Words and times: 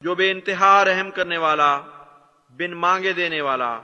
جو 0.00 0.14
بے 0.14 0.30
انتہا 0.30 0.84
رحم 0.84 1.10
کرنے 1.10 1.38
والا، 1.38 1.80
بن 2.50 2.70
مانگے 2.70 3.12
دینے 3.12 3.40
والا 3.40 3.80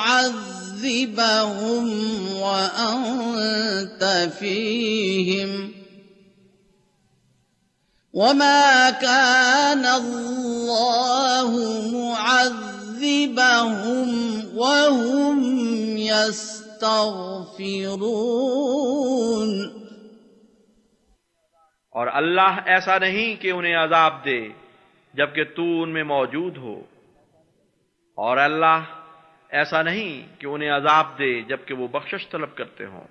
وأنت 2.33 4.05
فيهم 4.39 5.71
وما 8.15 8.91
كان 9.01 9.87
الله 9.87 11.51
معذبهم 11.93 12.81
وهم 14.55 15.53
يستغفرون۔ 16.83 19.71
اور 21.91 22.07
اللہ 22.13 22.61
ایسا 22.67 22.99
نہیں 22.99 23.43
کہ 23.43 23.51
انہیں 23.51 23.77
عذاب 23.77 24.25
دے 24.25 24.49
جبکہ 25.15 25.45
تو 25.45 25.83
ان 25.83 25.93
میں 25.93 26.05
موجود 26.05 26.57
ہو۔ 26.57 26.83
اور 28.17 28.37
اللہ 28.37 28.79
ایسا 29.49 29.83
نہیں 29.83 30.41
کہ 30.41 30.47
انہیں 30.47 30.71
عذاب 30.71 31.19
دے 31.19 31.43
جبکہ 31.43 31.75
وہ 31.75 31.89
بخشش 31.89 32.29
طلب 32.29 32.55
کرتے 32.55 32.87
ہوں۔ 32.87 33.05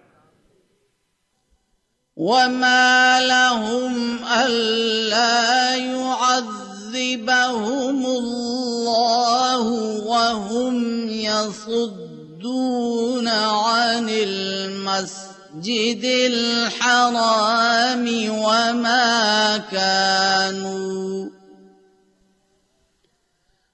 وما 2.18 3.20
لهم 3.20 4.16
ألا 4.46 5.76
يعذبهم 5.76 8.06
الله 8.06 9.72
وهم 10.06 11.10
يصدون۔ 11.10 12.11
يصدون 12.42 13.28
عن 13.28 14.10
المسجد 14.10 16.06
الحرام 16.34 18.06
وما 18.30 19.58
كانوا 19.72 21.30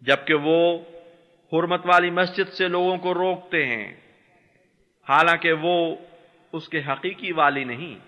جبکہ 0.00 0.34
وہ 0.34 0.78
حرمت 1.52 1.80
والی 1.84 2.10
مسجد 2.10 2.52
سے 2.52 2.68
لوگوں 2.68 2.98
کو 2.98 3.14
روکتے 3.14 3.66
ہیں، 3.66 3.96
حالانکہ 5.08 5.52
وہ 5.52 5.96
اس 6.52 6.68
کے 6.68 6.78
حقیقی 6.78 7.32
والی 7.32 7.64
نہیں۔ 7.64 7.98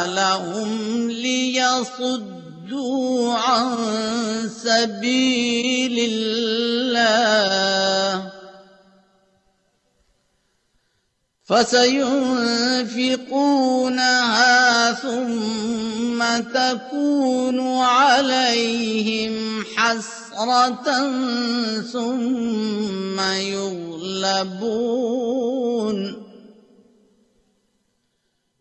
ليصدوا 1.11 2.53
عن 3.33 3.77
سبيل 4.63 5.99
الله 6.11 6.63
فسينفقونها 11.43 12.13
ثم 14.91 16.23
تكون 16.53 17.59
عليهم 17.77 19.65
حسنة 19.75 20.22
حسرة 20.33 21.81
ثم 21.81 23.21
يغلبون 23.41 24.63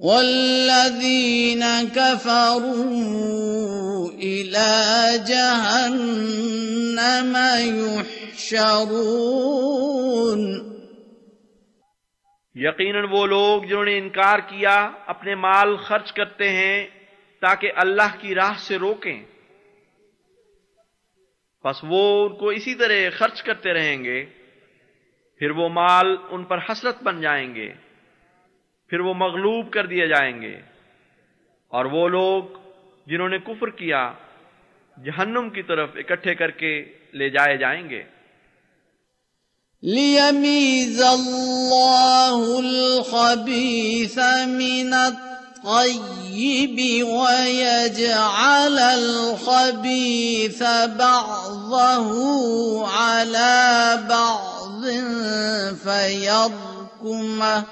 والذين 0.00 1.64
كفروا 1.94 4.10
إلى 4.10 4.72
جهنم 5.26 7.36
يحشرون 7.60 9.12
یقیناً 12.54 13.02
وہ 13.10 13.26
لوگ 13.26 13.62
جنہوں 13.62 13.84
نے 13.84 13.98
انکار 13.98 14.38
کیا، 14.38 14.90
اپنے 15.06 15.34
مال 15.34 15.76
خرچ 15.76 16.12
کرتے 16.12 16.48
ہیں 16.48 16.86
تاکہ 17.40 17.72
اللہ 17.76 18.16
کی 18.20 18.34
راہ 18.34 18.58
سے 18.58 18.76
روکیں۔ 18.76 19.31
بس 21.64 21.76
وہ 21.82 22.28
ان 22.28 22.36
کو 22.36 22.48
اسی 22.48 22.74
طرح 22.74 23.10
خرچ 23.18 23.42
کرتے 23.42 23.72
رہیں 23.72 24.04
گے، 24.04 24.24
پھر 25.38 25.50
وہ 25.50 25.68
مال 25.68 26.16
ان 26.30 26.44
پر 26.44 26.58
حسرت 26.58 27.02
بن 27.02 27.20
جائیں 27.20 27.54
گے، 27.54 27.72
پھر 28.88 29.00
وہ 29.00 29.14
مغلوب 29.14 29.72
کر 29.72 29.86
دیے 29.86 30.06
جائیں 30.06 30.42
گے۔ 30.42 30.60
اور 31.68 31.84
وہ 31.84 32.08
لوگ 32.08 32.42
جنہوں 33.06 33.28
نے 33.28 33.38
کفر 33.38 33.70
کیا، 33.70 34.12
جہنم 35.04 35.50
کی 35.50 35.62
طرف 35.62 35.90
اکٹھے 35.94 36.34
کر 36.34 36.50
کے 36.50 36.92
لے 37.12 37.30
جائے 37.30 37.56
جائیں 37.56 37.90
گے۔ 37.90 38.02
ليميز 39.82 41.02
الله 41.02 42.58
الخبيث 42.58 44.18
من 44.46 44.92
الطيب 45.64 47.06
ويجعل 47.06 48.78
الخبيث 48.78 50.62
بعضه 50.98 52.08
على 52.88 53.98
بعض 54.08 54.84
فيركمه 55.84 57.64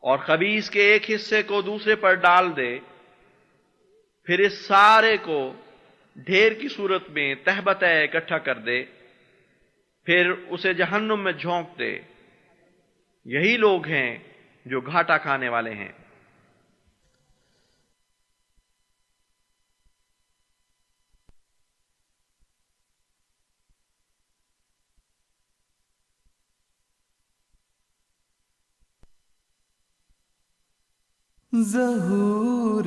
اور 0.00 0.18
خبیص 0.18 0.70
کے 0.70 0.80
ایک 0.80 1.10
حصے 1.10 1.42
کو 1.42 1.62
دوسرے 1.62 1.94
پر 1.94 2.14
ڈال 2.14 2.56
دے، 2.56 2.78
پھر 4.24 4.38
اس 4.38 4.66
سارے 4.66 5.16
کو 5.16 5.52
ڈھیر 6.16 6.52
کی 6.52 6.68
صورت 6.68 7.10
میں 7.10 7.34
تہبت 7.44 7.82
اکٹھا 7.82 8.38
کر 8.38 8.58
دے، 8.58 8.84
پھر 10.04 10.30
اسے 10.48 10.74
جہنم 10.74 11.24
میں 11.24 11.32
جھونک 11.32 11.78
دے۔ 11.78 11.98
یہی 13.24 13.56
لوگ 13.56 13.86
ہیں 13.86 14.18
جو 14.68 14.80
گھاٹا 14.80 15.18
کھانے 15.18 15.48
والے 15.48 15.74
ہیں۔ 15.74 15.92
ظہور 31.62 32.84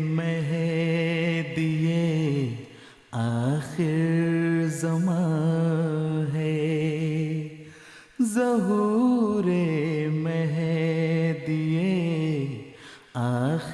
میں 0.00 0.42
دیے 1.56 2.54
آخر 3.10 4.66
زمان 4.66 6.36
ہے۔ 6.36 7.64
ظہور 8.22 8.95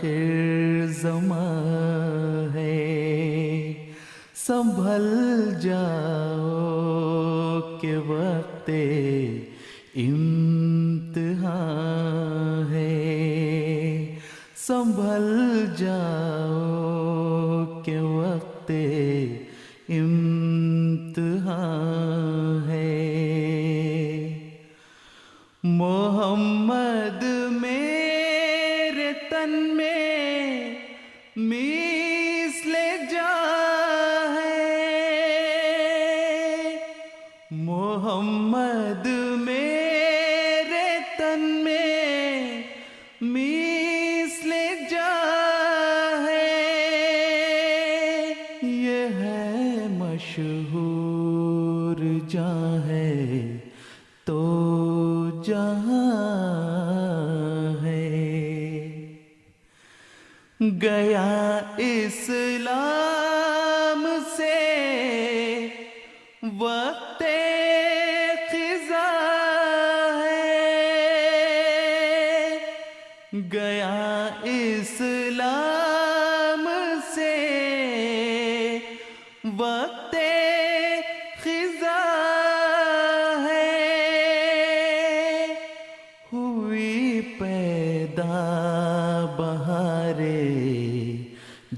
آخر 0.02 0.86
زما 0.86 1.62
ہے۔ 2.54 3.72
سنبھل 4.34 5.08
جاؤ 5.62 7.60
کہ 7.80 7.96
وقت 7.96 8.70
انتہا 9.94 11.60
ہے۔ 12.70 12.88
سنبھل 14.56 15.64
جاؤ 15.76 16.21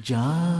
جان 0.04 0.53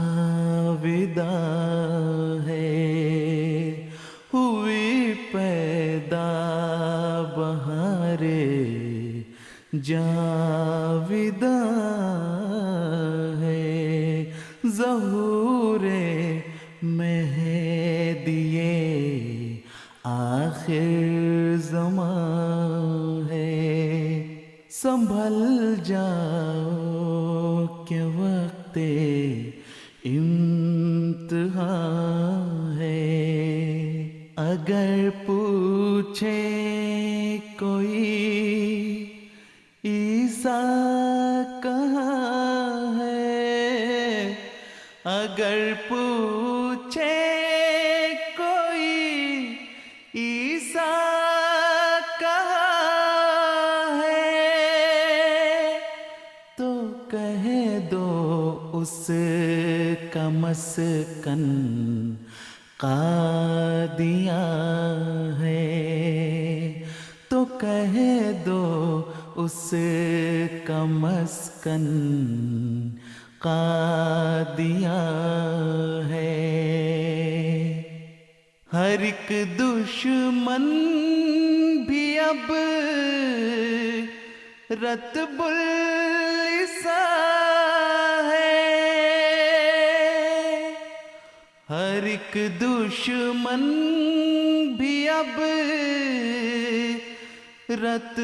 حضرت 98.05 98.19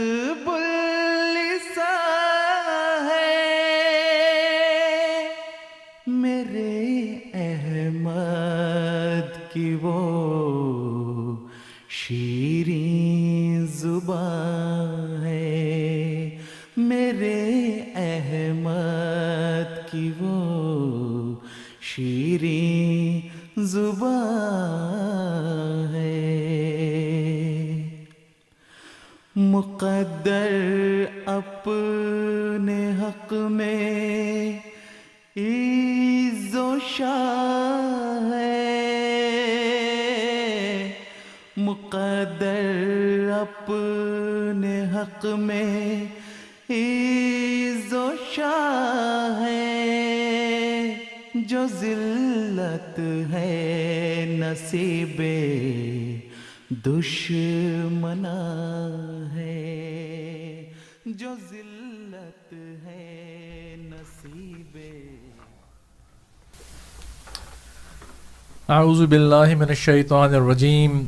اعوذ 69.02 69.10
باللہ 69.10 69.56
من 69.56 69.70
الشیطان 69.70 70.34
الرجیم۔ 70.36 71.04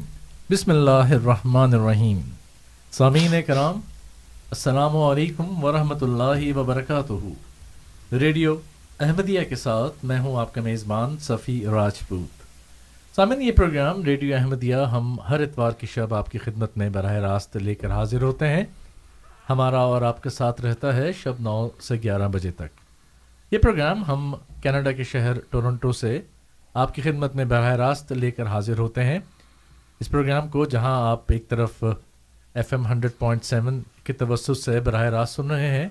بسم 0.49 0.71
اللہ 0.71 1.11
الرحمن 1.11 1.73
الرحیم۔ 1.73 2.21
سامعین 2.91 3.41
کرام، 3.47 3.79
السلام 4.49 4.97
علیکم 4.97 5.63
ورحمۃ 5.63 6.01
اللہ 6.01 6.57
وبرکاتہ۔ 6.57 8.13
ریڈیو 8.13 8.55
احمدیہ 8.99 9.41
کے 9.49 9.55
ساتھ 9.55 10.05
میں 10.05 10.19
ہوں 10.19 10.39
آپ 10.39 10.53
کا 10.53 10.61
میزبان 10.61 11.15
صفی 11.21 11.65
راجپوت۔ 11.65 12.41
سامعین، 13.15 13.41
یہ 13.41 13.51
پروگرام 13.51 14.03
ریڈیو 14.03 14.35
احمدیہ 14.35 14.75
ہم 14.75 15.15
ہر 15.29 15.39
اتوار 15.39 15.71
کی 15.71 15.87
شب 15.87 16.13
آپ 16.13 16.31
کی 16.31 16.37
خدمت 16.37 16.77
میں 16.77 16.89
براہ 16.89 17.15
راست 17.27 17.57
لے 17.57 17.75
کر 17.75 17.91
حاضر 17.91 18.21
ہوتے 18.21 18.47
ہیں۔ 18.47 18.63
ہمارا 19.49 19.79
اور 19.79 20.01
آپ 20.01 20.23
کے 20.23 20.29
ساتھ 20.29 20.61
رہتا 20.61 20.95
ہے 20.95 21.11
شب 21.23 21.33
نو 21.39 21.67
سے 21.81 21.95
گیارہ 22.03 22.27
بجے 22.27 22.51
تک۔ 22.51 22.81
یہ 23.51 23.57
پروگرام 23.57 24.03
ہم 24.03 24.33
کینیڈا 24.61 24.91
کے 24.91 25.03
شہر 25.03 25.39
ٹورنٹو 25.49 25.91
سے 25.91 26.19
آپ 26.73 26.93
کی 26.95 27.01
خدمت 27.01 27.35
میں 27.35 27.45
براہ 27.45 27.75
راست 27.75 28.11
لے 28.11 28.31
کر 28.31 28.45
حاضر 28.45 28.79
ہوتے 28.79 29.03
ہیں۔ 29.03 29.19
اس 29.99 30.09
پروگرام 30.09 30.47
کو 30.47 30.65
جہاں 30.65 31.09
آپ 31.09 31.31
ایک 31.31 31.47
طرف 31.49 31.83
F 32.53 32.73
M 32.73 32.85
hundred 32.87 33.11
point 33.19 33.43
seven 33.43 33.81
کے 34.03 34.13
توسط 34.13 34.57
سے 34.57 34.79
براہ 34.79 35.03
راست 35.03 35.35
سن 35.35 35.51
رہے 35.51 35.67
ہیں، 35.67 35.89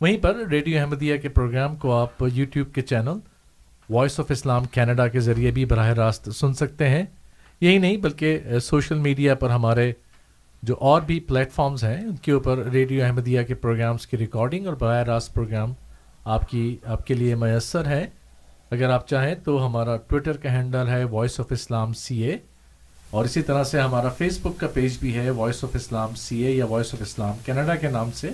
وہیں 0.00 0.16
پر 0.18 0.36
ریڈیو 0.50 0.80
احمدیہ 0.80 1.16
کے 1.16 1.28
پروگرام 1.28 1.76
کو 1.76 1.92
آپ 1.92 2.24
یوٹیوب 2.32 2.74
کے 2.74 2.82
channel 2.82 3.18
voice 3.90 4.18
of 4.20 4.30
Islam 4.30 4.64
Canada 4.64 5.06
کے 5.08 5.20
ذریعے 5.20 5.50
بھی 5.50 5.64
براہ 5.64 5.88
راست 5.88 6.28
سن 6.34 6.54
سکتے 6.54 6.88
ہیں۔ 6.88 7.02
یہی 7.60 7.78
نہیں 7.78 7.96
بلکہ 7.96 8.58
سوشل 8.62 8.98
میڈیا 8.98 9.34
پر 9.34 9.50
ہمارے 9.50 9.92
جو 10.62 10.76
اور 10.80 11.02
بھی 11.02 11.20
پلیٹ 11.20 11.52
فارمز 11.52 11.84
ہیں، 11.84 12.00
ان 12.00 12.16
کے 12.16 12.32
اوپر 12.32 12.58
ریڈیو 12.58 13.04
احمدیہ 13.04 13.42
کے 13.42 13.54
پروگرامز 13.54 14.06
کی 14.06 14.16
ریکارڈنگ 14.16 14.66
اور 14.66 14.74
براہ 14.74 15.02
راست 15.02 15.34
پروگرام 15.34 15.72
آپ 16.24 16.48
کی، 16.48 16.76
آپ 16.84 17.06
کے 17.06 17.14
لیے 17.14 17.34
میسر 17.34 17.86
ہے۔ 17.86 18.06
اگر 18.72 18.90
آپ 18.90 19.08
چاہیں 19.08 19.34
تو 19.34 19.66
ہمارا 19.66 19.96
ٹویٹر 19.96 20.36
کا 20.36 20.52
ہینڈل 20.52 20.88
ہے 20.88 21.04
وائس 21.04 21.40
آف 21.40 21.46
اسلام 21.50 21.92
سی 21.92 22.22
اے 22.22 22.36
اور 23.10 23.24
اسی 23.24 23.42
طرح 23.42 23.64
سے 23.64 23.80
ہمارا 23.80 24.08
فیس 24.08 24.38
بک 24.42 24.60
کا 24.60 24.66
پیج 24.66 24.98
بھی 24.98 25.14
ہے 25.14 25.30
وائس 25.30 25.64
آف 25.64 25.70
اسلام 25.74 26.14
سی 26.14 26.42
اے 26.42 26.50
یا 26.50 26.66
وائس 26.66 26.94
آف 26.94 27.02
اسلام 27.02 27.32
کینیڈا 27.44 27.76
کے 27.76 27.88
نام 27.88 28.10
سے، 28.12 28.30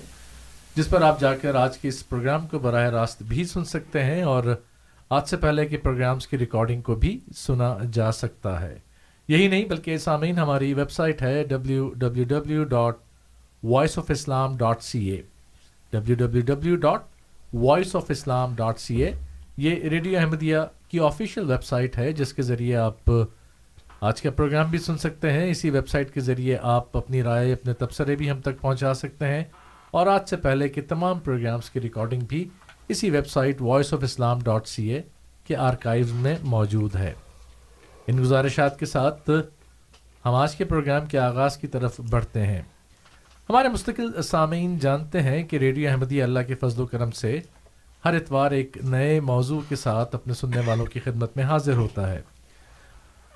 جس 0.76 0.88
پر 0.88 1.02
آپ 1.02 1.21
جا 1.21 1.35
کر 1.35 1.54
آج 1.54 1.78
کے 1.78 1.88
اس 1.88 2.09
پروگرام 2.09 2.47
کو 2.47 2.59
براہ 2.59 2.88
راست 2.90 3.23
بھی 3.23 3.45
سن 3.45 3.64
سکتے 3.64 4.04
ہیں 4.04 4.23
اور 4.23 4.45
آج 5.11 5.28
سے 5.28 5.37
پہلے 5.37 5.66
کے 5.66 5.76
پروگرامز 5.76 6.26
کی 6.26 6.38
ریکارڈنگ 6.38 6.83
کو 6.83 6.95
بھی 6.95 7.18
سنا 7.37 7.76
جا 7.92 8.12
سکتا 8.12 8.61
ہے۔ 8.61 8.78
یہی 9.28 9.49
نہیں 9.49 9.64
بلکہ 9.64 9.99
سامعین 9.99 10.38
ہماری 10.38 10.75
ویب 10.75 10.90
سائٹ 10.90 11.23
ہے 11.23 11.45
W 11.45 11.88
W 11.95 12.25
W 12.25 12.64
dot 12.64 12.97
voice 13.62 13.99
of 13.99 14.11
Islam 14.11 14.57
dot 14.57 14.83
C 14.83 15.07
A 15.07 15.23
W 15.92 16.16
W 16.16 16.42
W 16.42 16.76
dot 16.76 17.02
voice 17.54 17.97
of 17.97 18.04
Islam 18.09 18.54
dot 18.54 18.78
C 18.78 19.02
A 19.02 19.12
یہ 19.59 19.75
ریڈیو 19.75 20.19
احمدیہ 20.19 20.59
کی 20.88 21.00
آفیشیل 21.00 21.50
ویب 21.50 21.65
سائٹ 21.65 21.99
ہے، 21.99 22.12
جس 22.12 22.33
کے 22.33 22.43
ذریعے 22.43 22.77
آپ 22.77 23.11
آج 24.00 24.23
کا 24.23 24.31
پروگرام 24.31 24.71
بھی 24.71 24.79
سن 24.79 24.99
سکتے 24.99 25.33
ہیں۔ 25.33 25.50
اسی 25.50 25.71
ویب 25.71 25.88
سائٹ 25.88 26.15
کے 26.15 26.21
ذریعے 26.21 26.59
آپ 26.62 26.97
اپنی 26.97 27.23
رائے، 27.23 27.53
اپنے 27.53 27.73
تبصرے 27.73 28.17
بھی 28.17 28.31
ہم 28.31 28.41
تک 28.41 28.61
پہنچا 28.61 28.95
سکتے 28.95 29.27
ہیں۔ 29.27 29.45
اور 29.91 30.07
آج 30.07 30.29
سے 30.29 30.37
پہلے 30.37 30.69
کے 30.69 30.81
تمام 30.81 31.19
پروگرامز 31.19 31.71
کی 31.71 31.81
ریکارڈنگ 31.81 32.21
بھی 32.21 32.49
اسی 32.88 33.11
website 33.27 33.62
voice 33.62 33.95
of 33.95 34.00
Islam 34.03 34.38
dot 34.43 34.67
C 34.69 34.88
A 34.88 35.03
کے 35.45 35.57
آرکائیو 35.57 36.07
میں 36.11 36.37
موجود 36.43 36.97
ہے۔ 36.97 37.12
ان 38.07 38.19
گزارشات 38.19 38.79
کے 38.79 38.87
ساتھ 38.87 39.31
ہم 40.25 40.35
آج 40.35 40.57
کے 40.57 40.65
پروگرام 40.65 41.07
کے 41.07 41.19
آغاز 41.19 41.57
کی 41.57 41.67
طرف 41.67 42.00
بڑھتے 42.11 42.47
ہیں۔ 42.47 42.62
ہمارے 43.50 43.69
مستقل 43.69 44.23
سامعین 44.23 44.79
جانتے 44.79 45.23
ہیں 45.23 45.43
کہ 45.43 45.57
ریڈیو 45.57 45.91
احمدی 45.91 46.23
اللہ 46.23 46.41
کے 46.47 46.55
فضل 46.55 46.81
و 46.81 46.87
کرم 46.87 47.11
سے 47.11 47.41
ہر 48.05 48.14
اتوار 48.14 48.50
ایک 48.50 48.76
نئے 48.85 49.21
موضوع 49.21 49.61
کے 49.69 49.76
ساتھ 49.76 50.14
اپنے 50.14 50.35
سننے 50.35 50.61
والوں 50.67 50.87
کی 50.87 51.00
خدمت 51.00 51.37
میں 51.37 51.45
حاضر 51.45 51.75
ہوتا 51.75 52.11
ہے۔ 52.11 52.21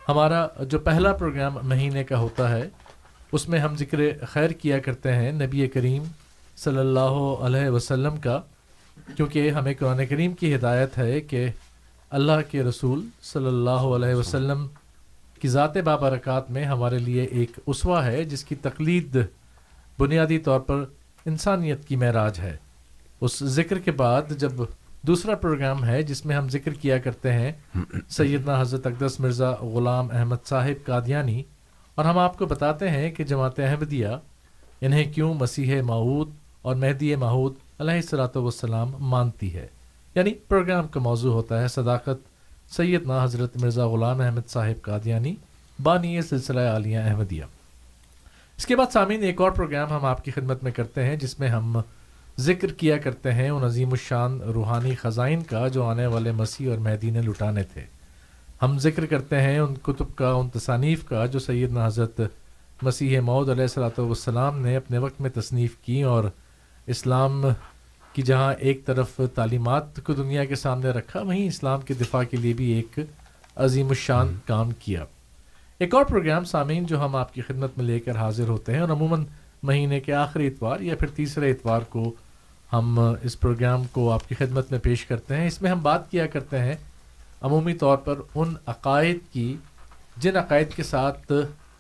ہمارا 0.08 0.46
جو 0.60 0.78
پہلا 0.78 1.12
پروگرام 1.12 1.58
مہینے 1.62 2.04
کا 2.04 2.18
ہوتا 2.18 2.50
ہے، 2.50 2.68
اس 3.32 3.48
میں 3.48 3.58
ہم 3.58 3.76
ذکر 3.76 3.98
خیر 4.28 4.50
کیا 4.50 4.78
کرتے 4.78 5.12
ہیں 5.12 5.32
نبی 5.32 5.68
کریم 5.68 6.02
صلی 6.56 6.78
اللہ 6.78 7.18
علیہ 7.46 7.68
وسلم 7.68 8.16
کا، 8.16 8.40
کیونکہ 9.16 9.50
ہمیں 9.50 9.74
قرآن 9.78 10.06
کریم 10.06 10.32
کی 10.32 10.54
ہدایت 10.54 10.98
ہے 10.98 11.20
کہ 11.20 11.46
اللہ 12.10 12.40
کے 12.50 12.62
رسول 12.62 13.06
صلی 13.22 13.46
اللہ 13.46 13.84
علیہ 13.94 14.14
وسلم 14.14 14.66
کی 15.40 15.48
ذات 15.48 15.76
بابرکات 15.76 16.50
میں 16.50 16.64
ہمارے 16.64 16.98
لیے 16.98 17.22
ایک 17.22 17.50
اسوا 17.66 18.04
ہے، 18.06 18.24
جس 18.24 18.44
کی 18.44 18.54
تقلید 18.54 19.16
بنیادی 19.98 20.38
طور 20.38 20.60
پر 20.60 20.84
انسانیت 21.26 21.84
کی 21.84 21.96
معراج 21.96 22.40
ہے۔ 22.40 22.56
اس 23.24 23.42
ذکر 23.54 23.78
کے 23.78 23.90
بعد 23.92 24.30
جب 24.38 24.62
دوسرا 25.06 25.34
پروگرام 25.34 25.84
ہے 25.84 26.02
جس 26.02 26.24
میں 26.26 26.36
ہم 26.36 26.48
ذکر 26.48 26.74
کیا 26.74 26.98
کرتے 26.98 27.32
ہیں 27.32 27.52
سیدنا 28.08 28.60
حضرت 28.60 28.86
اقدس 28.86 29.18
مرزا 29.20 29.50
غلام 29.62 30.08
احمد 30.12 30.46
صاحب 30.46 30.84
قادیانی، 30.86 31.42
اور 31.94 32.04
ہم 32.04 32.18
آپ 32.18 32.38
کو 32.38 32.46
بتاتے 32.46 32.90
ہیں 32.90 33.10
کہ 33.10 33.24
جماعت 33.24 33.60
احمدیہ 33.60 34.08
انہیں 34.80 35.12
کیوں 35.12 35.32
مسیح 35.34 35.80
معود 35.82 36.30
اور 36.62 36.76
مہدی 36.76 37.14
ماحود 37.16 37.54
علیہ 37.80 37.94
السلاۃ 37.94 38.36
والسلام 38.36 38.92
مانتی 39.06 39.54
ہے؟ 39.54 39.66
یعنی 40.14 40.34
پروگرام 40.48 40.88
کا 40.88 41.00
موضوع 41.00 41.32
ہوتا 41.32 41.60
ہے 41.62 41.68
صداقت 41.68 42.28
سیدنا 42.72 43.22
حضرت 43.24 43.56
مرزا 43.56 43.86
غلام 43.86 44.20
احمد 44.20 44.48
صاحب 44.48 44.82
قادیانی، 44.82 45.34
بانی 45.78 46.20
سلسلہ 46.22 46.60
عالیہ 46.68 46.98
احمدیہ۔ 46.98 47.44
اس 48.58 48.66
کے 48.66 48.76
بعد 48.76 48.92
سامعین 48.92 49.22
ایک 49.22 49.40
اور 49.40 49.50
پروگرام 49.50 49.92
ہم 49.92 50.04
آپ 50.04 50.24
کی 50.24 50.30
خدمت 50.30 50.62
میں 50.62 50.72
کرتے 50.72 51.04
ہیں 51.04 51.16
جس 51.16 51.38
میں 51.38 51.48
ہم 51.48 51.76
ذکر 52.40 52.72
کیا 52.72 52.98
کرتے 52.98 53.32
ہیں 53.32 53.50
ان 53.50 53.64
عظیم 53.64 53.90
الشان 53.90 54.40
روحانی 54.40 54.94
خزائن 54.94 55.42
کا 55.42 55.68
جو 55.68 55.84
آنے 55.84 56.06
والے 56.06 56.32
مسیح 56.32 56.70
اور 56.70 56.78
مہدی 56.78 57.10
نے 57.10 57.22
لٹانے 57.22 57.62
تھے۔ 57.62 57.82
ہم 58.62 58.78
ذکر 58.78 59.06
کرتے 59.06 59.40
ہیں 59.40 59.58
ان 59.58 59.74
کتب 59.82 60.16
کا 60.16 60.32
ان 60.32 60.48
تصانیف 60.48 61.04
کا 61.04 61.26
جو 61.26 61.38
سیدنا 61.38 61.86
حضرت 61.86 62.20
مسیح 62.82 63.20
مود 63.20 63.48
علیہ 63.48 63.62
السلاۃ 63.62 63.98
والسلام 63.98 64.58
نے 64.58 64.76
اپنے 64.76 64.98
وقت 64.98 65.20
میں 65.20 65.30
تصنیف 65.30 65.76
کی 65.76 66.02
اور 66.02 66.24
اسلام 66.86 67.44
کی 68.12 68.22
جہاں 68.22 68.54
ایک 68.58 68.86
طرف 68.86 69.20
تعلیمات 69.34 70.04
کو 70.04 70.12
دنیا 70.12 70.44
کے 70.44 70.54
سامنے 70.54 70.90
رکھا 70.90 71.20
وہیں 71.20 71.46
اسلام 71.46 71.80
کے 71.80 71.94
دفاع 71.94 72.22
کے 72.22 72.36
لیے 72.36 72.52
بھی 72.52 72.70
ایک 72.70 72.98
عظیم 73.56 73.88
الشان 73.88 74.38
کام 74.46 74.70
کیا۔ 74.70 75.04
ایک 75.78 75.94
اور 75.94 76.04
پروگرام 76.04 76.44
سامعین 76.44 76.86
جو 76.86 77.04
ہم 77.04 77.16
آپ 77.16 77.34
کی 77.34 77.40
خدمت 77.40 77.70
میں 77.76 77.84
لے 77.84 78.00
کر 78.00 78.16
حاضر 78.16 78.48
ہوتے 78.48 78.72
ہیں 78.72 78.80
اور 78.80 78.88
عموماً 78.88 79.24
مہینے 79.62 80.00
کے 80.00 80.14
آخری 80.14 80.46
اتوار 80.46 80.80
یا 80.80 80.96
پھر 80.96 81.06
تیسرے 81.06 81.50
اتوار 81.50 81.80
کو 81.80 82.14
ہم 82.72 83.00
اس 83.22 83.40
پروگرام 83.40 83.84
کو 83.84 84.12
آپ 84.12 84.28
کی 84.28 84.34
خدمت 84.34 84.70
میں 84.70 84.78
پیش 84.78 85.06
کرتے 85.06 85.36
ہیں۔ 85.36 85.46
اس 85.46 85.62
میں 85.62 85.70
ہم 85.70 85.82
بات 85.82 86.10
کیا 86.10 86.26
کرتے 86.26 86.58
ہیں؟ 86.58 86.74
عمومی 87.40 87.74
طور 87.74 87.96
پر 87.96 88.14
ان 88.34 88.54
عقائد 88.66 89.18
کی، 89.32 89.56
جن 90.16 90.36
عقائد 90.36 90.74
کے 90.76 90.82
ساتھ 90.82 91.32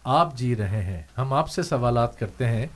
آپ 0.04 0.36
جی 0.36 0.56
رہے 0.56 0.82
ہیں۔ 0.82 1.02
ہم 1.18 1.32
آپ 1.32 1.50
سے 1.50 1.62
سوالات 1.62 2.18
کرتے 2.18 2.46
ہیں 2.46 2.66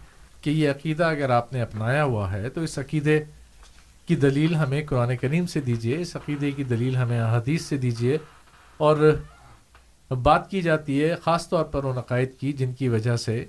کہ 0.40 0.50
یہ 0.50 0.70
عقیدہ 0.70 1.04
اگر 1.04 1.30
آپ 1.30 1.52
نے 1.52 1.62
اپنایا 1.62 2.04
ہوا 2.04 2.32
ہے 2.32 2.48
تو 2.48 2.60
اس 2.60 2.78
عقیدے 2.78 3.22
کی 4.06 4.16
دلیل 4.16 4.54
ہمیں 4.54 4.86
قرآن 4.86 5.16
کریم 5.16 5.46
سے 5.46 5.60
دیجیے 5.60 6.00
اس 6.00 6.16
عقیدے 6.16 6.50
کی 6.50 6.64
دلیل 6.64 6.96
ہمیں 6.96 7.20
احادیث 7.20 7.62
سے 7.62 7.76
دیجیے 7.76 8.18
اور 8.76 9.18
بات 10.22 10.50
کی 10.50 10.60
جاتی 10.60 11.04
ہے 11.04 11.14
خاص 11.24 11.48
طور 11.48 11.64
پر 11.64 11.84
ان 11.84 11.98
عقائد 11.98 12.28
کی 12.40 12.52
جن 12.52 12.72
کی 12.72 12.88
وجہ 12.88 13.16
سے 13.16 13.44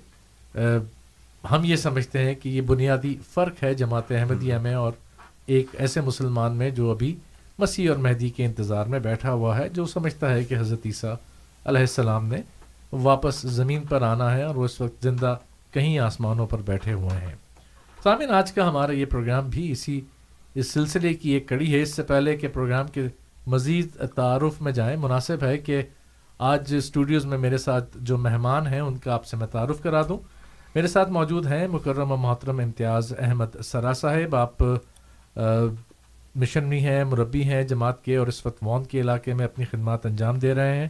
ہم 1.50 1.64
یہ 1.64 1.76
سمجھتے 1.76 2.18
ہیں 2.18 2.34
کہ 2.34 2.48
یہ 2.48 2.60
بنیادی 2.60 3.14
فرق 3.30 3.62
ہے 3.62 3.74
جماعت 3.74 4.12
احمدیہ 4.12 4.54
میں 4.54 4.74
اور 4.74 4.92
ایک 5.46 5.66
ایسے 5.72 6.00
مسلمان 6.00 6.56
میں 6.56 6.70
جو 6.70 6.90
ابھی 6.90 7.16
مسیح 7.58 7.88
اور 7.90 7.98
مہدی 7.98 8.28
کے 8.28 8.44
انتظار 8.44 8.86
میں 8.86 8.98
بیٹھا 8.98 9.32
ہوا 9.32 9.58
ہے 9.58 9.68
جو 9.68 9.86
سمجھتا 9.86 10.34
ہے 10.34 10.44
کہ 10.44 10.54
حضرت 10.54 10.80
عیسیٰ 10.86 11.14
علیہ 11.64 11.80
السلام 11.80 12.26
نے 12.26 12.36
واپس 12.92 13.42
زمین 13.42 13.82
پر 13.82 14.02
آنا 14.02 14.34
ہے 14.34 14.42
اور 14.42 14.54
وہ 14.54 14.64
اس 14.64 14.80
وقت 14.80 15.02
زندہ 15.02 15.36
کہیں 15.72 15.98
آسمانوں 15.98 16.46
پر 16.46 16.58
بیٹھے 16.58 16.92
ہوئے 16.92 17.26
ہیں۔ 17.26 17.34
سامعین 18.02 18.30
آج 18.30 18.52
کا 18.52 18.68
ہمارا 18.68 18.92
یہ 18.92 19.04
پروگرام 19.04 19.48
بھی 19.48 19.70
اسی 19.70 20.00
اس 20.54 20.70
سلسلے 20.70 21.14
کی 21.14 21.30
ایک 21.30 21.48
کڑی 21.48 21.74
ہے۔ 21.74 21.82
اس 21.82 21.94
سے 21.94 22.02
پہلے 22.02 22.36
کہ 22.36 22.48
پروگرام 22.48 22.86
کے 22.86 23.06
مزید 23.46 23.96
تعارف 24.14 24.60
میں 24.60 24.72
جائیں 24.72 24.96
مناسب 24.96 25.42
ہے 25.42 25.58
کہ 25.58 25.82
آج 26.38 26.74
اسٹوڈیوز 26.74 27.24
میں 27.24 27.38
میرے 27.38 27.58
ساتھ 27.58 27.98
جو 28.00 28.18
مہمان 28.18 28.66
ہیں 28.66 28.80
ان 28.80 28.96
کا 28.96 29.14
آپ 29.14 29.26
سے 29.26 29.36
میں 29.36 29.46
تعارف 29.46 29.82
کرا 29.82 30.02
دوں۔ 30.02 30.37
میرے 30.78 30.88
ساتھ 30.88 31.10
موجود 31.12 31.46
ہیں 31.46 31.66
مکرم 31.68 32.12
و 32.12 32.16
محترم 32.16 32.58
امتیاز 32.58 33.12
احمد 33.18 33.56
سرا 33.64 33.92
صاحب۔ 33.92 34.34
آپ 34.36 34.62
مشنری 36.40 36.78
ہیں 36.80 37.02
مربی 37.04 37.42
ہیں 37.42 37.62
جماعت 37.62 38.04
کے 38.04 38.16
اور 38.16 38.26
اس 38.26 38.44
وقت 38.46 38.62
وون 38.62 38.84
کے 38.84 39.00
علاقے 39.00 39.34
میں 39.34 39.44
اپنی 39.44 39.64
خدمات 39.64 40.06
انجام 40.06 40.38
دے 40.38 40.54
رہے 40.54 40.76
ہیں۔ 40.76 40.86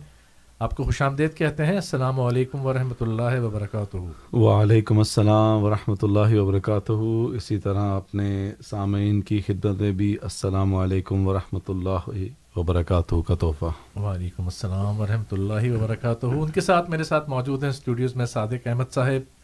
آپ 0.58 0.74
کو 0.76 0.84
خوش 0.84 1.00
آمدید 1.02 1.34
کہتے 1.34 1.66
ہیں 1.66 1.74
السلام 1.74 2.20
علیکم 2.20 2.66
ورحمۃ 2.66 3.00
اللہ 3.00 3.38
وبرکاتہ۔ 3.40 3.96
وعلیکم 4.36 4.98
السلام 4.98 5.62
ورحمۃ 5.64 6.02
اللہ 6.02 6.34
وبرکاتہ۔ 6.40 6.92
اسی 7.36 7.58
طرح 7.58 7.96
اپنے 7.96 8.52
سامعین 8.66 9.20
کی 9.20 9.40
خدمت 9.46 9.80
میں 9.80 9.92
بھی 9.92 10.16
السلام 10.22 10.74
علیکم 10.74 11.26
ورحمۃ 11.28 11.68
اللہ 11.68 12.10
وبرکاتہ 12.56 13.20
کا 13.28 13.34
تحفہ۔ 13.34 13.98
وعلیکم 13.98 14.44
السلام 14.44 15.00
ورحمۃ 15.00 15.32
اللہ 15.32 15.70
وبرکاتہ۔ 15.72 16.26
ان 16.26 16.50
کے 16.50 16.60
ساتھ 16.60 16.90
میرے 16.90 17.04
ساتھ 17.04 17.30
موجود 17.30 17.62
ہیں 17.62 17.70
اسٹوڈیوز 17.70 18.16
میں 18.16 18.26
صادق 18.26 18.66
احمد 18.66 18.94
صاحب۔ 18.94 19.37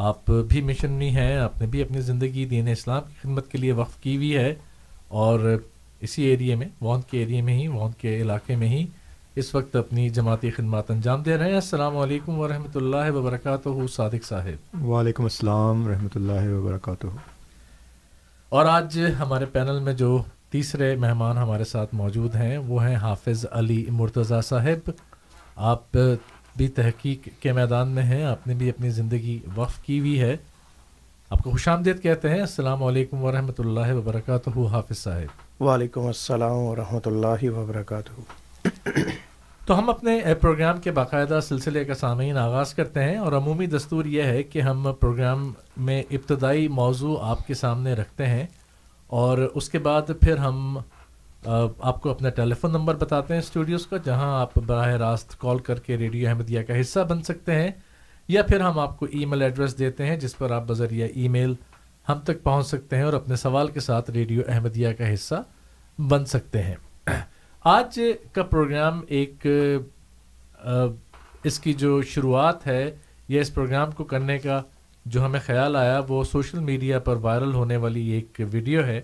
آپ 0.00 0.30
بھی 0.48 0.60
مشنری 0.60 1.08
ہیں 1.08 1.36
آپ 1.36 1.60
نے 1.60 1.66
بھی 1.66 1.82
اپنی 1.82 2.00
زندگی 2.00 2.44
دین 2.44 2.68
اسلام 2.68 3.02
کی 3.08 3.14
خدمت 3.22 3.50
کے 3.50 3.58
لیے 3.58 3.72
وقف 3.72 3.96
کی 3.96 4.16
ہوئی 4.16 4.36
ہے 4.36 4.54
اور 5.08 5.58
اسی 6.00 6.22
ایریے 6.22 6.54
میں 6.54 6.68
وون 6.80 7.00
کے 7.10 7.18
ایریے 7.18 7.42
میں 7.42 7.54
ہی 7.54 7.68
وون 7.68 7.90
کے 7.98 8.22
علاقے 8.22 8.56
میں 8.56 8.68
ہی 8.68 8.86
اس 9.36 9.54
وقت 9.54 9.76
اپنی 9.76 10.08
جماعتی 10.08 10.50
خدمات 10.50 10.90
انجام 10.90 11.22
دے 11.22 11.36
رہے 11.36 11.48
ہیں۔ 11.48 11.54
السلام 11.54 11.96
علیکم 11.96 12.38
ورحمۃ 12.38 12.70
اللہ 12.74 13.10
وبرکاتہ۔ 13.10 13.68
صادق 13.90 14.26
صاحب۔ 14.26 14.84
وعلیکم 14.88 15.22
السلام 15.22 15.86
ورحمۃ 15.86 16.08
اللہ 16.14 16.48
وبرکاتہ۔ 16.48 17.06
اور 18.48 18.64
آج 18.64 19.00
ہمارے 19.18 19.44
پینل 19.44 19.80
میں 19.80 19.92
جو 19.92 20.22
تیسرے 20.50 20.96
مہمان 20.96 21.38
ہمارے 21.38 21.64
ساتھ 21.64 21.94
موجود 21.94 22.34
ہیں 22.34 22.58
وہ 22.58 22.88
ہیں 22.88 22.96
حافظ 22.96 23.46
علی 23.50 23.86
مرتضیٰ 23.88 24.42
صاحب۔ 24.42 24.90
آپ 25.56 25.96
بھی 26.56 26.68
تحقیق 26.68 27.28
کے 27.40 27.52
میدان 27.52 27.88
میں 27.88 28.02
ہیں 28.02 28.24
آپ 28.24 28.46
نے 28.46 28.54
بھی 28.54 28.68
اپنی 28.68 28.90
زندگی 28.90 29.38
وقف 29.54 29.82
کی 29.82 29.98
ہوئی 29.98 30.20
ہے۔ 30.20 30.36
آپ 31.30 31.38
کو 31.38 31.50
خوش 31.50 31.68
آمدید 31.68 32.02
کہتے 32.02 32.28
ہیں۔ 32.28 32.40
السلام 32.40 32.84
علیکم 32.84 33.24
ورحمۃ 33.24 33.52
اللہ 33.58 33.94
وبرکاتہ 33.94 34.50
حافظ 34.50 34.98
صاحب۔ 34.98 35.62
وعلیکم 35.62 36.06
السلام 36.06 36.56
ورحمۃ 36.56 37.06
اللہ 37.06 37.50
وبرکاتہ۔ 37.50 38.68
تو 39.66 39.78
ہم 39.78 39.90
اپنے 39.90 40.20
پروگرام 40.40 40.80
کے 40.80 40.90
باقاعدہ 40.90 41.40
سلسلے 41.42 41.84
کا 41.84 41.94
سامعین 41.94 42.36
آغاز 42.36 42.74
کرتے 42.74 43.02
ہیں 43.02 43.16
اور 43.16 43.32
عمومی 43.32 43.66
دستور 43.66 44.04
یہ 44.04 44.22
ہے 44.22 44.42
کہ 44.42 44.60
ہم 44.60 44.92
پروگرام 45.00 45.52
میں 45.76 46.02
ابتدائی 46.10 46.68
موضوع 46.68 47.16
آپ 47.20 47.46
کے 47.46 47.54
سامنے 47.54 47.94
رکھتے 47.94 48.26
ہیں 48.26 48.46
اور 49.06 49.38
اس 49.54 49.68
کے 49.68 49.78
بعد 49.78 50.02
پھر 50.06 50.36
ہم 50.36 50.78
آپ 51.46 52.00
کو 52.02 52.10
اپنا 52.10 52.28
ٹیلی 52.28 52.54
فون 52.54 52.72
نمبر 52.72 52.94
بتاتے 52.94 53.34
ہیں 53.34 53.40
اسٹوڈیوز 53.40 53.86
کا، 53.86 53.96
جہاں 53.96 54.40
آپ 54.40 54.58
براہ 54.58 54.88
راست 54.88 55.38
کال 55.40 55.58
کر 55.58 55.78
کے 55.80 55.96
ریڈیو 55.96 56.28
احمدیہ 56.28 56.62
کا 56.62 56.80
حصہ 56.80 57.00
بن 57.00 57.22
سکتے 57.22 57.54
ہیں، 57.54 57.70
یا 58.28 58.42
پھر 58.42 58.60
ہم 58.60 58.78
آپ 58.78 58.98
کو 58.98 59.06
ای 59.10 59.24
میل 59.24 59.42
ایڈریس 59.42 59.78
دیتے 59.78 60.06
ہیں، 60.06 60.16
جس 60.16 60.36
پر 60.38 60.50
آپ 60.50 60.66
بذریعہ 60.68 61.08
ای 61.14 61.28
میل 61.28 61.54
ہم 62.08 62.18
تک 62.24 62.42
پہنچ 62.42 62.66
سکتے 62.66 62.96
ہیں 62.96 63.02
اور 63.02 63.12
اپنے 63.12 63.36
سوال 63.36 63.68
کے 63.68 63.80
ساتھ 63.80 64.10
ریڈیو 64.10 64.42
احمدیہ 64.48 64.88
کا 64.98 65.12
حصہ 65.14 65.34
بن 65.98 66.24
سکتے 66.24 66.62
ہیں۔ 66.62 66.74
آج 67.64 68.00
کا 68.32 68.42
پروگرام 68.42 69.00
ایک 69.08 69.46
اس 71.44 71.58
کی 71.60 71.72
جو 71.72 72.02
شروعات 72.02 72.66
ہے 72.66 72.90
یا 73.28 73.40
اس 73.40 73.54
پروگرام 73.54 73.90
کو 73.90 74.04
کرنے 74.04 74.38
کا 74.38 74.60
جو 75.06 75.24
ہمیں 75.24 75.40
خیال 75.46 75.76
آیا، 75.76 76.00
وہ 76.08 76.22
سوشل 76.24 76.58
میڈیا 76.58 76.98
پر 76.98 77.16
وائرل 77.16 77.54
ہونے 77.54 77.76
والی 77.76 78.08
ایک 78.08 78.40
ویڈیو 78.50 78.84
ہے۔ 78.84 79.00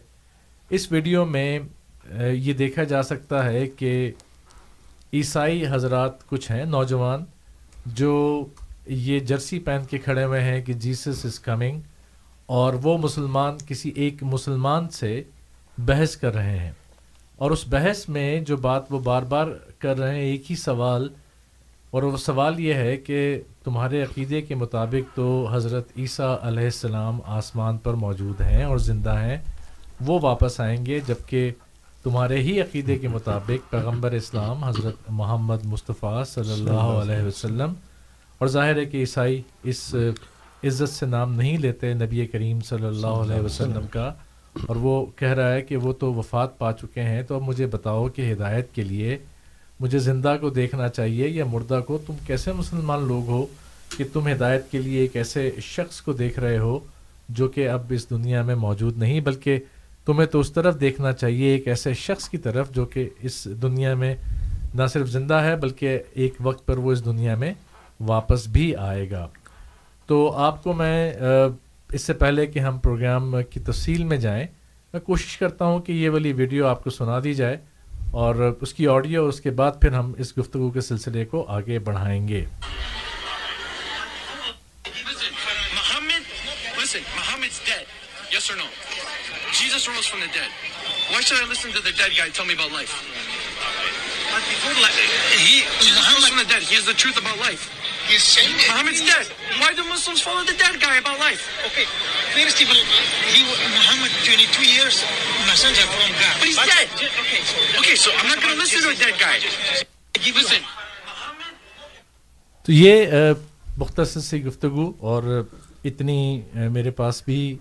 اس 0.70 0.90
ویڈیو 0.92 1.24
میں 1.24 1.58
یہ 2.14 2.52
دیکھا 2.52 2.84
جا 2.84 3.02
سکتا 3.02 3.44
ہے 3.44 3.66
کہ 3.66 4.12
عیسائی 5.12 5.66
حضرات 5.66 6.26
کچھ 6.28 6.50
ہیں، 6.52 6.64
نوجوان، 6.64 7.24
جو 7.86 8.46
یہ 8.86 9.20
جرسی 9.20 9.58
پہن 9.58 9.82
کے 9.90 9.98
کھڑے 9.98 10.24
ہوئے 10.24 10.40
ہیں 10.40 10.60
کہ 10.62 10.72
جیسس 10.72 11.24
از 11.24 11.40
کمنگ 11.40 11.80
اور 12.46 12.74
وہ 12.74 12.98
مسلمان 12.98 13.56
کسی 13.66 13.92
ایک 13.94 14.22
مسلمان 14.22 14.88
سے 14.88 15.22
بحث 15.78 16.16
کر 16.16 16.34
رہے 16.34 16.58
ہیں۔ 16.58 16.72
اور 17.36 17.50
اس 17.50 17.64
بحث 17.68 18.08
میں 18.08 18.40
جو 18.40 18.56
بات 18.56 18.82
وہ 18.90 18.98
بار 18.98 19.22
بار 19.22 19.46
کر 19.78 19.98
رہے 19.98 20.14
ہیں، 20.14 20.22
ایک 20.22 20.50
ہی 20.50 20.56
سوال، 20.56 21.08
اور 21.90 22.02
وہ 22.02 22.16
سوال 22.16 22.60
یہ 22.60 22.74
ہے 22.74 22.96
کہ 22.96 23.40
تمہارے 23.64 24.02
عقیدے 24.02 24.42
کے 24.42 24.54
مطابق 24.54 25.16
تو 25.16 25.48
حضرت 25.52 25.88
عیسیٰ 25.98 26.36
علیہ 26.40 26.64
السلام 26.64 27.20
آسمان 27.24 27.76
پر 27.76 27.94
موجود 27.94 28.40
ہیں 28.40 28.64
اور 28.64 28.78
زندہ 28.78 29.18
ہیں، 29.18 29.36
وہ 30.00 30.18
واپس 30.22 30.60
آئیں 30.60 30.86
گے 30.86 31.00
جبکہ 31.06 31.50
تمہارے 32.06 32.36
ہی 32.42 32.60
عقیدے 32.60 32.96
کے 32.98 33.08
مطابق 33.08 33.70
پیغمبر 33.70 34.12
اسلام 34.12 34.64
حضرت 34.64 34.94
محمد 35.08 35.64
مصطفیٰ 35.64 36.24
صلی 36.24 36.52
اللہ 36.52 36.72
علیہ 36.72 37.26
وسلم 37.26 37.72
اور 38.38 38.48
ظاہر 38.48 38.76
ہے 38.76 38.84
کہ 38.84 38.96
عیسائی 38.96 39.42
اس 39.62 39.94
عزت 40.64 40.88
سے 40.88 41.06
نام 41.06 41.34
نہیں 41.34 41.58
لیتے 41.58 41.92
نبی 41.94 42.26
کریم 42.26 42.60
صلی 42.60 42.86
اللہ 42.86 43.06
علیہ 43.06 43.40
وسلم 43.40 43.86
کا 43.86 44.12
اور 44.68 44.76
وہ 44.76 45.06
کہہ 45.16 45.28
رہا 45.28 45.52
ہے 45.52 45.62
کہ 45.62 45.76
وہ 45.76 45.92
تو 45.92 46.14
وفات 46.14 46.58
پا 46.58 46.72
چکے 46.72 47.02
ہیں 47.02 47.22
تو 47.22 47.34
اب 47.34 47.42
مجھے 47.42 47.66
بتاؤ 47.66 48.08
کہ 48.08 48.32
ہدایت 48.32 48.74
کے 48.74 48.82
لیے 48.82 49.18
مجھے 49.80 49.98
زندہ 49.98 50.36
کو 50.40 50.50
دیکھنا 50.50 50.88
چاہیے 50.88 51.28
یا 51.28 51.44
مردہ 51.44 51.80
کو؟ 51.86 51.98
تم 52.06 52.12
کیسے 52.26 52.52
مسلمان 52.52 53.02
لوگ 53.02 53.28
ہو 53.28 53.46
کہ 53.98 54.04
تم 54.12 54.28
ہدایت 54.28 54.70
کے 54.70 54.78
لیے 54.78 55.00
ایک 55.00 55.16
ایسے 55.16 55.50
شخص 55.62 56.00
کو 56.00 56.12
دیکھ 56.12 56.38
رہے 56.38 56.58
ہو 56.58 56.78
جو 57.28 57.48
کہ 57.48 57.68
اب 57.68 57.82
اس 57.90 58.10
دنیا 58.10 58.42
میں 58.42 58.54
موجود 58.54 58.98
نہیں 58.98 59.20
بلکہ 59.20 59.58
تمہیں 60.06 60.26
تو 60.26 60.40
اس 60.40 60.52
طرف 60.52 60.80
دیکھنا 60.80 61.12
چاہیے 61.12 61.50
ایک 61.50 61.68
ایسے 61.68 61.94
شخص 61.94 62.28
کی 62.28 62.38
طرف 62.38 62.70
جو 62.70 62.84
کہ 62.86 63.08
اس 63.22 63.44
دنیا 63.62 63.94
میں 63.94 64.14
نہ 64.74 64.86
صرف 64.86 65.08
زندہ 65.08 65.34
ہے 65.34 65.56
بلکہ 65.56 65.98
ایک 66.12 66.34
وقت 66.40 66.66
پر 66.66 66.78
وہ 66.78 66.92
اس 66.92 67.04
دنیا 67.04 67.34
میں 67.34 67.52
واپس 68.00 68.46
بھی 68.46 68.74
آئے 68.76 69.10
گا۔ 69.10 69.28
تو 70.06 70.32
آپ 70.36 70.62
کو 70.62 70.72
میں 70.72 71.12
اس 71.92 72.02
سے 72.02 72.12
پہلے 72.12 72.46
کہ 72.46 72.58
ہم 72.58 72.78
پروگرام 72.78 73.34
کی 73.50 73.60
تفصیل 73.60 74.04
میں 74.04 74.16
جائیں، 74.16 74.46
میں 74.92 75.00
کوشش 75.00 75.36
کرتا 75.38 75.64
ہوں 75.64 75.78
کہ 75.78 75.92
یہ 75.92 76.10
والی 76.10 76.32
ویڈیو 76.32 76.66
آپ 76.66 76.84
کو 76.84 76.90
سنا 76.90 77.18
دی 77.24 77.34
جائے 77.34 77.56
اور 78.10 78.34
اس 78.60 78.74
کی 78.74 78.86
آڈیو، 78.88 79.26
اس 79.26 79.40
کے 79.40 79.50
بعد 79.50 79.72
پھر 79.80 79.92
ہم 79.92 80.12
اس 80.18 80.38
گفتگو 80.38 80.70
کے 80.70 80.80
سلسلے 80.80 81.24
کو 81.24 81.44
آگے 81.48 81.78
بڑھائیں 81.78 82.28
گے۔ 82.28 82.44
He's 98.06 98.22
saying 98.22 98.54
it. 98.54 98.70
Muhammad's 98.70 99.00
he 99.00 99.06
dead. 99.10 99.26
Why 99.58 99.74
do 99.74 99.82
Muslims 99.88 100.20
follow 100.20 100.44
the 100.44 100.54
dead 100.54 100.78
guy 100.78 100.96
about 101.02 101.18
life? 101.18 101.42
Okay. 101.66 101.86
First 102.38 102.62
of 102.62 102.68
all, 102.70 102.84
he, 103.34 103.42
Muhammad, 103.74 104.14
22 104.22 104.62
years, 104.62 105.02
messenger 105.50 105.82
from 105.90 106.14
God. 106.14 106.34
But 106.38 106.46
he's 106.46 106.56
but, 106.56 106.70
dead. 106.70 106.86
Okay, 106.94 107.42
so, 107.42 107.80
okay, 107.82 107.96
so 107.96 108.10
I'm 108.14 108.28
not 108.30 108.38
going 108.40 108.54
to 108.54 108.60
listen 108.62 108.78
to 108.82 108.90
a 108.94 108.98
dead 108.98 109.18
guy. 109.18 109.42
Listen. 110.34 110.62
تو 112.62 112.72
یہ 112.72 113.06
مختصر 113.78 114.20
سی 114.20 114.42
گفتگو 114.44 114.92
اور 115.00 115.22
اتنی 115.88 116.40
میرے 116.54 116.90
پاس 116.90 117.22
بھی 117.24 117.56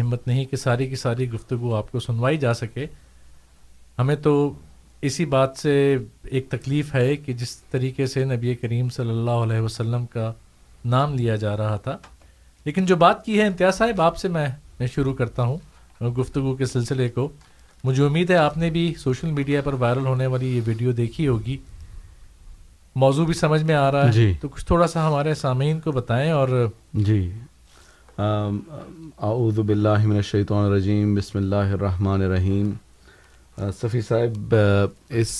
ہمت 0.00 0.26
نہیں 0.26 0.44
کہ 0.44 0.56
ساری 0.56 0.86
کی 0.86 0.96
ساری 0.96 1.30
گفتگو 1.30 1.74
آپ 1.74 1.92
کو 1.92 2.00
سنوائی 2.00 2.36
جا 2.36 2.54
سکے۔ 2.54 2.86
ہمیں 3.98 4.16
تو 4.16 4.52
اسی 5.02 5.24
بات 5.24 5.56
سے 5.56 5.98
ایک 6.24 6.48
تکلیف 6.48 6.94
ہے 6.94 7.16
کہ 7.16 7.32
جس 7.32 7.56
طریقے 7.56 8.06
سے 8.06 8.24
نبی 8.24 8.54
کریم 8.54 8.88
صلی 8.88 9.10
اللہ 9.10 9.30
علیہ 9.30 9.60
وسلم 9.60 10.06
کا 10.06 10.32
نام 10.84 11.14
لیا 11.14 11.36
جا 11.36 11.56
رہا 11.56 11.76
تھا۔ 11.76 11.98
لیکن 12.64 12.86
جو 12.86 12.96
بات 12.96 13.24
کی 13.24 13.40
ہے 13.40 13.46
امتیاز 13.46 13.74
صاحب 13.74 14.00
آپ 14.00 14.16
سے 14.16 14.28
میں 14.28 14.48
میں 14.80 14.86
شروع 14.86 15.14
کرتا 15.14 15.42
ہوں 15.42 15.56
گفتگو 16.00 16.56
کے 16.56 16.66
سلسلے 16.66 17.08
کو۔ 17.08 17.28
مجھے 17.84 18.04
امید 18.04 18.30
ہے 18.30 18.36
آپ 18.36 18.56
نے 18.56 18.70
بھی 18.70 18.94
سوشل 18.98 19.30
میڈیا 19.30 19.60
پر 19.64 19.72
وائرل 19.72 20.06
ہونے 20.06 20.26
والی 20.26 20.56
یہ 20.56 20.60
ویڈیو 20.66 20.92
دیکھی 20.92 21.28
ہوگی۔ 21.28 21.56
موضوع 22.94 23.24
بھی 23.24 23.34
سمجھ 23.34 23.62
میں 23.62 23.74
آ 23.74 23.92
رہا 23.92 24.06
ہے۔ 24.06 24.12
جی۔ 24.12 24.34
تو 24.40 24.48
کچھ 24.48 24.66
تھوڑا 24.66 24.86
سا 24.86 25.08
ہمارے 25.08 25.34
سامعین 25.34 25.80
کو 25.80 25.92
بتائیں 25.92 26.30
اور 26.30 26.68
جی۔ 26.94 27.30
اعوذ 28.20 29.58
باللہ 29.58 30.06
من 30.06 30.16
الشیطان 30.16 30.64
الرجیم، 30.64 31.14
بسم 31.14 31.38
اللہ 31.38 31.72
الرحمن 31.74 32.22
الرحیم۔ 32.22 32.70
صفی 33.80 34.00
صاحب 34.08 34.54
اس 35.20 35.32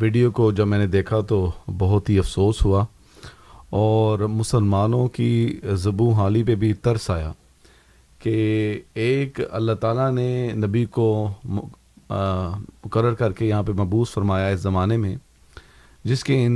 ویڈیو 0.00 0.30
کو 0.38 0.50
جب 0.52 0.66
میں 0.68 0.78
نے 0.78 0.86
دیکھا 0.86 1.20
تو 1.28 1.50
بہت 1.78 2.10
ہی 2.10 2.18
افسوس 2.18 2.64
ہوا 2.64 2.84
اور 3.80 4.18
مسلمانوں 4.28 5.06
کی 5.16 5.60
زبوں 5.82 6.12
حالی 6.14 6.42
پہ 6.44 6.54
بھی 6.62 6.72
ترس 6.82 7.10
آیا 7.10 7.32
کہ 8.18 8.34
ایک 8.94 9.40
اللہ 9.50 9.74
تعالیٰ 9.80 10.10
نے 10.12 10.52
نبی 10.64 10.84
کو 10.90 11.08
مقرر 11.48 13.14
کر 13.14 13.32
کے 13.32 13.46
یہاں 13.46 13.62
پہ 13.62 13.72
مبوس 13.82 14.10
فرمایا 14.14 14.46
اس 14.48 14.60
زمانے 14.60 14.96
میں، 14.96 15.14
جس 16.04 16.24
کے 16.24 16.46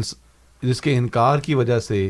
جس 0.62 0.80
کے 0.80 0.96
انکار 0.98 1.38
کی 1.38 1.54
وجہ 1.54 1.78
سے 1.88 2.08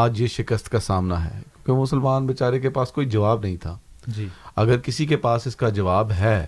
آج 0.00 0.20
یہ 0.20 0.26
شکست 0.26 0.68
کا 0.68 0.80
سامنا 0.80 1.24
ہے۔ 1.24 1.40
کیونکہ 1.64 1.82
مسلمان 1.82 2.26
بیچارے 2.26 2.60
کے 2.60 2.70
پاس 2.70 2.92
کوئی 2.92 3.06
جواب 3.06 3.40
نہیں 3.42 3.56
تھا۔ 3.56 3.78
جی۔ 4.06 4.28
اگر 4.56 4.78
کسی 4.78 5.06
کے 5.06 5.16
پاس 5.16 5.46
اس 5.46 5.56
کا 5.56 5.68
جواب 5.68 6.12
ہے 6.12 6.46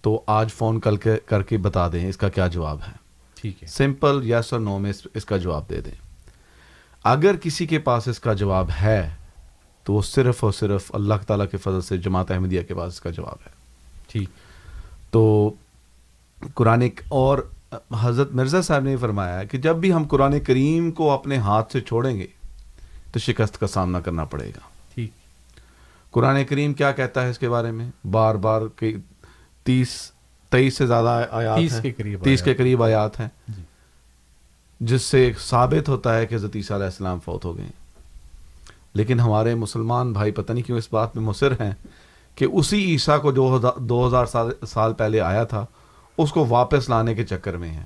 تو 0.00 0.22
آج 0.26 0.52
فون 0.52 0.80
کل 0.80 0.96
کے 0.96 1.16
کر 1.26 1.42
کے 1.42 1.56
بتا 1.56 1.88
دیں 1.88 2.08
اس 2.08 2.16
کا 2.16 2.28
کیا 2.28 2.46
جواب 2.46 2.78
ہے۔ 2.88 2.92
ٹھیک 3.34 3.62
ہے۔ 3.62 3.68
سمپل 3.68 4.30
یس 4.30 4.52
اور 4.52 4.60
نو 4.60 4.78
میں 4.78 4.92
اس 5.14 5.24
کا 5.24 5.36
جواب 5.36 5.70
دے 5.70 5.80
دیں۔ 5.80 5.92
اگر 7.04 7.36
کسی 7.36 7.66
کے 7.66 7.78
پاس 7.78 8.08
اس 8.08 8.20
کا 8.20 8.32
جواب 8.32 8.70
ہے 8.80 9.10
تو 9.84 9.92
وہ 9.92 10.02
صرف 10.02 10.44
اور 10.44 10.52
صرف 10.52 10.94
اللہ 10.94 11.14
تعالیٰ 11.26 11.46
کے 11.50 11.56
فضل 11.56 11.80
سے 11.80 11.96
جماعت 11.96 12.30
احمدیہ 12.30 12.62
کے 12.62 12.74
پاس 12.74 12.92
اس 12.92 13.00
کا 13.00 13.10
جواب 13.10 13.36
ہے۔ 13.46 13.52
ٹھیک۔ 14.06 14.28
تو 15.10 15.50
قرآن 16.54 16.82
اور 17.08 17.38
حضرت 18.00 18.32
مرزا 18.32 18.62
صاحب 18.62 18.82
نے 18.82 18.96
فرمایا 18.96 19.44
کہ 19.44 19.58
جب 19.58 19.76
بھی 19.76 19.92
ہم 19.92 20.04
قرآن 20.08 20.40
کریم 20.40 20.90
کو 20.90 21.10
اپنے 21.10 21.36
ہاتھ 21.36 21.72
سے 21.72 21.80
چھوڑیں 21.80 22.18
گے 22.18 22.26
تو 23.14 23.20
شکست 23.20 23.60
کا 23.60 23.66
سامنا 23.66 24.00
کرنا 24.00 24.24
پڑے 24.24 24.48
گا۔ 24.48 24.60
ٹھیک۔ 24.94 25.10
قرآن 26.10 26.44
کریم 26.44 26.74
کیا 26.74 26.92
کہتا 26.92 27.22
ہے 27.22 27.30
اس 27.30 27.38
کے 27.38 27.48
بارے 27.48 27.70
میں؟ 27.70 27.90
بار 28.10 28.34
بار 28.34 28.62
تیس 29.62 30.12
تیئیس 30.50 30.76
سے 30.76 30.86
زیادہ 30.86 31.24
آیات 31.30 31.56
تیس 31.56 31.80
کے 31.82 31.92
قریب 31.92 32.24
تیس 32.24 32.42
کے 32.42 32.54
قریب 32.54 32.82
آیات 32.82 33.20
ہیں۔ 33.20 33.28
جی۔ 33.48 33.62
جس 34.80 35.02
سے 35.02 35.32
ثابت 35.40 35.88
ہوتا 35.88 36.16
ہے 36.16 36.26
کہ 36.26 36.34
عیسیٰ 36.34 36.76
علیہ 36.76 36.86
السلام 36.86 37.20
فوت 37.20 37.44
ہو 37.44 37.56
گئے۔ 37.56 37.66
لیکن 38.94 39.20
ہمارے 39.20 39.54
مسلمان 39.54 40.12
بھائی 40.12 40.32
پتہ 40.32 40.52
نہیں 40.52 40.64
کیوں 40.64 40.78
اس 40.78 40.88
بات 40.90 41.16
میں 41.16 41.24
مصر 41.24 41.52
ہیں 41.52 41.72
کہ 42.34 42.44
اسی 42.44 42.84
عیسیٰ 42.84 43.22
کو 43.22 43.32
جو 43.32 43.60
دو 43.76 44.08
ہزار 44.08 44.26
سال 44.66 44.92
پہلے 44.92 45.20
آیا 45.20 45.44
تھا 45.44 45.66
اس 46.18 46.32
کو 46.32 46.46
واپس 46.46 46.88
لانے 46.88 47.14
کے 47.14 47.24
چکر 47.24 47.56
میں 47.56 47.70
ہیں۔ 47.70 47.84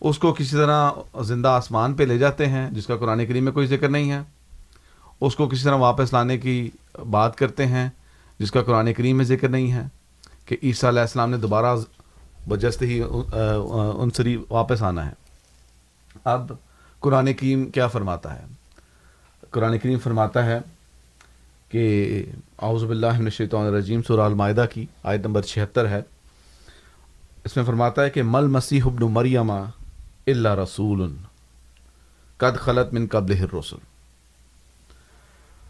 اس 0.00 0.18
کو 0.18 0.32
کسی 0.32 0.56
طرح 0.56 0.90
زندہ 1.22 1.48
آسمان 1.48 1.94
پہ 1.94 2.02
لے 2.02 2.18
جاتے 2.18 2.46
ہیں، 2.46 2.70
جس 2.70 2.86
کا 2.86 2.96
قرآن 2.96 3.26
کریم 3.26 3.44
میں 3.44 3.52
کوئی 3.52 3.66
ذکر 3.66 3.88
نہیں 3.88 4.10
ہے۔ 4.10 4.20
اس 5.20 5.36
کو 5.36 5.48
کسی 5.48 5.64
طرح 5.64 5.74
واپس 5.74 6.12
لانے 6.12 6.38
کی 6.38 6.70
بات 7.10 7.38
کرتے 7.38 7.66
ہیں، 7.66 7.88
جس 8.38 8.50
کا 8.50 8.62
قرآن 8.62 8.92
کریم 8.92 9.16
میں 9.16 9.24
ذکر 9.24 9.48
نہیں 9.48 9.72
ہے۔ 9.72 9.82
کہ 10.46 10.56
عیسیٰ 10.62 10.90
علیہ 10.90 11.00
السلام 11.00 11.30
نے 11.30 11.36
دوبارہ 11.36 11.76
بجست 12.48 12.82
ہی 12.82 13.02
ان 13.94 14.10
سری 14.10 14.36
واپس 14.50 14.82
آنا 14.82 15.06
ہے۔ 15.06 15.12
اب 16.24 16.52
قرآن 17.00 17.32
کریم 17.32 17.70
کیا 17.70 17.88
فرماتا 17.88 18.38
ہے؟ 18.38 18.44
قرآن 19.50 19.78
کریم 19.78 19.98
فرماتا 19.98 20.46
ہے 20.46 20.58
کہ 21.68 22.24
اعوذ 22.62 22.84
باللہ 22.84 23.18
من 23.18 23.24
الشیطان 23.24 23.66
الرجیم، 23.66 24.02
سورہ 24.02 24.20
المائدہ 24.20 24.64
کی 24.74 24.86
آیت 25.02 25.26
نمبر 25.26 25.42
چھہتر 25.42 25.88
ہے۔ 25.88 26.02
اس 27.44 27.56
میں 27.56 27.64
فرماتا 27.64 28.02
ہے 28.04 28.10
کہ 28.10 28.22
مل 28.22 28.46
مسیح 28.46 28.82
ابن 28.84 29.12
مریم 29.12 29.52
اللہ 30.26 30.48
رسول 30.48 31.16
قد 32.36 32.56
خلط 32.56 32.92
من 32.92 33.06
قبل 33.06 33.32
الرسل۔ 33.32 33.76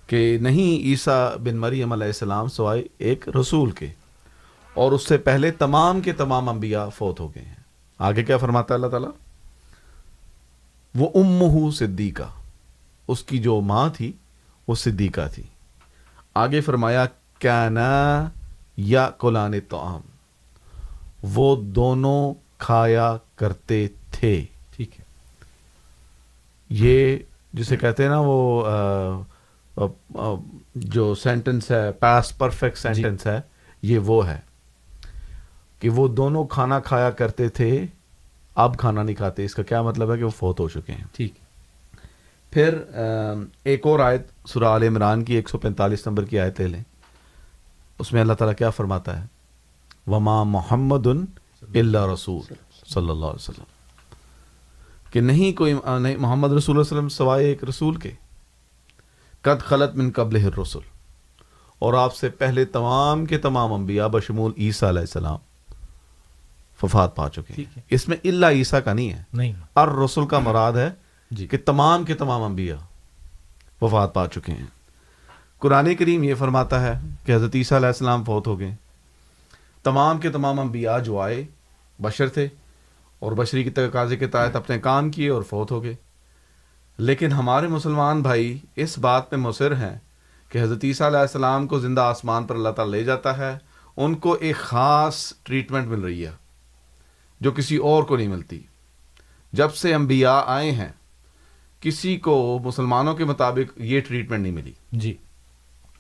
کہ 0.07 0.39
نہیں 0.41 0.83
عیسیٰ 0.83 1.37
بن 1.37 1.57
مریم 1.57 1.93
علیہ 1.93 2.07
السلام 2.07 2.49
سوائے 2.49 2.83
ایک 2.99 3.29
رسول 3.41 3.71
کے۔ 3.71 3.87
اور 4.75 4.93
اس 4.93 5.09
سے 5.09 5.17
پہلے 5.17 5.51
تمام 5.51 6.01
کے 6.01 6.13
تمام 6.13 6.49
انبیاء 6.49 6.89
فوت 6.89 7.21
ہو 7.21 7.35
گئے 7.35 7.45
ہیں۔ 7.45 7.55
آگے 7.99 8.23
کیا 8.23 8.37
فرماتا 8.37 8.75
ہے 8.75 8.77
اللہ 8.77 8.87
تعالیٰ؟ 8.87 9.11
وہ 10.95 11.09
ام 11.15 11.71
صدیقہ۔ 11.71 12.23
اس 13.09 13.23
کی 13.23 13.39
جو 13.39 13.61
ماں 13.61 13.89
تھی، 13.97 14.13
وہ 14.69 14.75
صدیقہ 14.75 15.29
تھی۔ 15.35 15.43
آگے 16.35 16.61
فرمایا 16.61 17.07
کیا 17.39 17.69
نا 17.69 18.29
یا 18.77 19.11
کولان 19.11 19.53
تو 19.69 20.01
وہ 21.23 21.57
دونوں 21.57 22.35
کھایا 22.59 23.17
کرتے 23.37 23.89
تھے۔ 24.15 24.45
ٹھیک 24.77 25.01
ہے۔ 25.01 25.05
یہ 26.69 27.19
جسے 27.53 27.77
کہتے 27.77 28.03
ہیں 28.03 28.11
نا 28.11 28.23
وہ 28.25 28.69
جو 30.75 31.15
سینٹنس 31.15 31.71
ہے 31.71 31.93
پاس 31.93 32.39
پرفیکٹ 32.39 32.79
سینٹنس 32.79 33.27
ہے 33.27 33.41
یہ 33.83 33.99
وہ 33.99 34.29
ہے 34.29 34.41
کہ 35.81 35.91
وہ 35.91 36.09
دونوں 36.09 36.47
کھانا 36.47 36.81
کھایا 36.81 37.11
کرتے 37.11 37.49
تھے 37.49 37.87
اب 38.55 38.79
کھانا 38.79 39.03
نہیں 39.03 39.17
کھاتے۔ 39.17 39.45
اس 39.45 39.55
کا 39.55 39.63
کیا 39.63 39.83
مطلب 39.83 40.13
ہے 40.13 40.19
کہ 40.19 40.25
وہ 40.25 40.31
فوت 40.31 40.61
ہو 40.61 40.69
چکے 40.69 40.93
ہیں۔ 40.93 41.05
ٹھیک۔ 41.13 41.35
پھر 42.51 42.79
ایک 43.65 43.87
اور 43.87 44.01
آیت 44.01 44.49
سورہ 44.49 44.65
عال 44.65 44.83
عمران 44.83 45.25
کی 45.25 45.35
ایک 45.35 45.49
سو 45.49 45.59
پینتالیس 45.59 46.07
نمبر 46.07 46.25
کی 46.25 46.39
آیت 46.41 46.61
لے 46.61 46.69
لیں۔ 46.69 46.83
اس 47.99 48.13
میں 48.13 48.21
اللہ 48.21 48.33
تعالیٰ 48.33 48.57
کیا 48.57 48.71
فرماتا 48.71 49.21
ہے؟ 49.21 49.27
وما 50.07 50.43
محمد 50.43 51.07
اللہ 51.07 52.07
رسول۔ 52.13 52.55
صلی 52.87 53.11
اللہ 53.11 53.27
علیہ 53.27 53.51
وسلم۔ 53.51 53.65
کہ 55.15 55.21
نہیں 55.21 55.57
کوئی 55.59 55.75
نہیں 56.01 56.17
محمد 56.17 56.53
رسول 56.53 56.77
اللہ 56.77 56.81
وسلم 56.81 57.09
سوائے 57.09 57.47
ایک 57.47 57.65
رسول 57.65 57.97
کے۔ 57.97 58.11
قد 59.43 59.63
خلط 59.63 59.95
من 59.95 60.11
قبل 60.13 60.37
رسول 60.37 60.83
اور 61.79 61.95
آپ 61.95 62.15
سے 62.15 62.29
پہلے 62.29 62.65
تمام 62.65 63.27
کے 63.27 63.39
تمام 63.39 63.73
انبیاء 63.73 64.07
بشمول 64.07 64.53
عیسیٰ 64.59 64.89
علیہ 64.89 65.01
السلام 65.01 65.37
وفات 66.83 67.17
پا 67.17 67.29
چکے 67.29 67.55
ہیں۔ 67.59 67.79
اس 67.91 68.09
میں 68.09 68.17
اللہ 68.25 68.47
عیسیٰ 68.47 68.81
کا 68.85 68.93
نہیں 68.93 69.13
ہے۔ 69.13 69.23
نہیں۔ 69.33 69.53
ار 69.77 69.89
رسول 69.89 70.27
کا 70.27 70.39
مراد 70.39 70.73
ہے 70.73 70.91
جی۔ 71.31 71.47
کہ 71.47 71.57
تمام 71.65 72.05
کے 72.05 72.15
تمام 72.15 72.43
انبیاء 72.43 72.77
وفات 73.83 74.15
پا 74.15 74.27
چکے 74.29 74.53
ہیں۔ 74.53 74.67
قرآن 75.59 75.95
کریم 75.95 76.23
یہ 76.23 76.35
فرماتا 76.35 76.83
ہے 76.83 77.01
کہ 77.25 77.35
حضرت 77.35 77.51
عیسیٰ 77.55 77.79
علیہ 77.79 77.89
السلام 77.89 78.25
فوت 78.25 78.47
ہو 78.47 78.59
گئے۔ 78.59 78.75
تمام 79.83 80.19
کے 80.19 80.31
تمام 80.31 80.61
انبیاء 80.61 80.99
جو 80.99 81.21
آئے 81.21 81.45
بشر 82.03 82.29
تھے 82.29 82.49
اور 83.25 83.33
بشری 83.33 83.65
کی 83.65 83.71
تقاضے 83.71 84.17
کے 84.17 84.27
تحت 84.27 84.57
اپنے 84.57 84.79
کام 84.79 85.11
کیے 85.11 85.29
اور 85.29 85.43
فوت 85.43 85.71
ہو 85.71 85.83
گئے۔ 85.83 85.95
لیکن 86.99 87.33
ہمارے 87.33 87.67
مسلمان 87.67 88.23
بھائی 88.23 88.59
اس 88.77 88.99
بات 88.99 89.31
پہ 89.31 89.37
مصر 89.37 89.75
ہیں 89.75 89.99
کہ 90.49 90.63
حضرت 90.63 90.79
عیسیٰ 90.85 91.07
علیہ 91.07 91.19
السلام 91.19 91.67
کو 91.67 91.79
زندہ 91.79 92.01
آسمان 92.01 92.45
پر 92.45 92.55
اللہ 92.55 92.69
تعالیٰ 92.69 92.95
لے 92.95 93.05
جاتا 93.05 93.39
ہے۔ 93.39 93.59
ان 93.97 94.15
کو 94.15 94.33
ایک 94.33 94.57
خاص 94.57 95.33
ٹریٹمنٹ 95.43 95.87
مل 95.87 96.01
رہی 96.01 96.27
ہے 96.27 96.31
جو 97.41 97.53
کسی 97.53 97.77
اور 97.77 98.03
کو 98.03 98.17
نہیں 98.17 98.29
ملتی۔ 98.29 98.61
جب 99.53 99.75
سے 99.75 99.95
انبیاء 99.95 100.41
آئے 100.47 100.71
ہیں 100.71 100.93
کسی 101.81 102.17
کو 102.17 102.59
مسلمانوں 102.65 103.15
کے 103.15 103.25
مطابق 103.25 103.73
یہ 103.77 104.01
ٹریٹمنٹ 104.01 104.41
نہیں 104.41 104.53
ملی۔ 104.53 104.73
جی۔ 104.93 105.17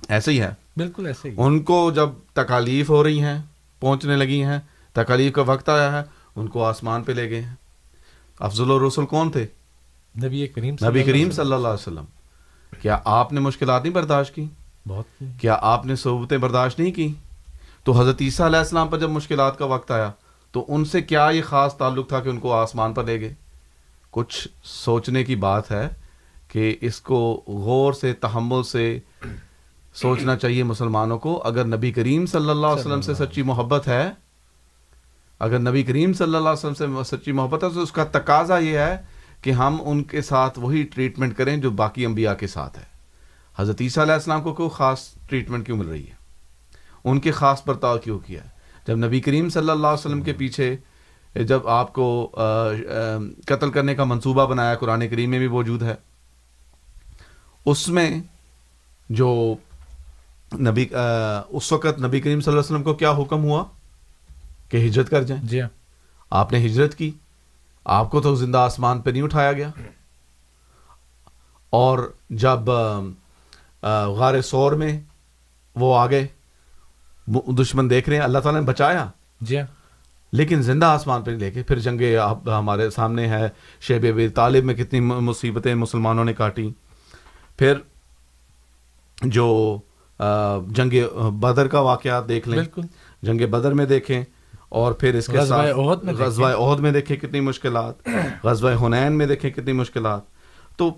ایسے 0.09 0.31
ہی 0.31 0.41
ہے۔ 0.41 0.51
بالکل 0.77 1.07
ایسے 1.07 1.31
ہی۔ 1.31 1.35
ان 1.39 1.61
کو 1.61 1.91
جب 1.91 2.09
تکالیف 2.33 2.91
ہو 2.91 3.05
رہی 3.05 3.21
ہیں 3.21 3.43
پہنچنے 3.81 4.17
لگی 4.17 4.45
ہیں 4.45 4.59
تکالیف 4.93 5.33
کا 5.33 5.43
وقت 5.43 5.69
آیا 5.69 5.93
ہے 5.93 6.03
ان 6.37 6.47
کو 6.47 6.64
آسمان 6.64 7.03
پہ 7.03 7.12
لے 7.12 7.31
گئے 7.31 7.40
ہیں۔ 7.40 7.55
افضل 8.38 8.70
الرسول 8.70 9.07
کون 9.07 9.31
تھے؟ 9.31 9.47
نبی 10.25 10.47
کریم 10.47 10.75
نبی 10.88 11.03
کریم 11.03 11.31
صلی 11.31 11.53
اللہ 11.53 11.68
علیہ 11.68 11.81
وسلم۔ 11.81 12.05
کیا 12.83 12.99
آپ 13.05 13.33
نے 13.33 13.40
مشکلات 13.40 13.83
نہیں 13.83 13.94
برداشت 13.94 14.35
کی؟ 14.35 14.47
بہت 14.88 15.23
کیا 15.40 15.59
آپ 15.61 15.87
نے 15.87 15.97
صحبتیں 15.97 16.38
برداشت 16.38 16.81
نہیں 16.81 16.92
کی؟ 16.92 17.14
تو 17.85 18.01
حضرت 18.01 18.16
عیسیٰ 18.20 18.47
علیہ 18.47 18.59
السلام 18.59 18.88
پر 18.88 18.99
جب 18.99 19.11
مشکلات 19.11 19.59
کا 19.59 19.64
وقت 19.64 19.90
آیا 19.90 20.11
تو 20.53 20.64
ان 20.68 20.85
سے 20.85 21.03
کیا 21.03 21.31
یہ 21.33 21.42
خاص 21.42 21.77
تعلق 21.77 22.09
تھا 22.09 22.20
کہ 22.20 22.29
ان 22.29 22.40
کو 22.40 22.53
آسمان 22.53 22.92
پر 22.92 23.05
لے 23.05 23.20
گئے؟ 23.20 23.35
کچھ 24.11 24.49
سوچنے 24.64 25.25
کی 25.25 25.37
بات 25.37 25.70
ہے 25.70 25.88
کہ 26.49 26.77
اس 26.81 27.01
کو 27.01 27.44
غور 27.47 27.92
سے 27.92 28.12
تحمل 28.12 28.62
سے 28.62 28.99
سوچنا 29.94 30.37
چاہیے 30.37 30.62
مسلمانوں 30.62 31.18
کو۔ 31.18 31.42
اگر 31.44 31.64
نبی 31.64 31.92
کریم 31.92 32.27
صلی 32.27 32.51
اللہ 32.51 32.66
علیہ 32.66 32.81
وسلم 32.81 33.01
سے 33.01 33.14
سچی 33.14 33.42
محبت 33.42 33.88
ہے 33.88 34.11
اگر 35.40 35.59
نبی 35.59 35.83
کریم 35.83 36.12
صلی 36.12 36.25
اللہ 36.27 36.49
علیہ 36.49 36.66
وسلم 36.66 37.03
سے 37.03 37.16
سچی 37.16 37.33
محبت 37.33 37.64
ہے، 37.64 37.68
تو 37.70 37.83
اس 37.83 37.92
کا 37.92 38.05
تقاضا 38.12 38.59
یہ 38.59 38.79
ہے 38.79 38.97
کہ 39.42 39.51
ہم 39.53 39.77
ان 39.85 40.03
کے 40.05 40.23
ساتھ 40.23 40.59
وہی 40.59 40.83
ٹریٹمنٹ 40.94 41.37
کریں 41.37 41.57
جو 41.57 41.70
باقی 41.73 42.07
انبیاء 42.07 42.35
کے 42.35 42.47
ساتھ 42.47 42.79
ہے۔ 42.79 42.85
حضرت 43.57 43.81
عیسیٰ 43.81 44.03
علیہ 44.05 44.14
السلام 44.14 44.42
کو 44.42 44.53
کوئی 44.55 44.68
خاص 44.75 45.09
ٹریٹمنٹ 45.29 45.66
کیوں 45.66 45.77
مل 45.79 45.88
رہی 45.88 46.07
ہے؟ 46.07 46.14
ان 47.05 47.20
کے 47.20 47.31
خاص 47.33 47.62
برتاؤ 47.66 47.99
کیوں 47.99 48.18
کیا 48.18 48.42
ہے؟ 48.44 48.49
جب 48.87 48.97
نبی 48.99 49.20
کریم 49.20 49.49
صلی 49.49 49.70
اللہ 49.70 49.87
علیہ 49.87 50.07
وسلم 50.07 50.23
کے 50.23 50.33
پیچھے 50.33 50.75
جب 51.35 51.68
آپ 51.68 51.92
کو 51.92 52.07
قتل 53.47 53.70
کرنے 53.70 53.94
کا 53.94 54.05
منصوبہ 54.05 54.47
بنایا 54.47 54.75
قرآن 54.75 55.09
کریم 55.09 55.31
میں 55.31 55.38
بھی 55.38 55.49
موجود 55.49 55.83
ہے، 55.83 55.94
اس 57.66 57.88
میں 57.88 58.11
جو 59.11 59.55
نبی 60.61 60.87
اس 60.92 61.73
وقت 61.73 61.99
نبی 62.01 62.20
کریم 62.20 62.40
صلی 62.40 62.53
اللہ 62.53 62.61
علیہ 62.61 62.70
وسلم 62.70 62.83
کو 62.83 62.94
کیا 62.94 63.12
حکم 63.12 63.44
ہوا؟ 63.44 63.64
کہ 64.75 64.87
ہجرت 64.87 65.11
کر 65.11 65.23
جائیں۔ 65.23 65.43
جی 65.47 65.61
ہاں۔ 65.61 65.69
آپ 66.31 66.53
نے 66.53 66.67
ہجرت 66.67 66.95
کی 66.95 67.11
آپ 67.85 68.11
کو 68.11 68.21
تو 68.21 68.35
زندہ 68.35 68.59
آسمان 68.59 69.01
پہ 69.01 69.11
نہیں 69.11 69.23
اٹھایا 69.23 69.53
گیا۔ 69.53 69.71
اور 71.71 72.13
جب 72.31 72.71
غار 74.17 74.43
سور 74.43 74.73
میں 74.73 75.01
وہ 75.75 75.99
آ 75.99 76.07
گئے 76.07 76.27
دشمن 77.47 77.91
دیکھ 77.91 78.09
رہے 78.09 78.17
ہیں 78.17 78.25
اللہ 78.25 78.39
تعالیٰ 78.39 78.61
نے 78.61 78.67
بچایا۔ 78.67 79.07
جی 79.41 79.59
ہاں۔ 79.59 79.67
لیکن 80.33 80.63
زندہ 80.63 80.87
آسمان 80.87 81.23
پہ 81.23 81.31
لے 81.31 81.51
کے 81.51 81.63
پھر 81.63 81.79
جنگ 81.79 82.03
ہمارے 82.47 82.91
سامنے 82.91 83.29
ہے 83.29 83.49
شیب 83.81 84.21
طالب 84.35 84.65
میں 84.65 84.75
کتنی 84.75 85.01
مصیبتیں 85.01 85.75
مسلمانوں 85.75 86.25
نے 86.25 86.33
کاٹی 86.33 86.71
پھر 87.57 87.75
جو 89.23 89.79
جنگ 90.69 91.19
بدر 91.33 91.69
کا 91.69 91.81
واقعات 91.81 92.29
دیکھ 92.29 92.49
لیں۔ 92.49 92.59
بالکل۔ 92.59 92.83
جنگ 93.23 93.51
بدر 93.51 93.73
میں 93.75 93.87
دیکھیں 93.87 94.25
اور 94.75 94.93
پھر 94.93 95.15
اس 95.15 95.27
کے 95.27 95.41
ساتھ 95.47 96.07
غزوہ 96.07 96.49
عہد 96.49 96.81
میں 96.81 96.93
دیکھیں 96.93 97.17
کتنی 97.17 97.41
مشکلات 97.41 98.09
غزوہ 98.45 98.87
حنین 98.87 99.13
میں 99.13 99.27
دیکھیں 99.27 99.51
کتنی 99.51 99.73
مشکلات۔ 99.73 100.21
تو 100.77 100.91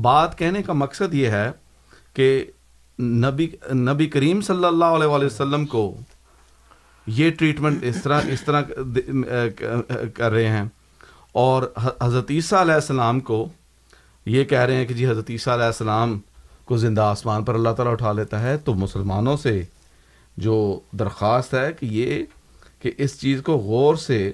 بات 0.00 0.38
کہنے 0.38 0.62
کا 0.62 0.72
مقصد 0.72 1.14
یہ 1.14 1.28
ہے 1.28 1.50
کہ 2.14 2.44
نبی 2.98 3.46
نبی 3.72 4.06
کریم 4.06 4.40
صلی 4.40 4.64
اللہ 4.64 4.84
علیہ 4.84 5.06
وآلہ 5.06 5.26
وسلم 5.26 5.66
کو 5.66 5.94
یہ 7.06 7.30
ٹریٹمنٹ 7.30 7.84
اس 7.84 8.02
طرح 8.02 8.20
اس 8.28 8.42
طرح 8.44 8.62
کر 10.14 10.30
رہے 10.30 10.48
ہیں۔ 10.48 10.64
اور 11.32 11.62
حضرت 12.00 12.30
عیسیٰ 12.30 12.60
علیہ 12.60 12.74
السلام 12.74 13.20
کو 13.20 13.48
یہ 14.26 14.44
کہہ 14.44 14.58
رہے 14.58 14.76
ہیں 14.76 14.86
کہ 14.86 14.94
جی 14.94 15.06
حضرت 15.06 15.30
عیسیٰ 15.30 15.54
علیہ 15.54 15.66
السلام 15.66 16.18
کو 16.64 16.76
زندہ 16.76 17.00
آسمان 17.00 17.44
پر 17.44 17.54
اللہ 17.54 17.68
تعالیٰ 17.68 17.92
اٹھا 17.92 18.12
لیتا 18.12 18.42
ہے 18.42 18.56
تو 18.56 18.74
مسلمانوں 18.74 19.36
سے 19.36 19.62
جو 20.36 20.80
درخواست 20.92 21.54
ہے 21.54 21.72
کہ 21.72 21.86
یہ 21.90 22.24
کہ 22.82 22.90
اس 22.98 23.20
چیز 23.20 23.42
کو 23.42 23.52
غور 23.52 23.94
سے 23.94 24.32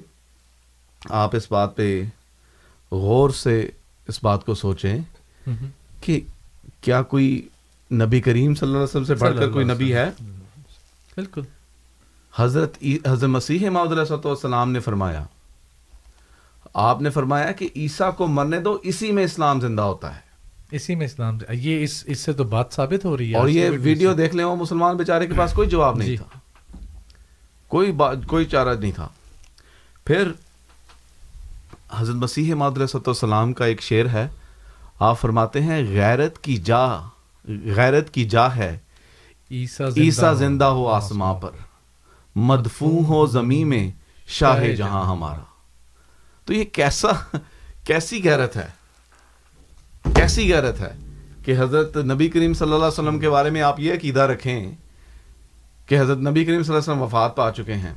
آپ 1.11 1.37
اس 1.37 1.53
بات 1.53 1.77
پہ 1.77 2.05
غور 2.93 3.31
سے 3.31 3.71
اس 4.09 4.25
بات 4.25 4.47
کو 4.47 4.55
سوچیں 4.55 4.99
کہ 6.01 6.21
کیا 6.81 7.03
کوئی 7.03 7.49
نبی 7.93 8.21
کریم 8.21 8.55
صلی 8.55 8.67
اللہ 8.67 8.77
علیہ 8.77 8.85
وسلم 8.85 9.05
سے 9.05 9.15
بڑھ 9.15 9.37
کر 9.39 9.51
کوئی 9.51 9.65
نبی 9.65 9.95
ہے؟ 9.95 10.11
بالکل۔ 11.17 11.41
حضرت 12.37 12.85
حضرت 13.07 13.25
مسیح 13.25 13.71
محمد 13.71 13.93
علیہ 13.93 14.13
والسلام 14.25 14.73
نے 14.73 14.81
فرمایا 14.81 15.25
آپ 16.75 17.03
نے 17.03 17.11
فرمایا 17.11 17.53
کہ 17.53 17.69
عیسیٰ 17.77 18.17
کو 18.17 18.27
مرنے 18.27 18.61
دو 18.61 18.79
اسی 18.83 19.13
میں 19.13 19.25
اسلام 19.25 19.61
زندہ 19.61 19.83
ہوتا 19.83 20.15
ہے۔ 20.15 20.21
اسی 20.71 20.95
میں 20.95 21.07
اسلام۔ 21.07 21.39
یہ 21.53 21.85
اس 21.85 22.05
اس 22.07 22.19
سے 22.19 22.33
تو 22.33 22.45
بات 22.45 22.73
ثابت 22.73 23.05
ہو 23.05 23.17
رہی 23.17 23.33
ہے۔ 23.33 23.37
اور 23.37 23.49
یہ 23.49 23.71
ویڈیو 23.83 24.13
دیکھ 24.15 24.37
لیں 24.37 24.45
وہ 24.45 24.57
مسلمان 24.57 24.97
بیچارے 24.97 25.27
کے 25.27 25.33
پاس 25.37 25.53
کوئی 25.53 25.69
جواب 25.69 25.97
نہیں 25.97 26.17
تھا۔ 26.17 26.38
کوئی 27.69 27.93
بات 27.93 28.17
کوئی 28.27 28.45
چارہ 28.45 28.75
نہیں 28.81 28.93
تھا۔ 28.93 29.09
پھر 30.05 30.33
حضرت 31.91 32.15
مسیح 32.15 32.55
مادرسلام 32.55 33.53
کا 33.53 33.65
ایک 33.65 33.83
شعر 33.83 34.07
ہے۔ 34.07 34.29
آپ 34.99 35.21
فرماتے 35.21 35.61
ہیں 35.61 35.85
غیرت 35.89 36.39
کی 36.39 36.57
جا 36.57 36.87
غیرت 37.77 38.11
کی 38.11 38.25
جا 38.25 38.57
ہے۔ 38.57 38.79
عیسیٰ 39.97 40.35
زندہ 40.35 40.65
ہو 40.65 40.89
آسماں 40.89 41.35
پر۔ 41.35 41.51
مدفون 42.37 43.05
ہو 43.05 43.27
زمین 43.27 43.69
میں 43.69 43.91
شاہ 44.27 44.61
جہاں۔ 44.77 45.05
ہمارا۔ 45.05 45.45
تو 46.45 46.53
یہ 46.53 46.65
کیسا 46.65 47.37
کیسی 47.85 48.25
غیرت 48.25 48.57
ہے؟ 48.57 48.67
کیسی 50.15 50.53
غیرت 50.53 50.81
ہے 50.81 50.97
کہ 51.45 51.55
حضرت 51.59 51.97
نبی 51.97 52.29
کریم 52.29 52.55
صلی 52.55 52.65
اللہ 52.65 52.77
علیہ 52.77 52.87
وسلم 52.87 53.19
کے 53.19 53.31
بارے 53.31 53.51
میں 53.51 53.63
آپ 53.63 53.81
یہ 53.81 53.95
عقیدہ 53.95 54.21
رکھیں 54.21 54.73
کہ 55.89 56.01
حضرت 56.01 56.19
نبی 56.19 56.45
کریم 56.45 56.63
صلی 56.63 56.75
اللہ 56.75 56.83
علیہ 56.83 56.93
وسلم 56.93 57.03
وفات 57.03 57.37
پا 57.37 57.51
چکے 57.51 57.75
ہیں۔ 57.75 57.95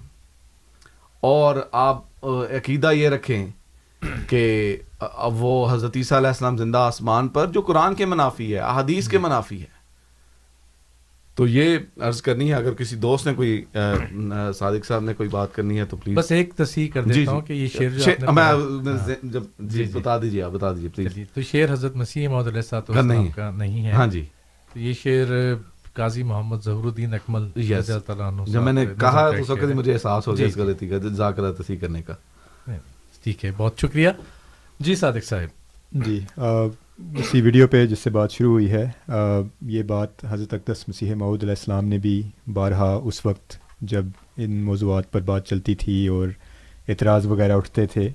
اور 1.20 1.56
آپ 1.72 2.26
عقیدہ 2.26 2.92
یہ 2.92 3.10
رکھیں 3.10 3.48
کہ 4.28 4.78
وہ 5.34 5.72
حضرت 5.72 5.98
عیسیٰ 5.98 6.18
علیہ 6.18 6.28
السلام 6.28 6.58
زندہ 6.58 6.78
آسمان 6.78 7.28
پر 7.28 7.48
جو 7.48 7.62
قرآن 7.62 7.96
کے 7.96 8.06
منافی 8.06 8.54
ہے 8.54 8.60
احادیث 8.60 9.08
کے 9.08 9.18
منافی 9.18 9.62
ہے۔ 9.62 9.82
تو 11.36 11.48
یہ 11.48 11.78
عرض 12.00 12.22
کرنی 12.22 12.50
ہے 12.50 12.54
اگر 12.54 12.74
کسی 12.74 12.96
دوست 12.96 13.28
نے 13.28 13.34
کوئی 13.34 13.66
صادق 14.56 14.86
صاحب 14.86 15.04
نے 15.04 15.14
کوئی 15.14 15.30
بات 15.30 15.56
کرنی 15.56 15.80
ہے 15.80 15.86
تو 15.86 15.98
پلیز 15.98 16.18
بس 16.18 16.32
ایک 16.32 16.54
تصحیح 16.54 16.90
کر 16.94 17.02
دیتا 17.02 17.14
جی، 17.14 17.28
ہوں 17.28 17.42
کہ 17.42 17.54
یہ 17.54 17.68
شعر 17.68 18.32
میں 18.32 18.44
ہاں۔ 18.44 19.10
جب 19.24 19.44
جی, 19.60 19.84
جی 19.86 20.00
بتا 20.00 20.18
دیجیے 20.18 20.44
آپ 20.44 20.52
بتا 20.52 20.74
دیجیے 20.74 20.90
پلیز 20.96 21.18
تو 21.34 21.42
شعر 21.42 21.74
حضرت 21.74 21.96
مسیح 21.96 22.30
محمد 22.30 22.48
علیہ 22.48 22.62
السلام 22.72 23.28
کا 23.32 23.52
نہیں 23.52 23.86
ہے۔ 23.86 23.92
ہاں 23.92 24.08
جی۔ 24.08 24.26
تو 24.74 24.80
یہ 24.80 24.94
شعر 24.94 25.54
قاضی 25.94 26.24
محمد 26.24 26.58
ظہور 26.66 26.86
الدین 26.86 27.14
اکمل 27.14 27.48
جب 28.46 28.62
میں 28.62 28.74
نے 28.74 28.86
کہا 29.00 29.28
اس 29.28 29.50
وقت 29.50 29.64
مجھے 29.64 29.94
احساس 29.94 30.28
ہو 30.28 30.38
گیا 30.38 30.48
اس 30.48 30.58
غلطی 30.58 30.88
کا 30.88 30.98
ذاکرہ 30.98 31.52
تصحیح 31.52 31.78
کرنے 31.78 32.02
کا۔ 32.02 32.14
ٹھیک 33.24 33.46
ہے 33.46 33.52
بہت 33.58 33.74
شکریہ۔ 33.78 34.10
جی 34.80 34.96
صادق 34.96 35.26
صاحب۔ 35.26 35.48
جی 36.06 36.20
اسی 37.20 37.42
ویڈیو 37.42 37.68
پہ 37.68 37.86
جس 37.86 38.00
سے 38.00 38.10
بات 38.10 38.32
شروع 38.32 38.52
ہوئی 38.52 38.72
ہے 38.72 38.92
یہ 39.62 39.84
بات 39.84 40.26
حضرت 40.30 40.54
اقدس 40.54 40.90
مسیح 40.90 41.16
معود 41.16 41.44
علیہ 41.44 41.56
السلام 41.60 41.86
نے 41.86 41.98
بھی 41.98 42.22
بارہا 42.54 43.00
اس 43.04 43.26
وقت 43.26 43.56
جب 43.82 44.06
ان 44.38 44.52
موضوعات 44.52 45.12
پر 45.12 45.22
بات 45.22 45.48
چلتی 45.48 45.76
تھی 45.76 46.08
اور 46.08 46.28
اعتراض 46.90 47.26
وغیرہ 47.26 47.54
اٹھتے 47.54 47.86
تھے۔ 47.86 48.10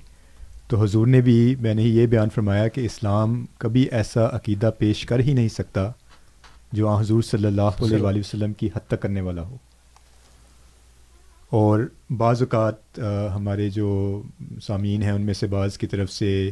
تو 0.68 0.82
حضور 0.82 1.06
نے 1.06 1.20
بھی 1.20 1.56
میں 1.60 1.74
نے 1.74 1.82
یہ 1.82 2.06
بیان 2.06 2.28
فرمایا 2.34 2.68
کہ 2.68 2.80
اسلام 2.80 3.44
کبھی 3.58 3.82
ایسا 3.82 4.26
عقیدہ 4.32 4.70
پیش 4.78 5.06
کر 5.06 5.18
ہی 5.18 5.32
نہیں 5.32 5.48
سکتا 5.48 5.92
جو 6.72 6.88
آن 6.88 7.00
حضور 7.00 7.22
صلی 7.22 7.46
اللہ 7.46 7.62
علیہ 7.62 8.02
وآلہ 8.02 8.18
وسلم 8.18 8.52
کی 8.52 8.66
حد 8.66 8.87
تک 8.87 9.00
کرنے 9.00 9.20
والا 9.20 9.42
ہو۔ 9.42 9.57
اور 11.50 11.81
بعض 12.16 12.42
اوقات 12.42 12.98
ہمارے 13.35 13.70
جو 13.70 14.22
سامعین 14.62 15.02
ہیں 15.02 15.11
ان 15.11 15.22
میں 15.22 15.35
سے 15.35 15.46
بعض 15.46 15.79
کی 15.79 15.87
طرف 15.87 16.12
سے 16.12 16.50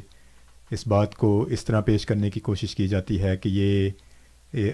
اس 0.70 0.86
بات 0.86 1.14
کو 1.14 1.42
اس 1.42 1.64
طرح 1.64 1.80
پیش 1.80 2.06
کرنے 2.06 2.30
کی 2.30 2.40
کوشش 2.40 2.74
کی 2.74 2.88
جاتی 2.88 3.22
ہے 3.22 3.36
کہ 3.36 3.48
یہ 3.48 3.90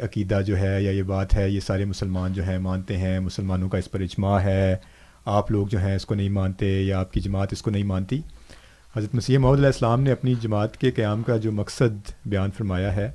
عقیدہ 0.05 0.41
جو 0.47 0.59
ہے 0.59 0.83
یا 0.83 0.91
یہ 0.91 1.03
بات 1.03 1.35
ہے 1.35 1.51
یہ 1.51 1.61
سارے 1.61 1.85
مسلمان 1.85 2.33
جو 2.33 2.43
ہیں 2.45 2.59
مانتے 2.59 2.97
ہیں 2.97 3.21
مسلمانوں 3.21 3.69
کا 3.69 3.79
اس 3.79 3.91
پر 3.91 4.01
اجماع 4.01 4.39
ہے۔ 4.41 4.77
آپ 5.25 5.51
لوگ 5.51 5.67
جو 5.67 5.79
ہیں 5.79 5.97
اس 5.97 6.07
کو 6.07 6.15
نہیں 6.15 6.29
مانتے 6.29 6.83
یا 6.83 7.01
آپ 7.01 7.13
کی 7.13 7.21
جماعت 7.21 7.53
اس 7.53 7.63
کو 7.63 7.71
نہیں 7.71 7.83
مانتی۔ 7.83 8.21
حضرت 8.97 9.15
مسیح 9.15 9.39
محمد 9.39 9.57
علیہ 9.57 9.67
السلام 9.67 10.01
نے 10.01 10.13
اپنی 10.13 10.35
جماعت 10.41 10.77
کے 10.77 10.91
قیام 10.91 11.23
کا 11.23 11.37
جو 11.37 11.53
مقصد 11.53 12.11
بیان 12.27 12.51
فرمایا 12.51 12.97
ہے 12.97 13.11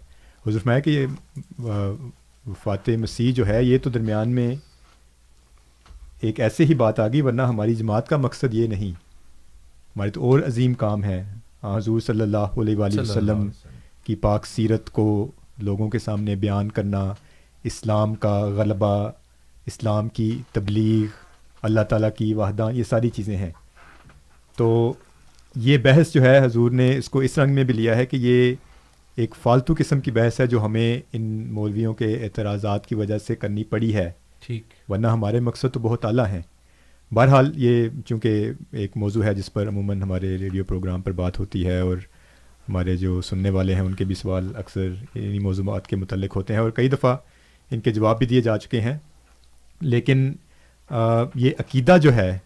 حضرت 0.47 0.63
فرمایا 0.63 0.79
کہ 0.79 0.89
یہ 0.89 1.05
وفات 2.47 2.89
مسیح 2.89 3.33
جو 3.33 3.47
ہے 3.47 3.63
یہ 3.63 3.77
تو 3.77 3.89
درمیان 3.89 4.29
میں 4.29 4.55
ایک 6.21 6.39
ایسے 6.39 6.65
ہی 6.65 6.73
بات 6.73 6.99
آ 6.99 7.07
گئی 7.07 7.21
ورنہ 7.21 7.41
ہماری 7.41 7.75
جماعت 7.75 8.09
کا 8.09 8.17
مقصد 8.17 8.53
یہ 8.53 8.67
نہیں۔ 8.67 8.91
ہمارے 9.95 10.09
تو 10.09 10.21
اور 10.21 10.39
عظیم 10.39 10.73
کام 10.73 11.03
ہے۔ 11.03 11.23
حضور 11.63 11.99
صلی 11.99 12.21
اللہ 12.21 12.37
علیہ 12.37 12.75
وآلہ 12.75 13.01
وسلم 13.01 13.49
کی 14.03 14.15
پاک 14.15 14.45
سیرت 14.45 14.89
کو 14.89 15.31
لوگوں 15.57 15.89
کے 15.89 15.99
سامنے 15.99 16.35
بیان 16.35 16.69
کرنا 16.69 17.13
اسلام 17.63 18.15
کا 18.15 18.39
غلبہ 18.39 19.11
اسلام 19.65 20.07
کی 20.07 20.41
تبلیغ 20.51 21.05
اللہ 21.61 21.81
تعالیٰ 21.81 22.09
کی 22.17 22.33
وحدہ 22.33 22.69
یہ 22.73 22.83
ساری 22.83 23.09
چیزیں 23.09 23.37
ہیں۔ 23.37 23.51
تو 24.57 24.93
یہ 25.55 25.77
بحث 25.77 26.13
جو 26.13 26.21
ہے 26.21 26.45
حضور 26.45 26.71
نے 26.71 26.97
اس 26.97 27.09
کو 27.09 27.19
اس 27.19 27.37
رنگ 27.37 27.55
میں 27.55 27.63
بھی 27.63 27.73
لیا 27.73 27.95
ہے 27.95 28.05
کہ 28.05 28.17
یہ 28.19 28.55
ایک 29.15 29.35
فالتو 29.43 29.73
قسم 29.77 29.99
کی 29.99 30.11
بحث 30.11 30.39
ہے 30.39 30.47
جو 30.47 30.65
ہمیں 30.65 31.01
ان 31.13 31.53
مولویوں 31.53 31.93
کے 31.93 32.23
اعتراضات 32.23 32.87
کی 32.87 32.95
وجہ 32.95 33.17
سے 33.17 33.35
کرنی 33.35 33.63
پڑی 33.63 33.95
ہے۔ 33.95 34.11
ٹھیک۔ 34.39 34.63
ورنہ 34.89 35.07
ہمارے 35.07 35.39
مقصد 35.39 35.73
تو 35.73 35.79
بہت 35.79 36.05
اعلیٰ 36.05 36.27
ہیں۔ 36.27 36.41
بہرحال 37.11 37.51
یہ 37.55 37.89
چونکہ 38.05 38.51
ایک 38.71 38.97
موضوع 38.97 39.23
ہے 39.23 39.33
جس 39.33 39.53
پر 39.53 39.67
عموماً 39.67 40.01
ہمارے 40.01 40.37
ریڈیو 40.37 40.63
پروگرام 40.63 41.01
پر 41.01 41.11
بات 41.11 41.39
ہوتی 41.39 41.67
ہے 41.67 41.79
اور 41.79 41.97
ہمارے 42.69 42.97
جو 42.97 43.21
سننے 43.21 43.49
والے 43.49 43.73
ہیں 43.73 43.81
ان 43.81 43.93
کے 43.93 44.05
بھی 44.05 44.15
سوال 44.15 44.51
اکثر 44.55 44.87
انہیں 45.15 45.39
موضوعات 45.39 45.87
کے 45.87 45.95
متعلق 45.95 46.35
ہوتے 46.35 46.53
ہیں 46.53 46.61
اور 46.61 46.69
کئی 46.69 46.89
دفعہ 46.89 47.17
ان 47.71 47.79
کے 47.79 47.91
جواب 47.91 48.17
بھی 48.17 48.25
دیے 48.25 48.41
جا 48.41 48.57
چکے 48.57 48.81
ہیں۔ 48.81 48.97
لیکن 49.81 50.33
یہ 51.35 51.51
عقیدہ 51.59 51.97
جو 52.01 52.15
ہے 52.15 52.37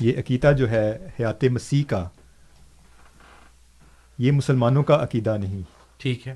یہ 0.00 0.12
عقیدہ 0.18 0.52
جو 0.58 0.70
ہے 0.70 0.98
حیات 1.20 1.44
مسیح 1.44 1.84
کا 1.84 2.08
یہ 4.20 4.32
مسلمانوں 4.32 4.82
کا 4.82 5.02
عقیدہ 5.02 5.36
نہیں۔ 5.36 5.60
ٹھیک 5.96 6.28
ہے 6.28 6.34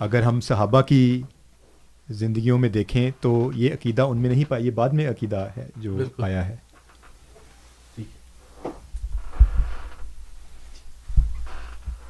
اگر 0.00 0.22
ہم 0.22 0.40
صحابہ 0.40 0.80
کی 0.80 1.22
زندگیوں 2.10 2.58
میں 2.58 2.68
دیکھیں 2.68 3.10
تو 3.20 3.50
یہ 3.54 3.74
عقیدہ 3.74 4.02
ان 4.02 4.16
میں 4.16 4.30
نہیں 4.30 4.44
پایا 4.48 4.64
یہ 4.64 4.70
بعد 4.70 4.88
میں 4.88 5.10
عقیدہ 5.10 5.48
ہے 5.56 5.68
جو 5.76 5.98
پایا 6.16 6.48
ہے۔ 6.48 6.56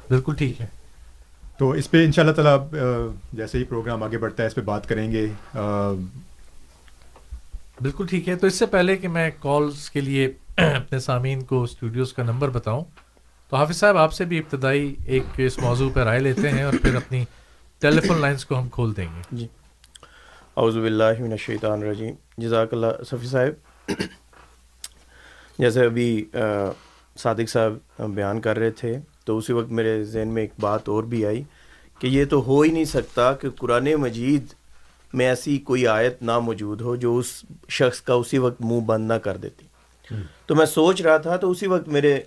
بالکل 0.09 0.35
ٹھیک 0.35 0.61
ہے۔ 0.61 0.65
تو 1.57 1.71
اس 1.71 1.91
پہ 1.91 2.05
ان 2.05 2.11
شاء 2.11 2.21
اللہ 2.23 2.33
تعالیٰ 2.33 2.67
جیسے 3.33 3.57
ہی 3.57 3.63
پروگرام 3.63 4.03
آگے 4.03 4.17
بڑھتا 4.17 4.43
ہے 4.43 4.47
اس 4.47 4.55
پہ 4.55 4.61
بات 4.61 4.89
کریں 4.89 5.11
گے۔ 5.11 5.27
بالکل 7.81 8.07
ٹھیک 8.07 8.29
ہے۔ 8.29 8.35
تو 8.35 8.47
اس 8.47 8.59
سے 8.59 8.65
پہلے 8.65 8.95
کہ 8.95 9.07
میں 9.07 9.31
کالز 9.39 9.89
کے 9.89 10.01
لیے 10.01 10.31
اپنے 10.57 10.99
سامعین 10.99 11.41
کو 11.41 11.63
اسٹوڈیوز 11.63 12.13
کا 12.13 12.23
نمبر 12.23 12.49
بتاؤں 12.49 12.83
تو 13.55 13.59
حافظ 13.59 13.75
صاحب 13.75 13.97
آپ 13.97 14.13
سے 14.13 14.25
بھی 14.25 14.37
ابتدائی 14.37 14.95
ایک 15.05 15.23
اس 15.37 15.57
موضوع 15.57 15.89
پہ 15.93 15.99
رائے 15.99 16.19
لیتے 16.19 16.49
ہیں 16.49 16.63
اور 16.63 16.73
پھر 16.81 16.95
اپنی 16.95 17.23
ٹیلی 17.79 18.01
فون 18.01 18.21
لائنس 18.21 18.45
کو 18.45 18.59
ہم 18.59 18.69
کھول 18.69 18.95
دیں 18.97 19.07
گے۔ 19.15 19.21
جی۔ 19.31 19.47
اعوذ 20.57 20.77
باللہ 20.77 21.19
من 21.19 21.31
الشیطان 21.31 21.83
الرجیم۔ 21.83 22.15
جزاک 22.37 22.73
اللہ 22.73 23.03
صفی 23.09 23.27
صاحب۔ 23.27 23.91
جیسے 25.59 25.85
ابھی 25.85 26.25
صادق 27.17 27.49
صاحب 27.49 27.73
بیان 28.09 28.41
کر 28.41 28.59
رہے 28.59 28.71
تھے 28.71 28.99
تو 29.25 29.37
اسی 29.37 29.53
وقت 29.53 29.69
میرے 29.69 30.03
ذہن 30.03 30.27
میں 30.27 30.41
ایک 30.41 30.51
بات 30.59 30.89
اور 30.89 31.03
بھی 31.03 31.25
آئی 31.25 31.43
کہ 31.99 32.07
یہ 32.07 32.25
تو 32.25 32.43
ہو 32.43 32.61
ہی 32.61 32.71
نہیں 32.71 32.85
سکتا 32.85 33.33
کہ 33.33 33.49
قرآن 33.49 33.93
مجید 33.93 34.53
میں 35.13 35.25
ایسی 35.25 35.57
کوئی 35.57 35.87
آیت 35.87 36.21
نہ 36.21 36.39
موجود 36.39 36.81
ہو 36.81 36.95
جو 36.95 37.17
اس 37.17 37.45
شخص 37.69 38.01
کا 38.01 38.13
اسی 38.13 38.37
وقت 38.37 38.61
منہ 38.61 38.79
بند 38.79 39.07
نہ 39.07 39.17
کر 39.23 39.37
دیتی۔ 39.37 39.65
تو 40.45 40.55
میں 40.55 40.65
سوچ 40.65 41.01
رہا 41.01 41.17
تھا 41.17 41.37
تو 41.37 41.51
اسی 41.51 41.67
وقت 41.67 41.87
میرے 41.87 42.21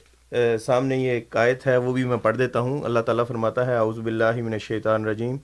سامنے 0.65 0.97
یہ 0.97 1.11
ایک 1.11 1.37
آیت 1.37 1.67
ہے، 1.67 1.77
وہ 1.77 1.93
بھی 1.93 2.05
میں 2.05 2.17
پڑھ 2.17 2.37
دیتا 2.39 2.61
ہوں۔ 2.61 2.83
اللہ 2.85 3.01
تعالیٰ 3.01 3.27
فرماتا 3.29 3.67
ہے، 3.67 3.77
اعوذ 3.77 3.99
باللہ 3.99 4.41
من 4.45 4.53
الشیطان 4.53 5.05
الرجیم۔ 5.05 5.37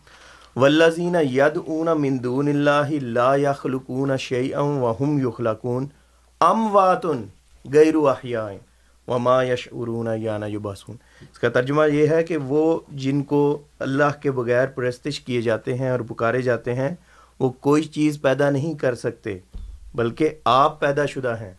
والذین 0.57 1.17
یدعون 1.33 1.89
من 2.01 2.23
دون 2.25 2.49
اللہ 2.49 2.91
لا 3.03 3.35
یخلقون 3.37 4.17
شیئا 4.17 4.61
وهم 4.61 5.19
یخلقون 5.19 5.87
اموات 6.41 7.07
غیر 7.65 7.95
احیاء 8.09 8.49
وما 9.09 9.43
یشعرون 9.45 10.09
یانا 10.21 10.47
یباسون 10.47 10.97
اس 11.21 11.39
کا 11.39 11.49
ترجمہ 11.49 11.83
یہ 11.93 12.09
ہے 12.09 12.23
کہ 12.25 12.37
وہ 12.37 12.81
جن 13.03 13.23
کو 13.23 13.41
اللہ 13.87 14.21
کے 14.23 14.31
بغیر 14.31 14.67
پرستش 14.67 15.21
کیے 15.21 15.41
جاتے 15.43 15.75
ہیں 15.75 15.91
اور 15.91 16.01
پکارے 16.01 16.43
جاتے 16.43 16.75
ہیں، 16.75 16.95
وہ 17.41 17.51
کوئی 17.67 17.83
چیز 17.83 18.21
پیدا 18.23 18.51
نہیں 18.51 18.79
کر 18.79 18.95
سکتے، 18.95 19.39
بلکہ 19.95 20.31
آپ 20.45 20.81
پیدا 20.81 21.07
شدہ 21.07 21.35
ہیں، 21.41 21.53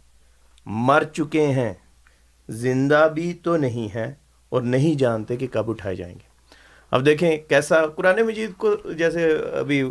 مر 0.65 1.03
چکے 1.13 1.47
ہیں۔ 1.47 1.73
زندہ 2.49 3.07
بھی 3.13 3.33
تو 3.43 3.57
نہیں 3.57 3.95
ہیں 3.95 4.13
اور 4.49 4.61
نہیں 4.61 4.97
جانتے 4.99 5.35
کہ 5.35 5.47
کب 5.51 5.69
اٹھائے 5.69 5.95
جائیں 5.95 6.13
گے۔ 6.13 6.33
اب 6.91 7.05
دیکھیں 7.05 7.37
کیسا 7.49 7.85
قرآن 7.87 8.21
مجید 8.21 8.51
کو 8.57 8.75
جیسے 8.97 9.31
ابھی 9.59 9.81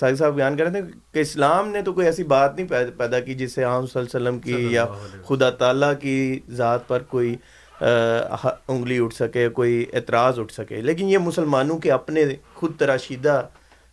ساحل 0.00 0.16
صاحب 0.16 0.34
بیان 0.34 0.56
کر 0.56 0.64
رہے 0.64 0.80
تھے 0.80 0.98
کہ 1.12 1.18
اسلام 1.18 1.68
نے 1.68 1.82
تو 1.82 1.92
کوئی 1.92 2.06
ایسی 2.06 2.24
بات 2.24 2.56
نہیں 2.56 2.66
پیدا 2.98 3.20
کی 3.20 3.34
جس 3.34 3.52
سے 3.52 3.64
عام 3.64 3.86
صلی 3.86 4.00
اللہ 4.00 4.16
علیہ 4.16 4.28
وسلم 4.28 4.38
کی 4.40 4.74
یا 4.74 4.86
خدا 5.28 5.50
تعالیٰ 5.50 5.92
کی 6.00 6.40
ذات 6.50 6.86
پر 6.88 7.02
کوئی 7.02 7.34
انگلی 7.80 8.98
اٹھ 8.98 9.14
سکے 9.14 9.48
کوئی 9.48 9.84
اعتراض 9.92 10.38
اٹھ 10.38 10.52
سکے۔ 10.52 10.80
لیکن 10.80 11.08
یہ 11.08 11.18
مسلمانوں 11.18 11.78
کے 11.78 11.92
اپنے 11.92 12.24
خود 12.54 12.76
تراشیدہ 12.78 13.40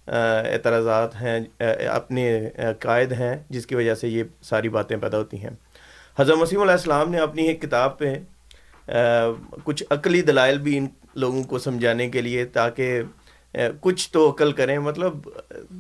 اعتراضات 0.08 1.16
ہیں 1.22 1.40
اپنے 1.90 2.50
قائد 2.80 3.12
ہیں 3.12 3.36
جس 3.50 3.66
کی 3.66 3.76
وجہ 3.76 3.96
سے 3.96 4.08
یہ 4.08 4.24
ساری 4.42 4.70
باتیں 4.70 4.96
پیدا 4.98 5.18
ہوتی 5.18 5.44
ہیں۔ 5.44 5.50
حضرت 6.20 6.38
مسیم 6.38 6.62
علیہ 6.62 6.72
السلام 6.72 7.12
نے 7.12 7.18
اپنی 7.18 7.44
ایک 7.48 7.62
کتاب 7.62 7.98
پہ 8.00 8.14
کچھ 9.64 9.84
عقلی 9.90 10.22
دلائل 10.22 10.58
بھی 10.60 10.78
ان 10.78 10.88
لوگوں 11.16 11.44
کو 11.44 11.60
سمجھانے 11.60 12.10
کے 12.10 12.22
لیے 12.22 12.46
تاکہ 12.46 13.02
کچھ 13.82 14.10
تو 14.12 14.30
عقل 14.30 14.52
کریں۔ 14.52 14.78
مطلب 14.80 15.30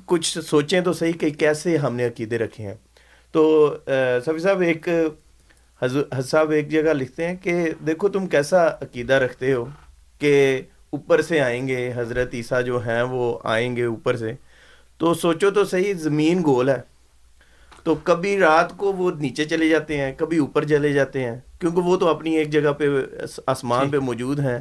کچھ 0.05 0.37
سوچیں 0.39 0.79
تو 0.81 0.93
صحیح 0.93 1.13
کہ 1.19 1.29
کیسے 1.29 1.75
ہم 1.77 1.95
نے 1.95 2.05
عقیدے 2.07 2.37
رکھے 2.37 2.63
ہیں۔ 2.63 2.75
تو 3.31 3.75
سفی 4.25 4.39
صاحب 4.39 4.61
ایک 4.61 4.87
حضرت 5.81 6.25
صاحب 6.25 6.49
ایک 6.49 6.69
جگہ 6.69 6.93
لکھتے 6.93 7.27
ہیں 7.27 7.35
کہ 7.35 7.69
دیکھو 7.87 8.09
تم 8.09 8.27
کیسا 8.27 8.67
عقیدہ 8.67 9.13
رکھتے 9.13 9.53
ہو 9.53 9.65
کہ 10.19 10.61
اوپر 10.89 11.21
سے 11.21 11.41
آئیں 11.41 11.67
گے، 11.67 11.91
حضرت 11.95 12.33
عیسیٰ 12.33 12.63
جو 12.65 12.77
ہیں 12.85 13.01
وہ 13.01 13.39
آئیں 13.43 13.75
گے 13.75 13.83
اوپر 13.85 14.15
سے۔ 14.15 14.31
تو 14.97 15.13
سوچو 15.13 15.51
تو 15.51 15.65
صحیح، 15.65 15.93
زمین 15.97 16.41
گول 16.45 16.69
ہے۔ 16.69 16.81
تو 17.89 17.95
کبھی 18.03 18.39
رات 18.39 18.77
کو 18.77 18.93
وہ 18.93 19.11
نیچے 19.11 19.45
چلے 19.45 19.69
جاتے 19.69 19.97
ہیں 19.97 20.13
کبھی 20.17 20.37
اوپر 20.37 20.65
چلے 20.65 20.93
جاتے 20.93 21.23
ہیں 21.23 21.39
کیونکہ 21.59 21.81
وہ 21.81 21.97
تو 21.97 22.07
اپنی 22.07 22.37
ایک 22.37 22.49
جگہ 22.49 22.71
پہ 22.71 22.85
آسمان 23.47 23.89
پہ 23.89 23.97
موجود 23.97 24.39
ہیں۔ 24.39 24.57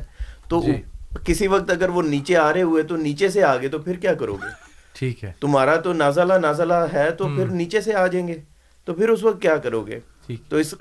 تو 0.49 0.63
جی۔ 0.67 0.83
کسی 1.25 1.47
وقت 1.47 1.71
اگر 1.71 1.89
وہ 1.89 2.03
نیچے 2.03 2.37
آ 2.37 2.53
رہے 2.53 2.63
ہوئے 2.63 2.83
تو 2.83 2.97
نیچے 2.97 3.29
سے 3.29 3.43
آگے 3.45 3.69
تو 3.69 3.79
پھر 3.79 3.95
کیا 3.95 4.15
کرو 4.15 4.35
گے؟ 4.35 4.47
ٹھیک 4.93 5.25
ہے۔ 5.25 5.33
تمہارا 5.41 5.77
تو 5.77 5.93
نازلہ 5.93 6.35
نازلہ 6.35 6.87
ہے 6.93 7.11
تو 7.11 7.29
پھر 7.37 7.47
نیچے 7.47 7.81
سے 7.81 7.95
آ 7.95 8.07
جائیں 8.07 8.29
گے۔ 8.29 8.39
تو 8.85 8.95
پھر 8.95 9.09
اس 9.09 9.25
وقت 9.25 9.43
کیا 9.43 9.57
کرو 9.57 9.81
گے؟ 9.81 10.01
تو 10.49 10.57
اس 10.57 10.75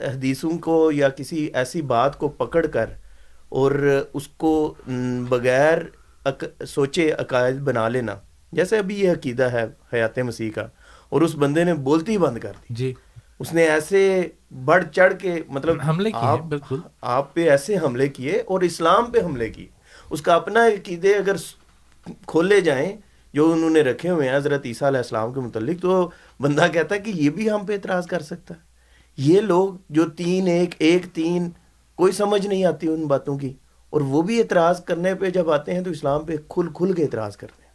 حدیثوں 0.00 0.58
کو 0.58 0.92
یا 0.92 1.08
کسی 1.08 1.48
ایسی 1.54 1.82
بات 1.82 2.18
کو 2.18 2.28
پکڑ 2.28 2.66
کر 2.66 2.86
اور 3.48 4.00
اس 4.12 4.28
کو 4.28 4.74
بغیر 5.28 5.78
سوچے 6.64 7.12
عقائد 7.12 7.56
بنا 7.56 7.88
لینا۔ 7.88 8.14
جیسے 8.52 8.78
ابھی 8.78 9.00
یہ 9.00 9.10
عقیدہ 9.10 9.42
ہے 9.42 9.64
حیات 9.92 10.18
مسیح 10.18 10.50
کا۔ 10.50 10.66
اور 11.08 11.20
اس 11.20 11.34
بندے 11.34 11.64
نے 11.64 11.74
بولتی 11.74 12.12
ہی 12.12 12.18
بند 12.18 12.38
کر 12.38 12.52
دی۔ 12.62 12.74
جی۔ 12.74 12.94
اس 13.38 13.52
نے 13.52 13.62
ایسے 13.62 14.28
بڑھ 14.64 14.84
چڑھ 14.92 15.14
کے 15.18 15.42
مطلب 15.48 15.76
حملے 15.88 16.10
کیے 16.10 16.20
آپ 16.22 16.38
بالکل۔ 16.38 16.80
آپ 17.00 17.34
پہ 17.34 17.50
ایسے 17.50 17.76
حملے 17.78 18.08
کیے 18.08 18.42
اور 18.46 18.60
اسلام 18.60 19.10
پہ 19.10 19.20
حملے 19.20 19.48
کیے۔ 19.48 19.66
اس 20.10 20.22
کا 20.22 20.34
اپنا 20.34 20.66
عقیدے 20.66 21.14
اگر 21.14 21.36
کھولے 22.26 22.60
جائیں 22.60 22.96
جو 23.32 23.52
انہوں 23.52 23.70
نے 23.70 23.80
رکھے 23.80 24.10
ہوئے 24.10 24.28
ہیں 24.28 24.36
حضرت 24.36 24.62
عیسیٰ 24.64 24.88
علیہ 24.88 24.98
السلام 24.98 25.32
کے 25.32 25.40
متعلق 25.40 25.82
تو 25.82 26.10
بندہ 26.40 26.66
کہتا 26.72 26.94
ہے 26.94 27.00
کہ 27.00 27.10
یہ 27.10 27.30
بھی 27.30 27.50
ہم 27.50 27.66
پہ 27.66 27.72
اعتراض 27.72 28.06
کر 28.06 28.22
سکتا 28.22 28.54
ہے۔ 28.54 28.60
یہ 29.16 29.40
لوگ 29.40 29.74
جو 29.88 30.08
تین 30.08 30.46
ایک 30.46 30.74
ایک 30.78 31.06
تین 31.14 31.50
کوئی 31.94 32.12
سمجھ 32.12 32.46
نہیں 32.46 32.64
آتی 32.64 32.88
ان 32.88 33.06
باتوں 33.06 33.38
کی۔ 33.38 33.52
اور 33.90 34.00
وہ 34.00 34.22
بھی 34.22 34.38
اعتراض 34.38 34.84
کرنے 34.84 35.14
پہ 35.14 35.30
جب 35.30 35.50
آتے 35.50 35.74
ہیں 35.74 35.80
تو 35.80 35.90
اسلام 35.90 36.24
پہ 36.24 36.36
کھل 36.48 36.68
کھل 36.74 36.92
کے 36.92 37.02
اعتراض 37.02 37.36
کرتے 37.36 37.62
ہیں۔ 37.62 37.72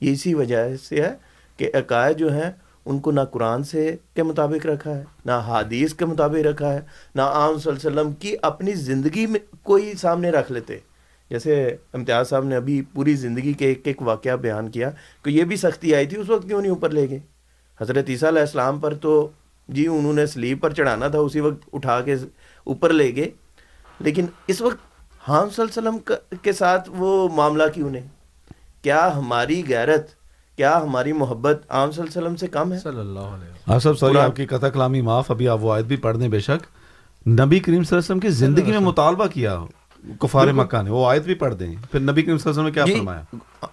یہ 0.00 0.12
اسی 0.12 0.34
وجہ 0.34 0.76
سے 0.76 1.02
ہے 1.02 1.14
کہ 1.56 1.70
عقائد 1.74 2.16
جو 2.16 2.32
ہیں 2.32 2.50
ان 2.84 3.00
کو 3.00 3.10
نہ 3.10 3.20
قرآن 3.20 3.64
سے 3.64 3.96
کے 4.14 4.22
مطابق 4.22 4.66
رکھا 4.66 4.96
ہے، 4.96 5.04
نہ 5.24 5.32
حادیث 5.32 5.94
کے 5.94 6.04
مطابق 6.04 6.46
رکھا 6.46 6.72
ہے، 6.72 6.80
نہ 7.14 7.22
عام 7.22 7.58
صلی 7.58 7.72
اللہ 7.72 7.88
علیہ 7.88 8.00
وسلم 8.00 8.12
کی 8.12 8.36
اپنی 8.42 8.72
زندگی 8.72 9.26
میں 9.26 9.40
کوئی 9.62 9.92
سامنے 9.94 10.30
رکھ 10.30 10.52
لیتے۔ 10.52 10.78
جیسے 11.30 11.76
امتیاز 11.92 12.28
صاحب 12.28 12.44
نے 12.44 12.56
ابھی 12.56 12.82
پوری 12.82 13.14
زندگی 13.14 13.52
کے 13.52 13.66
ایک 13.66 13.80
ایک 13.84 14.02
واقعہ 14.02 14.36
بیان 14.36 14.70
کیا 14.70 14.90
کہ 15.24 15.30
یہ 15.30 15.44
بھی 15.44 15.56
سختی 15.56 15.94
آئی 15.94 16.06
تھی، 16.06 16.16
اس 16.16 16.30
وقت 16.30 16.48
کیوں 16.48 16.60
نہیں 16.60 16.70
اوپر 16.70 16.90
لے 16.90 17.10
گئے؟ 17.10 17.18
حضرت 17.80 18.04
عیسیٰ 18.08 18.28
علیہ 18.28 18.40
السلام 18.40 18.78
پر 18.78 18.94
تو 18.94 19.28
جی 19.68 19.86
انہوں 19.86 20.12
نے 20.12 20.26
سلیب 20.26 20.60
پر 20.60 20.72
چڑھانا 20.72 21.08
تھا، 21.08 21.18
اسی 21.18 21.40
وقت 21.40 21.68
اٹھا 21.72 22.00
کے 22.00 22.14
اوپر 22.64 22.92
لے 22.92 23.16
گئے۔ 23.16 23.30
لیکن 23.98 24.26
اس 24.46 24.60
وقت 24.60 24.76
ہاں 25.28 25.46
صلی 25.50 25.64
اللہ 25.68 25.88
علیہ 25.88 25.88
وسلم 25.88 26.36
کے 26.42 26.52
ساتھ 26.52 26.90
وہ 26.92 27.28
معاملہ 27.28 27.62
کیوں 27.74 27.90
نہیں؟ 27.90 28.06
کیا 28.82 29.16
ہماری 29.16 29.62
غیرت 29.68 30.08
کیا 30.60 30.82
ہماری 30.82 31.12
محبت 31.12 31.62
عام 31.68 31.90
صلی 31.90 32.02
اللہ 32.02 32.10
علیہ 32.10 32.22
وسلم 32.22 32.36
سے 32.36 32.46
کم 32.46 32.72
ہے؟ 32.72 32.78
صلی 32.78 33.00
اللہ 33.00 33.18
علیہ 33.18 33.74
وسلم۔ 33.76 33.94
سوری 33.94 34.18
آپ 34.18 34.36
کی 34.36 34.46
قطع 34.46 34.68
کلامی 34.68 35.00
معاف 35.00 35.30
ابھی 35.30 35.48
آپ 35.48 35.58
وہ 35.60 35.72
آیت 35.74 35.84
بھی 35.84 35.96
پڑھ 35.96 36.16
دیں 36.18 36.28
بے 36.28 36.40
شک۔ 36.40 36.66
نبی 37.28 37.58
کریم 37.58 37.82
صلی 37.82 37.96
اللہ 37.96 37.98
علیہ 37.98 37.98
وسلم 37.98 38.20
کی 38.20 38.28
زندگی 38.28 38.70
میں 38.70 38.78
مطالبہ 38.78 39.26
کیا 39.26 39.56
ہو؟ 39.58 39.66
کفار 40.20 40.46
مکہ 40.46 40.82
نے 40.82 40.90
وہ 40.90 41.06
آیت 41.10 41.22
بھی 41.22 41.34
پڑھ 41.34 41.54
دیں۔ 41.54 41.74
پھر 41.90 42.00
نبی 42.00 42.22
کریم 42.22 42.38
صلی 42.38 42.50
اللہ 42.50 42.50
علیہ 42.50 42.50
وسلم 42.50 42.64
نے 42.64 42.70
کیا 42.70 42.84
جی، 42.84 42.94
فرمایا؟ 42.94 43.20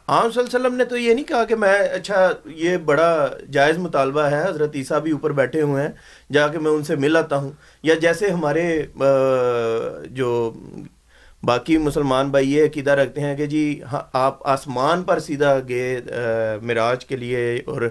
عام 0.07 0.31
صلی 0.31 0.41
اللہ 0.41 0.57
علیہ 0.57 0.59
وسلم 0.59 0.75
نے 0.75 0.85
تو 0.85 0.97
یہ 0.97 1.13
نہیں 1.13 1.25
کہا 1.25 1.43
کہ 1.43 1.55
میں 1.55 1.79
اچھا 1.79 2.27
یہ 2.45 2.77
بڑا 2.77 3.27
جائز 3.51 3.77
مطالبہ 3.77 4.21
ہے 4.21 4.43
حضرت 4.49 4.75
عیسیٰ 4.75 5.01
بھی 5.01 5.11
اوپر 5.11 5.31
بیٹھے 5.31 5.61
ہوئے 5.61 5.83
ہیں 5.83 5.89
جا 6.33 6.47
کے 6.47 6.59
میں 6.59 6.71
ان 6.71 6.83
سے 6.83 6.95
مل 6.95 7.17
آتا 7.17 7.35
ہوں۔ 7.37 7.51
یا 7.83 7.95
جیسے 7.95 8.29
ہمارے 8.29 8.85
جو 10.09 10.51
باقی 11.43 11.77
مسلمان 11.77 12.29
بھائی 12.29 12.53
یہ 12.53 12.65
عقیدہ 12.65 12.91
رکھتے 12.91 13.21
ہیں 13.21 13.35
کہ 13.37 13.45
جی 13.45 13.81
ہاں 13.91 14.01
آپ 14.13 14.47
آسمان 14.47 15.03
پر 15.03 15.19
سیدھا 15.19 15.59
گئے 15.69 16.01
معراج 16.61 17.05
کے 17.05 17.15
لیے 17.15 17.61
اور 17.65 17.81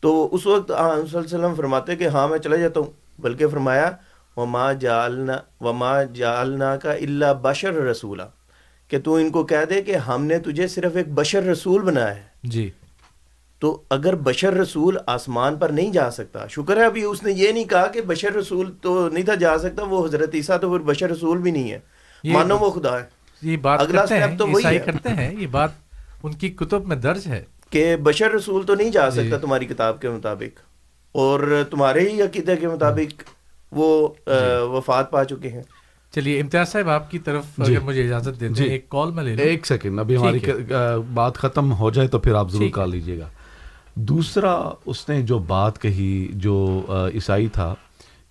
تو 0.00 0.28
اس 0.32 0.46
وقت 0.46 0.70
عام 0.70 1.06
صلی 1.06 1.18
اللہ 1.18 1.26
علیہ 1.26 1.38
وسلم 1.38 1.54
فرماتے 1.54 1.96
کہ 1.96 2.06
ہاں 2.06 2.28
میں 2.28 2.38
چلا 2.38 2.56
جاتا 2.56 2.80
ہوں۔ 2.80 2.90
بلکہ 3.18 3.46
فرمایا 3.46 3.90
وما 4.36 4.72
جالنا 4.72 5.38
وما 5.60 6.02
جالنا 6.02 6.76
کا 6.76 6.92
اللہ 6.92 7.32
بشر 7.42 7.74
رسولہ 7.74 8.22
کہ 8.88 9.00
تو 9.00 9.14
ان 9.14 9.30
کو 9.30 9.44
کہہ 9.44 9.64
دے 9.70 9.82
کہ 9.82 9.96
ہم 9.96 10.24
نے 10.24 10.38
تجھے 10.38 10.66
صرف 10.68 10.96
ایک 10.96 11.08
بشر 11.08 11.42
رسول 11.42 11.82
بنایا 11.82 12.16
ہے۔ 12.16 12.22
جی۔ 12.42 12.70
تو 13.62 13.82
اگر 13.90 14.14
بشر 14.14 14.52
رسول 14.52 14.96
آسمان 15.06 15.56
پر 15.56 15.68
نہیں 15.68 15.92
جا 15.92 16.10
سکتا 16.10 16.46
شکر 16.46 16.76
ہے 16.76 16.84
ابھی 16.84 17.02
اس 17.02 17.22
نے 17.22 17.32
یہ 17.32 17.52
نہیں 17.52 17.64
کہا 17.64 17.86
کہ 17.86 18.00
بشر 18.00 18.32
رسول 18.32 18.72
تو 18.82 19.08
نہیں 19.08 19.24
تھا 19.24 19.34
جا 19.34 19.58
سکتا 19.58 19.82
وہ 19.82 20.04
حضرت 20.06 20.34
عیسیٰ 20.34 20.60
تو 20.60 20.70
پھر 20.70 20.78
بشر 20.78 21.10
رسول 21.10 21.38
بھی 21.38 21.50
نہیں 21.50 21.72
ہے۔ 21.72 21.78
مانو 22.24 22.58
وہ 22.58 22.70
خدا 22.70 22.98
ہے 22.98 23.04
یہ 23.42 23.56
بات 23.56 23.80
اگلا 23.80 24.00
کرتے 24.00 24.14
ہیں 24.14 24.26
step 24.26 24.36
تو 24.38 24.46
وہی۔ 24.48 24.78
کرتے 24.78 25.08
ہیں 25.08 25.30
یہ 25.38 25.46
بات 25.46 25.70
ان 26.22 26.32
کی 26.32 26.48
کتب 26.48 26.86
میں 26.86 26.96
درج 26.96 27.26
ہے 27.26 27.44
کہ 27.70 27.96
بشر 27.96 28.30
رسول 28.30 28.66
تو 28.66 28.74
نہیں 28.74 28.90
جا 28.90 29.10
سکتا 29.10 29.22
جی۔ 29.22 29.42
تمہاری 29.42 29.66
کتاب 29.66 30.00
کے 30.00 30.08
مطابق 30.08 30.60
اور 31.14 31.40
تمہارے 31.70 32.08
ہی 32.08 32.22
عقیدے 32.22 32.56
کے 32.56 32.68
مطابق 32.68 33.22
وہ 33.72 34.08
جی۔ 34.26 34.32
وفات 34.72 35.10
پا 35.10 35.24
چکے 35.24 35.48
ہیں 35.48 35.62
چلیے 36.14 36.40
امتیاز 36.40 36.68
صاحب 36.68 36.88
آپ 36.88 37.10
کی 37.10 37.18
طرف 37.18 37.44
جی۔ 37.58 37.76
اگر 37.76 37.84
مجھے 37.84 38.04
اجازت 38.04 38.40
دے 38.40 38.46
دیں 38.48 38.54
جی۔ 38.54 38.64
ایک 38.64 38.88
کال 38.88 39.10
میں 39.10 39.24
لے 39.24 39.34
لوں 39.36 39.44
ایک 39.44 39.66
سیکنڈ 39.66 40.00
ابھی 40.00 40.16
ہماری 40.16 40.38
بات 41.14 41.36
ختم 41.36 41.72
ہو 41.72 41.90
جائے 41.90 42.08
تو 42.08 42.18
پھر 42.18 42.34
آپ 42.34 42.50
ضرور۔ 42.50 42.68
کر 42.70 42.86
لیجیے 42.86 43.18
گا 43.18 43.28
دوسرا 43.94 44.52
اس 44.84 45.08
نے 45.08 45.22
جو 45.22 45.38
بات 45.38 45.82
کہی 45.82 46.28
جو 46.34 46.54
عیسائی 47.14 47.48
تھا 47.48 47.74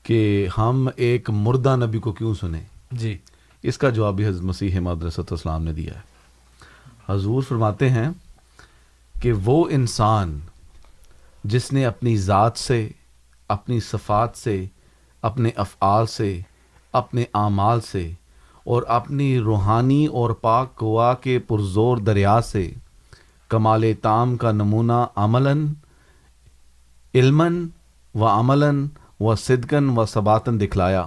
کہ 0.03 0.47
ہم 0.57 0.87
ایک 0.95 1.29
مردہ 1.29 1.75
نبی 1.75 1.99
کو 1.99 2.11
کیوں 2.11 2.33
سنیں 2.33 2.61
جی 2.91 3.17
اس 3.63 3.77
کا 3.77 3.89
جواب 3.89 4.15
بھی 4.15 4.27
حضرت 4.27 4.41
مسیح 4.41 4.79
مدرسۃ 4.79 5.31
اسلام 5.31 5.63
نے 5.63 5.73
دیا 5.73 5.93
ہے۔ 5.93 6.01
حضور 7.09 7.43
فرماتے 7.43 7.89
ہیں 7.89 8.09
کہ 9.21 9.33
وہ 9.33 9.67
انسان 9.71 10.39
جس 11.43 11.73
نے 11.73 11.85
اپنی 11.85 12.17
ذات 12.17 12.57
سے، 12.57 12.89
اپنی 13.47 13.79
صفات 13.79 14.37
سے، 14.37 14.65
اپنے 15.21 15.49
افعال 15.55 16.05
سے، 16.05 16.41
اپنے 16.91 17.23
اعمال 17.33 17.81
سے 17.81 18.11
اور 18.63 18.83
اپنی 18.87 19.39
روحانی 19.39 20.05
اور 20.05 20.29
پاک 20.29 20.81
گوا 20.81 21.13
کے 21.13 21.39
پرزور 21.39 21.97
دریا 21.97 22.41
سے 22.41 22.73
کمال 23.47 23.93
تام 24.01 24.37
کا 24.37 24.51
نمونہ 24.51 25.05
عملاً، 25.15 25.67
علماً 27.15 27.67
و 28.15 28.25
عملاً 28.27 28.87
و 29.19 29.35
صدقن 29.35 29.97
و 29.97 30.05
ثباتن 30.05 30.59
دکھلایا۔ 30.59 31.05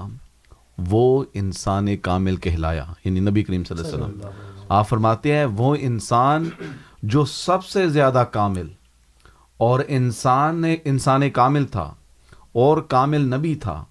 وہ 0.78 1.24
انسان 1.34 1.96
کامل 1.96 2.36
کہلایا 2.36 2.84
یعنی 3.04 3.20
نبی 3.20 3.42
کریم 3.42 3.64
صلی 3.64 3.78
اللہ 3.78 4.04
علیہ 4.04 4.04
وسلم۔ 4.04 4.30
آپ 4.68 4.88
فرماتے 4.88 5.36
ہیں 5.36 5.44
وہ 5.44 5.76
انسان 5.80 6.50
جو 7.02 7.24
سب 7.24 7.64
سے 7.64 7.88
زیادہ 7.88 8.24
کامل 8.30 8.66
اور 9.56 9.80
انسان 9.88 10.64
انسان 10.84 11.30
کامل 11.30 11.64
تھا 11.64 11.94
اور 12.52 12.78
کامل 12.78 13.20
نبی 13.20 13.54
تھا 13.54 13.84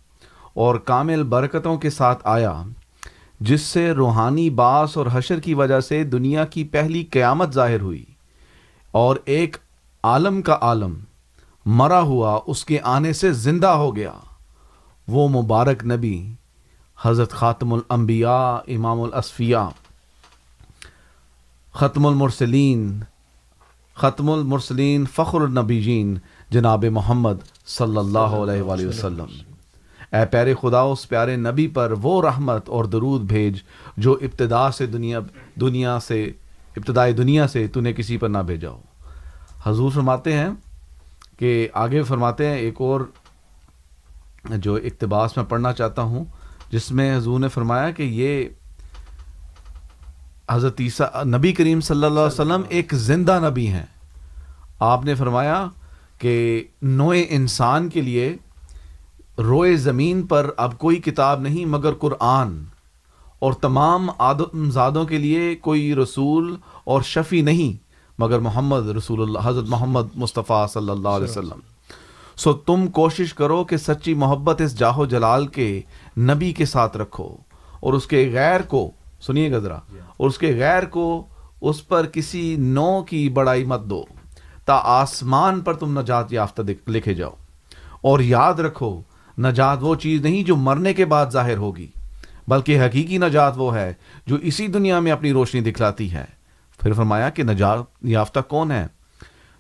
اور 0.54 0.76
کامل 0.76 1.24
برکتوں 1.24 1.78
کے 1.78 1.90
ساتھ 1.90 2.22
آیا 2.24 2.64
جس 3.40 3.62
سے 3.62 3.92
روحانی 3.92 4.50
باس 4.50 4.98
اور 4.98 5.06
حشر 5.12 5.40
کی 5.40 5.54
وجہ 5.54 5.80
سے 5.80 6.04
دنیا 6.04 6.46
کی 6.46 6.64
پہلی 6.64 7.04
قیامت 7.04 7.54
ظاہر 7.54 7.82
ہوئی 7.82 8.06
اور 8.92 9.16
ایک 9.26 9.58
عالم 10.04 10.42
کا 10.42 10.58
عالم 10.62 10.94
مرا 11.66 12.02
ہوا 12.02 12.40
اس 12.48 12.66
کے 12.66 12.80
آنے 12.84 13.14
سے 13.14 13.32
زندہ 13.34 13.68
ہو 13.68 13.96
گیا۔ 13.96 14.14
وہ 15.08 15.28
مبارک 15.30 15.86
نبی 15.86 16.34
حضرت 17.04 17.32
خاتم 17.32 17.74
الانبیاء، 17.74 18.58
امام 18.68 19.02
الاسفیاء، 19.02 19.68
ختم 21.74 22.06
المرسلین 22.06 23.00
ختم 23.96 24.30
المرسلین 24.30 25.06
فخر 25.06 25.42
النبیین، 25.42 26.18
جناب 26.50 26.86
محمد 26.86 27.44
صلی 27.66 27.98
اللہ 27.98 28.20
علیہ 28.20 28.62
وآلہ 28.62 28.88
وسلم۔ 28.88 29.28
اے 30.12 30.26
پیارے 30.26 30.54
خدا، 30.62 30.80
اس 30.80 31.10
پیارے 31.10 31.36
نبی 31.36 31.68
پر 31.68 31.94
وہ 32.02 32.22
رحمت 32.22 32.70
اور 32.70 32.86
درود 32.86 33.22
بھیج 33.22 33.58
جو 33.98 34.18
ابتدا 34.22 34.72
سے 34.72 34.86
دنیا 34.86 35.20
دنیا 35.62 36.00
سے، 36.00 36.24
ابتدائی 36.76 37.14
دنیا 37.14 37.48
سے 37.48 37.68
تو 37.68 37.82
نے 37.82 37.94
کسی 37.94 38.18
پر 38.18 38.30
نہ 38.30 38.38
بھیجا 38.38 38.70
ہو۔ 38.70 38.82
حضور 39.64 39.92
فرماتے 39.92 40.34
ہیں 40.34 40.50
کہ 41.38 41.68
آگے 41.74 42.04
فرماتے 42.04 42.48
ہیں، 42.48 42.56
ایک 42.56 42.82
اور 42.82 43.02
جو 44.50 44.76
اقتباس 44.76 45.38
میں 45.38 45.46
پڑھنا 45.46 45.74
چاہتا 45.74 46.02
ہوں 46.02 46.26
جس 46.72 46.92
میں 46.92 47.18
حضور 47.18 47.40
نے 47.40 47.48
فرمایا 47.48 47.92
کہ 47.92 48.04
یہ 48.04 48.46
حضرت 50.52 50.76
عیسیٰ 50.80 51.26
نبی 51.26 51.52
کریم 51.52 51.82
صلی 51.82 52.06
اللہ 52.06 52.20
علیہ 52.20 52.42
وسلم 52.42 52.62
ایک 52.70 52.94
زندہ 52.94 53.40
نبی 53.50 53.68
ہیں۔ 53.68 53.86
آپ 54.80 55.06
نے 55.06 55.16
فرمایا 55.16 55.68
کہ 56.20 56.64
نوع 56.82 57.16
انسان 57.30 57.90
کے 57.90 58.02
لیے 58.02 58.36
روئے 59.38 59.76
زمین 59.76 60.24
پر 60.24 60.50
اب 60.58 60.78
کوئی 60.78 60.96
کتاب 60.96 61.42
نہیں 61.42 61.66
مگر 61.66 61.94
قرآن 61.94 62.64
اور 63.40 63.54
تمام 63.54 64.10
آدم 64.18 64.70
زادوں 64.70 65.06
کے 65.06 65.18
لیے 65.18 65.56
کوئی 65.56 65.96
رسول 65.96 66.56
اور 66.84 67.02
شفیع 67.02 67.44
نہیں 67.44 67.84
مگر 68.20 68.40
محمد 68.40 68.90
رسول 68.90 69.22
اللہ 69.22 69.40
حضرت 69.44 69.66
محمد 69.68 70.02
مصطفیٰ 70.16 70.68
صلی 70.68 70.90
اللہ 70.90 71.10
علیہ 71.10 71.30
وسلم۔ 71.30 71.75
سو 72.38 72.54
تم 72.54 72.88
کوشش 72.88 73.34
کرو 73.34 73.64
کہ 73.64 73.78
سچی 73.78 74.14
محبت 74.14 74.62
اس 74.62 74.80
جاہو 74.80 75.06
جلال 75.06 75.48
کے 75.48 75.82
نبی 76.18 76.54
کے 76.54 76.66
ساتھ 76.66 76.98
رکھو 76.98 77.36
اور 77.80 77.94
اس 77.94 78.08
کے 78.08 78.30
غیر 78.34 78.62
کو، 78.62 78.92
سنیے 79.22 79.52
گزرا 79.52 79.80
اور 80.18 80.28
اس 80.28 80.38
کے 80.38 80.56
غیر 80.56 80.86
کو 80.86 81.28
اس 81.62 81.88
پر 81.88 82.06
کسی 82.06 82.56
نو 82.60 83.04
کی 83.04 83.30
بڑائی 83.30 83.66
مت 83.66 83.82
دو، 83.82 84.04
تا 84.66 84.80
آسمان 84.84 85.62
پر 85.62 85.74
تم 85.74 86.00
نجات 86.00 86.34
یافتہ 86.34 86.62
لکھے 86.88 87.14
جاؤ۔ 87.14 87.32
اور 88.02 88.20
یاد 88.20 88.54
رکھو، 88.54 89.02
نجات 89.38 89.78
وہ 89.82 89.96
چیز 89.96 90.22
نہیں 90.22 90.44
جو 90.44 90.56
مرنے 90.56 90.94
کے 90.94 91.06
بعد 91.06 91.26
ظاہر 91.30 91.58
ہوگی، 91.58 91.88
بلکہ 92.48 92.82
حقیقی 92.82 93.18
نجات 93.18 93.54
وہ 93.56 93.76
ہے 93.76 93.94
جو 94.26 94.36
اسی 94.36 94.68
دنیا 94.68 95.00
میں 95.00 95.12
اپنی 95.12 95.32
روشنی 95.32 95.62
دکھلاتی 95.62 96.12
ہے۔ 96.12 96.26
پھر 96.80 96.94
فرمایا 96.94 97.30
کہ 97.30 97.44
نجات 97.44 97.80
یافتہ 98.02 98.40
کون 98.40 98.72
ہے؟ 98.72 98.88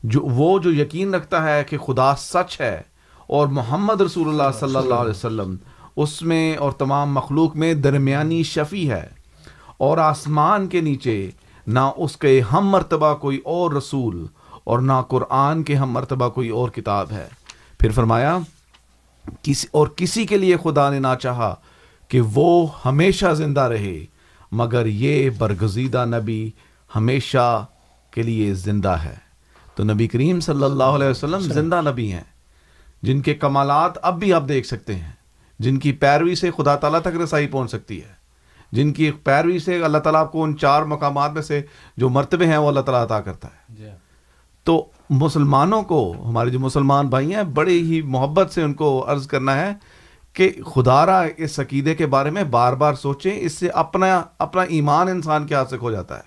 جو 0.08 0.22
وہ 0.22 0.60
جو 0.60 0.72
یقین 0.72 1.16
رکھتا 1.16 1.44
ہے 1.44 1.64
کہ 1.64 1.78
خدا 1.78 2.16
سچ 2.16 2.62
ہے 2.62 2.82
اور 3.28 3.48
محمد 3.48 4.02
رسول 4.02 4.28
اللہ 4.28 4.58
صلی 4.60 4.76
اللہ 4.76 4.94
علیہ 4.94 5.12
وسلم 5.12 5.56
اس 5.96 6.22
میں 6.22 6.56
اور 6.56 6.72
تمام 6.72 7.14
مخلوق 7.14 7.56
میں 7.56 7.74
درمیانی 7.74 8.44
شفیع 8.44 8.96
ہے۔ 8.96 9.08
اور 9.78 9.98
آسمان 9.98 10.68
کے 10.68 10.82
نیچے 10.82 11.30
نہ 11.68 11.80
اس 11.98 12.18
کے 12.18 12.42
ہم 12.42 12.70
مرتبہ 12.70 13.16
کوئی 13.16 13.38
اور 13.38 13.72
رسول 13.72 14.26
اور 14.64 14.80
نہ 14.80 15.02
قرآن 15.08 15.64
کے 15.64 15.76
ہم 15.76 15.92
مرتبہ 15.92 16.30
کوئی 16.30 16.50
اور 16.50 16.70
کتاب 16.70 17.12
ہے۔ 17.12 17.28
پھر 17.80 17.92
فرمایا 17.92 18.38
کسی 19.42 19.68
اور 19.72 19.88
کسی 19.88 20.26
کے 20.26 20.38
لیے 20.38 20.56
خدا 20.64 20.90
نے 20.90 21.00
نہ 21.00 21.16
چاہا 21.22 21.56
کہ 22.08 22.22
وہ 22.34 22.68
ہمیشہ 22.86 23.34
زندہ 23.34 23.62
رہے 23.62 24.06
مگر 24.52 24.86
یہ 24.86 25.30
برگزیدہ 25.30 26.06
نبی 26.06 26.52
ہمیشہ 26.96 27.66
کے 28.12 28.24
لیے 28.24 28.54
زندہ 28.54 28.90
ہے۔ 28.90 29.25
تو 29.76 29.84
نبی 29.84 30.08
کریم 30.08 30.40
صلی 30.40 30.64
اللہ 30.64 30.84
علیہ 30.84 31.08
وسلم 31.08 31.44
اچھا۔ 31.44 31.54
زندہ 31.54 31.82
نبی 31.82 32.12
ہیں۔ 32.12 32.24
جن 33.02 33.22
کے 33.22 33.34
کمالات 33.34 33.92
اب 34.02 34.20
بھی 34.20 34.34
آپ 34.34 34.44
دیکھ 34.48 34.68
سکتے 34.68 34.96
ہیں۔ 34.96 35.12
جن 35.60 35.78
کی 35.80 35.92
پیروی 35.92 36.36
سے 36.36 36.52
خدا 36.58 36.76
تعالیٰ 36.76 37.02
تک 37.02 37.22
رسائی 37.24 37.48
پہنچ 37.48 37.70
سکتی 37.70 38.04
ہے۔ 38.04 38.14
جن 38.72 38.94
کی 38.94 39.12
پیروی 39.12 39.60
سے 39.60 39.84
اللہ 39.84 39.98
تعالیٰ 39.98 40.22
آپ 40.22 40.32
کو 40.32 40.44
ان 40.44 40.58
چار 40.58 40.82
مقامات 40.82 41.32
میں 41.32 41.42
سے 41.42 41.62
جو 41.98 42.10
مرتبے 42.10 42.46
ہیں 42.46 42.58
وہ 42.58 42.68
اللہ 42.68 42.80
تعالیٰ 42.80 43.04
عطا 43.04 43.22
کرتا 43.22 43.48
ہے۔ 43.48 43.76
جی 43.76 43.90
ہاں۔ 43.90 43.96
تو 44.64 44.86
مسلمانوں 45.10 45.84
کو 45.84 46.16
ہمارے 46.30 46.50
جو 46.50 46.60
مسلمان 46.60 47.08
بھائی 47.08 47.36
ہیں 47.36 47.44
بڑے 47.44 47.74
ہی 47.74 48.02
محبت 48.02 48.52
سے 48.52 48.62
ان 48.62 48.74
کو 48.74 49.06
عرض 49.12 49.28
کرنا 49.28 49.56
ہے 49.56 49.74
کہ 50.34 50.52
خدا 50.76 51.06
را 51.06 51.26
اس 51.38 51.60
عقیدے 51.60 51.96
کے 51.96 52.06
بارے 52.06 52.30
میں 52.30 52.44
بار 52.44 52.74
بار 52.74 52.94
سوچیں۔ 52.94 53.38
اس 53.40 53.52
سے 53.52 53.70
اپنا 53.70 54.24
اپنا 54.40 54.62
ایمان 54.62 55.08
انسان 55.08 55.48
کے 55.48 55.56
ہاتھ 55.56 55.70
سے 55.70 55.78
کھو 55.78 55.92
جاتا 55.92 56.18
ہے۔ 56.18 56.24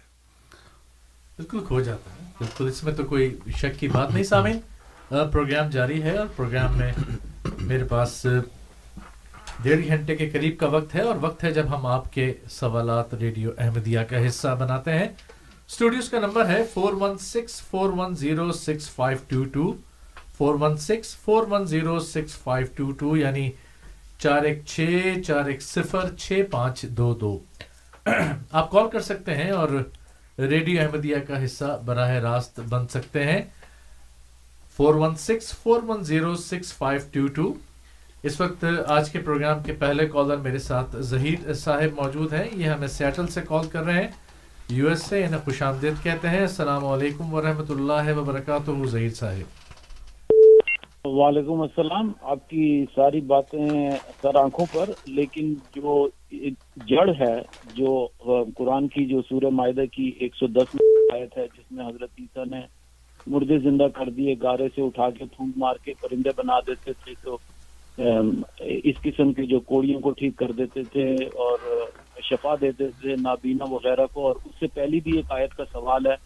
بالکل 1.36 1.61
کھو 1.66 1.80
جاتا 1.80 2.11
ہے۔ 2.11 2.18
بالکل 2.39 2.68
اس 2.68 2.82
میں 2.84 2.93
تو 2.93 3.05
کوئی 3.05 3.34
شک 3.57 3.78
کی 3.80 3.89
بات 3.89 4.11
نہیں 4.11 4.24
سامعین۔ 4.24 4.59
پروگرام 5.09 5.68
جاری 5.70 6.03
ہے 6.03 6.16
اور 6.16 6.26
پروگرام 6.36 6.76
میں 6.78 6.93
میرے 7.61 7.84
پاس 7.84 8.26
ڈیڑھ 9.62 9.86
گھنٹے 9.86 10.16
کے 10.16 10.28
قریب 10.30 10.59
کا 10.59 10.66
وقت 10.66 10.95
ہے 10.95 11.01
اور 11.01 11.16
وقت 11.20 11.45
ہے 11.45 11.51
جب 11.51 11.66
ہم 11.68 11.86
آپ 11.86 12.12
کے 12.12 12.32
سوالات 12.51 13.14
ریڈیو 13.14 13.51
احمدیہ 13.59 14.01
کا 14.11 14.26
حصہ 14.26 14.57
بناتے 14.61 14.93
ہیں۔ 14.93 15.09
اسٹوڈیوز 15.68 16.09
کا 16.09 16.18
نمبر 16.20 16.47
ہے 16.47 16.62
four 16.74 16.93
one 16.93 17.18
six 17.18 17.61
four 17.61 17.93
one 17.97 18.14
zero 18.16 18.51
six 18.53 18.89
five 18.91 19.18
two 19.28 19.45
two 19.45 19.72
four 20.39 20.55
one 20.61 20.76
six 20.76 21.16
four 21.16 21.47
one 21.51 21.64
zero 21.66 21.99
six 22.01 22.36
five 22.39 22.66
two 22.76 22.91
two 22.91 23.16
یعنی 23.16 23.51
چار 24.18 24.43
ایک 24.43 24.62
چھ، 24.66 25.12
چار 25.26 25.45
ایک 25.45 25.62
صفر، 25.62 26.14
چھ 26.18 26.43
پانچ 26.51 26.82
دو 26.82 27.14
دو۔ 27.14 27.39
آپ 28.53 28.70
کال 28.70 28.89
کر 28.93 29.01
سکتے 29.01 29.34
ہیں 29.34 29.51
اور 29.51 29.68
ریڈیو 30.39 30.80
احمدیہ 30.80 31.16
کا 31.28 31.45
حصہ 31.45 31.80
براہ 31.84 32.11
راست 32.11 32.61
بن 32.61 32.89
سکتے 32.89 33.24
ہیں۔ 33.24 33.43
Four 34.76 34.95
one 34.95 35.16
six 35.16 35.53
four 35.62 35.82
one 35.82 36.05
zero 36.05 36.36
six 36.36 36.72
five 36.72 37.01
two 37.12 37.26
two 37.26 37.55
اس 38.22 38.41
وقت 38.41 38.64
آج 38.86 39.11
کے 39.11 39.18
پروگرام 39.18 39.62
کے 39.62 39.72
پہلے 39.72 40.07
کالر 40.07 40.36
میرے 40.36 40.59
ساتھ 40.59 40.97
ظہیر 41.01 41.53
صاحب 41.55 42.03
موجود 42.03 42.32
ہیں۔ 42.32 42.49
یہ 42.53 42.66
ہمیں 42.66 42.89
سیٹل 42.89 43.26
سے 43.26 43.41
کال 43.49 43.68
کر 43.68 43.82
رہے 43.84 44.03
ہیں۔ 44.03 44.09
یو 44.68 44.89
ایس 44.89 45.03
سے 45.03 45.24
انہیں 45.24 45.41
خوش 45.45 45.62
آمدید 45.62 46.03
کہتے 46.03 46.28
ہیں۔ 46.28 46.41
السلام 46.41 46.86
علیکم 46.86 47.34
ورحمۃ 47.34 47.70
اللہ 47.70 48.18
وبرکاتہ 48.18 48.86
ظہیر 48.86 49.11
صاحب۔ 49.11 49.68
وعلیکم 51.09 51.61
السلام، 51.61 52.12
آپ 52.22 52.48
کی 52.48 52.84
ساری 52.94 53.20
باتیں 53.26 53.98
سر 54.22 54.36
آنکھوں 54.36 54.66
پر، 54.72 54.90
لیکن 55.09 55.54
جو 55.74 56.09
جڑ 56.88 57.09
ہے، 57.20 57.34
جو 57.76 57.92
قرآن 58.56 58.88
کی، 58.88 59.04
جو 59.06 59.20
سورہ 59.28 59.50
معاہدہ 59.52 59.84
کی 59.92 60.11
ایک 60.20 60.36
سو 60.36 60.46
دس 60.48 60.74
آیت 61.12 61.36
ہے، 61.38 61.46
جس 61.46 61.70
میں 61.70 61.86
حضرت 61.86 62.11
عیسیٰ 62.18 62.46
نے 62.46 62.61
مردے 63.26 63.59
زندہ 63.59 63.88
کر 63.94 64.11
دیے، 64.11 64.34
گارے 64.42 64.68
سے 64.74 64.82
اٹھا 64.82 65.09
کے 65.11 65.24
پھونک 65.36 65.56
مار 65.56 65.76
کے 65.84 65.94
پرندے 66.00 66.30
بنا 66.36 66.59
دیتے 66.66 66.92
تھے، 66.94 67.14
تو 67.14 67.38
اس 68.59 69.02
قسم 69.02 69.32
کی 69.32 69.46
جو 69.46 69.61
کوڑیوں 69.70 70.00
کو 70.00 70.11
ٹھیک 70.18 70.36
کر 70.36 70.52
دیتے 70.59 70.82
تھے 70.92 71.12
اور 71.36 71.59
شفا 72.22 72.54
دیتے 72.61 72.88
تھے، 72.90 73.16
نابینا 73.22 73.64
وغیرہ 73.70 74.06
کو، 74.12 74.26
اور 74.26 74.36
اس 74.44 74.59
سے 74.61 74.66
پہلی 74.74 75.00
بھی 75.00 75.16
ایک 75.16 75.32
آیت 75.32 75.54
کا 75.54 75.64
سوال 75.72 76.06
ہے 76.06 76.16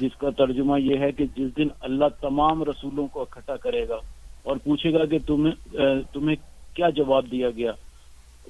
جس 0.00 0.16
کا 0.18 0.30
ترجمہ 0.30 0.80
یہ 0.80 0.96
ہے 0.98 1.12
کہ 1.12 1.24
جس 1.36 1.56
دن 1.56 1.68
اللہ 1.80 2.04
تمام 2.20 2.62
رسولوں 2.62 3.06
کو 3.06 3.20
اکٹھا 3.20 3.56
کرے 3.56 3.88
گا 3.88 3.96
اور 4.42 4.56
پوچھے 4.56 4.92
گا 4.92 5.04
کہ 5.04 5.18
تمہیں 5.26 5.76
تمہیں 6.12 6.36
کیا 6.74 6.90
جواب 6.90 7.24
دیا 7.30 7.50
گیا۔ 7.50 7.72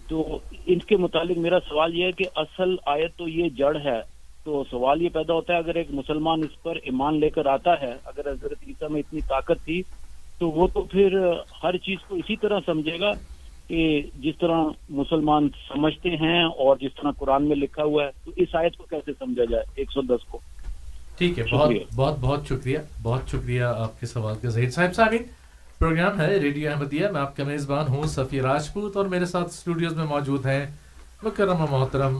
تو 0.09 0.39
ان 0.67 0.79
کے 0.79 0.97
متعلق 0.97 1.39
میرا 1.39 1.59
سوال 1.69 1.95
یہ 1.95 2.05
ہے 2.05 2.13
کہ 2.13 2.25
اصل 2.37 2.77
آیت 2.87 3.17
تو 3.17 3.29
یہ 3.29 3.49
جڑ 3.49 3.77
ہے۔ 3.85 4.01
تو 4.45 4.65
سوال 4.71 5.03
یہ 5.03 5.09
پیدا 5.09 5.35
ہوتا 5.35 5.53
ہے، 5.53 5.59
اگر 5.59 5.75
ایک 5.75 5.87
مسلمان 5.91 6.41
اس 6.41 6.63
پر 6.63 6.77
ایمان 6.77 7.21
لے 7.21 7.31
کر 7.31 7.47
آتا 7.47 7.81
ہے، 7.81 7.97
اگر 8.05 8.31
حضرت 8.31 8.59
عیسیٰ 8.67 8.91
میں 8.91 9.01
اتنی 9.01 9.21
طاقت 9.21 9.65
تھی، 9.65 9.83
تو 10.39 10.51
وہ 10.51 10.67
تو 10.67 10.83
پھر 10.83 11.33
ہر 11.63 11.77
چیز 11.77 11.99
کو 12.09 12.17
اسی 12.17 12.37
طرح 12.37 12.61
سمجھے 12.67 13.01
گا 13.01 13.11
کہ 13.69 14.03
جس 14.15 14.35
طرح 14.39 14.65
مسلمان 14.91 15.49
سمجھتے 15.69 16.11
ہیں 16.11 16.45
اور 16.45 16.77
جس 16.77 16.91
طرح 16.95 17.11
قرآن 17.11 17.45
میں 17.45 17.57
لکھا 17.57 17.83
ہوا 17.85 18.05
ہے، 18.05 18.11
تو 18.25 18.31
اس 18.37 18.55
آیت 18.55 18.77
کو 18.77 18.85
کیسے 18.91 19.13
سمجھا 19.19 19.45
جائے؟ 19.45 19.65
ایک 19.75 19.93
سو 19.93 20.01
دس 20.03 20.25
کو۔ 20.25 20.39
ٹھیک 21.21 21.39
ہے 21.39 21.45
بہت 21.53 21.71
بہت 21.95 22.19
بہت 22.21 22.47
شکریہ 22.49 22.79
بہت 23.03 23.29
شکریہ 23.29 23.63
آپ 23.63 23.99
کے 24.01 24.07
سوال 24.07 24.35
کا۔ 24.43 24.49
ظہیر 24.49 24.71
صاحب 24.71 24.95
صاحب 24.97 25.15
پروگرام 25.79 26.21
ہے 26.21 26.37
ریڈیو 26.37 26.71
احمدیہ۔ 26.71 27.09
میں 27.13 27.21
آپ 27.21 27.37
کا 27.37 27.45
میزبان 27.45 27.87
ہوں 27.89 28.07
صفی 28.09 28.41
راجپوت 28.41 28.97
اور 28.97 29.07
میرے 29.07 29.27
ساتھ 29.27 29.49
اسٹوڈیوز 29.49 29.93
میں 29.95 30.05
موجود 30.05 30.47
ہیں 30.47 30.67
مکرم 31.23 31.65
محترم 31.71 32.17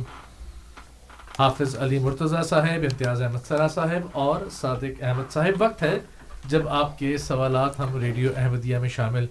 حافظ 1.39 1.77
علی 1.79 1.99
مرتضیٰ 1.99 2.43
صاحب 2.45 2.83
امتیاز 2.83 3.23
احمد 3.23 3.47
سرا 3.49 3.69
صاحب 3.69 4.09
اور 4.13 4.41
صادق 4.53 5.03
احمد 5.03 5.33
صاحب۔ 5.33 5.63
وقت 5.63 5.83
ہے 5.83 5.99
جب 6.49 6.69
آپ 6.69 6.99
کے 6.99 7.17
سوالات 7.19 7.79
ہم 7.81 7.97
ریڈیو 8.01 8.31
احمدیہ 8.37 8.79
میں 8.79 8.89
شامل 8.89 9.27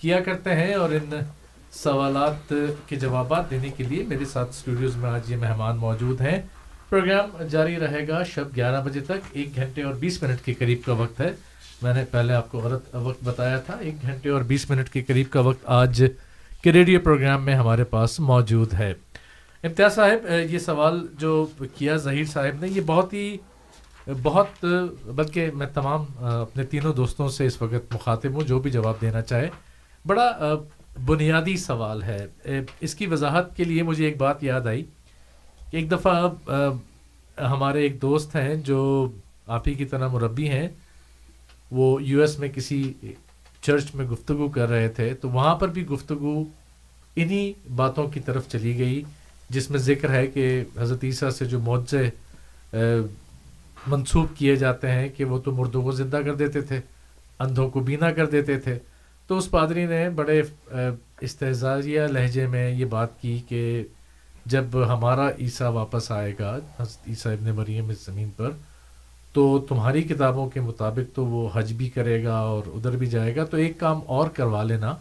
کیا 0.00 0.20
کرتے 0.20 0.54
ہیں 0.54 0.74
اور 0.74 0.90
ان 0.90 1.14
سوالات 1.72 2.52
کے 2.86 2.96
جوابات 2.96 3.50
دینے 3.50 3.68
کے 3.76 3.84
لیے 3.84 4.02
میرے 4.08 4.24
ساتھ 4.24 4.50
اسٹوڈیوز 4.50 4.96
میں 4.96 5.10
آج 5.10 5.30
یہ 5.30 5.36
مہمان 5.36 5.76
موجود 5.76 6.20
ہیں۔ 6.20 6.40
پروگرام 6.92 7.42
جاری 7.42 7.78
رہے 7.78 8.08
گا 8.08 8.22
شب 8.22 8.56
گیارہ 8.56 8.82
بجے 8.84 9.00
تک، 9.00 9.22
ایک 9.32 9.56
گھنٹے 9.56 9.82
اور 9.82 9.94
بیس 9.94 10.22
منٹ 10.22 10.44
کے 10.44 10.54
قریب 10.54 10.78
کا 10.86 10.92
وقت 10.92 11.20
ہے۔ 11.20 11.30
میں 11.82 11.94
نے 11.94 12.04
پہلے 12.10 12.32
آپ 12.32 12.50
کو 12.50 12.58
غلط 12.58 12.94
وقت 12.94 13.24
بتایا 13.24 13.58
تھا، 13.58 13.74
ایک 13.80 14.02
گھنٹے 14.02 14.28
اور 14.28 14.42
بیس 14.42 14.70
منٹ 14.70 14.88
کے 14.88 15.02
قریب 15.02 15.30
کا 15.30 15.40
وقت 15.40 15.62
آج 15.64 16.04
کے 16.62 16.72
ریڈیو 16.72 17.00
پروگرام 17.00 17.44
میں 17.44 17.54
ہمارے 17.54 17.84
پاس 17.84 18.20
موجود 18.20 18.74
ہے۔ 18.74 18.94
امتیاز 19.62 19.94
صاحب، 19.94 20.26
یہ 20.50 20.58
سوال 20.58 21.06
جو 21.18 21.46
کیا 21.78 21.96
ظہیر 21.96 22.24
صاحب 22.24 22.60
نے، 22.60 22.68
یہ 22.68 22.80
بہت 22.86 23.12
ہی 23.12 23.36
بہت، 24.22 24.64
بلکہ 25.04 25.50
میں 25.54 25.66
تمام، 25.74 26.04
اپنے 26.18 26.64
تینوں 26.64 26.92
دوستوں 26.92 27.28
سے 27.28 27.46
اس 27.46 27.62
وقت 27.62 27.94
مخاطب 27.94 28.34
ہوں، 28.34 28.42
جو 28.42 28.60
بھی 28.60 28.70
جواب 28.70 28.94
دینا 29.00 29.22
چاہے۔ 29.22 29.48
بڑا، 30.06 30.54
بنیادی 31.06 31.56
سوال 31.56 32.02
ہے۔ 32.02 32.26
اس 32.80 32.94
کی 32.94 33.06
وضاحت 33.06 33.56
کے 33.56 33.64
لیے 33.64 33.82
مجھے 33.82 34.04
ایک 34.04 34.16
بات 34.16 34.44
یاد 34.44 34.66
آئی۔ 34.66 34.84
ایک 35.72 35.90
دفعہ 35.90 36.14
ہمارے 37.40 37.82
ایک 37.82 38.00
دوست 38.02 38.34
ہیں 38.36 38.54
جو 38.64 38.80
آپ 39.46 39.68
ہی 39.68 39.74
کی 39.74 39.84
طرح 39.84 40.08
مربی 40.08 40.48
ہیں، 40.48 40.68
وہ 41.70 42.02
یو 42.02 42.20
ایس 42.20 42.38
میں 42.38 42.48
کسی 42.54 42.82
چرچ 43.62 43.94
میں 43.94 44.04
گفتگو 44.06 44.48
کر 44.48 44.68
رہے 44.68 44.88
تھے، 44.88 45.12
تو 45.14 45.28
وہاں 45.30 45.54
پر 45.56 45.68
بھی 45.68 45.86
گفتگو 45.86 46.42
انہی 47.16 47.52
باتوں 47.76 48.06
کی 48.10 48.20
طرف 48.20 48.48
چلی 48.48 48.76
گئی، 48.78 49.02
جس 49.50 49.70
میں 49.70 49.78
ذکر 49.78 50.10
ہے 50.10 50.26
کہ 50.26 50.44
حضرت 50.78 51.04
عیسیٰ 51.04 51.30
سے 51.30 51.44
جو 51.44 51.60
معجزے 51.60 52.08
منسوب 53.86 54.36
کیے 54.36 54.56
جاتے 54.56 54.90
ہیں 54.90 55.08
کہ 55.16 55.24
وہ 55.24 55.38
تو 55.38 55.52
مردوں 55.52 55.82
کو 55.82 55.92
زندہ 55.92 56.20
کر 56.24 56.34
دیتے 56.34 56.60
تھے، 56.60 56.80
اندھوں 57.40 57.68
کو 57.70 57.80
بینا 57.80 58.10
کر 58.10 58.26
دیتے 58.26 58.58
تھے۔ 58.60 58.78
تو 59.28 59.38
اس 59.38 59.50
پادری 59.50 59.86
نے 59.86 60.08
بڑے 60.14 60.40
استحزاریہ 61.20 62.00
لہجے 62.10 62.46
میں 62.46 62.70
یہ 62.70 62.84
بات 62.84 63.20
کی 63.22 63.38
کہ 63.48 63.62
جب 64.46 64.64
ہمارا 64.88 65.30
عیسیٰ 65.40 65.72
واپس 65.72 66.10
آئے 66.10 66.32
گا 66.38 66.58
عیسیٰ 66.80 67.32
ابن 67.32 67.50
مریم 67.54 67.88
اس 67.88 68.06
زمین 68.06 68.30
پر، 68.36 68.50
تو 69.32 69.58
تمہاری 69.68 70.02
کتابوں 70.02 70.50
کے 70.50 70.60
مطابق 70.60 71.16
تو 71.16 71.26
وہ 71.26 71.48
حج 71.54 71.72
بھی 71.72 71.90
کرے 71.90 72.24
گا 72.24 72.36
اور 72.36 72.62
ادھر 72.66 72.90
بھی 72.90 73.06
جائے 73.06 73.36
گا۔ 73.36 73.44
تو 73.44 73.56
ایک 73.56 73.80
کام 73.80 74.00
اور 74.06 74.28
کروا 74.28 74.62
لینا 74.62 74.94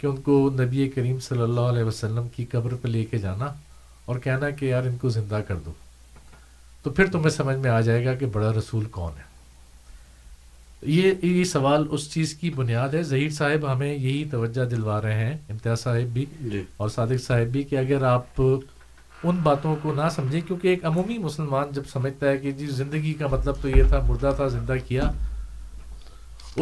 کہ 0.00 0.06
ان 0.06 0.16
کو 0.16 0.50
نبی 0.50 0.88
کریم 0.88 1.20
صلی 1.20 1.42
اللہ 1.42 1.60
علیہ 1.60 1.84
وسلم 1.84 2.28
کی 2.36 2.44
قبر 2.44 2.74
پہ 2.82 2.88
لے 2.88 3.04
کے 3.04 3.18
جانا 3.18 3.46
اور 4.04 4.18
کہنا 4.18 4.50
کہ 4.50 4.64
یار 4.64 4.82
ان 4.82 4.96
کو 4.96 5.08
زندہ 5.08 5.40
کر 5.48 5.54
دو۔ 5.54 5.72
تو 6.82 6.90
پھر 6.90 7.06
تمہیں 7.12 7.30
سمجھ 7.30 7.56
میں 7.56 7.70
آ 7.70 7.80
جائے 7.80 8.04
گا 8.04 8.14
کہ 8.14 8.26
بڑا 8.26 8.52
رسول 8.52 8.84
کون 8.84 9.12
ہے۔ 9.18 9.29
یہ 10.82 11.12
یہ 11.22 11.44
سوال 11.44 11.86
اس 11.90 12.10
چیز 12.12 12.34
کی 12.34 12.50
بنیاد 12.50 12.94
ہے۔ 12.94 13.02
ظہیر 13.02 13.30
صاحب 13.30 13.72
ہمیں 13.72 13.92
یہی 13.94 14.24
توجہ 14.30 14.64
دلوا 14.64 15.00
رہے 15.02 15.14
ہیں 15.14 15.36
امتیاز 15.50 15.80
صاحب 15.80 16.12
بھی 16.12 16.24
جی۔ 16.40 16.62
اور 16.76 16.88
صادق 16.88 17.20
صاحب 17.22 17.46
بھی 17.46 17.62
کہ 17.62 17.76
اگر 17.76 18.02
آپ 18.02 18.40
ان 19.22 19.36
باتوں 19.42 19.76
کو 19.82 19.92
نہ 19.94 20.08
سمجھیں 20.14 20.40
کیونکہ 20.40 20.68
ایک 20.68 20.84
عمومی 20.84 21.18
مسلمان 21.18 21.66
جب 21.70 21.82
سمجھتا 21.92 22.28
ہے 22.28 22.36
کہ 22.36 22.52
جی 22.52 22.66
زندگی 22.66 23.12
کا 23.12 23.26
مطلب 23.26 23.54
تو 23.62 23.68
یہ 23.68 23.82
تھا 23.88 24.00
مردہ 24.08 24.32
تھا 24.36 24.46
زندہ 24.48 24.74
کیا 24.88 25.10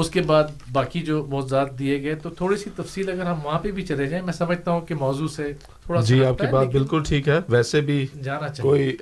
اس 0.00 0.10
کے 0.10 0.20
بعد 0.20 0.44
باقی 0.72 1.00
جو 1.00 1.26
موضوعات 1.26 1.78
دیے 1.78 2.02
گئے 2.02 2.14
تو 2.14 2.30
تھوڑی 2.30 2.56
سی 2.56 2.70
تفصیل 2.76 3.10
اگر 3.10 3.26
ہم 3.26 3.38
وہاں 3.44 3.58
پہ 3.58 3.70
بھی 3.70 3.86
چلے 3.86 4.06
جائیں 4.06 4.24
میں 4.24 4.32
سمجھتا 4.32 4.70
ہوں 4.70 4.80
کہ 4.80 4.94
موضوع 4.94 5.28
سے 5.28 5.52
تھوڑا 5.86 6.00
جی 6.00 6.24
آپ 6.24 6.38
کی 6.38 6.46
بات 6.52 6.66
بالکل 6.66 7.02
ٹھیک 7.04 7.28
ہے۔ 7.28 7.40
ویسے 7.48 7.80
بھی 7.80 8.06
جانا 8.24 8.48
چاہیے۔ 8.48 8.62
کوئی 8.62 8.96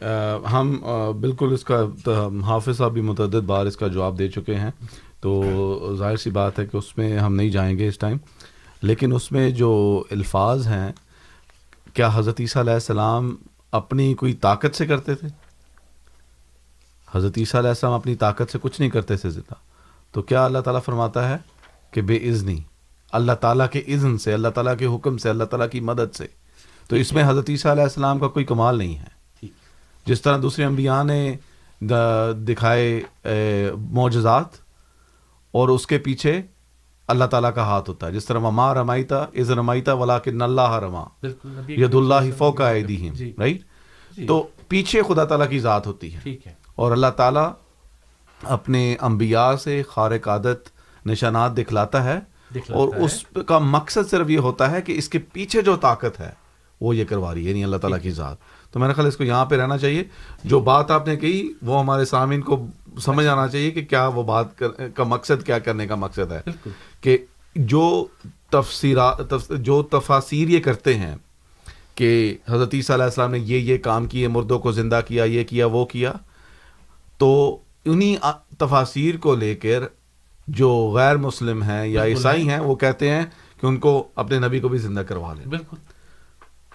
ہم 0.52 0.76
بالکل 1.20 1.52
اس 1.52 1.64
کا 1.64 1.84
حافظ 2.46 2.76
صاحب 2.76 2.92
بھی 2.92 3.00
متعدد 3.00 3.44
بار 3.46 3.66
اس 3.66 3.76
کا 3.76 3.86
جواب 3.88 4.18
دے 4.18 4.28
چکے 4.28 4.54
ہیں۔ 4.54 4.70
تو 5.20 5.42
ظاہر 5.98 6.16
سی 6.16 6.30
بات 6.30 6.58
ہے 6.58 6.66
کہ 6.66 6.76
اس 6.76 6.98
میں 6.98 7.18
ہم 7.18 7.34
نہیں 7.34 7.50
جائیں 7.50 7.78
گے 7.78 7.88
اس 7.88 7.98
ٹائم۔ 7.98 8.16
لیکن 8.82 9.12
اس 9.12 9.32
میں 9.32 9.50
جو 9.50 10.02
الفاظ 10.10 10.66
ہیں 10.66 10.92
کیا 11.94 12.10
حضرت 12.14 12.40
عیسیٰ 12.40 12.62
علیہ 12.62 12.72
السلام 12.72 13.36
اپنی 13.72 14.14
کوئی 14.14 14.32
طاقت 14.32 14.76
سے 14.76 14.86
کرتے 14.86 15.14
تھے؟ 15.14 15.28
حضرت 17.14 17.32
عیسیٰ 17.36 17.60
علیہ 17.60 17.68
السلام 17.68 17.92
اپنی 17.92 18.14
طاقت 18.14 18.52
سے 18.52 18.58
کچھ 18.62 18.80
نہیں 18.80 18.90
کرتے 18.90 19.16
تھے 19.16 19.30
زندہ۔ 19.30 19.54
تو 20.16 20.22
کیا 20.22 20.44
اللہ 20.44 20.58
تعالیٰ 20.58 20.82
فرماتا 20.82 21.28
ہے 21.28 21.36
کہ 21.90 22.02
بے 22.02 22.16
اذنی 22.16 22.58
اللہ 23.12 23.32
تعالیٰ 23.32 23.68
کے 23.68 23.78
اذن 23.78 24.18
سے 24.18 24.32
اللہ 24.32 24.48
تعالیٰ 24.48 24.78
کے 24.78 24.86
حکم 24.86 25.16
سے 25.16 25.30
اللہ 25.30 25.44
تعالیٰ 25.44 25.68
کی 25.70 25.80
مدد 25.80 26.14
سے۔ 26.14 26.26
تو 26.88 26.96
اس 26.96 27.12
میں 27.12 27.24
حضرت 27.26 27.50
عیسیٰ 27.50 27.72
علیہ 27.72 27.82
السلام 27.82 28.18
کا 28.18 28.28
کوئی 28.28 28.44
کمال 28.44 28.78
نہیں 28.78 28.98
ہے۔ 28.98 29.46
جس 30.06 30.22
طرح 30.22 30.38
دوسرے 30.42 30.64
انبیاء 30.64 31.02
نے 31.02 31.36
دکھائے 32.32 33.02
معجزات 33.76 34.44
اور 35.52 35.68
اس 35.68 35.86
کے 35.86 35.98
پیچھے 35.98 36.42
اللہ 37.06 37.24
تعالیٰ 37.24 37.54
کا 37.54 37.62
ہاتھ 37.62 37.90
ہوتا 37.90 38.06
ہے۔ 38.06 38.12
جس 38.12 38.24
طرح 38.24 38.38
وما 38.38 38.74
رمائیتا 38.74 39.18
از 39.18 39.50
ولا 39.88 40.18
کہ 40.18 40.30
اللہ 40.40 40.72
رما 40.72 41.04
ید 41.68 41.94
اللہ 41.94 42.38
فوق 42.38 42.60
ایدیہم 42.60 43.14
جی۔ 43.14 43.32
رائٹ 43.38 43.62
تو 44.28 44.46
پیچھے 44.68 45.02
خدا 45.08 45.24
تعالیٰ 45.24 45.48
کی 45.48 45.58
ذات 45.58 45.86
ہوتی 45.86 46.14
ہے۔ 46.14 46.34
اور 46.74 46.92
اللہ 46.92 47.06
تعالیٰ 47.06 47.52
اپنے 48.42 48.96
انبیاء 49.00 49.56
سے 49.56 49.82
خارق 49.88 50.28
عادت 50.28 50.68
نشانات 51.06 51.56
دکھلاتا 51.56 52.04
ہے 52.04 52.18
دکھلاتا 52.50 52.74
اور۔ 52.74 52.88
اس 52.88 53.24
کا 53.46 53.58
مقصد 53.58 54.10
صرف 54.10 54.30
یہ 54.30 54.38
ہوتا 54.38 54.70
ہے 54.70 54.82
کہ 54.82 54.92
اس 54.92 55.08
کے 55.08 55.18
پیچھے 55.18 55.62
جو 55.62 55.76
طاقت 55.76 56.20
ہے 56.20 56.30
وہ 56.80 56.96
یہ 56.96 57.04
کروا 57.04 57.34
رہی 57.34 57.44
ہے 57.44 57.50
یعنی 57.50 57.64
اللہ 57.64 57.76
تعالیٰ 57.76 58.00
کی 58.02 58.10
ذات۔ 58.10 58.36
تو 58.72 58.80
میرا 58.80 58.92
خیال 58.92 59.06
اس 59.06 59.16
کو 59.16 59.24
یہاں 59.24 59.44
پہ 59.44 59.56
رہنا 59.56 59.78
چاہیے۔ 59.78 60.04
جو 60.44 60.60
بات 60.60 60.90
آپ 60.90 61.08
نے 61.08 61.16
کہی 61.16 61.52
وہ 61.62 61.80
ہمارے 61.80 62.04
سامعین 62.04 62.40
کو 62.40 62.66
سمجھ 63.00 63.26
آنا 63.26 63.48
چاہیے 63.48 63.70
کہ 63.70 63.84
کیا 63.84 64.06
وہ 64.06 64.22
بات 64.22 64.58
کر- 64.58 64.86
کا 64.94 65.04
مقصد 65.04 65.46
کیا 65.46 65.58
کرنے 65.58 65.86
کا 65.86 65.94
مقصد 65.94 66.32
ہے۔ 66.32 66.40
کہ 67.00 67.18
جو 67.54 68.06
تفسیرات 68.50 69.30
تف- 69.30 69.56
جو 69.56 69.82
تفاسیر 69.82 70.48
یہ 70.48 70.60
کرتے 70.60 70.94
ہیں 70.94 71.16
کہ 71.94 72.36
حضرت 72.48 72.74
عیسیٰ 72.74 72.96
علیہ 72.96 73.04
السلام 73.04 73.30
نے 73.30 73.38
یہ 73.38 73.58
یہ 73.58 73.78
کام 73.78 74.06
کیے 74.06 74.28
مردوں 74.28 74.58
کو 74.58 74.72
زندہ 74.72 75.00
کیا 75.08 75.24
یہ 75.24 75.44
کیا 75.44 75.66
وہ 75.66 75.84
کیا 75.84 76.12
تو 77.18 77.58
انہی 77.86 78.16
تفاسیر 78.58 79.16
کو 79.16 79.34
لے 79.34 79.54
کر 79.54 79.82
جو 80.48 80.92
غیر 80.94 81.16
مسلم 81.16 81.62
ہیں 81.62 81.86
یا 81.86 82.04
عیسائی 82.04 82.48
ہیں 82.48 82.60
وہ 82.60 82.74
کہتے 82.74 83.10
ہیں 83.10 83.22
کہ 83.60 83.66
ان 83.66 83.76
کو 83.76 84.08
اپنے 84.14 84.38
نبی 84.38 84.60
کو 84.60 84.68
بھی 84.68 84.78
زندہ 84.78 85.00
کروا 85.00 85.34
لیں۔ 85.34 85.46
بالکل۔ 85.46 85.76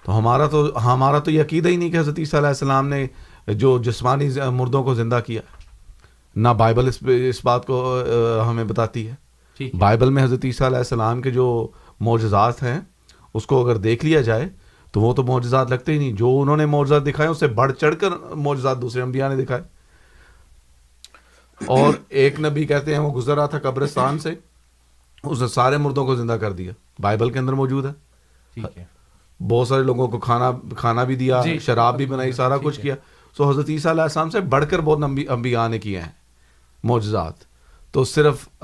تو 0.03 0.18
ہمارا 0.18 0.47
تو 0.47 0.93
ہمارا 0.93 1.20
تو 1.20 1.32
یہ 1.32 1.41
عقیدہ 1.41 1.70
ہی 1.70 1.76
نہیں 1.76 1.91
کہ 1.91 1.97
حضرت 1.97 2.20
عیسیٰ 2.20 2.39
علیہ 2.39 2.47
السلام 2.47 2.88
نے 2.88 3.07
جو 3.47 3.82
جسمانی 3.84 4.30
مردوں 4.53 4.84
کو 4.84 4.93
زندہ 4.93 5.20
کیا۔ 5.26 5.41
نہ 6.36 6.47
بائبل 6.49 6.88
اس 6.88 7.03
اس 7.30 7.45
بات 7.45 7.66
کو 7.66 8.01
ہمیں 8.49 8.64
بتاتی 8.64 9.07
ہے۔ 9.07 9.16
بائبل 9.78 10.09
میں 10.09 10.24
حضرت 10.24 10.45
عیسیٰ 10.45 10.68
علیہ 10.68 10.78
السلام 10.78 11.22
کے 11.22 11.32
جو 11.32 11.68
معجزات 11.99 12.64
ہیں 12.64 12.80
اس 13.34 13.45
کو 13.45 13.66
اگر 13.66 13.78
دیکھ 13.78 14.05
لیا 14.05 14.22
جائے 14.22 14.49
تو 14.91 15.01
وہ 15.01 15.14
تو 15.14 15.24
معجزات 15.24 15.70
لگتے 15.70 15.93
ہی 15.93 15.97
نہیں۔ 15.97 16.14
جو 16.14 16.39
انہوں 16.41 16.57
نے 16.57 16.66
معجزات 16.66 17.05
دکھائے 17.05 17.30
اس 17.30 17.39
سے 17.39 17.47
بڑھ 17.47 17.72
چڑھ 17.74 17.95
کر 17.95 18.09
معجزات 18.36 18.82
دوسرے 18.82 19.01
انبیاء 19.01 19.34
نے 19.34 19.43
دکھائے۔ 19.43 19.80
اور 21.66 21.93
ایک 22.09 22.39
نبی 22.39 22.66
کہتے 22.66 22.91
ہیں 22.91 23.01
وہ 23.01 23.14
گزر 23.14 23.36
رہا 23.36 23.45
تھا 23.45 23.59
قبرستان 23.59 24.20
سے 24.20 24.30
اس 25.24 25.41
نے 25.41 25.47
سارے 25.47 25.78
مردوں 25.78 26.05
کو 26.05 26.16
زندہ 26.16 26.34
کر 26.34 26.51
دیا۔ 26.51 26.72
بائبل 26.99 27.30
کے 27.30 27.39
اندر 27.39 27.53
موجود 27.53 27.86
ہے۔ 27.86 27.91
ٹھیک 28.53 28.78
ہے۔ 28.78 28.86
بہت 29.47 29.68
سارے 29.68 29.84
لوگوں 29.84 30.07
کو 30.07 30.20
کھانا 30.20 30.51
کھانا 30.78 31.03
بھی 31.03 31.16
دیا 31.16 31.41
جی، 31.43 31.59
شراب 31.59 31.97
بھی 31.97 32.05
بنائی 32.05 32.32
سارا 32.32 32.57
کچھ۔ 32.57 32.80
کیا۔ 32.80 32.95
سو 33.38 33.49
حضرت 33.49 33.70
عیسیٰ 33.70 33.91
علیہ 33.91 34.01
السلام 34.01 34.30
سے 34.30 34.39
بڑھ 34.39 34.66
کر 34.70 34.80
بہت 34.80 35.03
انبی- 35.03 35.32
انبیاء 35.32 35.68
نے 35.68 35.80
کیے 35.80 36.01
ہیں 36.01 36.12
معجزات۔ 36.84 37.34
تو 37.91 38.03
صرف 38.03 38.64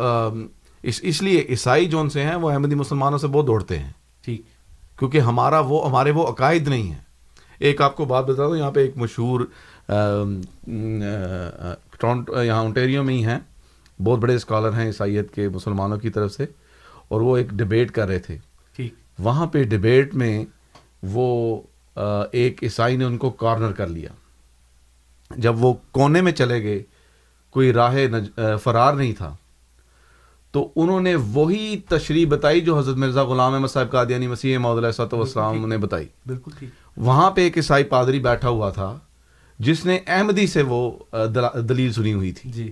اس 0.83 0.99
اس 1.03 1.21
لیے 1.21 1.45
عیسائی 1.49 1.85
جون 1.85 2.09
سے 2.09 2.23
ہیں 2.23 2.35
وہ 2.35 2.51
احمدی 2.51 2.75
مسلمانوں 2.75 3.17
سے 3.17 3.27
بہت 3.27 3.47
دوڑتے 3.47 3.79
ہیں۔ 3.79 3.91
ٹھیک۔ 4.21 4.41
کیونکہ 4.99 5.19
ہمارا 5.19 5.59
وہ 5.59 5.89
ہمارے 5.89 6.11
وہ 6.11 6.27
عقائد 6.27 6.67
نہیں 6.67 6.91
ہیں۔ 6.91 7.07
ایک 7.59 7.81
آپ 7.81 7.95
کو 7.95 8.05
بات 8.05 8.25
بتا 8.25 8.47
دوں 8.47 8.57
یہاں 8.57 8.71
پہ 8.71 8.79
ایک 8.79 8.97
مشہور 8.97 9.39
یہاں 12.03 12.61
اونٹیریو 12.61 13.03
میں 13.03 13.13
ہی 13.13 13.25
ہیں۔ 13.25 13.39
بہت 14.03 14.19
بڑے 14.19 14.35
اسکالر 14.35 14.73
ہیں 14.73 14.85
عیسائیت 14.85 15.33
کے 15.33 15.47
مسلمانوں 15.49 15.97
کی 15.97 16.09
طرف 16.09 16.31
سے 16.31 16.45
اور 17.07 17.21
وہ 17.21 17.37
ایک 17.37 17.49
ڈبیٹ 17.49 17.91
کر 17.91 18.07
رہے 18.07 18.19
تھے۔ 18.19 18.37
وہاں 19.19 19.45
پہ 19.47 19.63
ڈبیٹ 19.63 20.13
میں 20.15 20.45
وہ 21.03 21.61
ایک 22.31 22.63
عیسائی 22.63 22.97
نے 22.97 23.05
ان 23.05 23.17
کو 23.17 23.29
کارنر 23.29 23.71
کر 23.71 23.87
لیا۔ 23.87 24.09
جب 25.35 25.63
وہ 25.63 25.73
کونے 25.91 26.21
میں 26.21 26.31
چلے 26.31 26.61
گئے 26.63 26.83
کوئی 27.55 27.71
راہ 27.73 27.95
فرار 28.63 28.93
نہیں 28.93 29.13
تھا۔ 29.13 29.35
تو 30.51 30.67
انہوں 30.75 31.01
نے 31.01 31.15
وہی 31.15 31.79
تشریح 31.89 32.25
بتائی 32.29 32.61
جو 32.61 32.77
حضرت 32.77 32.95
مرزا 32.95 33.23
غلام 33.23 33.53
احمد 33.53 33.67
صاحب 33.67 33.91
قادیانی 33.91 34.27
مسیح 34.27 34.57
محدود 34.57 34.85
الصلوۃ 34.85 35.17
والسلام 35.17 35.67
نے 35.67 35.77
بتائی۔ 35.77 36.07
بالکل 36.27 36.65
وہاں 36.97 37.29
پہ 37.31 37.41
ایک 37.41 37.57
عیسائی 37.57 37.83
پادری 37.83 38.19
بیٹھا 38.19 38.49
ہوا 38.49 38.69
تھا۔ 38.69 38.97
جس 39.59 39.85
نے 39.85 39.99
احمدی 40.07 40.47
سے 40.47 40.61
وہ 40.61 40.91
دلیل 41.69 41.93
سنی 41.93 42.13
ہوئی 42.13 42.31
تھی۔ 42.31 42.51
جی۔ 42.51 42.71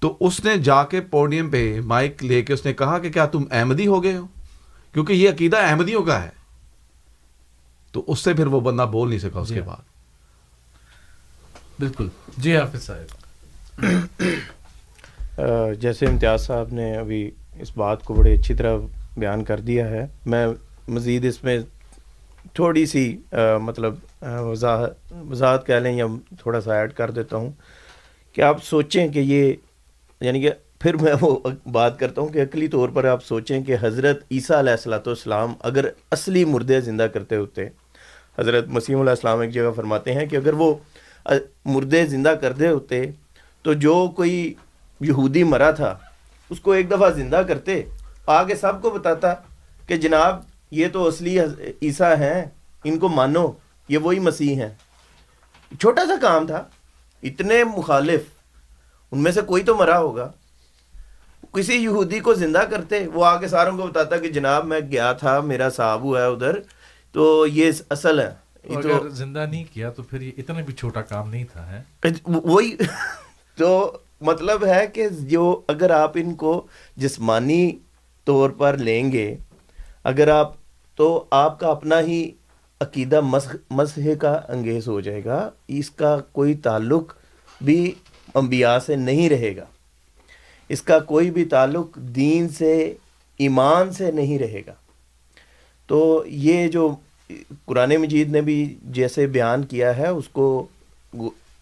تو 0.00 0.16
اس 0.20 0.44
نے 0.44 0.56
جا 0.56 0.84
کے 0.84 1.00
پوڈیم 1.00 1.50
پہ 1.50 1.80
مائک 1.84 2.24
لے 2.24 2.42
کے 2.42 2.52
اس 2.52 2.66
نے 2.66 2.72
کہا 2.72 2.98
کہ 2.98 3.10
کیا 3.10 3.26
تم 3.26 3.44
احمدی 3.50 3.86
ہو 3.86 4.02
گئے 4.02 4.16
ہو؟ 4.16 4.26
کیونکہ 4.92 5.12
یہ 5.12 5.30
عقیدہ 5.30 5.56
احمدیوں 5.56 6.02
کا 6.02 6.22
ہے۔ 6.22 6.28
تو 7.92 8.04
اس 8.06 8.18
سے 8.18 8.34
پھر 8.34 8.46
وہ 8.46 8.60
بندہ 8.60 8.82
بول 8.82 9.08
نہیں 9.08 9.18
سکا 9.18 9.40
اس 9.40 9.48
جی 9.48 9.54
کے 9.54 9.60
ہاں۔ 9.60 9.66
بعد۔ 9.66 9.82
بالکل۔ 11.78 12.08
جی 12.38 12.56
حافظ 12.56 12.82
صاحب۔ 12.82 13.22
جیسے 15.80 16.06
امتیاز 16.06 16.46
صاحب 16.46 16.72
نے 16.72 16.96
ابھی 16.96 17.30
اس 17.58 17.76
بات 17.76 18.04
کو 18.04 18.14
بڑی 18.14 18.34
اچھی 18.34 18.54
طرح 18.54 18.76
بیان 19.16 19.44
کر 19.44 19.60
دیا 19.60 19.88
ہے 19.88 20.06
میں 20.26 20.46
مزید 20.88 21.24
اس 21.24 21.44
میں 21.44 21.58
تھوڑی 22.54 22.84
سی 22.86 23.04
مطلب 23.62 23.94
وضاحت 24.22 25.12
وضاحت 25.30 25.66
کہہ 25.66 25.74
لیں 25.74 25.96
یا 25.96 26.06
تھوڑا 26.38 26.60
سا 26.60 26.74
ایڈ 26.74 26.92
کر 26.94 27.10
دیتا 27.10 27.36
ہوں 27.36 27.50
کہ 28.34 28.40
آپ 28.42 28.62
سوچیں 28.64 29.06
کہ 29.08 29.18
یہ 29.18 29.52
یعنی 30.20 30.40
کہ 30.40 30.50
پھر 30.80 30.96
میں 30.96 31.12
وہ 31.20 31.36
بات 31.72 31.98
کرتا 31.98 32.20
ہوں 32.20 32.28
کہ 32.28 32.42
عقلی 32.42 32.68
طور 32.68 32.88
پر 32.94 33.04
آپ 33.04 33.24
سوچیں 33.24 33.62
کہ 33.64 33.76
حضرت 33.82 34.22
عیسیٰ 34.30 34.58
علیہ 34.58 34.72
السلاۃ 34.72 35.06
والسلام 35.06 35.54
اگر 35.70 35.88
اصلی 36.10 36.44
مردے 36.44 36.80
زندہ 36.80 37.06
کرتے 37.12 37.36
ہوتے، 37.36 37.66
حضرت 38.38 38.68
مسیم 38.68 39.00
علیہ 39.00 39.10
السلام 39.10 39.40
ایک 39.40 39.52
جگہ 39.54 39.70
فرماتے 39.76 40.14
ہیں 40.14 40.26
کہ 40.26 40.36
اگر 40.36 40.52
وہ 40.58 40.74
مردے 41.74 42.04
زندہ 42.06 42.34
کرتے 42.40 42.68
ہوتے 42.68 43.04
تو 43.64 43.72
جو 43.84 43.94
کوئی 44.16 44.52
یہودی 45.00 45.42
مرا 45.44 45.70
تھا، 45.70 45.96
اس 46.50 46.60
کو 46.60 46.72
ایک 46.72 46.90
دفعہ 46.90 47.10
زندہ 47.16 47.42
کرتے، 47.48 47.82
آگے 48.38 48.54
سب 48.56 48.80
کو 48.82 48.90
بتاتا 48.90 49.34
کہ 49.88 49.96
جناب 49.96 50.40
یہ 50.72 50.88
تو 50.88 51.06
اصلی 51.06 51.38
عیسیٰ 51.82 52.14
ہیں 52.16 52.44
ان 52.84 52.98
کو 52.98 53.08
مانو 53.08 53.46
یہ 53.88 53.98
وہی 53.98 54.18
مسیح 54.18 54.54
ہیں۔ 54.56 54.68
چھوٹا 55.80 56.04
سا 56.06 56.14
کام 56.20 56.46
تھا 56.46 56.64
اتنے 57.22 57.64
مخالف 57.64 58.20
ان 59.12 59.22
میں 59.22 59.32
سے 59.32 59.42
کوئی 59.42 59.62
تو 59.62 59.74
مرا 59.74 59.98
ہوگا۔ 59.98 60.30
کسی 61.52 61.74
یہودی 61.74 62.20
کو 62.20 62.34
زندہ 62.34 62.58
کرتے 62.58 63.06
وہ 63.06 63.24
آگے 63.24 63.48
ساروں 63.48 63.78
کو 63.78 63.86
بتاتا 63.86 64.16
کہ 64.16 64.28
جناب 64.28 64.66
میں 64.66 64.80
گیا 64.80 65.12
تھا 65.12 65.40
میرا 65.40 65.70
صاحب 65.70 66.02
ہوا 66.02 66.20
ہے 66.20 66.26
ادھر 66.26 66.58
تو 67.12 67.46
یہ 67.46 67.70
اصل 67.90 68.20
ہے 68.20 68.30
اگر 68.76 69.08
زندہ 69.08 69.46
نہیں 69.50 69.64
کیا 69.72 69.90
تو 69.90 70.02
پھر 70.02 70.20
یہ 70.20 70.30
اتنا 70.38 70.60
بھی 70.60 70.74
چھوٹا 70.74 71.02
کام 71.02 71.30
نہیں 71.30 71.44
تھا 71.52 71.70
ہے 71.70 71.82
وہی 72.24 72.76
تو 73.56 73.98
مطلب 74.20 74.64
ہے 74.64 74.86
کہ 74.86 75.08
جو 75.08 75.60
اگر 75.68 75.90
آپ 75.90 76.12
ان 76.14 76.34
کو 76.34 76.66
جسمانی 76.96 77.78
طور 78.24 78.50
پر 78.50 78.76
لیں 78.76 79.12
گے 79.12 79.34
اگر 80.04 80.28
آپ 80.28 80.61
تو 81.02 81.24
آپ 81.30 81.60
کا 81.60 81.68
اپنا 81.68 82.00
ہی 82.00 82.30
عقیدہ 82.80 83.20
مسح 83.70 84.14
کا 84.18 84.40
انگیز 84.48 84.88
ہو 84.88 85.00
جائے 85.00 85.24
گا، 85.24 85.50
اس 85.68 85.90
کا 85.90 86.16
کوئی 86.32 86.54
تعلق 86.54 87.14
بھی 87.62 87.92
انبیاء 88.34 88.78
سے 88.78 88.96
نہیں 88.96 89.30
رہے 89.30 89.56
گا۔ 89.56 89.64
اس 90.68 90.82
کا 90.82 90.98
کوئی 90.98 91.30
بھی 91.30 91.44
تعلق 91.44 91.96
دین 91.96 92.48
سے، 92.48 92.94
ایمان 93.36 93.92
سے 93.92 94.10
نہیں 94.10 94.38
رہے 94.38 94.62
گا۔ 94.66 94.72
تو 95.86 96.24
یہ 96.26 96.68
جو 96.68 96.94
قرآن 97.64 97.96
مجید 97.96 98.30
نے 98.30 98.40
بھی 98.40 98.78
جیسے 98.82 99.26
بیان 99.26 99.62
کیا 99.62 99.96
ہے، 99.96 100.08
اس 100.08 100.28
کو 100.28 100.66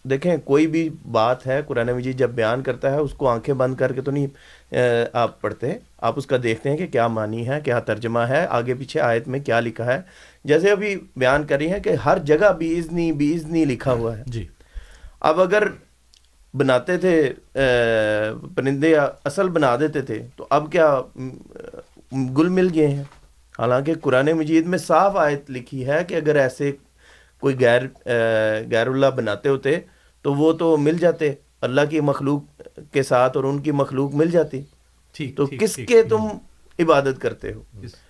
دیکھیں 0.02 0.36
کوئی 0.44 0.66
بھی 0.66 0.88
بات 1.10 1.46
ہے، 1.46 1.60
قرآن 1.66 1.86
مجید 1.86 2.18
جب 2.18 2.30
بیان 2.30 2.62
کرتا 2.62 2.90
ہے، 2.90 2.96
اس 2.96 3.12
کو 3.12 3.28
آنکھیں 3.28 3.54
بند 3.54 3.74
کر 3.74 3.92
کے 3.92 4.00
تو 4.00 4.10
نہیں 4.10 4.26
آپ 5.12 5.40
پڑھتے 5.40 5.72
آپ 5.98 6.14
اس 6.16 6.26
کا 6.26 6.36
دیکھتے 6.42 6.70
ہیں 6.70 6.76
کہ 6.76 6.86
کیا 6.86 7.06
معنی 7.08 7.48
ہے 7.48 7.60
کیا 7.64 7.78
ترجمہ 7.80 8.18
ہے 8.18 8.46
آگے 8.50 8.74
پیچھے 8.74 9.00
آیت 9.00 9.28
میں 9.28 9.40
کیا 9.40 9.60
لکھا 9.60 9.84
ہے۔ 9.84 10.00
جیسے 10.44 10.70
ابھی 10.70 10.94
بیان 11.16 11.46
کر 11.46 11.56
رہی 11.56 11.70
ہیں 11.72 11.78
کہ 11.78 11.94
ہر 12.04 12.18
جگہ 12.18 12.52
بیزنی 12.58 13.12
بیزنی 13.12 13.64
لکھا 13.64 13.92
ہوا 13.92 14.16
ہے۔ 14.18 14.22
جی۔ 14.26 14.46
اب 15.20 15.40
اگر 15.40 15.66
بناتے 16.54 16.96
تھے 16.96 17.32
پرندے 18.54 18.94
اصل 19.24 19.48
بنا 19.48 19.76
دیتے 19.76 20.02
تھے 20.02 20.22
تو 20.36 20.46
اب 20.50 20.70
کیا 20.72 21.00
گل 22.38 22.48
مل 22.48 22.68
گئے 22.74 22.86
ہیں؟ 22.88 23.02
حالانکہ 23.58 23.94
قرآن 24.02 24.32
مجید 24.32 24.66
میں 24.66 24.78
صاف 24.78 25.16
آیت 25.16 25.50
لکھی 25.50 25.86
ہے 25.86 26.04
کہ 26.04 26.14
اگر 26.14 26.36
ایسے 26.36 26.72
کوئی 27.42 27.56
غیر 27.60 27.82
غیر 28.70 28.86
اللہ 28.86 29.06
بناتے 29.16 29.48
ہوتے 29.48 29.78
تو 30.22 30.34
وہ 30.34 30.52
تو 30.52 30.76
مل 30.76 30.98
جاتے۔ 30.98 31.32
اللہ 31.60 31.80
کی 31.90 32.00
مخلوق 32.00 32.49
کے 32.92 33.02
ساتھ 33.02 33.36
اور 33.36 33.44
ان 33.44 33.58
کی 33.58 33.70
مخلوق 33.70 34.14
مل 34.14 34.30
جاتی۔ 34.30 34.60
تو 35.36 35.46
کس 35.46 35.76
کے 35.88 36.02
تم 36.02 36.20
عبادت 36.78 37.20
کرتے 37.20 37.52
ہو؟ 37.52 37.62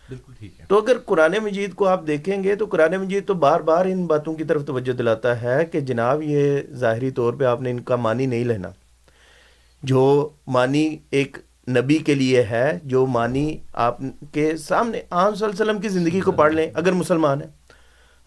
بالکل 0.08 0.32
ٹھیک 0.38 0.60
ہے۔ 0.60 0.64
تو 0.68 0.78
اگر 0.78 0.98
قرآن 1.06 1.34
مجید 1.42 1.74
کو 1.74 1.88
آپ 1.88 2.06
دیکھیں 2.06 2.44
گے 2.44 2.54
تو 2.54 2.66
قرآن 2.66 2.96
مجید 2.96 3.26
تو 3.26 3.34
بار 3.34 3.60
بار 3.60 3.86
ان 3.86 4.06
باتوں 4.06 4.34
کی 4.34 4.44
طرف 4.44 4.64
توجہ 4.64 4.92
دلاتا 4.92 5.42
ہے 5.42 5.66
کہ 5.66 5.80
جناب 5.80 6.22
یہ 6.22 6.60
ظاہری 6.72 7.10
طور 7.10 7.32
پہ 7.32 7.44
آپ 7.44 7.62
نے 7.62 7.70
ان 7.70 7.80
کا 7.80 7.96
معنی 7.96 8.26
نہیں 8.26 8.44
لینا۔ 8.44 8.68
جو 9.82 10.28
معنی 10.46 10.96
ایک 11.10 11.36
نبی 11.68 11.98
کے 11.98 12.14
لیے 12.14 12.42
ہے 12.42 12.78
جو 12.84 13.06
معنی 13.06 13.56
آپ 13.72 13.98
کے 14.32 14.56
سامنے 14.56 15.00
عام 15.10 15.34
صلی 15.34 15.44
اللہ 15.44 15.62
علیہ 15.62 15.70
وسلم 15.70 15.82
کی 15.82 15.88
زندگی 15.88 16.20
کو 16.20 16.32
پڑھ 16.32 16.54
لیں 16.54 16.70
اگر 16.74 16.92
مسلمان 16.92 17.42
ہے۔ 17.42 17.46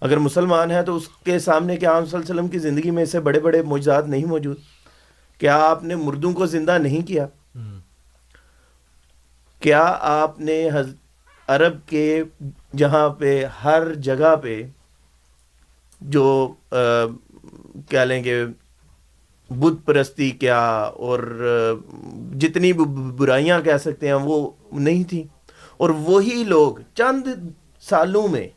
اگر 0.02 0.18
مسلمان 0.18 0.72
ہے 0.72 0.84
تو 0.84 0.96
اس 0.96 1.08
کے 1.08 1.39
سامنے 1.39 1.78
کہ 1.78 1.86
عام 1.86 2.06
صلی 2.06 2.18
اللہ 2.18 2.26
علیہ 2.26 2.36
وسلم 2.36 2.48
کی 2.48 2.60
زندگی 2.60 2.91
میں 2.91 3.04
اسے 3.04 3.20
بڑے 3.20 3.39
بڑے 3.39 3.62
معجزات 3.62 4.08
نہیں 4.08 4.26
موجود۔ 4.26 4.58
کیا 5.44 5.58
آپ 5.58 5.84
نے 5.84 5.96
مردوں 5.96 6.34
کو 6.34 6.46
زندہ 6.46 6.78
نہیں 6.78 7.08
کیا؟ 7.08 7.28
کیا 9.60 9.98
آپ 10.00 10.39
نے 10.39 10.70
عرب 11.48 11.89
کے 11.89 12.24
جہاں 12.78 13.10
پہ 13.10 13.46
ہر 13.64 13.94
جگہ 13.94 14.36
پہ 14.36 14.64
جو 16.02 16.54
کیا 17.89 18.04
لیں 18.04 18.24
گے 18.24 18.46
بت 19.50 19.86
پرستی 19.86 20.32
کیا 20.32 20.62
اور 20.78 21.20
جتنی 22.39 22.74
برائیاں 23.18 23.62
کہہ 23.62 23.78
سکتے 23.78 24.08
ہیں 24.08 24.14
وہ 24.14 24.52
نہیں 24.72 25.04
تھیں 25.04 25.24
اور 25.78 25.89
وہی 25.89 26.44
لوگ 26.44 26.76
چند 26.94 27.28
سالوں 27.82 28.28
میں 28.28 28.48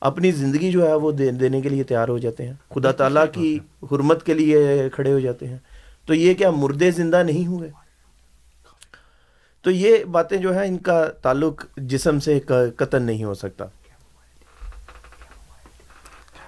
اپنی 0.00 0.30
زندگی 0.30 0.70
جو 0.70 0.86
ہے 0.86 0.94
وہ 0.94 1.12
دینے 1.12 1.60
کے 1.60 1.68
لیے 1.68 1.82
تیار 1.82 2.08
ہو 2.08 2.18
جاتے 2.18 2.46
ہیں۔ 2.46 2.54
خدا 2.74 2.92
تعالیٰ 2.92 3.24
کی 3.32 3.58
حرمت 3.82 4.26
کے 4.26 4.34
لیے 4.34 4.82
کھڑے 4.92 5.12
ہو 5.12 5.18
جاتے 5.18 5.48
ہیں۔ 5.48 5.58
تو 6.06 6.14
یہ 6.14 6.34
کیا 6.34 6.50
مردے 6.50 6.90
زندہ 6.90 7.22
نہیں 7.22 7.46
ہوئے۔ 7.46 7.70
تو 9.62 9.70
یہ 9.70 10.04
باتیں 10.04 10.36
جو 10.36 10.58
ہیں 10.58 10.68
ان 10.68 10.78
کا 10.78 11.08
تعلق 11.08 11.66
جسم 11.76 12.18
سے 12.18 12.40
قطن 12.76 13.02
نہیں 13.02 13.24
ہو 13.24 13.34
سکتا۔ 13.34 13.64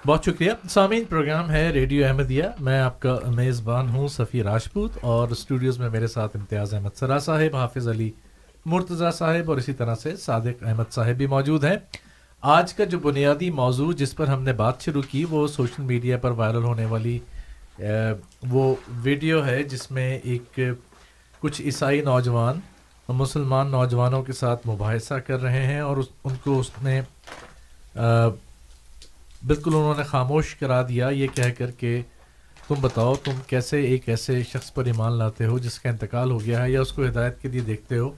بہت 0.07 0.25
شکریہ۔ 0.25 0.51
سامعین، 0.69 1.03
پروگرام 1.09 1.51
ہے 1.51 1.69
ریڈیو 1.69 2.05
احمدیہ۔ 2.05 2.43
میں 2.59 2.79
آپ 2.79 2.99
کا 2.99 3.19
میزبان 3.27 3.89
ہوں 3.89 4.07
سفیر 4.07 4.45
راجپوت 4.45 4.91
اور 5.01 5.29
اسٹوڈیوز 5.29 5.79
میں 5.79 5.89
میرے 5.89 6.07
ساتھ 6.07 6.37
امتیاز 6.37 6.73
احمد 6.73 6.89
سرا 6.95 7.19
صاحب، 7.19 7.55
حافظ 7.55 7.87
علی 7.87 8.11
مرتضیٰ 8.65 9.11
صاحب 9.11 9.51
اور 9.51 9.57
اسی 9.57 9.73
طرح 9.73 9.95
سے 9.95 10.15
صادق 10.15 10.63
احمد 10.63 10.91
صاحب 10.91 11.15
بھی 11.15 11.27
موجود 11.27 11.63
ہیں۔ 11.63 11.75
آج 12.41 12.73
کا 12.73 12.83
جو 12.83 12.99
بنیادی 12.99 13.49
موضوع 13.49 13.93
جس 13.93 14.15
پر 14.15 14.27
ہم 14.27 14.43
نے 14.43 14.53
بات 14.53 14.81
شروع 14.81 15.01
کی 15.01 15.25
وہ 15.29 15.47
سوشل 15.47 15.83
میڈیا 15.83 16.17
پر 16.17 16.31
وائرل 16.31 16.63
ہونے 16.63 16.85
والی 16.85 17.19
وہ 18.49 18.75
ویڈیو 18.87 19.45
ہے 19.45 19.63
جس 19.63 19.91
میں 19.91 20.19
ایک 20.23 20.59
کچھ 21.39 21.61
عیسائی 21.61 22.01
نوجوان، 22.01 22.59
مسلمان 23.09 23.71
نوجوانوں 23.71 24.23
کے 24.23 24.33
ساتھ 24.33 24.67
مباحثہ 24.67 25.13
کر 25.13 25.41
رہے 25.41 25.65
ہیں 25.65 25.79
اور 25.79 25.97
اس، 25.97 26.05
ان 26.23 26.33
کو 26.43 26.59
اس 26.59 26.71
نے 26.81 27.01
بالکل 29.45 29.75
انہوں 29.75 29.93
نے 29.97 30.03
خاموش 30.03 30.55
کرا 30.55 30.81
دیا 30.81 31.09
یہ 31.09 31.27
کہہ 31.27 31.51
کر 31.57 31.71
کہ 31.71 32.01
تم 32.67 32.75
بتاؤ 32.81 33.15
تم 33.15 33.31
کیسے 33.47 33.81
ایک 33.81 34.09
ایسے 34.09 34.43
شخص 34.43 34.73
پر 34.73 34.85
ایمان 34.85 35.11
لاتے 35.11 35.45
ہو 35.45 35.59
جس 35.59 35.79
کا 35.79 35.89
انتقال 35.89 36.31
ہو 36.31 36.45
گیا 36.45 36.63
ہے 36.63 36.71
یا 36.71 36.81
اس 36.81 36.93
کو 36.93 37.05
ہدایت 37.05 37.41
کے 37.41 37.47
لیے 37.47 37.61
دیکھتے 37.61 37.97
ہو؟ 37.97 38.09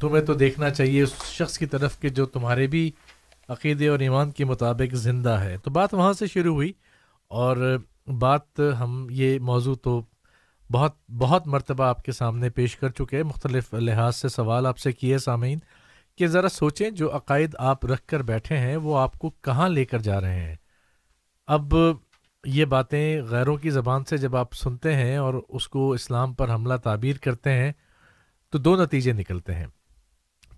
تمہیں 0.00 0.24
تو 0.24 0.34
دیکھنا 0.34 0.70
چاہیے 0.70 1.02
اس 1.02 1.12
شخص 1.24 1.58
کی 1.58 1.66
طرف 1.66 2.00
کہ 2.00 2.08
جو 2.08 2.26
تمہارے 2.26 2.66
بھی 2.66 2.90
عقیدے 3.48 3.88
اور 3.88 3.98
ایمان 3.98 4.30
کے 4.30 4.44
مطابق 4.44 4.94
زندہ 4.94 5.38
ہے۔ 5.40 5.56
تو 5.62 5.70
بات 5.70 5.94
وہاں 5.94 6.12
سے 6.12 6.26
شروع 6.26 6.54
ہوئی 6.54 6.72
اور 7.28 7.78
بات 8.06 8.60
ہم 8.80 9.06
یہ 9.10 9.38
موضوع 9.38 9.74
تو 9.74 10.02
بہت 10.70 10.92
بہت 11.18 11.46
مرتبہ 11.46 11.84
آپ 11.84 12.02
کے 12.02 12.12
سامنے 12.12 12.50
پیش 12.50 12.76
کر 12.76 12.88
چکے 12.88 13.16
ہیں، 13.16 13.24
مختلف 13.24 13.74
لحاظ 13.74 14.16
سے 14.16 14.28
سوال 14.28 14.66
آپ 14.66 14.78
سے 14.78 14.92
کیے 14.92 15.18
سامعین، 15.18 15.58
کہ 16.16 16.26
ذرا 16.26 16.48
سوچیں 16.48 16.90
جو 16.90 17.16
عقائد 17.16 17.54
آپ 17.58 17.86
رکھ 17.86 18.06
کر 18.06 18.22
بیٹھے 18.22 18.56
ہیں، 18.56 18.76
وہ 18.76 18.98
آپ 18.98 19.18
کو 19.18 19.30
کہاں 19.30 19.68
لے 19.68 19.84
کر 19.84 19.98
جا 19.98 20.20
رہے 20.20 20.40
ہیں؟ 20.40 20.56
اب 21.46 21.74
یہ 22.44 22.64
باتیں 22.64 23.22
غیروں 23.22 23.56
کی 23.56 23.70
زبان 23.70 24.04
سے 24.04 24.16
جب 24.16 24.36
آپ 24.36 24.52
سنتے 24.52 24.94
ہیں 24.94 25.16
اور 25.16 25.34
اس 25.48 25.68
کو 25.68 25.92
اسلام 25.92 26.34
پر 26.34 26.54
حملہ 26.54 26.74
تعبیر 26.74 27.16
کرتے 27.16 27.52
ہیں، 27.52 27.72
تو 28.50 28.58
دو 28.58 28.82
نتیجے 28.82 29.12
نکلتے 29.12 29.54
ہیں۔ 29.54 29.66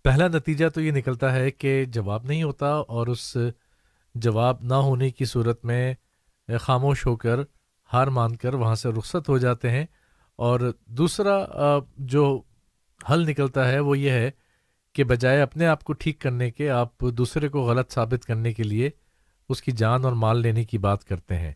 پہلا 0.05 0.29
نتیجہ 0.29 0.69
تو 0.69 0.81
یہ 0.81 0.91
نکلتا 0.91 1.33
ہے 1.33 1.51
کہ 1.51 1.85
جواب 1.85 2.25
نہیں 2.25 2.43
ہوتا 2.43 2.67
اور 2.67 3.07
اس 3.07 3.37
جواب 4.15 4.57
نہ 4.63 4.75
ہونے 4.75 5.11
کی 5.11 5.25
صورت 5.25 5.65
میں 5.65 5.95
خاموش 6.61 7.07
ہو 7.07 7.17
کر، 7.17 7.41
ہار 7.93 8.07
مان 8.07 8.37
کر 8.37 8.55
وہاں 8.55 8.75
سے 8.75 8.89
رخصت 8.89 9.29
ہو 9.29 9.39
جاتے 9.39 9.71
ہیں۔ 9.71 9.87
اور 10.37 10.73
دوسرا 10.87 11.47
جو 11.97 12.43
حل 13.11 13.31
نکلتا 13.31 13.69
ہے 13.69 13.79
وہ 13.79 13.99
یہ 13.99 14.11
ہے 14.11 14.31
کہ 14.93 15.05
بجائے 15.05 15.41
اپنے 15.41 15.67
آپ 15.67 15.85
کو 15.85 15.93
ٹھیک 15.93 16.19
کرنے 16.21 16.51
کے، 16.51 16.71
آپ 16.71 17.01
دوسرے 17.01 17.49
کو 17.49 17.61
غلط 17.63 17.93
ثابت 17.93 18.25
کرنے 18.25 18.53
کے 18.53 18.63
لیے 18.63 18.91
اس 19.49 19.63
کی 19.63 19.73
جان 19.73 20.05
اور 20.05 20.13
مال 20.13 20.39
لینے 20.39 20.65
کی 20.65 20.79
بات 20.79 21.05
کرتے 21.05 21.37
ہیں۔ 21.37 21.53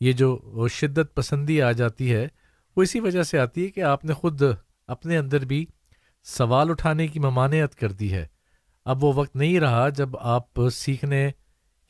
یہ 0.00 0.12
جو 0.12 0.40
شدت 0.70 1.14
پسندی 1.14 1.62
آ 1.62 1.72
جاتی 1.72 2.14
ہے، 2.14 2.28
وہ 2.76 2.82
اسی 2.82 3.00
وجہ 3.00 3.22
سے 3.22 3.38
آتی 3.38 3.64
ہے 3.64 3.68
کہ 3.68 3.80
آپ 3.80 4.04
نے 4.04 4.12
خود 4.12 4.42
اپنے 4.86 5.16
اندر 5.16 5.44
بھی 5.44 5.66
سوال 6.24 6.70
اٹھانے 6.70 7.06
کی 7.06 7.18
ممانعت 7.18 7.74
کر 7.74 7.92
دی 7.92 8.12
ہے۔ 8.12 8.26
اب 8.84 9.04
وہ 9.04 9.12
وقت 9.16 9.36
نہیں 9.36 9.60
رہا 9.60 9.88
جب 9.88 10.16
آپ 10.16 10.68
سیکھنے 10.72 11.30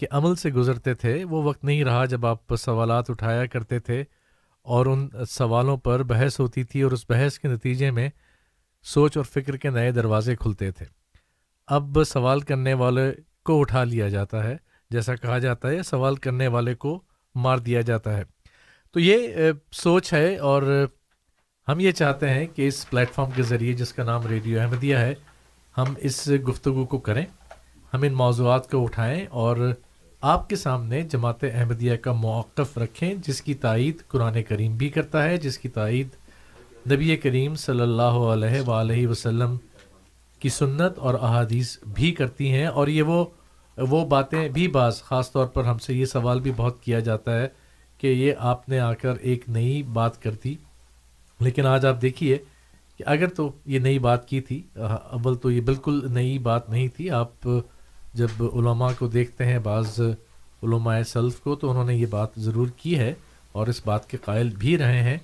کے 0.03 0.07
عمل 0.11 0.35
سے 0.35 0.51
گزرتے 0.51 0.95
تھے، 0.95 1.25
وہ 1.25 1.43
وقت 1.43 1.65
نہیں 1.65 1.85
رہا 1.85 2.05
جب 2.05 2.27
آپ 2.27 2.55
سوالات 2.57 3.11
اٹھایا 3.11 3.47
کرتے 3.47 3.79
تھے 3.79 4.03
اور 4.67 4.87
ان 4.87 5.09
سوالوں 5.29 5.77
پر 5.77 6.03
بحث 6.03 6.41
ہوتی 6.41 6.65
تھی 6.65 6.83
اور 6.83 6.93
اس 6.93 7.05
بحث 7.09 7.39
کے 7.39 7.49
نتیجے 7.49 7.91
میں 7.91 8.09
سوچ 8.85 9.17
اور 9.17 9.25
فکر 9.25 9.57
کے 9.57 9.71
نئے 9.71 9.91
دروازے 9.91 10.37
کھلتے 10.37 10.71
تھے۔ 10.71 10.87
اب 11.69 11.99
سوال 12.07 12.41
کرنے 12.41 12.75
والے 12.75 13.11
کو 13.45 13.61
اٹھا 13.61 13.85
لیا 13.85 14.09
جاتا 14.09 14.43
ہے، 14.45 14.57
جیسا 14.91 15.15
کہا 15.17 15.39
جاتا 15.39 15.69
ہے، 15.69 15.83
سوال 15.83 16.17
کرنے 16.17 16.49
والے 16.49 16.75
کو 16.75 17.01
مار 17.35 17.59
دیا 17.59 17.81
جاتا 17.81 18.17
ہے۔ 18.17 18.25
تو 18.95 19.01
یہ 19.01 19.37
سوچ 19.73 20.13
ہے 20.13 20.37
اور 20.39 20.63
ہم 21.69 21.81
یہ 21.81 21.93
چاہتے 21.93 22.31
ہیں 22.31 22.47
کہ 22.47 22.67
اس 22.69 22.91
پلیٹ 22.91 23.11
فارم 23.11 23.31
کے 23.31 23.43
ذریعے 23.43 23.73
جس 23.73 23.93
کا 23.93 24.05
نام 24.05 24.27
ریڈیو 24.27 24.61
احمدیہ 24.61 24.97
ہے، 24.97 25.15
ہم 25.77 25.95
اس 25.99 26.29
گفتگو 26.49 26.85
کو 26.87 26.99
کریں، 26.99 27.25
ہم 27.95 28.03
ان 28.03 28.13
موضوعات 28.13 28.71
کو 28.71 28.83
اٹھائیں 28.85 29.27
اور 29.31 29.57
آپ 30.23 30.49
کے 30.49 30.57
سامنے 30.57 31.03
جماعت 31.03 31.45
احمدیہ 31.45 31.97
کا 31.97 32.13
موقف 32.13 32.79
رکھیں، 32.79 33.15
جس 33.27 33.43
کی 33.43 33.55
تائید 33.55 33.97
قرآن 34.09 34.43
کریم 34.43 34.77
بھی 34.77 34.89
کرتا 34.89 35.25
ہے، 35.25 35.37
جس 35.37 35.59
کی 35.59 35.69
تائید 35.69 36.09
نبی 36.93 37.17
کریم 37.17 37.55
صلی 37.55 37.81
اللہ 37.81 38.03
علیہ 38.03 38.61
وآلہ 38.61 39.07
وسلم 39.07 39.57
کی 40.39 40.49
سنت 40.49 40.99
اور 40.99 41.15
احادیث 41.15 41.77
بھی 41.95 42.13
کرتی 42.13 42.53
ہیں۔ 42.53 42.67
اور 42.67 42.89
یہ 42.89 43.03
وہ 43.03 43.25
وہ 43.79 44.07
باتیں 44.07 44.49
بھی 44.49 44.69
بعض، 44.69 45.03
خاص 45.03 45.33
طور 45.33 45.47
پر 45.47 45.65
ہم 45.65 45.79
سے 45.79 45.95
یہ 45.95 46.05
سوال 46.05 46.41
بھی 46.41 46.53
بہت 46.57 46.83
کیا 46.83 47.01
جاتا 47.01 47.43
ہے 47.43 47.49
کہ 47.99 48.07
یہ 48.07 48.33
آپ 48.39 48.69
نے 48.69 48.79
آ 48.79 48.95
کر 48.95 49.15
ایک 49.21 49.49
نئی 49.49 49.83
بات 49.83 50.23
کر 50.23 50.31
دی۔ 50.45 50.55
لیکن 51.41 51.67
آج 51.67 51.87
آپ 51.87 52.03
دیکھیے 52.03 52.39
کہ 52.97 53.05
اگر 53.07 53.27
تو 53.27 53.53
یہ 53.67 53.79
نئی 53.79 53.99
بات 53.99 54.29
کی 54.29 54.41
تھی، 54.41 54.63
اول 54.77 55.37
تو 55.37 55.51
یہ 55.51 55.61
بالکل 55.61 56.13
نئی 56.13 56.39
بات 56.39 56.71
نہیں 56.71 56.89
تھی۔ 56.89 57.11
آپ 57.11 57.49
جب 58.15 58.29
علماء 58.41 58.91
کو 58.99 59.07
دیکھتے 59.07 59.47
ہیں، 59.47 59.59
بعض 59.59 60.01
علماء 60.63 61.03
سلف 61.03 61.35
کو، 61.35 61.55
تو 61.55 61.71
انہوں 61.71 61.85
نے 61.85 61.95
یہ 61.95 62.07
بات 62.07 62.29
ضرور 62.37 62.67
کی 62.77 62.99
ہے 62.99 63.15
اور 63.53 63.67
اس 63.67 63.87
بات 63.87 64.11
کے 64.11 64.17
قائل 64.25 64.51
بھی 64.59 64.79
رہے 64.79 65.03
ہیں۔ 65.03 65.19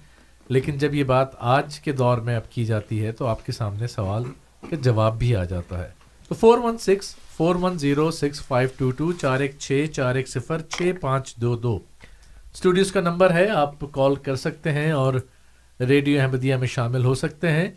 لیکن 0.48 0.78
جب 0.78 0.94
یہ 0.94 1.04
بات 1.04 1.28
آج 1.38 1.80
کے 1.80 1.92
دور 1.92 2.18
میں 2.18 2.36
اب 2.36 2.50
کی 2.50 2.64
جاتی 2.64 3.04
ہے، 3.04 3.12
تو 3.12 3.26
آپ 3.26 3.46
کے 3.46 3.52
سامنے 3.52 3.86
سوال 3.86 4.24
کا 4.70 4.76
جواب 4.82 5.18
بھی 5.18 5.36
آ 5.36 5.44
جاتا 5.44 5.78
ہے۔ 5.78 5.88
تو 6.28 6.34
four 6.34 6.58
one 6.58 6.78
six 6.78 7.16
four 7.36 7.54
one 7.54 7.78
zero 7.78 8.10
six 8.10 8.40
five 8.40 8.68
two 8.76 8.90
two 8.90 9.12
چار 9.12 9.40
ایک 9.40 9.52
چھ 9.58 9.84
چار 9.92 10.14
ایک 10.14 10.28
صفر 10.28 10.60
چھ 10.60 10.92
پانچ 11.00 11.36
دو 11.36 11.56
دو۔ 11.56 11.78
اسٹوڈیوز 12.54 12.92
کا 12.92 13.00
نمبر 13.00 13.30
ہے، 13.30 13.48
آپ 13.48 13.74
کال 13.92 14.14
کر 14.14 14.36
سکتے 14.36 14.72
ہیں 14.72 14.90
اور 14.90 15.14
ریڈیو 15.80 16.20
احمدیہ 16.20 16.54
میں 16.54 16.66
شامل 16.66 17.04
ہو 17.04 17.14
سکتے 17.14 17.50
ہیں۔ 17.50 17.70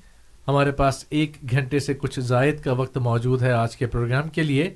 ہمارے 0.47 0.72
پاس 0.72 1.05
ایک 1.09 1.32
گھنٹے 1.51 1.80
سے 1.80 1.93
کچھ 1.93 2.20
زائد 2.20 2.62
کا 2.62 2.72
وقت 2.72 2.97
موجود 2.97 3.41
ہے 3.41 3.51
آج 3.51 3.78
کے 3.78 3.88
پروگرام 3.88 4.30
کے 4.30 4.43
لیے۔ 4.43 4.74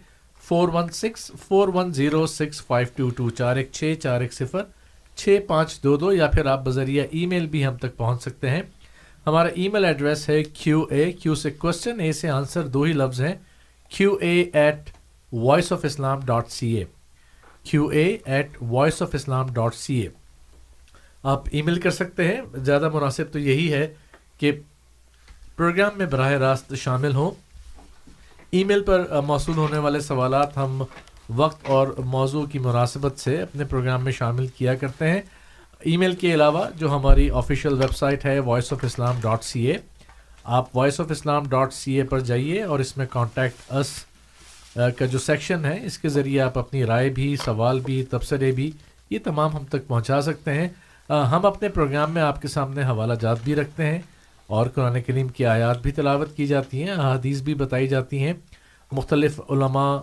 Four 0.47 0.69
one 0.69 0.89
six, 0.89 1.31
four 1.47 1.67
one 1.67 1.93
zero 1.93 2.27
six, 2.27 2.65
five 2.65 2.87
two 2.95 3.09
two 3.09 3.29
چار، 3.29 3.55
ایک 3.55 3.69
چھ 3.71 3.93
چار، 4.03 4.21
ایک 4.21 4.33
صفر، 4.33 4.63
چھ 5.15 5.39
پانچ 5.47 5.83
دو 5.83 5.97
دو، 5.97 6.13
یا 6.13 6.27
پھر 6.27 6.45
آپ 6.45 6.65
بذریعہ 6.65 7.05
ای 7.11 7.25
میل 7.25 7.45
بھی 7.45 7.65
ہم 7.65 7.77
تک 7.77 7.97
پہنچ 7.97 8.21
سکتے 8.21 8.49
ہیں۔ 8.49 8.61
ہمارا 9.27 9.49
ای 9.55 9.67
میل 9.67 9.85
ایڈریس 9.85 10.29
ہے 10.29 10.43
کیو 10.43 10.81
اے، 10.81 11.11
کیو 11.11 11.35
سے 11.35 11.51
کوشچن 11.51 11.99
اے 11.99 12.11
سے 12.11 12.29
آنسر 12.29 12.67
دو 12.67 12.81
ہی 12.81 12.93
لفظ 12.93 13.21
ہیں۔ 13.21 13.35
Q 13.89 14.13
A 14.13 14.45
at 14.53 14.89
voice 15.33 15.71
of 15.71 15.79
Islam 15.83 16.19
dot 16.25 16.47
C 16.47 16.73
A. 16.73 16.83
Q 17.63 17.87
A 17.87 18.17
at 18.25 18.49
voice 18.61 19.01
of 19.01 19.09
Islam 19.13 19.47
dot 19.53 19.75
C 19.75 19.95
A. 19.95 20.09
آپ 21.23 21.43
ای 21.51 21.61
میل 21.61 21.79
کر 21.79 21.91
سکتے 21.91 22.27
ہیں۔ 22.27 22.41
زیادہ 22.55 22.89
مناسب 22.89 23.23
تو 23.31 23.39
یہی 23.39 23.73
ہے 23.73 23.93
کہ 24.39 24.51
پروگرام 25.55 25.91
میں 25.95 26.05
براہ 26.05 26.31
راست 26.31 26.75
شامل 26.75 27.15
ہوں۔ 27.15 27.44
ای 28.55 28.63
میل 28.63 28.83
پر 28.83 29.21
موصول 29.25 29.57
ہونے 29.57 29.77
والے 29.77 29.99
سوالات 29.99 30.57
ہم 30.57 30.83
وقت 31.35 31.65
اور 31.67 31.87
موضوع 32.05 32.45
کی 32.45 32.59
مناسبت 32.59 33.19
سے 33.19 33.41
اپنے 33.41 33.63
پروگرام 33.65 34.03
میں 34.03 34.11
شامل 34.11 34.47
کیا 34.47 34.75
کرتے 34.75 35.09
ہیں۔ 35.09 35.21
ای 35.79 35.97
میل 35.97 36.15
کے 36.15 36.33
علاوہ 36.33 36.63
جو 36.75 36.95
ہماری 36.95 37.29
آفیشیل 37.29 37.73
ویب 37.73 37.95
سائٹ 37.95 38.25
ہے 38.25 38.39
voice 38.39 38.71
of 38.73 38.83
Islam 38.83 39.15
dot 39.21 39.43
C 39.43 39.65
A 39.65 39.77
آپ 40.43 40.77
voice 40.77 40.99
of 40.99 41.11
Islam 41.11 41.43
dot 41.49 41.73
C 41.73 41.93
A 41.93 42.03
پر 42.03 42.19
جائیے 42.19 42.63
اور 42.63 42.79
اس 42.79 42.97
میں 42.97 43.05
کانٹیکٹ 43.09 43.73
اس 43.73 43.91
کا 44.97 45.05
جو 45.05 45.19
سیکشن 45.19 45.65
ہے، 45.65 45.79
اس 45.85 45.97
کے 45.97 46.09
ذریعے 46.09 46.41
آپ 46.41 46.57
اپنی 46.57 46.85
رائے 46.85 47.09
بھی، 47.09 47.35
سوال 47.35 47.79
بھی، 47.79 48.03
تبصرے 48.03 48.51
بھی، 48.51 48.71
یہ 49.09 49.19
تمام 49.23 49.55
ہم 49.55 49.63
تک 49.69 49.87
پہنچا 49.87 50.21
سکتے 50.21 50.53
ہیں۔ 50.53 50.67
ہم 51.09 51.45
اپنے 51.45 51.69
پروگرام 51.69 52.11
میں 52.11 52.21
آپ 52.21 52.41
کے 52.41 52.47
سامنے 52.47 52.83
حوالہ 52.83 53.13
جات 53.13 53.37
بھی 53.43 53.55
رکھتے 53.55 53.85
ہیں۔ 53.85 53.99
اور 54.47 54.67
قرآن 54.67 55.01
کریم 55.01 55.27
کی 55.27 55.45
آیات 55.45 55.81
بھی 55.81 55.91
تلاوت 55.91 56.35
کی 56.35 56.47
جاتی 56.47 56.83
ہیں، 56.83 56.91
احادیث 56.91 57.41
بھی 57.41 57.53
بتائی 57.53 57.87
جاتی 57.87 58.23
ہیں۔ 58.23 58.33
مختلف 58.91 59.39
علماء 59.49 59.97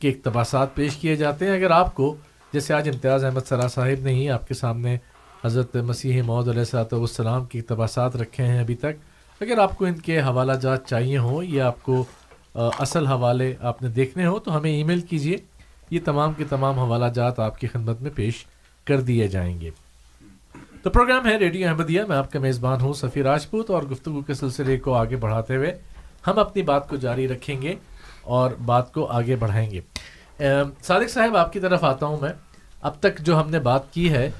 کے 0.00 0.08
اقتباسات 0.08 0.74
پیش 0.74 0.96
کیے 0.96 1.16
جاتے 1.16 1.46
ہیں۔ 1.46 1.52
اگر 1.52 1.70
آپ 1.70 1.94
کو، 1.94 2.14
جیسے 2.52 2.74
آج 2.74 2.88
امتیاز 2.88 3.24
احمد 3.24 3.46
سرا 3.48 3.68
صاحب 3.68 4.04
نے 4.04 4.12
ہی 4.14 4.28
آپ 4.30 4.48
کے 4.48 4.54
سامنے 4.54 4.96
حضرت 5.44 5.76
مسیح 5.76 6.22
معود 6.22 6.48
علیہ 6.48 6.64
صلاحت 6.64 6.92
والسلام 6.92 7.44
کے 7.44 7.58
اقتباسات 7.58 8.16
رکھے 8.16 8.44
ہیں 8.44 8.60
ابھی 8.60 8.74
تک، 8.74 9.00
اگر 9.40 9.58
آپ 9.58 9.76
کو 9.78 9.84
ان 9.84 9.94
کے 9.94 10.20
حوالہ 10.20 10.52
جات 10.52 10.86
چاہیے 10.86 11.18
ہوں 11.18 11.44
یا 11.44 11.66
آپ 11.66 11.82
کو 11.82 12.04
اصل 12.54 13.06
حوالے 13.06 13.54
آپ 13.60 13.82
نے 13.82 13.88
دیکھنے 13.88 14.26
ہوں، 14.26 14.38
تو 14.40 14.56
ہمیں 14.56 14.70
ای 14.70 14.82
میل 14.84 15.00
کیجیے 15.00 15.36
یہ 15.90 16.00
تمام 16.04 16.32
کے 16.32 16.44
تمام 16.48 16.78
حوالہ 16.78 17.12
جات 17.14 17.38
آپ 17.40 17.58
کی 17.58 17.66
خدمت 17.66 18.00
میں 18.02 18.10
پیش 18.14 18.44
کر 18.84 19.00
دیے 19.00 19.28
جائیں 19.28 19.60
گے۔ 19.60 19.70
تو 20.86 20.90
پروگرام 20.90 21.26
ہے 21.26 21.36
ریڈیو 21.36 21.68
احمدیہ 21.68 22.02
میں 22.08 22.16
آپ 22.16 22.30
کا 22.32 22.38
میزبان 22.38 22.80
ہوں 22.80 22.92
سفیر 22.92 23.24
راجپوت 23.24 23.70
اور 23.70 23.82
گفتگو 23.82 24.20
کے 24.22 24.34
سلسلے 24.34 24.76
کو 24.76 24.94
آگے 24.94 25.16
بڑھاتے 25.16 25.56
ہوئے 25.56 25.72
ہم 26.26 26.38
اپنی 26.38 26.62
بات 26.62 26.88
کو 26.88 26.96
جاری 26.96 27.26
رکھیں 27.28 27.62
گے 27.62 27.74
اور 28.22 28.50
بات 28.64 28.92
کو 28.94 29.06
آگے 29.06 29.36
بڑھائیں 29.36 29.70
گے۔ 29.70 29.80
صادق 30.82 31.10
صاحب، 31.10 31.36
آپ 31.36 31.52
کی 31.52 31.60
طرف 31.60 31.84
آتا 31.84 32.06
ہوں 32.06 32.20
میں۔ 32.20 32.32
اب 32.82 33.00
تک 33.00 33.18
جو 33.18 33.40
ہم 33.40 33.50
نے 33.50 33.60
بات 33.60 33.92
کی 33.94 34.12
ہے، 34.12 34.30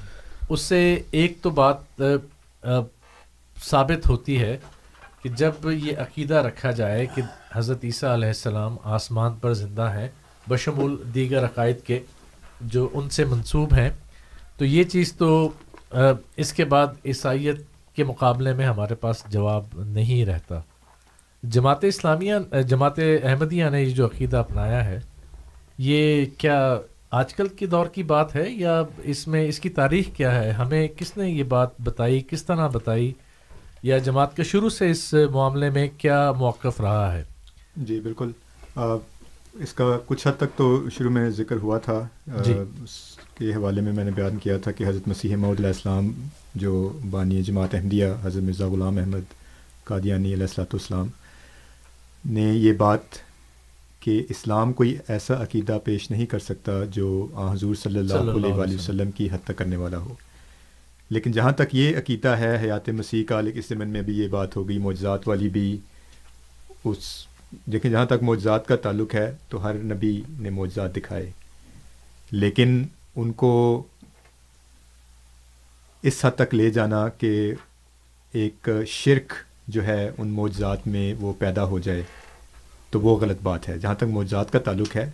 اس 0.49 0.61
سے 0.61 0.79
ایک 1.11 1.37
تو 1.41 1.49
بات 1.49 2.01
ثابت 3.63 4.09
ہوتی 4.09 4.41
ہے 4.41 4.57
کہ 5.21 5.29
جب 5.29 5.71
یہ 5.71 5.97
عقیدہ 5.97 6.41
رکھا 6.47 6.71
جائے 6.71 7.05
کہ 7.05 7.21
حضرت 7.53 7.85
عیسیٰ 7.85 8.13
علیہ 8.13 8.27
السلام 8.27 8.77
آسمان 8.83 9.35
پر 9.41 9.53
زندہ 9.53 9.91
ہیں، 9.93 10.07
بشمول 10.49 10.97
دیگر 11.13 11.45
عقائد 11.45 11.85
کے 11.85 11.99
جو 12.61 12.89
ان 12.93 13.09
سے 13.09 13.25
منسوب 13.25 13.73
ہیں، 13.73 13.89
تو 14.57 14.65
یہ 14.65 14.83
چیز 14.83 15.13
تو 15.13 15.49
اس 16.37 16.53
کے 16.53 16.65
بعد 16.65 16.87
عیسائیت 17.05 17.55
کے 17.95 18.03
مقابلے 18.03 18.53
میں 18.53 18.65
ہمارے 18.65 18.95
پاس 18.95 19.23
جواب 19.29 19.63
نہیں 19.75 20.25
رہتا۔ 20.25 20.59
جماعت 21.43 21.83
اسلامیہ 21.83 22.61
جماعت 22.67 22.99
احمدیہ 23.23 23.69
نے 23.69 23.83
یہ 23.83 23.89
جو 23.89 24.05
عقیدہ 24.05 24.37
اپنایا 24.37 24.85
ہے 24.85 24.99
یہ 25.77 26.25
کیا 26.37 26.77
آج 27.11 27.33
کل 27.33 27.47
کے 27.47 27.65
دور 27.65 27.85
کی 27.85 28.03
بات 28.03 28.35
ہے 28.35 28.49
یا 28.49 28.83
اس 29.03 29.27
میں 29.27 29.47
اس 29.47 29.59
کی 29.59 29.69
تاریخ 29.69 30.05
کیا 30.15 30.43
ہے؟ 30.43 30.51
ہمیں 30.51 30.87
کس 30.87 31.17
نے 31.17 31.29
یہ 31.29 31.43
بات 31.43 31.69
بتائی؟ 31.81 32.23
کس 32.29 32.45
طرح 32.45 32.67
بتائی؟ 32.67 33.13
یا 33.83 33.97
جماعت 33.97 34.35
کے 34.35 34.43
شروع 34.43 34.69
سے 34.69 34.91
اس 34.91 35.13
معاملے 35.31 35.69
میں 35.69 35.87
کیا 35.97 36.31
موقف 36.31 36.81
رہا 36.81 37.13
ہے؟ 37.13 37.23
جی 37.77 37.99
بالکل۔ 37.99 38.31
اس 39.53 39.73
کا 39.73 39.97
کچھ 40.05 40.27
حد 40.27 40.37
تک 40.37 40.57
تو 40.57 40.89
شروع 40.89 41.11
میں 41.11 41.29
ذکر 41.29 41.55
ہوا 41.55 41.77
تھا۔ 41.77 42.07
جی۔ 42.43 42.53
اس 42.83 43.16
کے 43.37 43.53
حوالے 43.53 43.81
میں 43.81 43.91
میں 43.93 44.03
نے 44.03 44.11
بیان 44.11 44.37
کیا 44.37 44.57
تھا 44.57 44.71
کہ 44.71 44.83
حضرت 44.83 45.07
مسیح 45.07 45.35
محدود 45.35 45.59
علیہ 45.59 45.67
السلام 45.67 46.11
جو 46.55 46.99
بانی 47.09 47.43
جماعت 47.43 47.75
احمدیہ 47.75 48.05
حضرت 48.23 48.43
مرزا 48.43 48.67
غلام 48.67 48.97
احمد 48.97 49.33
قادیانی 49.83 50.33
علیہ 50.33 50.43
السلاۃ 50.43 50.73
والسلام 50.73 51.07
نے 52.25 52.51
یہ 52.53 52.73
بات 52.73 53.01
کہ 53.99 54.23
اسلام 54.29 54.73
کوئی 54.73 54.97
ایسا 55.07 55.43
عقیدہ 55.43 55.77
پیش 55.83 56.11
نہیں 56.11 56.25
کر 56.25 56.39
سکتا 56.39 56.71
جو 56.91 57.27
حضور 57.51 57.75
صلی 57.75 57.99
اللہ 57.99 58.31
علیہ 58.31 58.53
وآلہ 58.53 58.75
وسلم 58.75 59.11
کی 59.11 59.29
حد 59.31 59.37
تک 59.43 59.57
کرنے 59.57 59.75
والا 59.75 59.97
ہو۔ 59.97 60.13
لیکن 61.09 61.31
جہاں 61.31 61.51
تک 61.51 61.75
یہ 61.75 61.97
عقیدہ 61.97 62.27
ہے 62.27 62.57
حیات 62.61 62.89
مسیح 62.89 63.23
کا 63.23 63.41
لیکن 63.41 63.59
اس 63.59 63.67
زمن 63.69 63.87
میں 63.87 64.01
بھی 64.01 64.13
یہ 64.19 64.27
بات 64.27 64.55
ہو 64.55 64.69
گئی 64.69 64.77
معجزات 64.77 65.27
والی 65.27 65.49
بھی 65.49 65.77
اس 66.83 66.97
دیکھیں 67.65 67.91
جہاں 67.91 68.05
تک 68.05 68.23
معجزات 68.23 68.67
کا 68.67 68.75
تعلق 68.75 69.15
ہے 69.15 69.35
تو 69.49 69.63
ہر 69.63 69.73
نبی 69.73 70.21
نے 70.39 70.49
معجزات 70.49 70.95
دکھائے۔ 70.95 71.31
لیکن 72.31 72.83
ان 73.17 73.31
کو 73.33 73.83
اس 76.03 76.23
حد 76.25 76.35
تک 76.35 76.53
لے 76.53 76.69
جانا 76.69 77.07
کہ 77.19 77.31
ایک 78.33 78.69
شرک 78.87 79.33
جو 79.67 79.85
ہے 79.85 80.09
ان 80.17 80.27
معجزات 80.29 80.87
میں 80.87 81.13
وہ 81.19 81.33
پیدا 81.39 81.63
ہو 81.63 81.79
جائے، 81.79 82.01
تو 82.91 83.01
وہ 83.01 83.17
غلط 83.19 83.41
بات 83.43 83.69
ہے۔ 83.69 83.77
جہاں 83.77 83.95
تک 83.95 84.03
معجزات 84.09 84.51
کا 84.51 84.59
تعلق 84.59 84.95
ہے، 84.95 85.09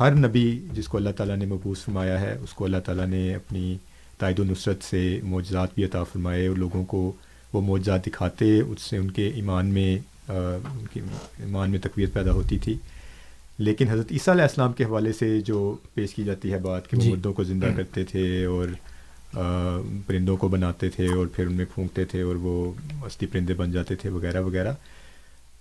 ہر 0.00 0.14
نبی 0.16 0.46
جس 0.72 0.88
کو 0.88 0.96
اللہ 0.98 1.10
تعالیٰ 1.16 1.36
نے 1.36 1.46
مبوس 1.46 1.84
فرمایا 1.84 2.20
ہے، 2.20 2.36
اس 2.42 2.52
کو 2.54 2.64
اللہ 2.64 2.80
تعالیٰ 2.84 3.06
نے 3.06 3.34
اپنی 3.34 3.76
تائید 4.18 4.38
و 4.38 4.44
نصرت 4.44 4.82
سے 4.84 5.20
معجزات 5.24 5.74
بھی 5.74 5.84
عطا 5.84 6.02
فرمائے 6.04 6.46
اور 6.46 6.56
لوگوں 6.56 6.84
کو 6.84 7.00
وہ 7.52 7.60
معجزات 7.60 8.06
دکھاتے، 8.06 8.60
اس 8.60 8.82
سے 8.82 8.96
ان 8.96 9.10
کے 9.10 9.28
ایمان 9.28 9.66
میں 9.66 9.98
ان 10.28 10.86
کے 10.92 11.00
ایمان 11.38 11.70
میں 11.70 11.78
تقویت 11.78 12.12
پیدا 12.14 12.32
ہوتی 12.32 12.58
تھی۔ 12.58 12.74
لیکن 13.58 13.88
حضرت 13.88 14.12
عیسیٰ 14.12 14.34
علیہ 14.34 14.42
السلام 14.42 14.72
کے 14.72 14.84
حوالے 14.84 15.12
سے 15.12 15.40
جو 15.40 15.76
پیش 15.94 16.14
کی 16.14 16.24
جاتی 16.24 16.52
ہے 16.52 16.58
بات 16.58 16.90
کہ 16.90 16.96
وہ 16.96 17.02
جی۔ 17.02 17.10
مردوں 17.10 17.32
کو 17.32 17.44
زندہ 17.44 17.66
کرتے 17.76 18.04
تھے 18.04 18.44
اور 18.44 18.68
پرندوں 20.06 20.36
کو 20.36 20.48
بناتے 20.48 20.88
تھے 20.88 21.06
اور 21.06 21.26
پھر 21.26 21.46
ان 21.46 21.52
میں 21.52 21.64
پھونکتے 21.74 22.04
تھے 22.04 22.22
اور 22.22 22.34
وہ 22.34 22.72
استی 23.04 23.26
پرندے 23.26 23.54
بن 23.54 23.72
جاتے 23.72 23.94
تھے 23.94 24.10
وغیرہ 24.10 24.40
وغیرہ۔ 24.40 24.72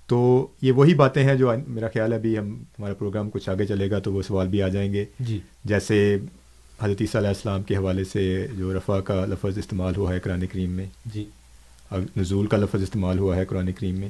تو 0.08 0.48
یہ 0.62 0.72
وہی 0.72 0.94
باتیں 0.94 1.24
ہیں 1.24 1.36
جو 1.36 1.52
میرا 1.68 1.88
خیال 1.94 2.12
ہے 2.12 2.18
ابھی 2.18 2.38
ہم 2.38 2.56
ہمارا 2.56 2.94
پروگرام 2.94 3.30
کچھ 3.30 3.50
آگے 3.50 3.66
چلے 3.66 3.92
گا 3.92 4.00
تو 4.00 4.14
وہ 4.14 4.22
سوال 4.22 4.48
بھی 4.48 4.62
آ 4.62 4.68
جائیں 4.68 4.94
گے۔ 4.94 5.06
جی۔ 5.20 5.40
جیسے 5.66 6.18
حضرت 6.82 6.98
عیسیٰ 7.02 7.22
علیہ 7.22 7.30
السلام 7.30 7.64
کے 7.64 7.76
حوالے 7.76 8.04
سے 8.04 8.48
جو 8.58 8.78
رفع 8.78 9.00
کا 9.00 9.26
لفظ 9.26 9.58
استعمال 9.58 9.96
ہوا 9.96 10.14
ہے 10.14 10.20
قرآن 10.20 10.48
کریم 10.48 10.70
میں۔ 10.70 10.86
جی۔ 11.06 11.26
نزول 12.18 12.48
کا 12.48 12.58
لفظ 12.58 12.82
استعمال 12.82 13.20
ہوا 13.20 13.36
ہے 13.36 13.46
قرآن 13.46 13.72
کریم 13.72 13.96
میں۔ 13.96 14.10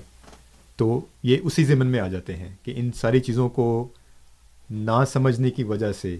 تو 0.76 1.02
یہ 1.24 1.38
اسی 1.44 1.64
ضمن 1.64 1.88
میں 1.88 2.00
آ 2.00 2.08
جاتے 2.08 2.36
ہیں 2.36 2.56
کہ 2.64 2.74
ان 2.78 2.92
ساری 2.92 3.20
چیزوں 3.20 3.50
کو 3.50 3.88
نہ 4.70 5.04
سمجھنے 5.14 5.52
کی 5.52 5.64
وجہ 5.64 5.92
سے 5.92 6.18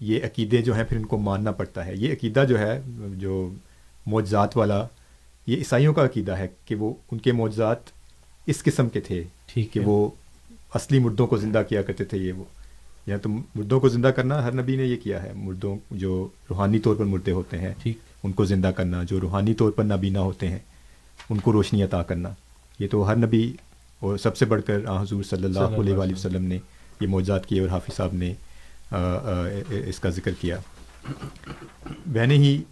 یہ 0.00 0.18
عقیدے 0.24 0.62
جو 0.62 0.74
ہیں 0.74 0.84
پھر 0.84 0.96
ان 0.96 1.06
کو 1.06 1.18
ماننا 1.18 1.50
پڑتا 1.52 1.86
ہے۔ 1.86 1.96
یہ 1.96 2.12
عقیدہ 2.12 2.44
جو 2.48 2.58
ہے 2.58 2.80
جو 3.16 3.50
معجزات 4.06 4.56
والا 4.56 4.86
یہ 5.46 5.56
عیسائیوں 5.56 5.94
کا 5.94 6.04
عقیدہ 6.04 6.32
ہے 6.32 6.48
کہ 6.64 6.74
وہ 6.74 6.94
ان 7.10 7.18
کے 7.18 7.32
معجزات 7.32 7.76
اس 8.46 8.62
قسم 8.62 8.88
کے 8.88 9.00
تھے 9.00 9.24
ٹھیک 9.46 9.72
کہ 9.72 9.80
وہ 9.80 10.08
اصلی 10.74 10.98
مردوں 10.98 11.26
کو 11.26 11.36
زندہ 11.36 11.62
کیا 11.68 11.82
کرتے 11.82 12.04
تھے 12.04 12.18
یہ 12.18 12.32
وہ۔ 12.32 12.44
یا 13.06 13.16
تو 13.16 13.28
مردوں 13.28 13.80
کو 13.80 13.88
زندہ 13.88 14.08
کرنا 14.08 14.44
ہر 14.44 14.52
نبی 14.52 14.76
نے 14.76 14.84
یہ 14.84 14.96
کیا 14.96 15.22
ہے۔ 15.22 15.32
مردوں 15.36 15.76
جو 15.90 16.28
روحانی 16.50 16.78
طور 16.78 16.96
پر 16.96 17.04
مردے 17.04 17.32
ہوتے 17.32 17.58
ہیں 17.58 17.74
ٹھیک۔ 17.82 17.98
ان 18.22 18.32
کو 18.32 18.44
زندہ 18.44 18.66
کرنا 18.66 19.02
جو 19.02 19.20
روحانی 19.20 19.54
طور 19.54 19.70
پر 19.70 19.84
نابینا 19.84 20.20
ہوتے 20.20 20.48
ہیں 20.48 20.58
ان 21.30 21.38
کو 21.38 21.52
روشنی 21.52 21.82
عطا 21.82 22.02
کرنا۔ 22.02 22.28
یہ 22.78 22.88
تو 22.90 23.08
ہر 23.08 23.16
نبی 23.16 23.52
اور 24.00 24.16
سب 24.16 24.36
سے 24.36 24.44
بڑھ 24.44 24.62
کر 24.62 24.80
حضور 25.00 25.22
صلی 25.22 25.44
اللہ 25.44 25.58
علیہ 25.58 25.94
وآلہ 25.94 26.12
وسلم 26.12 26.44
نے 26.44 26.58
یہ 27.00 27.06
موجات 27.06 27.46
کیے 27.46 27.60
اور 27.60 27.68
حافظ 27.68 27.96
صاحب 27.96 28.14
نے 28.14 28.34
اس 29.86 30.00
کا 30.00 30.10
ذکر 30.10 30.30
کیا۔ 30.40 30.58
میں 32.06 32.26
نے 32.26 32.34
ہی 32.34 32.62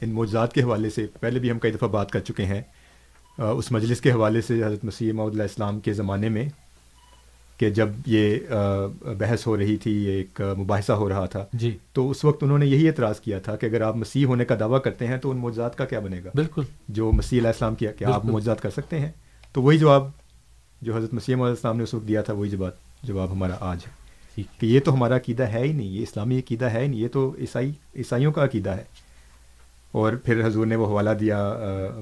ان 0.00 0.12
موجات 0.12 0.52
کے 0.52 0.62
حوالے 0.62 0.90
سے 0.90 1.06
پہلے 1.20 1.38
بھی 1.38 1.50
ہم 1.50 1.58
کئی 1.58 1.72
دفعہ 1.72 1.88
بات 1.88 2.10
کر 2.10 2.20
چکے 2.20 2.44
ہیں۔ 2.44 2.62
اس 3.38 3.72
مجلس 3.72 4.00
کے 4.00 4.12
حوالے 4.12 4.40
سے 4.40 4.64
حضرت 4.64 4.84
مسیح 4.84 5.12
محمد 5.12 5.30
علیہ 5.30 5.42
السلام 5.42 5.80
کے 5.80 5.92
زمانے 5.92 6.28
میں 6.28 6.48
کہ 7.58 7.70
جب 7.70 7.88
یہ 8.06 8.38
بحث 9.18 9.46
ہو 9.46 9.56
رہی 9.56 9.76
تھی 9.76 9.92
ایک 9.92 10.40
مباحثہ 10.58 10.92
ہو 10.92 11.08
رہا 11.08 11.26
تھا 11.26 11.44
جی۔ 11.52 11.78
تو 11.92 12.10
اس 12.10 12.24
وقت 12.24 12.42
انہوں 12.42 12.58
نے 12.58 12.66
یہی 12.66 12.88
اعتراض 12.88 13.20
کیا 13.20 13.38
تھا 13.38 13.56
کہ 13.56 13.66
اگر 13.66 13.80
آپ 13.80 13.96
مسیح 13.96 14.26
ہونے 14.26 14.44
کا 14.44 14.54
دعویٰ 14.60 14.82
کرتے 14.82 15.06
ہیں 15.06 15.16
تو 15.16 15.30
ان 15.30 15.36
موجات 15.36 15.78
کا 15.78 15.84
کیا 15.84 16.00
بنے 16.00 16.20
گا؟ 16.24 16.30
بالکل۔ 16.34 16.62
جو 16.88 17.12
مسیح 17.12 17.38
علیہ 17.38 17.48
السلام 17.48 17.74
کیا 17.74 17.92
کیا 17.92 18.10
آپ 18.14 18.24
موجات 18.24 18.60
کر 18.60 18.70
سکتے 18.70 19.00
ہیں۔ 19.00 19.12
تو 19.52 19.62
وہی 19.62 19.78
جواب 19.78 20.10
جو 20.86 20.96
حضرت 20.96 21.14
مسیح 21.14 21.36
السلام 21.40 21.76
نے 21.76 21.82
اس 21.82 21.94
وقت 21.94 22.08
دیا 22.08 22.22
تھا 22.22 22.32
وہی 22.32 22.50
جواب 22.50 22.70
جواب 23.02 23.32
ہمارا 23.32 23.54
آج 23.60 23.78
ہے۔ 23.86 24.06
کہ 24.60 24.66
یہ 24.66 24.80
تو 24.80 24.94
ہمارا 24.94 25.16
عقیدہ 25.16 25.42
ہے 25.42 25.58
ہی 25.58 25.72
نہیں 25.72 25.86
یہ 25.86 26.02
اسلامی 26.02 26.38
عقیدہ 26.38 26.64
ہے 26.64 26.82
ہی 26.82 26.86
نہیں 26.86 27.00
یہ 27.00 27.08
تو 27.12 27.34
عیسائی 27.38 27.72
عیسائیوں 27.96 28.32
کا 28.32 28.44
عقیدہ 28.44 28.70
ہے۔ 28.70 28.84
اور 29.92 30.12
پھر 30.12 30.46
حضور 30.46 30.66
نے 30.66 30.76
وہ 30.76 30.86
حوالہ 30.86 31.10
دیا 31.10 31.52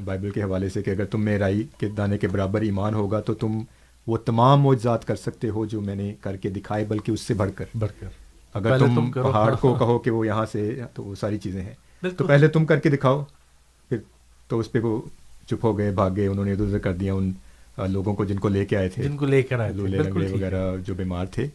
بائبل 0.05 0.31
کے 0.31 0.43
حوالے 0.43 0.69
سے 0.69 0.83
کہ 0.83 0.91
اگر 0.91 1.05
تم 1.05 1.21
میں 1.25 1.39
رائی 1.39 1.63
کے 1.79 1.89
دانے 1.89 2.19
کے 2.19 2.29
برابر 2.29 2.61
ایمان 2.61 2.95
ہوگا 2.95 3.21
تو 3.21 3.35
تم 3.35 3.61
وہ 4.07 4.17
تمام 4.17 4.61
معجزات 4.61 5.07
کر 5.07 5.17
سکتے 5.17 5.49
ہو 5.49 5.67
جو 5.67 5.81
میں 5.81 5.95
نے 5.95 6.15
کر 6.21 6.37
کے 6.37 6.49
دکھائے 6.49 6.85
بلکہ 6.85 7.13
اس 7.13 7.21
سے 7.21 7.35
بڑھ 7.35 7.51
کر۔ 7.57 7.65
بڑھ 7.79 7.91
کر۔ 8.01 8.09
اگر 8.55 8.79
تم, 8.79 8.95
تم 8.95 9.13
پہاڑ 9.13 9.55
کو 9.55 9.75
کہو 9.75 9.99
کہ 9.99 10.11
وہ 10.11 10.27
یہاں 10.27 10.47
سے 10.53 10.81
تو 10.95 11.05
وہ 11.05 11.15
ساری 11.15 11.39
چیزیں 11.39 11.63
ہیں۔ 11.63 11.75
تو 12.03 12.27
پہلے 12.27 12.49
تم 12.49 12.67
کر 12.67 12.79
کے 12.79 12.89
دکھاؤ۔ 12.89 13.25
پھر 13.89 13.99
تو 14.49 14.59
اس 14.59 14.73
پہ 14.73 14.79
وہ 14.79 15.03
چپ 15.47 15.65
ہو 15.65 15.79
گئے 15.79 15.91
بھاگ 15.91 16.11
گئے 16.17 16.27
انہوں 16.27 16.45
نے 16.45 16.53
ادھر 16.53 16.65
ادھر 16.65 16.79
کر 16.79 16.93
دیا 16.93 17.15
ان 17.15 17.33
لوگوں 17.79 18.15
کو 18.15 18.25
جن 18.25 18.39
کو 18.39 18.49
لے 18.49 18.67
کے 18.67 18.77
آئے 18.77 18.89
تھے 18.89 19.03
جن 19.03 19.17
کو 19.17 19.27
لے 19.27 19.43
کر 19.43 19.61
آئے 19.61 19.73
لولے 19.73 19.99
لنگڑے۔ 19.99 20.33
وغیرہ 20.33 20.77
جو 20.87 20.95
بیمار 20.95 21.27
تھے۔ 21.27 21.47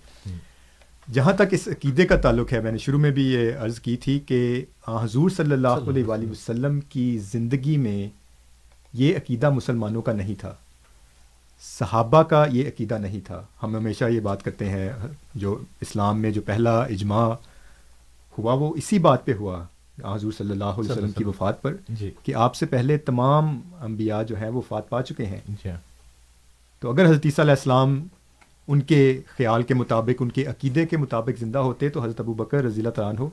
جہاں 1.13 1.33
تک 1.33 1.41
اس 1.51 1.67
عقیدے 1.67 2.05
کا 2.05 2.15
تعلق 2.15 2.53
ہے 2.53 2.59
میں 2.61 2.71
نے 2.71 2.77
شروع 2.77 2.99
میں 2.99 3.11
بھی 3.11 3.33
یہ 3.33 3.51
عرض 3.59 3.79
کی 3.79 3.97
تھی 3.97 4.19
کہ 4.19 4.65
حضور 4.87 5.29
صلی 5.29 5.51
اللہ 5.51 5.67
علیہ 5.67 6.03
وآلہ 6.03 6.31
وسلم۔ 6.31 6.79
کی 6.79 7.17
زندگی 7.17 7.77
میں 7.77 8.09
یہ 8.93 9.15
عقیدہ 9.15 9.49
مسلمانوں 9.49 10.01
کا 10.01 10.13
نہیں 10.13 10.35
تھا۔ 10.39 10.55
صحابہ 11.79 12.23
کا 12.23 12.45
یہ 12.51 12.67
عقیدہ 12.67 12.97
نہیں 12.97 13.19
تھا۔ 13.25 13.43
ہم 13.63 13.75
ہمیشہ 13.75 14.05
یہ 14.05 14.19
بات 14.19 14.43
کرتے 14.43 14.69
ہیں 14.69 14.89
جو 15.35 15.59
اسلام 15.81 16.21
میں 16.21 16.31
جو 16.31 16.41
پہلا 16.41 16.83
اجماع 16.83 17.29
ہوا 18.37 18.53
وہ 18.53 18.75
اسی 18.75 18.99
بات 18.99 19.25
پہ 19.25 19.33
ہوا۔ 19.33 19.65
حضور 20.03 20.31
صلی 20.37 20.51
اللہ 20.51 20.63
علیہ 20.63 20.91
وسلم 20.91 21.11
کی 21.11 21.23
وفات 21.23 21.61
پر 21.61 21.75
جی۔ 21.89 22.11
کہ 22.23 22.35
آپ 22.35 22.55
سے 22.55 22.65
پہلے 22.65 22.97
تمام 22.97 23.59
انبیاء 23.81 24.23
جو 24.23 24.37
ہیں 24.37 24.47
وہ 24.47 24.57
وفات 24.57 24.89
پا 24.89 25.01
چکے 25.01 25.25
ہیں۔ 25.25 25.39
جی۔ 25.47 25.69
تو 26.79 26.89
اگر 26.89 27.05
حضرت 27.05 27.25
عیسیٰ 27.25 27.45
علیہ 27.45 27.51
السلام 27.51 28.07
ان 28.67 28.81
کے 28.81 29.21
خیال 29.27 29.63
کے 29.63 29.73
مطابق 29.73 30.21
ان 30.21 30.31
کے 30.31 30.45
عقیدے 30.45 30.85
کے 30.85 30.97
مطابق 30.97 31.39
زندہ 31.39 31.59
ہوتے 31.59 31.89
تو 31.89 32.03
حضرت 32.03 32.19
ابو 32.19 32.33
بکر 32.33 32.63
رضی 32.63 32.81
اللہ 32.81 32.89
تعالیٰ 32.89 33.19
عنہ 33.19 33.29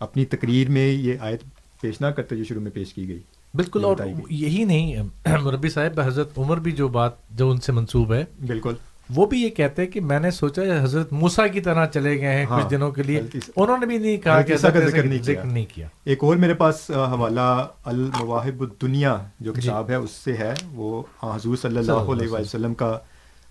اپنی 0.00 0.24
تقریر 0.24 0.70
میں 0.70 0.88
یہ 0.88 1.14
آیت 1.20 1.42
پیش 1.80 2.00
نہ 2.00 2.06
کرتے 2.06 2.36
جو 2.36 2.44
شروع 2.44 2.62
میں 2.62 2.70
پیش 2.70 2.94
کی 2.94 3.08
گئی 3.08 3.20
بالکل 3.54 3.84
اور۔ 3.84 3.96
یہی 4.30 4.64
نہیں 4.64 4.96
مربی 5.42 5.68
صاحب 5.68 6.00
حضرت 6.00 6.38
عمر 6.38 6.56
بھی 6.56 6.72
جو 6.72 6.88
بات 6.88 7.12
جو 7.30 7.50
ان 7.50 7.60
سے 7.60 7.72
منسوب 7.72 8.12
ہے 8.12 8.24
بالکل 8.46 8.74
وہ 9.14 9.26
بھی 9.26 9.42
یہ 9.42 9.48
کہتے 9.48 9.82
ہیں 9.82 9.90
کہ 9.90 10.00
میں 10.00 10.20
نے 10.20 10.30
سوچا 10.30 10.62
حضرت 10.82 11.12
موسا 11.12 11.46
کی 11.46 11.60
طرح 11.60 11.86
چلے 11.86 12.20
گئے 12.20 12.30
ہیں 12.30 12.44
ہاں، 12.44 12.60
کچھ 12.60 12.70
دنوں 12.70 12.90
کے 12.90 13.02
لیے۔ 13.02 13.22
انہوں 13.56 13.78
نے 13.78 13.86
بھی 13.86 13.98
نہیں 13.98 14.16
کہا 14.16 14.42
کہ 14.42 14.56
ذکر 14.56 15.44
نہیں 15.44 15.66
کیا۔ 15.74 15.86
ایک 16.04 16.24
اور 16.24 16.36
میرے 16.36 16.54
پاس 16.54 16.90
حوالہ 16.90 17.66
المواہب 17.84 18.60
الدنیا 18.60 19.16
جو 19.40 19.52
جی۔ 19.52 19.60
کتاب 19.60 19.90
ہے 19.90 19.94
اس 19.94 20.10
سے 20.10 20.32
ہے۔ 20.32 20.54
وہ 20.72 21.02
حضور 21.22 21.56
صلی 21.56 21.78
اللہ 21.78 21.92
علیہ 21.92 22.28
وسلم 22.28 22.74
کا 22.74 22.98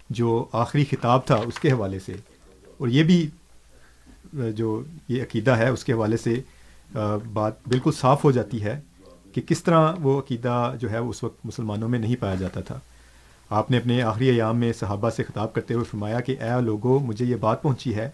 جو 0.09 0.45
آخری 0.51 0.85
خطاب 0.91 1.25
تھا 1.25 1.35
اس 1.35 1.59
کے 1.59 1.71
حوالے 1.71 1.99
سے۔ 1.99 2.13
اور 2.77 2.87
یہ 2.87 3.03
بھی 3.03 3.29
جو 4.33 4.81
یہ 5.07 5.21
عقیدہ 5.21 5.51
ہے 5.51 5.69
اس 5.69 5.83
کے 5.83 5.93
حوالے 5.93 6.17
سے 6.17 6.41
بات 7.33 7.53
بالکل 7.67 7.91
صاف 7.91 8.23
ہو 8.23 8.31
جاتی 8.31 8.63
ہے 8.63 8.79
کہ 9.33 9.41
کس 9.41 9.63
طرح 9.63 9.93
وہ 10.01 10.19
عقیدہ 10.19 10.73
جو 10.79 10.91
ہے 10.91 10.97
اس 10.97 11.23
وقت 11.23 11.45
مسلمانوں 11.45 11.89
میں 11.89 11.99
نہیں 11.99 12.15
پایا 12.19 12.35
جاتا 12.35 12.61
تھا۔ 12.61 12.79
آپ 13.49 13.71
نے 13.71 13.77
اپنے 13.77 14.01
آخری 14.01 14.29
ایام 14.29 14.57
میں 14.57 14.73
صحابہ 14.73 15.09
سے 15.09 15.23
خطاب 15.23 15.53
کرتے 15.53 15.73
ہوئے 15.73 15.85
فرمایا 15.85 16.19
کہ 16.19 16.35
اے 16.41 16.61
لوگو 16.61 16.99
مجھے 16.99 17.25
یہ 17.25 17.35
بات 17.35 17.61
پہنچی 17.61 17.95
ہے 17.95 18.09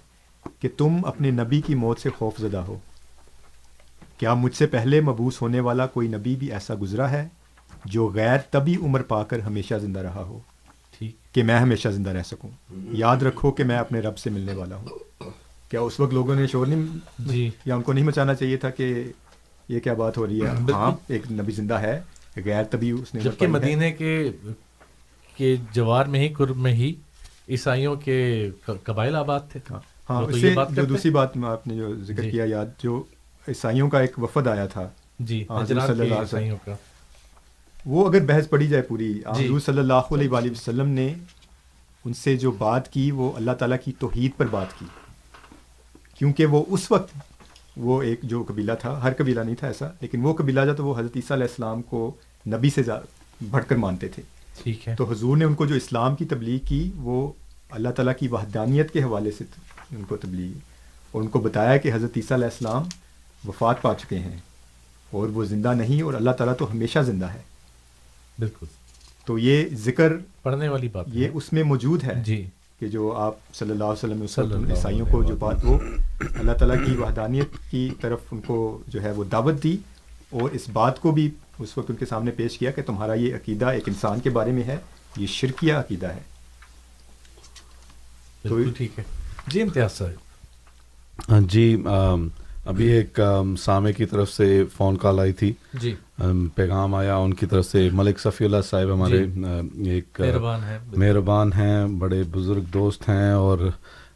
کہ 0.60 0.70
تم 0.78 0.98
اپنے 1.06 1.32
نبی 1.32 1.62
کی 1.62 1.76
موت 1.76 2.00
سے 2.00 2.10
خوف 2.10 2.38
زدہ 2.40 2.58
ہو۔ 2.58 2.78
کیا 4.18 4.34
مجھ 4.34 4.56
سے 4.56 4.68
پہلے 4.68 5.02
مبوس 5.02 5.42
ہونے 5.42 5.60
والا 5.60 5.88
کوئی 5.88 6.08
نبی 6.08 6.36
بھی 6.36 6.52
ایسا 6.52 6.74
گزرا 6.82 7.12
ہے 7.12 7.28
جو 7.86 8.12
غیر 8.14 8.38
طبی 8.52 8.76
عمر 8.76 9.02
پا 9.02 9.24
کر 9.24 9.40
ہمیشہ 9.40 9.74
زندہ 9.76 10.00
رہا 10.00 10.24
ہو؟ 10.24 10.40
کہ 11.34 11.44
میں 11.44 11.60
ہمیشہ 11.60 11.90
زندہ 11.90 12.10
رہ 12.10 12.24
سکوں۔ 12.24 12.50
یاد 12.72 13.18
رکھو 13.18 13.52
کہ 13.52 13.64
میں 13.64 13.78
اپنے 13.78 14.00
رب 14.00 14.18
سے 14.18 14.30
ملنے 14.30 14.54
والا 14.54 14.76
ہوں۔ 14.76 14.88
کیا 15.70 15.82
اس 15.82 16.00
وقت 16.00 16.14
لوگوں 16.14 16.36
نے 16.36 16.48
شور 16.48 16.68
نہیں 16.68 16.98
جی۔ 17.20 17.50
یا 17.66 17.76
ان 17.76 17.82
کو 17.82 17.94
نہیں 17.94 18.06
مچانا 18.06 18.34
چاہیے 18.34 18.58
تھا 18.58 18.70
کہ 18.70 19.04
یہ 19.70 19.80
کیا 19.80 19.94
بات 19.94 20.18
ہو 20.18 20.28
رہی 20.28 20.42
ہے۔ 20.42 20.72
ہاں 20.74 20.92
ایک 21.08 21.32
نبی 21.32 21.52
زندہ 21.52 21.74
ہے 21.74 22.02
غیر 22.46 22.64
طبی 22.64 22.92
اس 22.92 23.14
نے 23.14 23.22
جبکہ۔ 23.22 23.48
مدینے 23.48 23.92
کے 23.92 24.32
کے 25.38 25.56
جوار 25.74 26.06
میں 26.06 26.20
ہی 26.20 26.34
قرب 26.34 26.58
میں 26.58 26.74
ہی 26.74 26.94
عیسائیوں 27.50 27.96
کے 27.96 28.20
قبائل 28.84 29.16
آباد 29.16 29.40
تھے 29.52 29.60
ہاں 29.72 29.80
ہاں 30.10 30.22
وہ 30.22 30.28
تو 30.28 30.30
اس 30.30 30.36
یہ 30.36 30.50
سے 30.50 30.56
بات 30.56 30.72
جو 30.72 30.86
دوسری 30.86 31.12
بات 31.12 31.36
میں 31.38 31.50
آپ 31.50 31.68
نے 31.68 31.76
جو 31.76 31.94
ذکر 32.04 32.24
جی۔ 32.24 32.30
کیا 32.32 32.46
یاد 32.46 32.82
جو 32.84 33.04
عیسائیوں 33.48 33.90
کا 33.90 34.00
ایک 34.00 34.20
وفد 34.20 34.48
آیا 34.48 34.66
تھا 34.66 34.88
جی 35.20 35.44
حضرات 35.50 35.88
صلی 35.88 36.02
اللہ۔ 36.02 36.22
عیسائیوں 36.22 36.58
کا 36.66 36.76
وہ 37.86 38.08
اگر 38.08 38.24
بحث 38.26 38.50
پڑھی 38.50 38.68
جائے 38.68 38.84
پوری 38.84 39.14
جی۔ 39.14 39.46
حضور 39.46 39.60
صلی 39.60 39.80
اللہ 39.80 40.14
علیہ 40.14 40.30
وآلہ 40.30 40.52
وسلم 40.52 40.90
نے 40.90 41.14
ان 42.06 42.14
سے 42.14 42.36
جو 42.38 42.52
بات 42.52 42.92
کی 42.92 43.10
وہ 43.12 43.32
اللہ 43.36 43.52
تعالیٰ 43.52 43.78
کی 43.84 43.92
توحید 44.00 44.38
پر 44.38 44.46
بات 44.48 44.80
کی 44.80 44.86
کیونکہ 46.16 46.46
وہ 46.46 46.64
اس 46.68 46.92
وقت 46.92 47.14
وہ 47.78 48.02
ایک 48.02 48.22
جو 48.24 48.44
قبیلہ 48.44 48.72
تھا 48.80 49.00
ہر 49.04 49.14
قبیلہ 49.18 49.40
نہیں 49.40 49.56
تھا 49.56 49.68
ایسا 49.68 49.88
لیکن 50.02 50.26
وہ 50.26 50.34
قبیلہ 50.34 50.66
جو 50.66 50.74
تو 50.74 50.86
وہ 50.86 50.98
حضرت 51.00 51.16
عیسیٰ 51.16 51.32
علیہ 51.32 51.48
السلام 51.48 51.82
کو 51.82 52.12
نبی 52.46 52.70
سے 52.70 52.82
بڑھ 53.42 53.66
کر 53.68 53.76
مانتے 53.76 54.08
تھے 54.08 54.24
ٹھیک 54.64 54.88
ہے۔ 54.88 54.96
تو 54.96 55.12
حضور 55.12 55.38
نے 55.38 55.46
ان 55.46 55.56
کو 55.56 55.66
جو 55.66 55.76
اسلام 55.76 56.16
کی 56.16 56.26
تبلیغ 56.26 56.66
کی 56.66 56.92
وہ 56.96 57.32
اللہ 57.70 57.90
تعالیٰ 57.90 58.14
کی 58.20 58.28
وحدانیت 58.28 58.92
کے 58.92 59.04
حوالے 59.04 59.32
سے 59.38 59.44
ان 59.92 60.04
کو 60.08 60.18
تبلیغ 60.18 60.58
اور 61.12 61.22
ان 61.22 61.28
کو 61.28 61.40
بتایا 61.40 61.78
کہ 61.78 61.94
حضرت 61.94 62.12
عیسیٰ 62.16 62.38
علیہ 62.38 62.48
السلام 62.48 62.84
وفات 63.48 63.82
پا 63.82 63.94
چکے 63.94 64.20
ہیں 64.20 64.38
اور 65.12 65.28
وہ 65.28 65.46
زندہ 65.46 65.74
نہیں 65.74 66.02
اور 66.02 66.14
اللہ 66.14 66.32
تعالیٰ 66.32 66.56
تو 66.58 66.72
ہمیشہ 66.72 67.00
زندہ 67.00 67.26
ہے۔ 67.26 67.42
بالکل۔ 68.40 68.66
تو 69.26 69.38
یہ 69.38 69.66
ذکر 69.74 70.14
پڑھنے 70.44 70.70
والی 70.70 70.88
بات 70.88 71.06
یہ 71.14 71.28
اس 71.34 71.54
میں 71.54 71.64
موجود 71.64 72.04
ہے 72.04 72.24
جی۔ 72.26 72.48
کہ 72.80 72.88
جو 72.88 73.14
آپ 73.16 73.36
صلی 73.54 73.72
اللہ 73.72 73.84
علیہ 73.84 73.94
وسلم 73.94 74.28
صلی 74.28 74.54
اللہ 74.54 74.70
عیسائیوں 74.70 75.06
کو 75.12 75.24
جو 75.24 75.36
بات 75.36 75.58
وہ 75.64 75.78
اللہ 76.40 76.52
تعالیٰ 76.52 76.86
کی 76.86 76.96
وحدانیت 76.96 77.72
کی 77.72 77.90
طرف 78.02 78.20
ان 78.32 78.42
کو 78.42 78.82
جو 78.88 79.04
ہے 79.04 79.12
وہ 79.12 79.24
دعوت 79.24 79.64
دی 79.64 79.78
اور 80.30 80.50
اس 80.52 80.70
بات 80.74 81.00
کو 81.00 81.12
بھی 81.12 81.30
اس 81.62 81.78
وقت 81.78 81.90
ان 81.90 81.96
کے 81.96 82.06
سامنے 82.06 82.32
پیش 82.32 82.58
کیا 82.58 82.72
کہ 82.72 82.82
تمہارا 82.82 83.14
یہ 83.14 83.36
عقیدہ 83.36 83.66
ایک 83.66 83.84
انسان 83.88 84.20
کے 84.20 84.30
بارے 84.30 84.52
میں 84.52 84.64
ہے 84.64 84.78
یہ 85.18 85.28
شرکیہ 85.28 85.74
عقیدہ 85.74 86.08
ہے۔ 86.08 86.20
بالکل 88.44 88.72
ٹھیک 88.78 89.00
ہے۔ 89.00 89.04
جی 89.48 89.62
امتیاز 89.62 89.92
صاحب۔ 89.92 90.32
ہاں 91.32 91.42
جی 91.42 91.84
ابھی 92.66 92.88
ایک 92.88 93.20
سامع 93.60 93.92
کی 93.92 94.06
طرف 94.06 94.32
سے 94.32 94.64
فون 94.78 94.98
کال 94.98 95.20
آئی 95.20 95.34
تھی۔ 95.34 95.54
جی۔ 95.74 95.96
پیغام 96.56 96.96
آیا 96.96 97.16
ان 97.16 97.34
کی 97.34 97.46
طرف 97.46 97.66
سے 97.66 97.90
ملک 97.94 98.20
صفی 98.20 98.46
اللہ 98.46 98.62
صاحب 98.70 98.94
ہمارے 98.94 99.26
جی۔ 99.26 99.90
ایک 99.90 100.22
مہربان 100.22 100.64
ہیں۔ 100.64 100.80
بالکل۔ 100.80 101.00
مہربان 101.00 101.54
ہیں 101.54 101.86
بڑے 101.88 102.24
بزرگ 102.32 102.62
دوست 102.62 103.10
ہیں 103.10 103.32
اور 103.32 103.58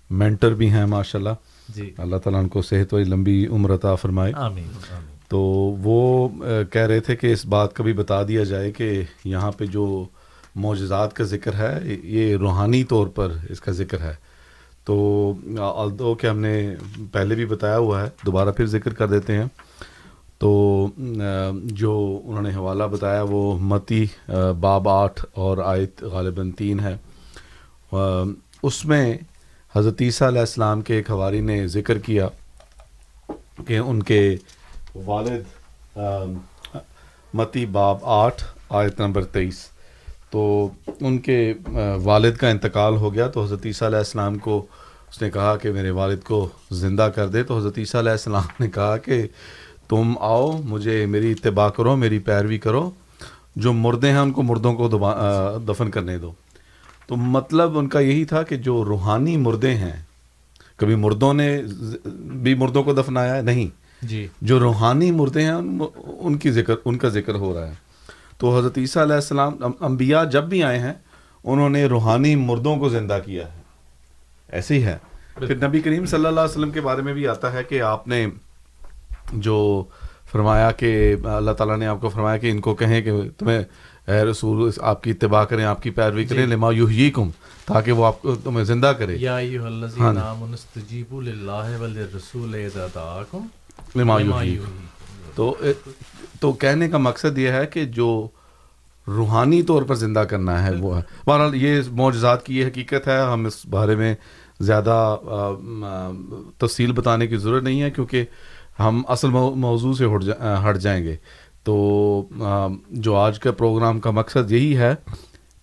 مینٹر 0.09 0.53
بھی 0.53 0.69
ہیں 0.69 0.85
ماشاءاللہ۔ 0.85 1.29
جی۔ 1.69 1.93
اللہ 1.97 2.15
تعالیٰ 2.15 2.39
ان 2.41 2.47
کو 2.47 2.61
صحت 2.61 2.93
و 2.93 2.97
لمبی 2.99 3.47
عمر 3.47 3.75
عطا 3.75 3.95
فرمائے۔ 3.95 4.33
آمین 4.35 4.63
آمین۔ 4.63 5.14
تو 5.29 5.39
وہ 5.83 6.27
کہہ 6.71 6.81
رہے 6.81 6.99
تھے 6.99 7.15
کہ 7.15 7.31
اس 7.33 7.45
بات 7.45 7.73
کا 7.75 7.83
بھی 7.83 7.93
بتا 7.93 8.23
دیا 8.23 8.43
جائے 8.43 8.71
کہ 8.71 9.01
یہاں 9.25 9.51
پہ 9.51 9.65
جو 9.65 10.05
معجزات 10.55 11.15
کا 11.15 11.23
ذکر 11.23 11.53
ہے، 11.53 11.79
یہ 12.03 12.35
روحانی 12.37 12.83
طور 12.83 13.07
پر 13.07 13.31
اس 13.49 13.61
کا 13.61 13.71
ذکر 13.71 13.99
ہے۔ 14.01 14.13
تو 14.85 15.33
الدو 15.57 16.13
کہ 16.13 16.27
ہم 16.27 16.39
نے 16.39 16.75
پہلے 17.11 17.35
بھی 17.35 17.45
بتایا 17.45 17.77
ہوا 17.77 18.01
ہے، 18.01 18.09
دوبارہ 18.25 18.51
پھر 18.51 18.65
ذکر 18.65 18.93
کر 18.93 19.07
دیتے 19.07 19.37
ہیں۔ 19.37 19.45
تو 20.39 20.87
جو 21.63 22.21
انہوں 22.25 22.41
نے 22.41 22.49
حوالہ 22.55 22.83
بتایا، 22.83 23.23
وہ 23.29 23.57
متی 23.61 24.05
باب 24.59 24.89
آٹھ 24.89 25.25
اور 25.33 25.57
آیت 25.57 26.03
غالباً 26.03 26.51
تین 26.51 26.79
ہے۔ 26.79 26.95
اس 28.63 28.85
میں 28.85 29.17
حضرت 29.75 30.01
عیسیٰ 30.01 30.27
علیہ 30.27 30.39
السلام 30.39 30.81
کے 30.81 30.93
ایک 30.95 31.11
حواری 31.11 31.41
نے 31.41 31.67
ذکر 31.67 31.97
کیا 31.97 32.27
کہ 33.67 33.77
ان 33.77 34.03
کے 34.03 34.35
والد 34.95 35.97
متی 37.33 37.65
باب 37.65 37.97
آٹھ، 38.01 38.43
آیت 38.69 38.99
نمبر 38.99 39.23
تیئیس۔ 39.23 39.65
تو 40.29 40.69
ان 41.01 41.17
کے 41.17 41.53
والد 42.03 42.35
کا 42.35 42.49
انتقال 42.49 42.95
ہو 42.95 43.13
گیا 43.13 43.27
تو 43.27 43.43
حضرت 43.43 43.65
عیسیٰ 43.65 43.87
علیہ 43.87 43.97
السلام 43.97 44.37
کو 44.37 44.65
اس 45.11 45.21
نے 45.21 45.29
کہا 45.29 45.57
کہ 45.57 45.71
میرے 45.71 45.89
والد 45.89 46.19
کو 46.23 46.49
زندہ 46.71 47.09
کر 47.15 47.27
دے۔ 47.27 47.43
تو 47.43 47.57
حضرت 47.57 47.77
عیسیٰ 47.77 48.01
علیہ 48.01 48.11
السلام 48.11 48.43
نے 48.59 48.67
کہا 48.67 48.97
کہ 48.97 49.27
تم 49.89 50.13
آؤ، 50.19 50.61
مجھے 50.65 51.05
میری 51.05 51.31
اتباع 51.31 51.69
کرو، 51.69 51.95
میری 51.95 52.19
پیروی 52.19 52.57
کرو۔ 52.57 52.91
جو 53.55 53.73
مردے 53.73 54.11
ہیں 54.11 54.17
ان 54.17 54.31
کو 54.31 54.43
مردوں 54.43 54.73
کو 54.73 54.87
دفن 55.67 55.91
کرنے 55.91 56.17
دو۔ 56.17 56.31
تو 57.07 57.15
مطلب 57.15 57.77
ان 57.77 57.87
کا 57.87 57.99
یہی 57.99 58.25
تھا 58.25 58.43
کہ 58.43 58.55
جو 58.55 58.85
روحانی 58.85 59.37
مردے 59.37 59.75
ہیں، 59.75 60.03
کبھی 60.75 60.95
مردوں 60.95 61.33
نے 61.33 61.61
بھی 62.15 62.55
مردوں 62.55 62.83
کو 62.83 62.93
دفنایا 62.93 63.35
ہے؟ 63.35 63.41
نہیں۔ 63.41 63.84
جی۔ 64.05 64.27
جو 64.41 64.59
روحانی 64.59 65.11
مردے 65.11 65.41
ہیں 65.41 65.61
ان 66.19 66.37
کی 66.37 66.51
ذکر 66.51 66.73
ان 66.85 66.97
کا 66.97 67.07
ذکر 67.07 67.35
ہو 67.35 67.53
رہا 67.53 67.67
ہے۔ 67.67 67.73
تو 68.37 68.59
حضرت 68.59 68.77
عیسیٰ 68.77 69.03
علیہ 69.03 69.15
السلام 69.15 69.53
ام- 69.63 69.75
انبیاء 69.79 70.23
جب 70.23 70.43
بھی 70.43 70.63
آئے 70.63 70.79
ہیں 70.79 70.93
انہوں 71.43 71.69
نے 71.69 71.85
روحانی 71.85 72.35
مردوں 72.35 72.77
کو 72.77 72.89
زندہ 72.89 73.19
کیا 73.25 73.53
ہے۔ 73.53 73.61
ایسے 74.49 74.75
ہی 74.75 74.83
ہے۔ 74.83 74.97
پھر 75.33 75.67
نبی 75.67 75.79
کریم 75.79 76.05
صلی 76.05 76.25
اللہ 76.25 76.39
علیہ 76.39 76.51
وسلم 76.51 76.71
کے 76.71 76.81
بارے 76.81 77.01
میں 77.01 77.13
بھی 77.13 77.27
آتا 77.27 77.53
ہے 77.53 77.63
کہ 77.63 77.81
آپ 77.81 78.07
نے 78.07 78.27
جو 79.33 79.83
فرمایا 80.31 80.71
کہ 80.71 81.15
اللہ 81.23 81.51
تعالیٰ 81.51 81.77
نے 81.77 81.87
آپ 81.87 82.01
کو 82.01 82.09
فرمایا 82.09 82.37
کہ 82.37 82.51
ان 82.51 82.59
کو 82.59 82.75
کہیں 82.75 83.01
کہ 83.01 83.11
تمہیں 83.37 83.63
اے 84.07 84.23
رسول 84.23 84.71
آپ 84.81 85.03
کی 85.03 85.11
اتباع 85.11 85.43
کریں 85.43 85.65
آپ 85.65 85.83
کی 85.83 85.89
پیروی 85.89 86.25
کریں 86.25 86.47
لما 86.47 86.71
یحییکم 86.71 87.29
تاکہ 87.65 87.91
وہ 87.91 88.05
آپ 88.05 88.21
کو 88.21 88.35
تمہیں 88.35 88.65
زندہ 88.65 88.93
کرے۔ 88.97 89.17
یا 89.19 89.37
ایھا 89.37 89.61
ہاں 89.61 89.67
الذین 89.67 90.13
جی۔ 90.13 90.19
آمنوا 90.19 90.53
استجیبوا 90.53 91.21
للہ 91.21 91.81
وللرسول 91.81 92.55
اذا 92.55 92.87
دعاکم۔ 92.95 93.45
تو 95.35 95.55
تو 96.39 96.53
کہنے 96.53 96.89
کا 96.89 96.97
مقصد 96.97 97.37
یہ 97.37 97.49
ہے 97.49 97.65
کہ 97.65 97.85
جو 97.85 98.27
روحانی 99.07 99.61
طور 99.61 99.83
پر 99.83 99.95
زندہ 99.95 100.19
کرنا 100.19 100.65
ہے 100.65 100.71
وہ 100.79 100.97
ہے۔ 100.97 101.01
بہرحال 101.25 101.55
یہ 101.55 101.81
معجزات 101.91 102.45
کی 102.45 102.59
یہ 102.59 102.65
حقیقت 102.65 103.07
ہے۔ 103.07 103.21
ہم 103.21 103.45
اس 103.45 103.65
بارے 103.65 103.95
میں 103.95 104.15
زیادہ 104.59 105.15
تفصیل 106.57 106.91
بتانے 106.91 107.27
کی 107.27 107.37
ضرورت 107.37 107.63
نہیں 107.63 107.81
ہے 107.81 107.91
کیونکہ 107.91 108.25
ہم 108.79 109.01
اصل 109.07 109.29
مو- 109.29 109.55
موضوع 109.55 109.93
سے 109.93 110.05
ہٹ 110.05 110.23
ہٹ 110.69 110.77
جائیں 110.77 111.03
گے۔ 111.03 111.15
تو 111.63 112.21
جو 112.89 113.15
آج 113.15 113.39
کا 113.39 113.51
پروگرام 113.51 113.99
کا 113.99 114.11
مقصد 114.11 114.51
یہی 114.51 114.77
ہے 114.77 114.95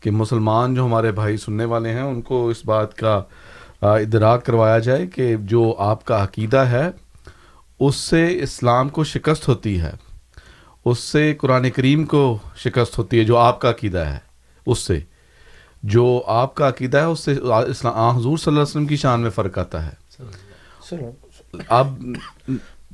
کہ 0.00 0.10
مسلمان 0.10 0.74
جو 0.74 0.84
ہمارے 0.84 1.12
بھائی 1.12 1.36
سننے 1.36 1.64
والے 1.64 1.88
ہیں 1.88 2.02
ان 2.02 2.22
کو 2.22 2.48
اس 2.48 2.64
بات 2.64 2.94
کا 2.94 3.22
ادراک 3.80 4.46
کروایا 4.46 4.78
جائے 4.78 5.06
کہ 5.06 5.36
جو 5.36 5.74
آپ 5.78 6.04
کا 6.04 6.24
عقیدہ 6.24 6.56
ہے 6.56 6.90
اس 7.86 7.96
سے 7.96 8.42
اسلام 8.42 8.88
کو 8.88 9.04
شکست 9.04 9.48
ہوتی 9.48 9.80
ہے۔ 9.80 9.92
اس 10.84 10.98
سے 10.98 11.34
قرآن 11.34 11.70
کریم 11.70 12.04
کو 12.04 12.38
شکست 12.56 12.98
ہوتی 12.98 13.18
ہے 13.18 13.24
جو 13.24 13.36
آپ 13.36 13.60
کا 13.60 13.70
عقیدہ 13.70 13.98
ہے۔ 13.98 14.18
اس 14.66 14.78
سے 14.78 15.00
جو 15.82 16.22
آپ 16.26 16.54
کا 16.54 16.68
عقیدہ 16.68 16.98
ہے 16.98 17.04
اس 17.04 17.20
سے 17.20 17.32
اسلام 17.68 18.16
حضور 18.16 18.38
صلی 18.38 18.44
اللہ 18.46 18.60
علیہ 18.60 18.70
وسلم 18.70 18.86
کی 18.86 18.96
شان 18.96 19.20
میں 19.20 19.30
فرق 19.30 19.58
آتا 19.58 19.86
ہے۔ 19.86 20.22
اب 21.68 22.04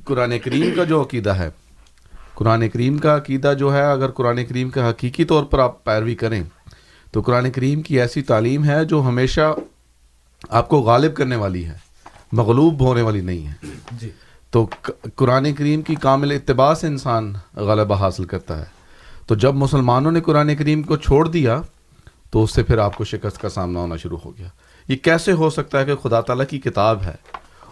قرآن 0.05 0.39
کریم 0.39 0.75
کا 0.75 0.83
جو 0.83 1.01
عقیدہ 1.01 1.29
ہے 1.29 1.49
قرآن 2.33 2.69
کریم 2.69 2.97
کا 2.97 3.17
عقیدہ 3.17 3.53
جو 3.59 3.73
ہے 3.73 3.83
اگر 3.83 4.11
قرآن 4.11 4.45
کریم 4.45 4.69
کا 4.69 4.89
حقیقی 4.89 5.25
طور 5.25 5.43
پر 5.43 5.59
آپ 5.59 5.83
پیروی 5.83 6.15
کریں 6.15 6.43
تو 7.11 7.21
قرآن 7.21 7.51
کریم 7.51 7.81
کی 7.81 8.01
ایسی 8.01 8.21
تعلیم 8.21 8.63
ہے 8.63 8.85
جو 8.85 9.01
ہمیشہ 9.01 9.55
آپ 10.49 10.69
کو 10.69 10.79
غالب 10.79 11.15
کرنے 11.15 11.35
والی 11.35 11.65
ہے 11.65 11.77
مغلوب 12.31 12.79
ہونے 12.79 13.01
والی 13.01 13.21
نہیں 13.21 13.47
ہے۔ 13.47 13.53
جی۔ 13.91 14.09
تو 14.51 14.67
قرآن 15.15 15.53
کریم 15.53 15.81
کی 15.81 15.95
کامل 15.95 16.31
اتباع 16.31 16.73
سے 16.73 16.87
انسان 16.87 17.33
غلبہ 17.55 17.95
حاصل 17.95 18.23
کرتا 18.23 18.59
ہے۔ 18.59 18.65
تو 19.27 19.35
جب 19.35 19.55
مسلمانوں 19.55 20.11
نے 20.11 20.21
قرآن 20.21 20.55
کریم 20.55 20.81
کو 20.81 20.97
چھوڑ 20.97 21.27
دیا، 21.27 21.61
تو 22.31 22.43
اس 22.43 22.53
سے 22.53 22.63
پھر 22.63 22.77
آپ 22.77 22.95
کو 22.95 23.03
شکست 23.03 23.41
کا 23.41 23.49
سامنا 23.49 23.79
ہونا 23.79 23.95
شروع 23.95 24.17
ہو 24.25 24.37
گیا۔ 24.37 24.47
یہ 24.87 24.95
کیسے 24.95 25.31
ہو 25.31 25.49
سکتا 25.49 25.79
ہے 25.79 25.85
کہ 25.85 25.95
خدا 25.95 26.21
تعالیٰ 26.21 26.45
کی 26.49 26.59
کتاب 26.59 27.01
ہے 27.03 27.15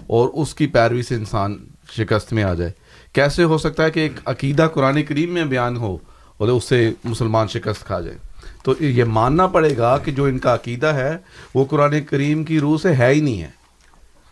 اور 0.08 0.30
اس 0.34 0.56
کی 0.56 0.68
پیروی 0.68 1.02
سے 1.02 1.16
انسان 1.16 1.58
شکست 1.92 2.34
میں 2.34 2.44
آ 2.44 2.54
جائے؟ 2.54 2.72
کیسے 3.14 3.44
ہو 3.44 3.58
سکتا 3.58 3.84
ہے 3.84 3.92
کہ 3.92 4.00
ایک 4.00 4.12
عقیدہ 4.26 4.68
قرآن 4.74 5.04
کریم 5.04 5.34
میں 5.34 5.46
بیان 5.46 5.78
ہو 5.78 5.98
اور 6.38 6.48
اس 6.48 6.64
سے 6.64 6.92
مسلمان 7.04 7.48
شکست 7.48 7.86
کھا 7.86 8.00
جائے؟ 8.02 8.18
تو 8.64 8.84
یہ 8.84 9.04
ماننا 9.04 9.48
پڑے 9.48 9.78
گا 9.78 9.98
کہ 9.98 10.12
جو 10.12 10.24
ان 10.24 10.40
کا 10.40 10.54
عقیدہ 10.54 10.88
ہے، 10.88 11.18
وہ 11.54 11.66
قرآن 11.66 12.02
کریم 12.02 12.44
کی 12.44 12.60
روح 12.60 12.78
سے 12.78 12.96
ہے 12.96 13.14
ہی 13.14 13.22
نہیں 13.22 13.42
ہے۔ 13.42 13.57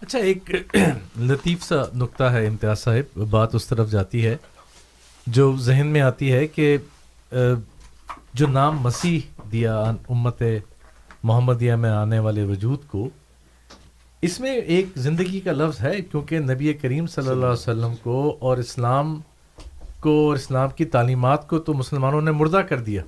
اچھا 0.05 0.19
ایک 0.19 0.55
لطیف 1.19 1.63
سا 1.63 1.75
نقطہ 1.93 2.23
ہے 2.23 2.47
امتیاز 2.47 2.79
صاحب 2.79 3.19
بات 3.29 3.55
اس 3.55 3.67
طرف 3.67 3.91
جاتی 3.91 4.25
ہے 4.25 4.37
جو 5.27 5.55
ذہن 5.57 5.87
میں 5.87 6.01
آتی 6.01 6.33
ہے 6.33 6.47
کہ 6.47 6.77
جو 8.33 8.47
نام 8.47 8.79
مسیح 8.79 9.19
دیا 9.51 9.79
امت 10.09 10.43
محمدیہ 11.23 11.73
میں 11.73 11.89
آنے 11.89 12.19
والے 12.19 12.43
وجود 12.43 12.79
کو 12.87 13.09
اس 14.21 14.39
میں 14.39 14.51
ایک 14.51 14.85
زندگی 14.95 15.39
کا 15.39 15.51
لفظ 15.51 15.81
ہے 15.81 16.01
کیونکہ 16.01 16.39
نبی 16.39 16.73
کریم 16.73 17.07
صلی 17.07 17.29
اللہ 17.29 17.45
علیہ 17.45 17.53
وسلم 17.53 17.93
کو 18.03 18.37
اور 18.39 18.57
اسلام 18.57 19.21
کو 19.99 20.27
اور 20.27 20.35
اسلام 20.35 20.69
کی 20.69 20.85
تعلیمات 20.85 21.47
کو 21.47 21.59
تو 21.59 21.73
مسلمانوں 21.73 22.21
نے 22.21 22.31
مردہ 22.31 22.57
کر 22.57 22.79
دیا۔ 22.79 23.01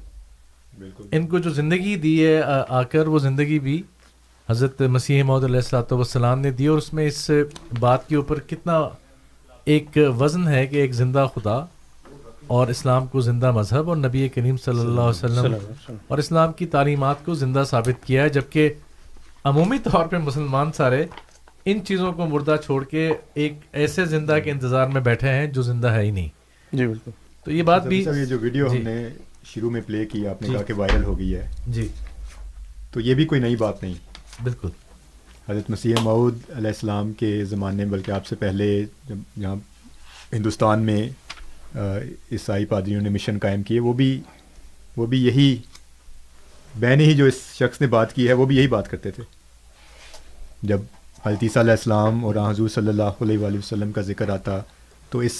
ان 1.12 1.28
کو 1.28 1.40
جو 1.40 1.50
زندگی 1.50 1.96
دی 1.96 2.28
ہے 2.28 2.42
آ 2.68 2.84
کر 2.84 3.08
وہ 3.08 3.20
زندگی 3.20 3.60
بھی 3.60 3.84
حضرت 4.50 4.82
مسیح 4.82 5.24
محمد 5.24 5.44
علیہ 5.44 5.56
السلاۃ 5.56 5.92
والسلام 5.92 6.40
نے 6.40 6.52
دی 6.52 6.68
اور 6.68 6.78
اس 6.78 6.94
میں 6.94 7.08
اس 7.08 7.32
بات 7.80 8.08
کے 8.10 8.16
اوپر 8.16 8.40
کتنا 8.40 8.90
ایک 9.66 9.98
وزن 10.20 10.48
ہے 10.48 10.68
کہ 10.68 10.76
ایک 10.76 10.94
زندہ 10.94 11.28
خدا 11.36 11.56
اور 12.48 12.68
اسلام 12.68 13.08
کو 13.08 13.22
زندہ 13.22 13.52
مذہب 13.52 13.90
اور 13.90 13.98
نبی 13.98 14.30
کریم 14.30 14.58
صلی 14.58 14.80
اللہ 14.80 15.02
علیہ 15.02 15.26
وسلم 15.26 15.54
اور 16.08 16.18
اسلام 16.18 16.54
کی 16.54 16.66
تعلیمات 16.66 17.26
کو 17.26 17.34
زندہ 17.34 17.64
ثابت 17.70 18.06
کیا 18.06 18.24
ہے 18.24 18.30
جبکہ 18.30 18.74
عمومی 19.44 19.78
طور 19.84 20.06
پہ 20.06 20.18
مسلمان 20.18 20.72
سارے 20.72 21.06
ان 21.66 21.86
چیزوں 21.86 22.12
کو 22.12 22.26
مردہ 22.26 22.56
چھوڑ 22.66 22.84
کے 22.84 23.14
ایک 23.34 23.54
ایسے 23.72 24.06
زندہ 24.06 24.38
کے 24.44 24.52
انتظار 24.52 24.88
میں 24.88 25.02
بیٹھے 25.02 25.30
ہیں 25.30 25.48
جو 25.48 25.62
زندہ 25.62 25.88
ہے 25.88 26.02
ہی 26.02 26.12
نہیں۔ 26.12 26.30
جی 26.72 26.88
بالکل۔ 26.88 27.12
تو 27.44 27.52
یہ 27.52 27.64
بات 27.64 27.86
بھی 27.88 28.04
صاحب 28.04 28.16
یہ 28.18 28.26
جو 28.26 28.38
ویڈیو 28.42 28.68
جی۔ 28.68 28.78
ہم 28.78 28.84
نے 28.84 29.08
شروع 29.46 29.70
میں 29.70 29.82
پلے 29.88 30.06
کی 30.06 30.28
آپ 30.28 30.42
نے 30.42 30.48
جی۔ 30.48 30.54
کہا 30.54 30.62
کہ 30.62 30.74
وائرل 30.74 31.04
ہو 31.04 31.20
گئی 31.20 31.36
ہے۔ 31.36 31.48
جی۔ 31.68 31.88
تو 32.92 33.00
یہ 33.00 33.14
بھی 33.14 33.26
کوئی 33.26 33.42
نئی 33.42 33.56
بات 33.56 33.84
نہیں۔ 33.84 33.94
بالکل۔ 34.44 34.70
حضرت 35.50 35.70
مسیح 35.70 35.96
معود 36.04 36.38
علیہ 36.56 36.68
السلام 36.68 37.12
کے 37.14 37.44
زمانے 37.46 37.86
بلکہ 37.86 38.12
آپ 38.12 38.26
سے 38.28 38.36
پہلے 38.36 38.86
جب 39.08 39.42
جہاں 39.42 39.56
ہندوستان 40.34 40.82
میں 40.86 41.10
عیسائی 42.32 42.66
پادریوں 42.66 43.02
نے 43.02 43.10
مشن 43.10 43.38
قائم 43.42 43.64
کیے 43.64 43.80
وہ 43.80 43.94
بھی 43.94 44.10
وہ 44.98 45.06
بھی 45.06 45.26
یہی 45.26 45.56
میں 46.76 46.96
نے 46.96 47.06
ہی 47.06 47.14
جو 47.14 47.26
اس 47.26 47.42
شخص 47.54 47.82
نے 47.82 47.88
بات 47.88 48.14
کی 48.16 48.28
ہے 48.28 48.34
وہ 48.34 48.46
بھی 48.46 48.58
یہی 48.58 48.68
بات 48.68 48.90
کرتے 48.92 49.12
تھے۔ 49.12 49.24
جب 50.64 50.82
حضرت 51.26 51.58
علیہ 51.58 51.72
السلام 51.72 52.26
اور 52.26 52.36
حضور 52.50 52.70
صلی 52.70 52.88
اللہ 52.88 53.22
علیہ 53.22 53.38
وآلہ 53.38 53.58
وسلم 53.58 53.92
کا 53.92 54.02
ذکر 54.02 54.30
آتا 54.30 54.60
تو 55.10 55.20
اس 55.20 55.34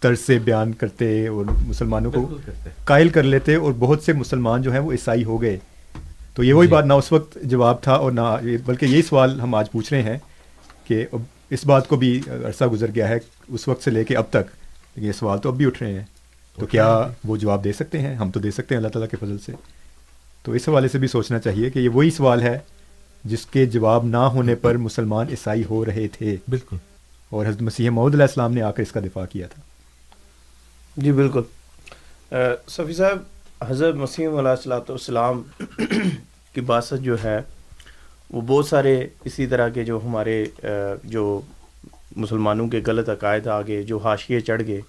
طرز 0.00 0.20
سے 0.20 0.38
بیان 0.38 0.72
کرتے 0.72 1.26
اور 1.28 1.44
مسلمانوں 1.66 2.10
کو 2.12 2.38
قائل 2.84 3.08
کر 3.08 3.22
لیتے 3.22 3.54
اور 3.54 3.72
بہت 3.78 4.02
سے 4.02 4.12
مسلمان 4.12 4.62
جو 4.62 4.72
ہیں 4.72 4.78
وہ 4.78 4.92
عیسائی 4.92 5.24
ہو 5.24 5.40
گئے۔ 5.42 5.58
تو 6.34 6.42
یہ 6.42 6.52
وہی 6.54 6.66
جی۔ 6.66 6.72
بات 6.72 6.84
نہ 6.84 6.92
اس 6.92 7.12
وقت 7.12 7.38
جواب 7.42 7.82
تھا 7.82 7.92
اور 7.92 8.12
نہ 8.12 8.36
بلکہ 8.66 8.86
یہی 8.86 9.02
سوال 9.02 9.40
ہم 9.40 9.54
آج 9.54 9.70
پوچھ 9.70 9.92
رہے 9.92 10.02
ہیں 10.02 10.18
کہ 10.84 11.06
اب 11.12 11.22
اس 11.50 11.66
بات 11.66 11.88
کو 11.88 11.96
بھی 11.96 12.20
عرصہ 12.26 12.64
گزر 12.64 12.86
گیا 12.94 13.08
ہے 13.08 13.18
اس 13.48 13.68
وقت 13.68 13.82
سے 13.82 13.90
لے 13.90 14.04
کے 14.04 14.16
اب 14.16 14.24
تک 14.30 14.36
لیکن 14.36 15.06
یہ 15.06 15.12
سوال 15.12 15.38
تو 15.38 15.48
اب 15.48 15.56
بھی 15.56 15.66
اٹھ 15.66 15.82
رہے 15.82 15.92
ہیں۔ 15.92 16.04
تو 16.56 16.66
کیا 16.66 17.06
وہ 17.24 17.36
جواب 17.36 17.64
دے 17.64 17.72
سکتے 17.72 17.98
ہیں؟ 17.98 18.14
ہم 18.14 18.30
تو 18.30 18.40
دے 18.40 18.50
سکتے 18.50 18.74
ہیں 18.74 18.76
اللہ 18.76 18.88
تعالیٰ 18.88 19.08
کے 19.08 19.16
فضل 19.20 19.36
سے۔ 19.38 19.52
تو 20.42 20.52
اس 20.52 20.68
حوالے 20.68 20.88
سے 20.88 20.98
بھی 20.98 21.08
سوچنا 21.08 21.38
چاہیے 21.38 21.70
کہ 21.70 21.78
یہ 21.78 21.88
وہی 21.88 22.10
سوال 22.10 22.42
ہے 22.42 22.58
جس 23.24 23.46
کے 23.46 23.66
جواب 23.66 24.04
نہ 24.04 24.16
ہونے 24.16 24.54
پر 24.54 24.76
مسلمان 24.76 25.26
عیسائی 25.30 25.62
ہو 25.70 25.84
رہے 25.84 26.08
تھے۔ 26.08 26.36
بالکل۔ 26.48 26.76
اور 27.30 27.46
حضرت 27.46 27.62
مسیح 27.62 27.90
معود 27.90 28.14
علیہ 28.14 28.24
السلام 28.24 28.52
نے 28.52 28.62
آ 28.62 28.70
کر 28.70 28.82
اس 28.82 28.92
کا 28.92 29.00
دفاع 29.00 29.24
کیا 29.26 29.46
تھا۔ 29.46 29.62
جی 30.96 31.12
بالکل۔ 31.12 31.42
صفی 32.68 32.92
صاحب 32.92 33.18
حضرت 33.68 33.94
مسیح 33.94 34.28
علیہ 34.28 34.48
السلاۃ 34.48 34.88
والسلام 34.88 35.42
کی 36.54 36.60
باست 36.60 37.02
جو 37.02 37.16
ہے، 37.24 37.40
وہ 38.30 38.40
بہت 38.46 38.66
سارے 38.66 38.94
اسی 39.24 39.46
طرح 39.46 39.68
کے 39.68 39.84
جو 39.84 39.98
ہمارے 40.04 40.44
جو 41.04 41.24
مسلمانوں 42.16 42.68
کے 42.68 42.80
غلط 42.86 43.08
عقائد 43.08 43.46
آگے، 43.48 43.82
جو 43.82 43.98
حاشیے 44.04 44.40
چڑھ 44.40 44.62
گئے، 44.66 44.80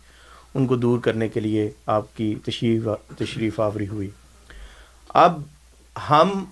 ان 0.56 0.68
کو 0.68 0.76
دور 0.76 1.00
کرنے 1.00 1.28
کے 1.30 1.40
لیے 1.40 1.70
آپ 1.96 2.16
کی 2.18 2.34
تشریف 2.46 2.88
تشریف 3.18 3.60
آوری 3.60 3.88
ہوئی۔ 3.88 4.10
اب 5.10 5.42
ہم 5.96 6.44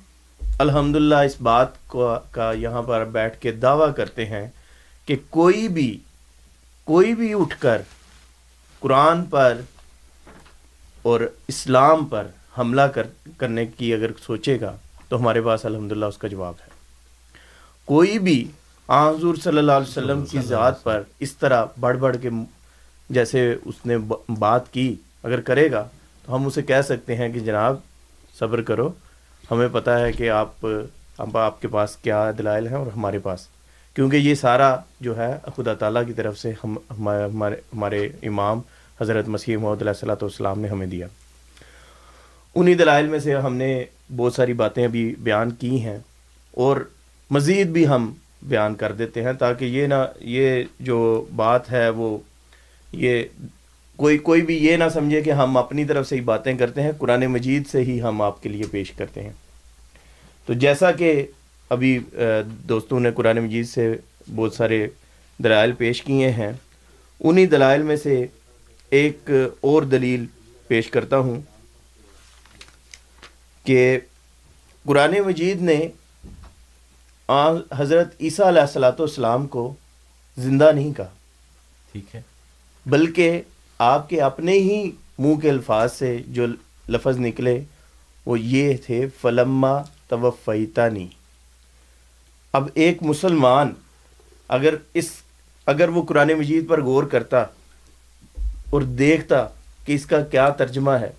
الحمدللہ 0.60 1.16
اس 1.26 1.40
بات 1.42 1.88
کو، 1.88 2.14
کا 2.32 2.52
یہاں 2.58 2.82
پر 2.82 3.06
بیٹھ 3.12 3.40
کے 3.42 3.52
دعویٰ 3.66 3.94
کرتے 3.96 4.26
ہیں 4.26 4.48
کہ 5.08 5.16
کوئی 5.30 5.68
بھی 5.68 5.90
کوئی 6.88 7.14
بھی 7.16 7.34
اٹھ 7.34 7.60
کر 7.60 7.82
قرآن 8.82 9.26
پر 9.26 9.62
اور 11.02 11.22
اسلام 11.48 12.06
پر 12.06 12.28
حملہ 12.58 12.82
کر، 12.82 13.08
کرنے 13.38 13.66
کی 13.66 13.94
اگر 13.94 14.12
سوچے 14.26 14.60
گا 14.62 14.76
تو 15.10 15.20
ہمارے 15.20 15.42
پاس 15.42 15.66
الحمدللہ 15.66 16.06
اس 16.06 16.18
کا 16.18 16.28
جواب 16.28 16.54
ہے۔ 16.62 16.68
کوئی 17.86 18.20
بھی 18.20 18.48
آن 18.88 19.16
حضور 19.16 19.36
صلی 19.36 19.58
اللہ 19.58 19.72
علیہ 19.72 19.90
وسلم 19.90 20.26
کی 20.26 20.40
ذات 20.40 20.84
پر 20.84 21.04
اس 21.20 21.38
طرح 21.38 21.66
بڑھ 21.80 21.98
بڑھ 21.98 22.18
کے 22.22 22.30
جیسے 23.10 23.56
اس 23.66 23.86
نے 23.86 23.98
بات 24.40 24.74
کی 24.74 24.96
اگر 25.24 25.42
کرے 25.42 25.72
گا 25.72 25.88
تو 26.26 26.36
ہم 26.36 26.46
اسے 26.46 26.62
کہہ 26.62 26.82
سکتے 26.82 27.16
ہیں 27.16 27.30
کہ 27.30 27.40
جناب 27.40 27.76
صبر 28.40 28.62
کرو، 28.62 28.90
ہمیں 29.52 29.68
پتہ 29.72 29.90
ہے 29.90 30.12
کہ 30.12 30.30
آپ، 30.30 30.66
ہم 31.20 31.38
آپ 31.38 31.62
کے 31.62 31.68
پاس 31.68 31.96
کیا 31.96 32.32
دلائل 32.38 32.68
ہیں 32.68 32.76
اور 32.76 32.88
ہمارے 32.96 33.20
پاس۔ 33.20 33.48
کیونکہ 33.94 34.18
یہ 34.18 34.36
سارا 34.36 34.76
جو 35.00 35.18
ہے 35.18 35.38
خدا 35.56 35.74
تعالیٰ 35.74 36.06
کی 36.08 36.14
طرف 36.14 36.38
سے 36.40 36.54
ہم 36.64 36.78
ہمارے 36.90 37.56
ہمارے 37.74 38.10
امام 38.22 38.62
حضرت 39.02 39.28
مسیح 39.28 39.58
محمد 39.58 39.82
علیہ 39.82 39.94
صلاۃ 39.94 40.22
والسلام 40.22 40.60
نے 40.60 40.68
ہمیں 40.68 40.88
دیا۔ 40.88 41.08
انہی 42.56 42.74
دلائل 42.74 43.08
میں 43.08 43.20
سے 43.20 43.36
ہم 43.36 43.56
نے 43.56 43.84
بہت 44.16 44.34
ساری 44.34 44.54
باتیں 44.54 44.84
ابھی 44.86 45.14
بیان 45.20 45.52
کی 45.52 45.80
ہیں 45.82 45.98
اور 46.54 46.78
مزید 47.32 47.68
بھی 47.68 47.88
ہم 47.88 48.12
بیان 48.44 48.76
کر 48.76 48.92
دیتے 48.92 49.24
ہیں 49.24 49.34
تاکہ 49.34 49.66
یہ 49.66 49.88
نہ 49.88 50.04
یہ 50.30 50.64
جو 50.80 51.26
بات 51.36 51.72
ہے 51.72 51.88
وہ 51.90 52.18
یہ 52.92 53.24
کوئی 54.00 54.18
کوئی 54.18 54.42
بھی 54.42 54.56
یہ 54.58 54.78
نہ 54.78 54.84
سمجھے 54.94 55.22
کہ 55.22 55.32
ہم 55.32 55.58
اپنی 55.58 55.86
طرف 55.86 56.08
سے 56.10 56.16
ہی 56.16 56.22
باتیں 56.22 56.54
کرتے 56.58 56.82
ہیں، 56.82 56.92
قرآن 56.98 57.26
مجید 57.26 57.68
سے 57.68 57.84
ہی 57.84 58.02
ہم 58.02 58.22
آپ 58.22 58.42
کے 58.44 58.50
لیے 58.50 58.64
پیش 58.72 58.92
کرتے 58.92 59.24
ہیں۔ 59.24 59.32
تو 60.48 60.54
جیسا 60.54 60.92
کہ 60.92 61.12
ابھی 61.72 61.98
دوستوں 62.70 63.00
نے 63.00 63.12
قرآن 63.12 63.40
مجید 63.40 63.68
سے 63.68 63.94
بہت 64.36 64.54
سارے 64.54 64.86
دلائل 65.40 65.72
پیش 65.72 66.02
کیے 66.04 66.30
ہیں، 66.32 66.52
انہی 67.22 67.46
دلائل 67.46 67.82
میں 67.82 67.96
سے 67.96 68.26
ایک 68.90 69.30
اور 69.62 69.84
دلیل 69.84 70.26
پیش 70.68 70.90
کرتا 70.90 71.18
ہوں 71.18 71.42
کہ 73.64 74.00
قرآن 74.86 75.16
مجید 75.26 75.62
نے 75.62 75.88
حضرت 77.72 78.08
عیسیٰ 78.22 78.46
علیہ 78.46 78.62
السلاۃ 78.62 79.00
والسلام 79.00 79.48
کو 79.48 79.74
زندہ 80.38 80.72
نہیں 80.72 80.94
کہا۔ 80.94 81.10
ٹھیک 81.92 82.16
ہے۔ 82.16 82.22
بلکہ 82.86 83.42
آپ 83.78 84.10
کے 84.10 84.22
اپنے 84.22 84.52
ہی 84.52 84.92
منہ 85.20 85.36
کے 85.36 85.50
الفاظ 85.50 85.94
سے 85.94 86.18
جو 86.28 86.46
لفظ 86.90 87.20
نکلے 87.20 87.64
وہ 88.26 88.40
یہ 88.40 88.78
تھے 88.86 89.06
فلما 89.22 89.82
توفیتانی 90.08 91.08
اب 92.52 92.70
ایک 92.74 93.04
مسلمان 93.04 93.74
اگر 94.48 94.76
اس 94.94 95.12
اگر 95.66 95.90
وہ 95.90 96.04
قرآن 96.04 96.34
مجید 96.34 96.70
پر 96.70 96.82
غور 96.84 97.04
کرتا 97.04 97.44
اور 98.70 98.82
دیکھتا 99.00 99.46
کہ 99.86 99.94
اس 99.94 100.06
کا 100.06 100.20
کیا 100.32 100.50
ترجمہ 100.58 100.92
ہے۔ 100.92 101.12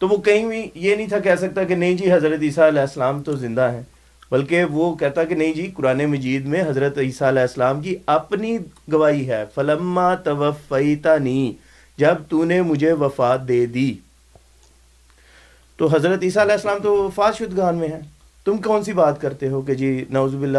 تو 0.00 0.08
وہ 0.08 0.16
کہیں 0.16 0.46
بھی 0.48 0.68
یہ 0.74 0.94
نہیں 0.96 1.08
تھا 1.08 1.18
کہہ 1.18 1.36
سکتا 1.38 1.64
کہ 1.64 1.74
نہیں 1.74 1.96
جی 1.96 2.12
حضرت 2.12 2.42
عیسیٰ 2.42 2.66
علیہ 2.66 2.80
السلام 2.80 3.22
تو 3.22 3.32
زندہ 3.36 3.70
ہیں، 3.72 3.82
بلکہ 4.30 4.64
وہ 4.64 4.94
کہتا 4.94 5.24
کہ 5.24 5.34
نہیں 5.34 5.52
جی 5.52 5.70
قرآن 5.76 6.04
مجید 6.10 6.46
میں 6.46 6.62
حضرت 6.68 6.98
عیسیٰ 6.98 7.28
علیہ 7.28 7.42
السلام 7.42 7.80
کی 7.80 7.94
اپنی 8.06 8.56
گواہی 8.92 9.28
ہے۔ 9.30 9.44
فلما 9.54 10.14
توفیتانی 10.24 11.52
جب 11.98 12.22
تو 12.28 12.44
نے 12.44 12.60
مجھے 12.62 12.92
وفات 12.92 13.48
دے 13.48 13.64
دی۔ 13.66 13.92
تو 15.78 15.86
حضرت 15.92 16.22
عیسیٰ 16.22 16.42
علیہ 16.42 16.54
السلام 16.54 16.78
تو 16.82 16.96
وفات 16.96 17.38
شدگان 17.38 17.74
میں 17.74 17.88
ہیں۔ 17.88 18.00
تم 18.44 18.56
کون 18.64 18.84
سی 18.84 18.92
بات 18.92 19.20
کرتے 19.20 19.48
ہو 19.48 19.60
کہ 19.60 19.74
جی 19.74 20.04
نعوذ 20.10 20.34
باللہ، 20.34 20.58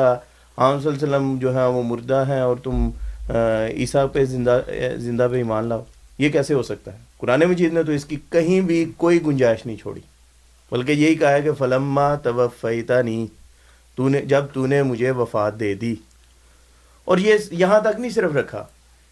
عام 0.58 0.80
صلی 0.80 0.88
اللہ 0.88 0.98
علیہ 0.98 1.08
وسلم 1.08 1.38
جو 1.40 1.54
ہے 1.56 1.66
وہ 1.68 1.84
مردہ 1.84 2.24
ہیں 2.28 2.42
اور 2.42 2.56
تم 2.64 2.90
عیسیٰ 3.30 4.06
پہ 4.14 4.24
زندہ 4.26 4.60
زندہ 4.98 5.28
پہ 5.32 5.38
ایمان 5.38 5.68
لاؤ؟ 5.68 5.84
یہ 6.22 6.30
کیسے 6.30 6.54
ہو 6.54 6.64
سکتا 6.64 6.94
ہے؟ 6.94 6.98
قرآن 7.18 7.40
مجید 7.40 7.74
نے 7.74 7.84
تو 7.84 7.92
اس 7.92 8.06
کی 8.06 8.16
کہیں 8.30 8.62
بھی 8.62 8.92
کوئی 8.98 9.26
گنجائش 9.26 9.66
نہیں 9.66 9.78
چھوڑی۔ 9.78 10.00
بلکہ 10.72 10.92
یہی 10.92 11.16
کہا 11.16 11.32
ہے 11.32 11.42
کہ 11.42 11.52
فلما 11.54 12.16
توفیتا 12.16 13.02
نہیں 13.02 13.26
تو 13.96 14.10
نے 14.10 14.22
جب 14.22 14.46
تو 14.54 14.66
نے 14.66 14.84
مجھے 14.84 15.12
وفات 15.12 15.60
دے 15.60 15.74
دی۔ 15.74 15.96
اور 17.06 17.18
یہ 17.18 17.34
یہاں 17.52 17.80
تک 17.80 18.00
نہیں 18.00 18.12
صرف 18.12 18.36
رکھا 18.36 18.66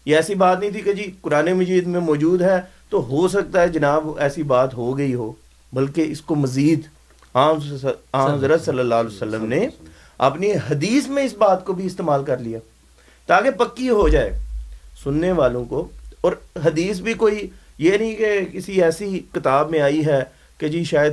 یہ 0.04 0.16
ایسی 0.16 0.34
بات 0.34 0.60
نہیں 0.60 0.70
تھی 0.70 0.80
کہ 0.80 0.92
جی 0.92 1.10
قرآن 1.20 1.52
مجید 1.52 1.86
میں 1.86 2.00
موجود 2.00 2.42
ہے 2.42 2.60
تو 2.90 3.06
ہو 3.06 3.28
سکتا 3.28 3.62
ہے 3.62 3.68
جناب 3.68 4.18
ایسی 4.18 4.42
بات 4.42 4.74
ہو 4.74 4.98
گئی 4.98 5.14
ہو 5.14 5.32
بلکہ 5.72 6.04
اس 6.08 6.20
کو 6.20 6.34
مزید 6.34 6.80
عام 7.34 7.56
حضرت 8.14 8.64
صلی 8.64 8.78
اللہ 8.78 8.94
علیہ 8.94 9.16
وسلم 9.16 9.44
نے 9.44 9.68
اپنی 10.18 10.52
حدیث 10.52 11.06
میں 11.06 11.22
اس 11.22 11.34
بات 11.34 11.64
کو 11.64 11.72
بھی 11.72 11.86
استعمال 11.86 12.24
کر 12.24 12.38
لیا 12.38 12.58
تاکہ 13.26 13.50
پکی 13.50 13.88
ہو 13.88 14.08
جائے۔ 14.08 14.38
سننے 15.04 15.32
والوں 15.32 15.64
کو 15.64 15.88
اور 16.20 16.32
حدیث 16.64 17.00
بھی 17.00 17.14
کوئی 17.14 17.46
یہ 17.78 17.96
نہیں 17.96 18.14
کہ 18.16 18.44
کسی 18.52 18.82
ایسی 18.82 19.20
کتاب 19.34 19.70
میں 19.70 19.80
آئی 19.80 20.04
ہے 20.06 20.22
کہ 20.58 20.68
جی 20.68 20.82
شاید 20.84 21.12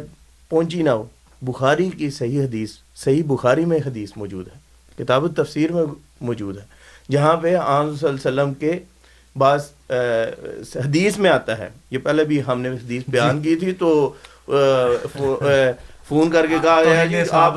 پہنچی 0.50 0.82
نہ 0.84 0.90
ہو۔ 0.90 1.04
بخاری 1.42 1.90
کی 1.98 2.10
صحیح 2.10 2.42
حدیث 2.44 2.72
صحیح 2.96 3.24
بخاری 3.28 3.66
میں 3.66 3.80
حدیث 3.86 4.12
موجود 4.16 4.48
ہے۔ 4.48 5.04
کتاب 5.04 5.24
التفسیر 5.24 5.72
میں 5.72 5.84
موجود 6.22 6.58
ہے۔ 6.58 6.66
جہاں 7.12 7.36
پہ 7.38 7.56
عام 7.56 7.96
صلی 7.96 8.10
اللہ 8.10 8.20
علیہ 8.20 8.42
وسلم 8.42 8.54
کے 8.54 8.72
بعض 9.36 9.66
حدیث 10.76 11.18
میں 11.18 11.30
آتا 11.32 11.58
ہے۔ 11.58 11.70
یہ 11.92 11.98
پہلے 12.04 12.24
بھی 12.24 12.42
ہم 12.48 12.62
نے 12.62 12.70
حدیث 12.70 13.04
بیان 13.08 13.42
کی 13.42 13.56
تھی 13.56 13.72
تو 13.74 14.14
فون 16.08 16.30
کر 16.32 16.46
کے 16.48 16.56
کہا 16.62 16.82
گیا 16.84 17.06
کہ 17.06 17.24
آپ 17.32 17.54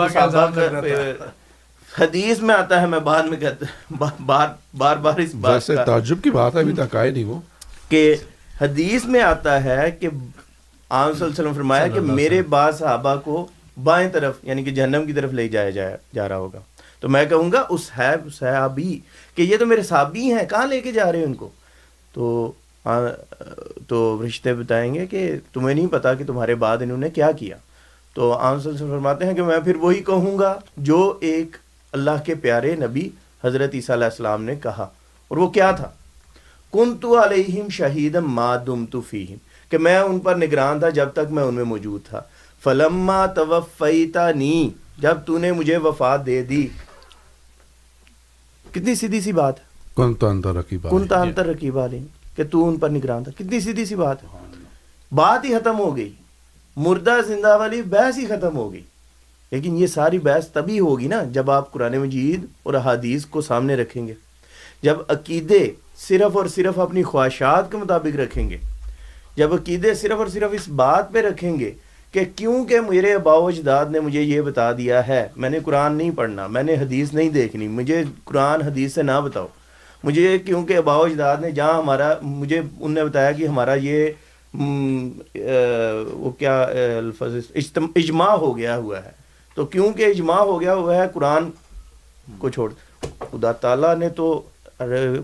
حدیث 1.98 2.40
میں 2.40 2.54
آتا 2.54 2.80
ہے 2.80 2.86
میں 2.86 2.98
بعد 2.98 3.22
میں 3.22 3.38
کہتا 3.38 3.66
بار 4.26 4.48
بار 4.76 4.96
بار 4.96 5.18
اس 5.18 5.34
بات 5.34 5.52
کا۔ 5.76 5.84
تعجب 5.84 6.16
کی 6.22 6.30
بات 6.30 6.54
ہے 6.54 6.60
ابھی 6.60 6.72
تک 6.86 6.96
آئے 6.96 7.10
نہیں 7.10 7.24
وہ۔ 7.24 7.40
کہ 7.88 8.14
حدیث 8.60 9.04
میں 9.04 9.20
آتا 9.20 9.64
ہے 9.64 9.90
کہ 9.90 10.06
عام 10.06 11.12
صلی 11.12 11.24
اللہ 11.24 11.24
علیہ 11.24 11.24
وسلم 11.24 11.52
فرمایا 11.52 11.86
کہ 11.86 12.00
میرے 12.14 12.42
بعض 12.42 12.78
صحابہ 12.78 13.14
کو 13.24 13.46
بائیں 13.82 14.08
طرف 14.08 14.34
یعنی 14.42 14.64
کہ 14.64 14.70
جہنم 14.70 15.06
کی 15.06 15.12
طرف 15.12 15.32
لے 15.32 15.48
جایا 15.48 15.70
جایا 15.70 15.96
جا 16.14 16.28
رہا 16.28 16.36
ہوگا۔ 16.36 16.58
تو 17.00 17.08
میں 17.08 17.24
کہوں 17.24 17.52
گا 17.52 17.64
اس 17.68 17.90
ہے 17.98 18.14
صحابی 18.34 18.98
کہ 19.34 19.42
یہ 19.42 19.56
تو 19.56 19.66
میرے 19.66 19.82
صحابی 19.82 20.32
ہیں 20.32 20.46
کہاں 20.46 20.66
لے 20.66 20.80
کے 20.80 20.92
جا 20.92 21.12
رہے 21.12 21.18
ہیں 21.18 21.26
ان 21.26 21.34
کو؟ 21.34 21.48
تو 22.12 22.52
تو 23.88 24.22
رشتے 24.26 24.54
بتائیں 24.54 24.94
گے 24.94 25.06
کہ 25.06 25.32
تمہیں 25.52 25.74
نہیں 25.74 25.86
پتا 25.86 26.14
کہ 26.14 26.24
تمہارے 26.24 26.54
بعد 26.54 26.78
انہوں 26.82 26.98
نے 26.98 27.10
کیا 27.10 27.32
کیا۔ 27.32 27.56
تو 28.14 28.38
عام 28.38 28.60
صلی 28.60 28.76
فرماتے 28.78 29.26
ہیں 29.26 29.34
کہ 29.34 29.42
میں 29.42 29.60
پھر 29.60 29.76
وہی 29.76 30.02
کہوں 30.02 30.38
گا 30.38 30.60
جو 30.76 31.18
ایک 31.20 31.56
اللہ 31.92 32.10
کے 32.26 32.34
پیارے 32.34 32.76
نبی 32.76 33.08
حضرت 33.44 33.70
عیسیٰ 33.74 33.96
علیہ 33.96 34.04
السلام 34.04 34.44
نے 34.44 34.56
کہا۔ 34.56 34.88
اور 35.28 35.36
وہ 35.36 35.50
کیا 35.50 35.70
تھا؟ 35.70 35.90
کن 36.72 36.98
تو 36.98 37.24
علیہم 37.24 37.68
شہید 37.68 38.16
ما 38.16 38.56
دم 38.56 38.86
تو 38.86 39.00
فیم 39.00 39.36
کہ 39.70 39.78
میں 39.78 39.98
ان 39.98 40.18
پر 40.18 40.36
نگران 40.36 40.78
تھا 40.78 40.88
جب 40.88 41.08
تک 41.12 41.30
میں 41.30 41.42
ان 41.42 41.54
میں 41.54 41.64
موجود 41.64 42.00
تھا۔ 42.08 42.22
فلما 42.64 43.26
توفیتا 43.26 44.32
نی 44.32 44.70
جب 44.98 45.18
تو 45.26 45.38
نے 45.38 45.52
مجھے 45.52 45.76
وفات 45.76 46.26
دے 46.26 46.42
دی۔ 46.42 46.68
کتنی 48.70 48.94
سیدھی 48.94 49.20
سی 49.20 49.32
بات 49.32 49.58
ہے۔ 49.58 49.64
کن 50.90 51.08
تو 51.08 51.14
انتر 51.14 51.46
رقیب 51.46 51.78
علی 51.78 51.98
کہ 52.36 52.44
تو 52.44 52.68
ان 52.68 52.76
پر 52.76 52.88
نگران 52.88 53.24
تھا۔ 53.24 53.32
کتنی 53.32 53.60
سیدھی 53.60 53.84
سی 53.84 53.94
بات 53.94 54.22
ہے۔ 54.22 54.28
بات 55.12 55.44
ہی 55.44 55.54
ختم 55.54 55.78
ہو 55.78 55.96
گئی۔ 55.96 56.12
مردہ 56.76 57.14
زندہ 57.26 57.58
والی 57.58 57.82
بحث 57.82 58.18
ہی 58.18 58.26
ختم 58.26 58.56
ہو 58.56 58.72
گئی۔ 58.72 58.82
لیکن 59.50 59.76
یہ 59.76 59.86
ساری 59.86 60.18
بحث 60.18 60.48
تبھی 60.48 60.78
ہوگی 60.80 61.06
نا 61.08 61.22
جب 61.32 61.50
آپ 61.50 61.70
قرآن 61.72 61.96
مجید 61.98 62.44
اور 62.62 62.74
احادیث 62.74 63.24
کو 63.26 63.40
سامنے 63.40 63.76
رکھیں 63.76 64.06
گے۔ 64.08 64.14
جب 64.82 64.96
عقیدے 65.08 65.70
صرف 65.98 66.36
اور 66.36 66.46
صرف 66.46 66.78
اپنی 66.78 67.02
خواہشات 67.02 67.70
کے 67.70 67.76
مطابق 67.76 68.16
رکھیں 68.16 68.48
گے۔ 68.50 68.58
جب 69.36 69.54
عقیدے 69.54 69.94
صرف 69.94 70.18
اور 70.18 70.26
صرف 70.26 70.50
اس 70.52 70.68
بات 70.76 71.12
پہ 71.12 71.20
رکھیں 71.20 71.58
گے 71.58 71.72
کہ 72.12 72.24
کیونکہ 72.36 72.80
میرے 72.80 73.12
اباؤ 73.14 73.46
اجداد 73.46 73.86
نے 73.90 74.00
مجھے 74.00 74.22
یہ 74.22 74.40
بتا 74.40 74.70
دیا 74.72 75.06
ہے، 75.08 75.26
میں 75.36 75.50
نے 75.50 75.58
قرآن 75.64 75.96
نہیں 75.96 76.10
پڑھنا، 76.10 76.46
میں 76.46 76.62
نے 76.62 76.74
حدیث 76.74 77.12
نہیں 77.12 77.28
دیکھنی، 77.30 77.68
مجھے 77.68 78.02
قرآن 78.24 78.62
حدیث 78.62 78.94
سے 78.94 79.02
نہ 79.02 79.20
بتاؤ۔ 79.24 79.46
مجھے 80.04 80.38
کیونکہ 80.38 80.76
اباؤ 80.76 81.02
اجداد 81.04 81.36
نے 81.40 81.50
جہاں 81.50 81.78
ہمارا، 81.78 82.12
مجھے 82.22 82.60
ان 82.80 82.92
نے 82.92 83.04
بتایا 83.04 83.32
کہ 83.32 83.46
ہمارا 83.46 83.74
یہ 83.74 84.10
وہ 86.12 86.30
کیا 86.30 86.60
الفاظ 86.98 87.34
اجماع 87.96 88.34
ہو 88.36 88.56
گیا 88.56 88.76
ہوا 88.76 88.98
ہے۔ 88.98 89.18
تو 89.60 89.66
کیونکہ 89.66 90.04
اجماع 90.04 90.40
ہو 90.40 90.60
گیا 90.60 90.74
ہوا 90.74 90.94
ہے 90.96 91.06
قرآن 91.14 91.50
کو 92.38 92.48
چھوڑ۔ 92.48 92.70
خدا 93.18 93.52
تعالیٰ 93.52 93.96
نے 93.96 94.08
تو 94.08 94.42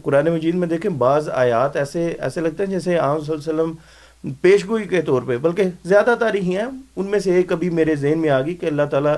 قرآن 0.03 0.29
مجید 0.33 0.55
میں 0.55 0.69
دیکھیں 0.69 0.91
بعض 0.91 1.29
آیات 1.29 1.77
ایسے 1.77 2.07
ایسے 2.19 2.41
لگتے 2.41 2.63
ہیں 2.63 2.71
جیسے 2.71 2.97
عام 2.99 3.21
صلی 3.21 3.35
اللہ 3.35 3.51
علیہ 3.51 3.55
وسلم 3.55 4.33
پیش 4.41 4.67
گوئی 4.69 4.85
کے 4.85 5.03
طور 5.03 5.23
پہ 5.23 5.37
بلکہ 5.37 5.63
زیادہ 5.85 6.15
تاریخی 6.21 6.57
ہیں۔ 6.57 6.67
ان 6.97 7.07
میں 7.07 7.19
سے 7.19 7.35
ایک 7.35 7.49
کبھی 7.49 7.71
میرے 7.71 7.97
ذہن 7.97 8.19
میں 8.19 8.31
آ 8.31 8.41
گئی 8.41 8.55
کہ 8.55 8.67
اللہ 8.67 8.83
تعالیٰ 8.91 9.15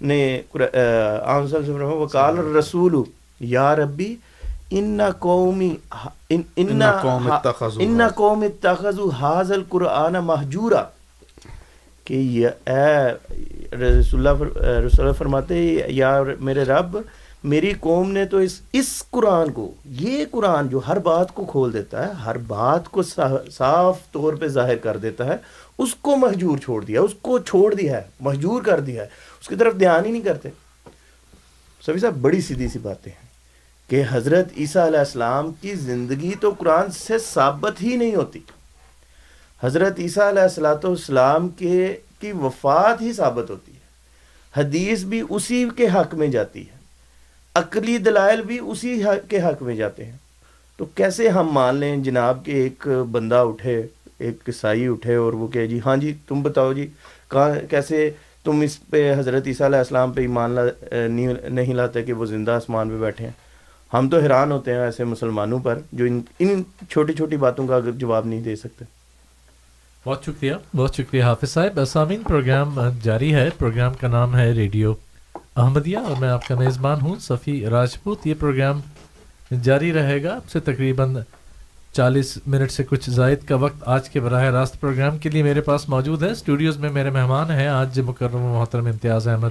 نے 0.00 0.20
عام 0.34 1.46
صلی 1.46 1.56
اللہ 1.56 1.56
علیہ 1.56 1.74
وسلم 1.74 1.92
وکال 1.92 2.38
رسول 2.56 3.02
یا 3.40 3.76
ربی 3.76 4.16
ان 4.70 5.00
قومی 5.18 5.76
ان 6.30 6.82
قوم 8.14 8.42
اتخذوا 8.42 9.10
حاض 9.20 9.52
القرآن 9.52 10.12
محجورا 10.12 10.82
کہ 12.08 12.14
یہ 12.14 12.48
اے 12.66 13.76
رسول 13.76 14.26
اللہ 14.26 14.42
رسول 14.62 15.00
اللہ 15.00 15.12
فرماتے 15.12 15.56
یا 15.88 16.20
میرے 16.40 16.64
رب، 16.64 16.96
میری 17.44 17.72
قوم 17.80 18.10
نے 18.10 18.24
تو 18.24 18.36
اس 18.36 18.60
اس 18.72 18.88
قرآن 19.10 19.50
کو، 19.52 19.70
یہ 19.84 20.24
قرآن 20.30 20.68
جو 20.68 20.80
ہر 20.86 20.98
بات 20.98 21.34
کو 21.34 21.44
کھول 21.44 21.72
دیتا 21.72 22.06
ہے، 22.06 22.12
ہر 22.24 22.38
بات 22.46 22.88
کو 22.88 23.02
صاف 23.02 24.00
طور 24.12 24.34
پہ 24.34 24.48
ظاہر 24.48 24.76
کر 24.76 24.96
دیتا 24.96 25.26
ہے، 25.26 25.36
اس 25.78 25.94
کو 25.94 26.16
محجور 26.16 26.58
چھوڑ 26.58 26.84
دیا، 26.84 27.00
اس 27.00 27.14
کو 27.22 27.38
چھوڑ 27.38 27.74
دیا 27.74 27.96
ہے 27.96 28.02
محجور 28.20 28.62
کر 28.62 28.80
دیا 28.80 29.02
ہے، 29.02 29.08
اس 29.40 29.48
کی 29.48 29.56
طرف 29.56 29.78
دھیان 29.78 30.04
ہی 30.04 30.10
نہیں 30.10 30.22
کرتے۔ 30.22 30.48
سبھی 31.82 32.00
صاحب، 32.00 32.16
بڑی 32.20 32.40
سیدھی 32.40 32.68
سی 32.68 32.78
باتیں 32.78 33.12
ہیں 33.12 33.26
کہ 33.90 34.02
حضرت 34.10 34.52
عیسیٰ 34.56 34.86
علیہ 34.86 34.98
السلام 34.98 35.52
کی 35.60 35.74
زندگی 35.74 36.32
تو 36.40 36.50
قرآن 36.58 36.90
سے 36.90 37.18
ثابت 37.18 37.82
ہی 37.82 37.96
نہیں 37.96 38.14
ہوتی۔ 38.14 38.40
حضرت 39.62 39.98
عیسیٰ 39.98 40.28
علیہ 40.28 40.42
السلاۃ 40.42 40.84
والسلام 40.84 41.48
کے 41.48 41.96
کی 42.20 42.32
وفات 42.32 43.02
ہی 43.02 43.12
ثابت 43.12 43.50
ہوتی 43.50 43.72
ہے۔ 43.72 43.78
حدیث 44.60 45.02
بھی 45.02 45.22
اسی 45.30 45.68
کے 45.76 45.86
حق 45.86 46.14
میں 46.14 46.28
جاتی 46.28 46.60
ہے۔ 46.60 46.76
عقلی 47.54 47.98
دلائل 47.98 48.42
بھی 48.42 48.58
اسی 48.58 49.02
کے 49.28 49.40
حق 49.40 49.62
میں 49.62 49.74
جاتے 49.74 50.04
ہیں۔ 50.04 50.16
تو 50.76 50.84
کیسے 50.84 51.28
ہم 51.28 51.48
مان 51.52 51.76
لیں 51.76 51.96
جناب 51.96 52.44
کہ 52.44 52.50
ایک 52.50 52.88
بندہ 53.10 53.34
اٹھے، 53.34 53.86
ایک 54.18 54.46
کسائی 54.46 54.88
اٹھے 54.88 55.14
اور 55.14 55.32
وہ 55.32 55.46
کہ 55.46 55.66
جی 55.66 55.80
ہاں 55.86 55.96
جی 55.96 56.14
تم 56.28 56.42
بتاؤ 56.42 56.72
جی 56.72 56.86
کہاں 57.28 57.54
کیسے 57.70 58.10
تم 58.44 58.60
اس 58.60 58.78
پہ 58.90 59.14
حضرت 59.18 59.46
عیسیٰ 59.46 59.66
علیہ 59.66 59.78
السلام 59.78 60.12
پہ 60.12 60.20
ایمان 60.20 60.50
لا 60.50 60.62
نہیں 61.48 61.74
لاتے 61.74 62.02
کہ 62.02 62.12
وہ 62.12 62.26
زندہ 62.26 62.50
آسمان 62.50 62.88
پہ 62.88 62.96
بیٹھے 62.96 63.24
ہیں؟ 63.24 63.32
ہم 63.92 64.08
تو 64.08 64.18
حیران 64.18 64.52
ہوتے 64.52 64.72
ہیں 64.72 64.80
ایسے 64.80 65.04
مسلمانوں 65.04 65.58
پر 65.58 65.78
جو 65.92 66.04
ان 66.04 66.20
ان 66.38 66.62
چھوٹی 66.90 67.12
چھوٹی 67.12 67.36
باتوں 67.36 67.66
کا 67.66 67.80
جواب 67.96 68.26
نہیں 68.26 68.42
دے 68.42 68.56
سکتے۔ 68.56 68.84
بہت 70.08 70.24
شکریہ۔ 70.24 70.54
بہت 70.76 70.94
شکریہ 70.94 71.22
حافظ 71.22 71.50
صاحب۔ 71.50 71.80
اسامین 71.80 72.22
پروگرام 72.22 72.78
جاری 73.02 73.34
ہے۔ 73.34 73.48
پروگرام 73.58 73.94
کا 73.94 74.08
نام 74.08 74.36
ہے 74.36 74.50
ریڈیو 74.52 74.94
احمدیہ 75.56 75.98
اور 75.98 76.20
میں 76.20 76.28
آپ 76.28 76.48
کا 76.48 76.54
میزبان 76.54 77.00
ہوں، 77.02 77.14
صفی 77.20 77.66
راجپوت۔ 77.66 78.26
یہ 78.26 78.34
پروگرام 78.38 78.80
جاری 79.62 79.92
رہے 79.92 80.22
گا۔ 80.22 80.34
اب 80.34 80.50
سے 80.52 80.60
تقریباً 80.60 81.16
چالیس 81.92 82.38
منٹ 82.46 82.70
سے 82.70 82.84
کچھ 82.84 83.10
زائد 83.10 83.38
کا 83.48 83.54
وقت 83.54 83.82
آج 83.86 84.10
کے 84.10 84.20
براہ 84.20 84.44
راست 84.44 84.80
پروگرام 84.80 85.18
کے 85.18 85.30
لیے 85.30 85.42
میرے 85.42 85.60
پاس 85.60 85.88
موجود 85.88 86.22
ہے۔ 86.22 86.30
اسٹوڈیوز 86.30 86.76
میں 86.76 86.90
میرے 86.90 87.10
مہمان 87.10 87.50
ہیں۔ 87.50 87.68
آج 87.68 88.00
مکرم 88.00 88.38
محترم 88.38 88.86
امتیاز 88.86 89.28
احمد 89.28 89.50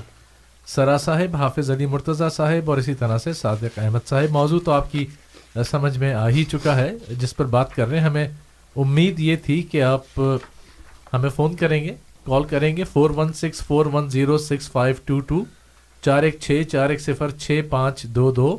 سرا 0.68 0.98
صاحب، 0.98 1.36
حافظ 1.36 1.72
علی 1.72 1.86
مرتضیٰ 1.86 2.30
صاحب 2.30 2.70
اور 2.70 2.78
اسی 2.78 2.94
طرح 2.94 3.18
سے 3.18 3.34
صادق 3.34 3.80
احمد 3.80 4.08
صاحب۔ 4.10 4.32
موضوع 4.32 4.60
تو 4.66 4.72
آپ 4.72 4.92
کی 4.92 5.06
سمجھ 5.72 5.98
میں 5.98 6.14
آ 6.14 6.30
ہی 6.30 6.44
چکا 6.44 6.76
ہے۔ 6.76 6.94
جس 7.10 7.36
پر 7.36 7.46
بات 7.46 7.76
کر 7.76 7.88
رہے 7.88 8.00
ہیں، 8.00 8.06
ہمیں 8.06 8.28
امید 8.78 9.20
یہ 9.20 9.36
تھی 9.45 9.62
کہ 9.62 9.82
آپ 9.84 10.20
ہمیں 11.14 11.30
فون 11.30 11.56
کریں 11.56 11.84
گے، 11.84 11.94
کال 12.26 12.44
کریں 12.44 12.76
گے 12.78 12.84
four 12.84 13.10
one 13.16 13.34
six 13.34 13.62
four 13.64 13.86
one 13.94 14.10
zero 14.10 14.38
six 14.38 14.72
five 14.72 14.95
two 15.06 15.20
two 15.20 15.44
چار 16.04 16.24
ایک 16.24 16.38
چھ، 16.40 16.62
چار 16.72 16.90
ایک 16.90 17.02
صفر، 17.02 17.30
چھ 17.40 17.62
پانچ 17.70 18.04
دو 18.16 18.32
دو 18.32 18.58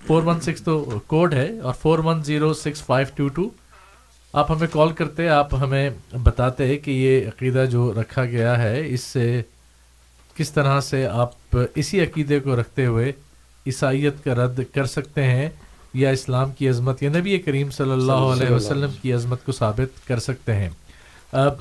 فور 0.00 0.22
ون 0.22 0.40
سکس 0.40 0.62
تو 0.62 0.78
کوڈ 1.06 1.34
ہے 1.34 1.48
اور 1.58 1.74
four 1.82 1.98
one 2.04 2.22
zero 2.24 2.52
six 2.54 2.82
five 2.86 3.06
two 3.16 3.28
two 3.28 3.48
آپ 4.34 4.50
ہمیں 4.50 4.66
کال 4.72 4.92
کرتے، 4.92 5.28
آپ 5.28 5.54
ہمیں 5.54 5.90
بتاتے 6.22 6.76
کہ 6.76 6.90
یہ 6.90 7.28
عقیدہ 7.28 7.64
جو 7.70 7.92
رکھا 8.00 8.24
گیا 8.24 8.56
ہے، 8.62 8.82
اس 8.86 9.02
سے 9.02 9.42
کس 10.36 10.50
طرح 10.52 10.80
سے 10.80 11.06
آپ 11.06 11.56
اسی 11.74 12.00
عقیدے 12.02 12.38
کو 12.40 12.56
رکھتے 12.60 12.86
ہوئے 12.86 13.12
عیسائیت 13.66 14.24
کا 14.24 14.34
رد 14.34 14.60
کر 14.74 14.86
سکتے 14.86 15.24
ہیں۔ 15.24 15.48
یا 15.94 16.10
اسلام 16.10 16.50
کی 16.50 16.68
عظمت 16.68 17.02
یا 17.02 17.10
نبی 17.14 17.38
کریم 17.38 17.70
صلی 17.70 17.90
اللہ 17.90 18.12
علیہ 18.12 18.50
وسلم 18.50 18.90
کی 19.02 19.12
عظمت 19.12 19.44
کو 19.46 19.52
ثابت 19.52 20.06
کر 20.08 20.18
سکتے 20.18 20.54
ہیں۔ 20.54 20.68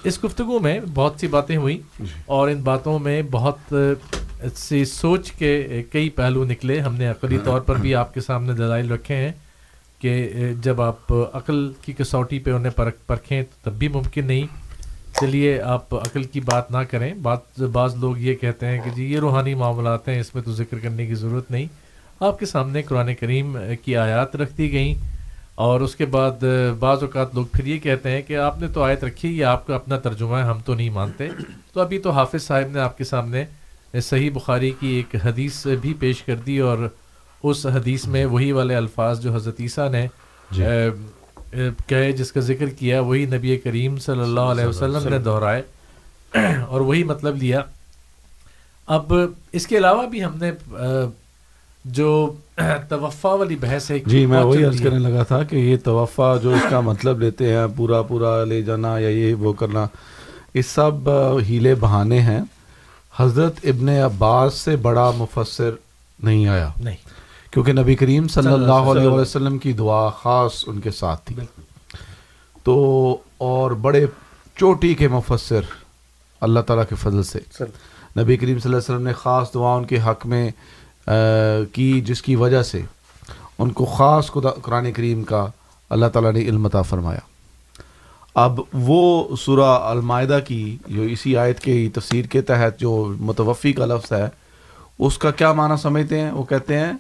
اس 0.04 0.24
گفتگو 0.24 0.60
میں 0.60 0.80
بہت 0.94 1.14
سی 1.20 1.28
باتیں 1.28 1.56
ہوئیں 1.58 2.04
اور 2.26 2.50
ان 2.50 2.62
باتوں 2.62 2.98
میں 3.00 3.22
بہت 3.32 3.74
سی 4.56 4.84
سوچ 4.86 5.32
کے 5.32 5.84
کئی 5.92 6.10
پہلو 6.10 6.44
نکلے۔ 6.46 6.80
ہم 6.80 6.96
نے 6.96 7.08
عقلی 7.08 7.38
طور 7.44 7.62
پر 7.62 7.76
بھی 7.76 7.96
آپ 7.96 8.14
کے 8.14 8.22
سامنے 8.22 8.54
دلائل 8.54 8.92
رکھے 8.92 9.16
ہیں 9.16 9.32
کہ 10.00 10.30
جب 10.62 10.82
آپ 10.82 11.14
عقل 11.34 11.72
کی 11.82 11.94
کسوٹی 11.94 12.40
پہ 12.40 12.52
انہیں 12.52 12.72
پرکھ 12.76 12.98
پرکھیں 13.08 13.42
تو 13.42 13.70
تب 13.70 13.78
بھی 13.78 13.88
ممکن 13.88 14.26
نہیں۔ 14.26 14.46
چلیے 15.20 15.60
آپ 15.62 15.96
عقل 15.96 16.24
کی 16.24 16.40
بات 16.40 16.72
نہ 16.72 16.78
کریں۔ 16.92 17.14
بات 17.14 17.62
بعض 17.62 17.96
لوگ 17.96 18.18
یہ 18.18 18.36
کہتے 18.36 18.66
ہیں 18.66 18.80
کہ 18.86 18.90
جی 18.96 19.06
یہ 19.06 19.20
روحانی 19.20 19.54
معاملات 19.56 20.08
ہیں 20.08 20.20
اس 20.20 20.34
میں 20.36 20.44
تو 20.44 20.54
ذکر 20.54 20.78
کرنے 20.80 21.08
کی 21.08 21.16
ضرورت 21.16 21.52
نہیں۔ 21.52 21.66
آپ 22.24 22.40
کے 22.40 22.46
سامنے 22.46 22.82
قرآن 22.82 23.16
کریم 23.16 23.58
کی 23.86 23.98
آیات 23.98 24.36
رکھ 24.36 24.54
دی 24.58 24.72
گئیں 24.72 24.96
اور 25.56 25.82
اس 25.82 25.96
کے 25.96 26.06
بعد 26.06 26.44
بعض 26.80 27.04
اوقات 27.04 27.36
لوگ 27.36 27.46
پھر 27.46 27.66
یہ 27.66 27.80
کہتے 27.80 28.12
ہیں 28.12 28.22
کہ 28.22 28.38
آپ 28.38 28.62
نے 28.62 28.68
تو 28.68 28.84
آیت 28.84 29.04
رکھی 29.04 29.38
یہ 29.38 29.46
آپ 29.46 29.68
کا 29.68 29.76
اپنا 29.76 29.98
ترجمہ 29.98 30.36
ہے 30.36 30.44
ہم 30.44 30.60
تو 30.66 30.74
نہیں 30.74 30.90
مانتے۔ 30.90 31.28
تو 31.74 31.82
ابھی 31.82 32.00
تو 32.00 32.10
حافظ 32.10 32.44
صاحب 32.44 32.72
نے 32.72 32.80
آپ 32.80 32.98
کے 32.98 33.04
سامنے 33.04 33.46
صحیح 34.02 34.32
بخاری 34.34 34.72
کی 34.80 34.88
ایک 34.88 35.16
حدیث 35.26 35.68
بھی 35.82 35.94
پیش 35.94 36.22
کر 36.24 36.36
دی 36.36 36.58
اور 36.58 36.78
اس 37.44 37.66
حدیث 37.66 38.06
میں 38.06 38.26
وہی 38.26 38.52
والے 38.52 38.76
الفاظ 38.76 39.22
جو 39.22 39.36
حضرت 39.36 39.56
عیسیٰ 39.60 39.92
نے 39.92 40.08
جی۔ 40.52 40.64
کہے 41.88 42.12
جس 42.12 42.32
کا 42.32 42.40
ذکر 42.40 42.66
کیا 42.70 43.02
وہی 43.02 43.26
نبی 43.26 43.58
کریم 43.58 43.98
صلی 43.98 44.22
اللہ 44.22 44.40
علیہ 44.40 44.66
وسلم 44.66 45.10
نے 45.10 45.20
دہرائے۔ 45.20 45.62
اور 46.68 46.82
وہی 46.82 47.04
مطلب 47.04 47.36
لیا۔ 47.38 47.62
اب 48.88 49.14
اس 49.52 49.68
کے 49.68 49.78
علاوہ 49.78 50.08
بھی 50.08 50.26
ہم 50.26 50.38
نے 50.38 50.52
جو 51.86 52.34
توفع 52.90 53.30
والی 53.30 53.56
بحث 53.56 53.92
ہے 53.92 54.00
جی 54.06 54.26
میں 54.26 54.42
وہی 54.42 54.64
عرض 54.64 54.82
کرنے 54.82 55.00
لگا 55.00 55.24
تھا 55.24 55.44
کہ 55.44 55.56
یہ 55.56 55.78
توفع 55.84 56.38
جو 56.38 56.54
اس 56.54 56.62
کا 56.70 56.80
مطلب 56.80 57.20
لیتے 57.20 57.54
ہیں 57.54 57.66
پورا 57.76 58.02
پورا 58.02 58.44
لے 58.44 58.62
جانا 58.62 58.98
یا 58.98 59.10
یہ 59.10 59.34
وہ 59.34 59.54
کرنا 59.54 59.88
یہ 60.54 60.62
سب 60.62 61.10
ہیلے 61.50 61.76
بہانے 61.76 62.20
ہیں۔ 62.22 62.42
حضرت 63.18 63.56
ابن 63.64 63.90
عباس 63.90 64.54
سے 64.54 64.76
بڑا 64.76 65.12
مفسر 65.18 65.70
نہیں 66.24 66.48
آیا۔ 66.48 66.70
نہیں۔ 66.80 66.96
کیونکہ 67.52 67.74
نبی 67.74 67.96
کریم 67.96 68.28
صلی 68.28 68.54
اللہ 68.54 68.72
علیہ 68.72 69.08
وسلم 69.08 69.58
کی 69.58 69.74
دعا 69.74 70.10
خاص 70.10 70.64
ان 70.68 70.80
کے 70.80 70.92
ساتھ 70.92 71.22
تھی۔ 71.26 71.36
تو 72.64 73.18
اور 73.38 73.72
بڑے 73.72 74.06
چوٹی 74.56 74.94
کے 74.94 75.08
مفسر 75.08 75.62
اللہ 76.42 76.60
تعالیٰ 76.60 76.86
کے 76.90 76.96
فضل 76.96 77.24
سے۔ 77.24 77.40
نبی 78.18 78.38
کریم 78.38 78.60
صلی 78.60 78.70
اللہ 78.70 78.78
علیہ 78.78 78.96
وسلم 78.96 79.08
نے 79.08 79.14
خاص 79.14 79.54
دعا 79.54 79.76
ان 79.76 79.86
کے 79.86 79.98
حق 80.02 80.26
میں 80.26 80.52
کی 81.72 82.02
جس 82.02 82.22
کی 82.22 82.36
وجہ 82.36 82.64
سے 82.64 82.82
ان 83.60 83.72
کو 83.72 83.86
خاص 83.86 84.32
خدا، 84.32 84.50
قرآن 84.50 84.92
کریم 84.92 85.24
کا 85.24 85.48
اللہ 85.90 86.06
تعالیٰ 86.06 86.34
نے 86.34 86.40
علم 86.40 86.66
عطا 86.66 86.82
فرمایا۔ 86.82 87.20
اب 88.34 88.60
وہ 88.74 89.36
سورہ 89.36 89.80
المائدہ 89.84 90.40
کی 90.48 90.78
جو 90.88 91.02
اسی 91.02 91.38
آیت 91.38 91.60
کی 91.60 91.90
تفسیر 91.90 92.26
کے 92.26 92.42
تحت 92.42 92.80
جو 92.80 93.14
متوفی 93.20 93.74
کا 93.74 93.86
لفظ 93.86 94.14
ہے، 94.14 94.28
اس 95.00 95.18
کا 95.18 95.32
کیا 95.32 95.54
معنی 95.54 95.82
سمجھتے 95.82 96.20
ہیں؟ 96.20 96.32
وہ 96.32 96.44
کہتے 96.44 96.80
ہیں، 96.80 96.94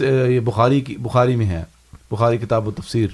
یہ 0.00 0.40
بخاری 0.40 0.80
کی، 0.80 0.96
بخاری 0.96 1.36
میں 1.36 1.46
ہے، 1.46 1.64
بخاری 2.10 2.38
کتاب 2.38 2.68
و 2.68 2.70
تفسیر 2.70 3.06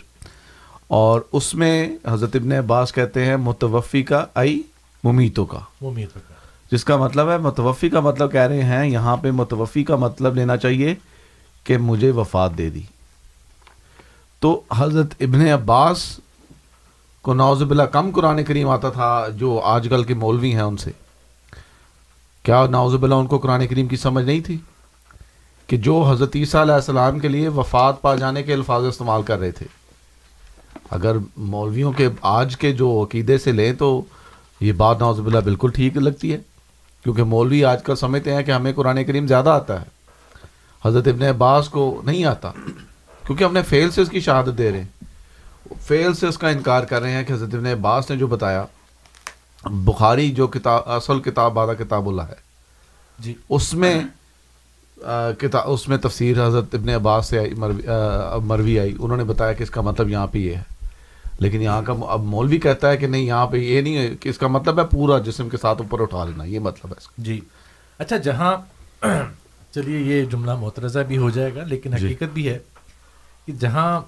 اور 0.89 1.21
اس 1.33 1.55
میں 1.55 1.97
حضرت 2.07 2.37
ابن 2.37 2.53
عباس 2.53 2.93
کہتے 2.93 3.25
ہیں، 3.25 3.37
متوفی 3.37 4.03
کا 4.03 4.25
آئی 4.35 4.63
ممیتوں 5.05 5.47
کا۔ 5.47 5.59
ممیتوں 5.81 6.21
کا۔ 6.29 6.30
جس 6.73 6.85
کا 6.85 6.97
مطلب 6.97 7.31
ہے 7.31 7.39
متوفی 7.39 7.89
کا 7.89 8.01
مطلب 8.01 8.33
کہہ 8.33 8.41
رہے 8.41 8.63
ہیں، 8.63 8.87
یہاں 8.87 9.17
پہ 9.17 9.31
متوفی 9.31 9.85
کا 9.85 9.97
مطلب 9.97 10.35
لینا 10.35 10.57
چاہیے 10.57 10.95
کہ 11.65 11.79
مجھے 11.79 12.11
وفات 12.11 12.59
دے 12.59 12.71
دی۔ 12.71 12.83
تو 14.41 14.61
حضرت 14.77 15.15
ابن 15.21 15.47
عباس 15.49 16.21
کو 17.23 17.35
نوز 17.35 17.63
باللہ 17.63 17.83
کم 17.83 18.11
قرآن 18.11 18.45
کریم 18.45 18.69
آتا 18.69 18.91
تھا 18.91 19.27
جو 19.35 19.61
آج 19.65 19.87
کل 19.91 20.05
کے 20.05 20.15
مولوی 20.15 20.53
ہیں 20.53 20.61
ان 20.61 20.77
سے۔ 20.77 20.91
کیا 22.43 22.67
نوز 22.67 22.95
باللہ 22.95 23.15
ان 23.15 23.27
کو 23.27 23.39
قرآن 23.39 23.67
کریم 23.67 23.89
کی 23.89 23.97
سمجھ 23.97 24.25
نہیں 24.25 24.41
تھی؟ 24.41 24.59
کہ 25.67 25.77
جو 25.77 26.03
حضرت 26.03 26.37
عیسیٰ 26.37 26.61
علیہ 26.61 26.75
السلام 26.75 27.19
کے 27.19 27.29
لیے 27.29 27.49
وفات 27.49 28.01
پا 28.01 28.15
جانے 28.15 28.43
کے 28.43 28.53
الفاظ 28.53 28.85
استعمال 28.85 29.23
کر 29.23 29.39
رہے 29.39 29.51
تھے۔ 29.51 29.67
اگر 30.91 31.17
مولویوں 31.37 31.93
کے 31.93 32.09
آج 32.21 32.57
کے 32.57 32.73
جو 32.73 33.05
عقیدے 33.05 33.39
سے 33.39 33.53
لیں 33.53 33.73
تو 33.73 34.03
یہ 34.61 34.73
بات 34.73 35.01
نوز 35.01 35.21
باللہ 35.21 35.39
بالکل 35.39 35.71
ٹھیک 35.71 35.97
لگتی 35.97 36.33
ہے۔ 36.33 36.39
کیونکہ 37.03 37.23
مولوی 37.23 37.65
آج 37.65 37.83
کل 37.83 37.97
سمجھتے 37.97 38.35
ہیں 38.35 38.43
کہ 38.43 38.51
ہمیں 38.51 38.73
قرآن 38.73 39.05
کریم 39.05 39.27
زیادہ 39.27 39.49
آتا 39.49 39.81
ہے۔ 39.81 39.87
حضرت 40.85 41.09
ابن 41.09 41.23
عباس 41.23 41.69
کو 41.69 42.03
نہیں 42.05 42.25
آتا۔ 42.25 42.53
کیونکہ 43.27 43.45
ہم 43.45 43.53
نے 43.53 43.63
فیل 43.63 43.91
سے 43.91 44.03
اس 44.03 44.09
کی 44.09 44.21
شہادت 44.21 44.59
دے 44.59 44.73
رہے 44.73 44.83
ہیں۔ 44.83 45.05
فیل 45.81 46.15
سے 46.15 46.27
اس 46.27 46.39
کا 46.39 46.49
انکار 46.49 46.83
کر 46.83 47.03
رہے 47.03 47.13
ہیں 47.13 47.25
کہ 47.25 47.33
حضرت 47.33 47.55
ابن 47.55 47.67
عباس 47.67 48.11
نے 48.11 48.17
جو 48.17 48.27
بتایا 48.27 48.65
بخاری 49.65 50.31
جو 50.31 50.47
کتاب 50.47 50.83
اصل 50.87 51.21
کتاب 51.21 51.53
بادہ 51.53 51.71
کتاب 51.79 52.09
اللہ 52.09 52.23
ہے۔ 52.23 52.35
جی۔ 53.19 53.35
اس 53.49 53.75
میں 53.75 54.03
کتاب 55.39 55.63
اس 55.67 55.89
میں 55.89 55.97
تفسیر 55.97 56.47
حضرت 56.47 56.75
ابن 56.75 56.89
عباس 56.89 57.27
سے 57.27 57.39
آئی 57.39 57.55
مروی 58.43 58.81
آئی۔ 58.81 58.97
انہوں 59.01 59.17
نے 59.17 59.25
بتایا 59.25 59.53
کہ 59.53 59.63
اس 59.63 59.71
کا 59.71 59.81
مطلب 59.81 60.09
یہاں 60.09 60.27
پہ 60.27 60.39
یہ 60.39 60.55
ہے۔ 60.55 60.63
لیکن 61.41 61.63
یہاں 61.63 61.83
کا 61.83 61.95
اب 62.09 62.25
مولوی 62.25 62.59
کہتا 62.59 62.91
ہے 62.91 62.97
کہ 62.97 63.07
نہیں 63.07 63.23
یہاں 63.23 63.47
پہ 63.47 63.57
یہ 63.57 63.81
نہیں 63.81 63.97
ہے 63.97 64.09
کہ 64.21 64.29
اس 64.29 64.39
کا 64.39 64.47
مطلب 64.47 64.79
ہے 64.81 64.85
پورا 64.85 65.19
جسم 65.19 65.49
کے 65.49 65.57
ساتھ 65.57 65.81
اوپر 65.81 66.01
اٹھا 66.01 66.25
لینا 66.25 66.45
یہ 66.45 66.59
مطلب 66.59 66.91
ہے 66.91 66.97
اس 66.99 67.07
کا 67.07 67.23
جی 67.23 67.41
اچھا 68.01 68.17
جہاں 68.17 68.57
چلیے 69.75 69.99
یہ 69.99 70.25
جملہ 70.25 70.55
محترضہ 70.55 70.99
بھی 71.09 71.17
ہو 71.17 71.31
جائے 71.31 71.55
گا 71.55 71.63
لیکن 71.65 71.97
جی۔ 71.97 72.07
حقیقت 72.07 72.33
بھی 72.33 72.49
ہے 72.49 72.59
کہ 73.49 73.53
جہاں 73.61 74.01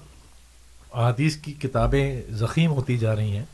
احادیث 0.93 1.37
کی 1.37 1.53
کتابیں 1.61 2.21
زخیم 2.37 2.71
ہوتی 2.71 2.97
جا 2.97 3.15
رہی 3.15 3.35
ہیں 3.37 3.45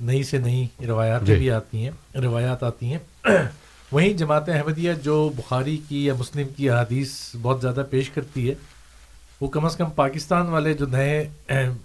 نئی 0.00 0.22
سے 0.22 0.38
نئی 0.38 0.66
روایات 0.86 1.26
جی. 1.26 1.34
بھی 1.34 1.50
آتی 1.50 1.84
ہیں 1.84 2.20
روایات 2.22 2.62
آتی 2.62 2.92
ہیں 2.92 2.98
وہیں 3.92 4.12
جماعت 4.14 4.48
احمدیہ 4.48 4.92
جو 5.02 5.16
بخاری 5.36 5.76
کی 5.88 6.04
یا 6.04 6.14
مسلم 6.18 6.48
کی 6.56 6.70
احادیث 6.70 7.14
بہت 7.42 7.60
زیادہ 7.62 7.82
پیش 7.90 8.10
کرتی 8.10 8.48
ہے 8.48 8.54
وہ 9.42 9.48
کم 9.48 9.64
از 9.64 9.76
کم 9.76 9.90
پاکستان 9.90 10.46
والے 10.46 10.74
جو 10.74 10.86
نئے 10.86 11.28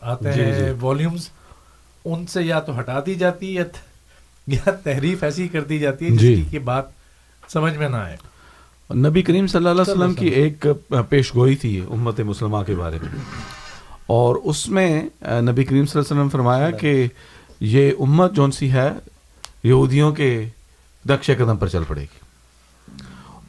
آتے 0.02 0.34
جی 0.34 0.42
ہیں 0.42 0.74
والیومز 0.82 1.22
جی. 1.22 1.30
ان 2.06 2.28
سے 2.28 2.44
یا 2.44 2.60
تو 2.60 2.80
ہٹا 2.80 3.00
دی 3.06 3.16
جاتی 3.16 3.58
ہے 3.58 3.64
یا 4.48 4.72
تحریف 4.72 5.24
ایسی 5.24 5.48
کر 5.48 5.62
دی 5.62 5.80
جاتی 5.80 6.06
ہے 6.06 6.10
جس 6.10 6.20
جی. 6.20 6.44
کی 6.52 6.60
بات 6.60 6.86
سمجھ 7.48 7.78
میں 7.78 7.90
نہ 7.90 7.96
آئے۔ 7.96 8.18
نبی 8.96 9.22
کریم 9.22 9.48
صلی 9.48 9.58
اللہ 9.58 9.82
علیہ 9.82 9.94
وسلم 9.94 10.14
کی 10.14 10.28
ایک 10.28 10.66
پیش 11.10 11.36
گوئی 11.36 11.56
تھی 11.56 11.82
امت 11.90 12.20
مسلمہ 12.20 12.58
کے 12.68 12.76
بارے 12.76 12.98
میں۔ 13.02 13.22
اور 14.08 14.36
اس 14.36 14.70
میں 14.70 15.02
نبی 15.24 15.64
کریم 15.64 15.86
صلی 15.86 16.00
اللہ 16.00 16.08
علیہ 16.08 16.22
وسلم 16.22 16.30
فرمایا 16.30 16.72
کہ 16.72 17.08
یہ 17.60 17.92
امت 18.00 18.34
جون 18.34 18.52
سی 18.52 18.72
ہے 18.72 18.90
یہودیوں 19.64 20.12
کے 20.12 20.46
دکش 21.10 21.28
قدم 21.38 21.58
پر 21.58 21.68
چل 21.68 21.84
پڑے 21.88 22.02
گی۔ 22.02 22.20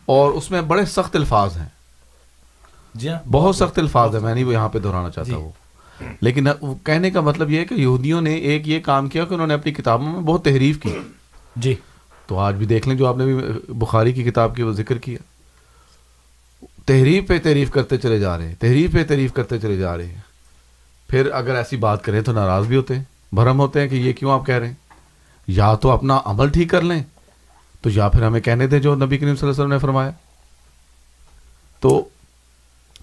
اور 0.06 0.30
اس 0.30 0.51
میں 0.51 0.62
بڑے 0.62 0.85
سخت 0.85 1.16
الفاظ 1.16 1.56
ہیں۔ 1.56 1.78
جی 2.99 3.09
ہاں. 3.09 3.19
بہت 3.31 3.57
سخت 3.57 3.79
الفاظ 3.79 4.15
ہیں 4.15 4.23
میں 4.23 4.35
نہیں 4.35 4.45
وہ 4.45 4.53
یہاں 4.53 4.69
پہ 4.69 4.79
دہرانا 4.79 5.11
چاہتا 5.11 5.31
جی۔ 5.31 5.35
ہوں 5.35 5.51
لیکن 6.20 6.47
کہنے 6.85 7.11
کا 7.11 7.20
مطلب 7.20 7.51
یہ 7.51 7.59
ہے 7.59 7.65
کہ 7.65 7.75
یہودیوں 7.75 8.20
نے 8.20 8.35
ایک 8.35 8.69
یہ 8.69 8.81
کام 8.81 9.09
کیا 9.09 9.25
کہ 9.25 9.35
انہوں 9.35 9.47
نے 9.47 9.55
اپنی 9.55 9.73
کتابوں 9.73 10.12
میں 10.12 10.20
بہت 10.20 10.45
تحریف 10.45 10.81
کی۔ 10.81 10.99
جی. 11.57 11.75
تو 12.27 12.39
آج 12.39 12.55
بھی 12.55 12.66
دیکھ 12.66 12.89
لیں 12.89 12.97
جو 12.97 13.07
آپ 13.07 13.16
نے 13.16 13.25
بھی 13.25 13.35
بخاری 13.69 14.12
کی 14.12 14.25
کتاب 14.25 14.57
کی 14.57 14.62
وہ 14.62 14.73
ذکر 14.73 14.99
کیا۔ 14.99 15.19
تحریف 16.87 17.29
پہ 17.29 17.39
تحریف 17.39 17.70
کرتے 17.70 17.97
چلے 17.97 18.19
جا 18.19 18.39
رہے 18.39 18.49
ہیں 18.49 18.55
تحریف 18.55 18.93
پہ 18.93 19.05
تحریف 19.05 19.33
کرتے 19.33 19.59
چلے 19.59 19.77
جا 19.77 19.97
رہے 19.97 20.07
ہیں۔ 20.07 20.20
پھر 21.09 21.31
اگر 21.33 21.55
ایسی 21.55 21.77
بات 21.77 22.05
کریں 22.05 22.20
تو 22.20 22.33
ناراض 22.33 22.66
بھی 22.66 22.77
ہوتے 22.77 22.95
ہیں 22.95 23.05
بھرم 23.33 23.61
ہوتے 23.61 23.81
ہیں 23.81 23.89
کہ 23.89 23.95
یہ 23.95 24.12
کیوں 24.12 24.31
آپ 24.31 24.47
کہہ 24.47 24.55
رہے 24.55 24.66
ہیں۔ 24.66 24.75
یا 25.47 25.75
تو 25.75 25.91
اپنا 25.91 26.20
عمل 26.25 26.49
ٹھیک 26.49 26.70
کر 26.70 26.83
لیں 26.83 27.03
تو 27.83 27.91
یا 27.91 28.09
پھر 28.09 28.23
ہمیں 28.23 28.41
کہنے 28.41 28.66
دیں 28.66 28.79
جو 28.79 28.95
نبی 28.95 29.19
کریم 29.19 29.37
صلی 29.37 29.49
اللہ 29.49 29.53
علیہ 29.53 29.62
وسلم 29.62 29.73
نے 29.73 29.79
فرمایا۔ 29.79 30.11
تو 31.81 32.09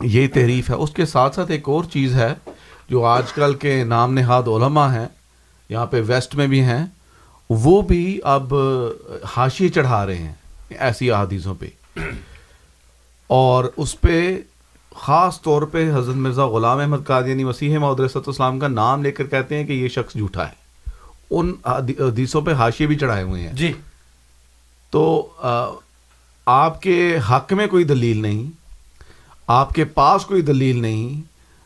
یہ 0.02 0.28
تحریف 0.34 0.70
ہے۔ 0.70 0.76
اس 0.76 0.92
کے 0.92 1.06
ساتھ 1.06 1.36
ساتھ 1.36 1.52
ایک 1.52 1.70
اور 1.70 1.84
چیز 1.84 2.16
ہے 2.16 2.34
جو 2.90 3.06
آج 3.06 3.34
کل 3.34 3.56
کے 3.56 3.84
نام 3.84 4.14
نہاد 4.14 4.48
علماء 4.48 4.94
ہیں 4.94 5.08
یہاں 5.70 5.86
پہ 5.86 6.02
ویسٹ 6.08 6.36
میں 6.36 6.48
بھی 6.48 6.62
ہیں 6.62 6.86
وہ 7.50 7.82
بھی 7.82 8.20
اب 8.24 8.54
حاشی 9.38 9.70
چڑھا 9.70 10.06
رہے 10.06 10.16
ہیں 10.16 10.34
ایسی 10.70 11.12
احادیثوں 11.12 11.56
پہ۔ 11.60 12.00
اور 13.28 13.66
اس 13.78 14.02
پہ 14.02 14.38
خاص 14.96 15.42
طور 15.42 15.62
پہ 15.62 15.92
حضرت 15.96 16.16
مرزا 16.16 16.48
غلام 16.48 16.78
احمد 16.78 16.98
قادیانی 17.08 17.44
مسیح 17.44 17.78
محدود 17.78 18.12
اسلام 18.28 18.60
کا 18.60 18.68
نام 18.68 19.04
لے 19.04 19.12
کر 19.12 19.24
کہتے 19.24 19.58
ہیں 19.58 19.66
کہ 19.66 19.74
یہ 19.74 19.88
شخص 19.88 20.14
جھوٹا 20.14 20.48
ہے۔ 20.48 20.54
ان 21.32 21.54
حدیثوں 21.66 22.42
پہ 22.42 22.54
حاشیے 22.54 22.88
بھی 22.88 22.96
چڑھائے 22.96 23.24
ہوئے 23.24 23.42
ہیں۔ 23.42 23.54
جی۔ 23.54 23.74
تو 24.90 25.30
آپ 26.46 26.82
کے 26.82 27.18
حق 27.30 27.54
میں 27.54 27.68
کوئی 27.68 27.84
دلیل 27.84 28.22
نہیں 28.22 28.65
آپ 29.48 29.74
کے 29.74 29.86
پاس 29.86 30.26
کوئی 30.26 30.42
دلیل 30.42 30.82
نہیں 30.82 31.22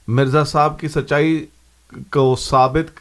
مرزا 0.08 0.44
صاحب 0.44 0.80
کی 0.80 0.88
سچائی 0.88 1.46
کو 2.12 2.36
ثابت 2.36 3.00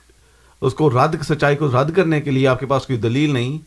اس 0.61 0.75
کو 0.75 0.91
رد 0.91 1.23
سچائی 1.23 1.57
کو 1.57 1.69
رد 1.69 1.97
کرنے 1.97 2.21
کے 2.21 2.31
لیے 2.31 2.49
آپ 2.49 2.61
کے 2.61 2.67
پاس 2.67 2.87
کوئی 2.87 2.99
دلیل 2.99 3.33
نہیں 3.33 3.59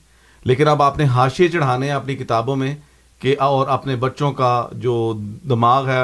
لیکن 0.44 0.68
اب 0.68 0.82
آپ 0.82 0.98
نے 0.98 1.04
حاشیے 1.04 1.48
چڑھانے 1.48 1.86
ہیں 1.86 1.94
اپنی 1.94 2.16
کتابوں 2.16 2.56
میں 2.56 2.76
کہ 3.20 3.36
اور 3.40 3.68
اپنے 3.68 3.96
بچوں 3.96 4.32
کا 4.32 4.68
جو 4.72 5.14
دماغ 5.50 5.90
ہے 5.90 6.04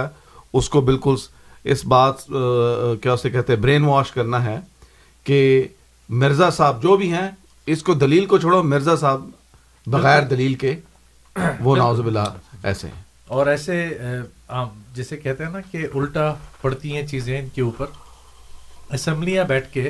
اس 0.54 0.70
کو 0.70 0.82
بالکل 0.82 1.16
اس 1.64 1.86
بات 1.86 2.26
کیا 3.02 3.14
اسے 3.14 3.30
کہتے 3.30 3.54
ہیں 3.54 3.60
برین 3.60 3.84
واش 3.86 4.12
کرنا 4.12 4.46
ہے 4.46 4.60
کہ 5.24 5.68
مرزا 6.10 6.50
صاحب 6.50 6.84
جو 6.84 6.98
بھی 6.98 7.12
ہیں 7.14 7.30
اس 7.66 7.84
کو 7.84 7.94
دلیل 7.94 8.26
کو 8.26 8.38
چھوڑو 8.38 8.64
مرزا 8.64 8.96
صاحب 8.96 9.30
بغیر 9.88 10.24
دلیل 10.24 10.54
کے 10.54 10.76
وہ 11.60 11.76
ناوز 11.76 12.00
باللہ 12.00 12.20
ایسے 12.64 12.88
ہیں۔ 12.88 13.04
اور 13.28 13.48
ایسے 13.48 13.90
جسے 14.94 15.18
کہتے 15.18 15.44
ہیں 15.44 15.52
نا 15.52 15.61
کہ 15.72 15.88
الٹا 15.94 16.34
پڑتی 16.61 16.95
ہیں 16.95 17.07
چیزیں 17.07 17.40
ان 17.40 17.48
کے 17.56 17.61
اوپر 17.61 17.86
اسمبلیاں 18.91 19.44
بیٹھ 19.44 19.74
کے 19.74 19.90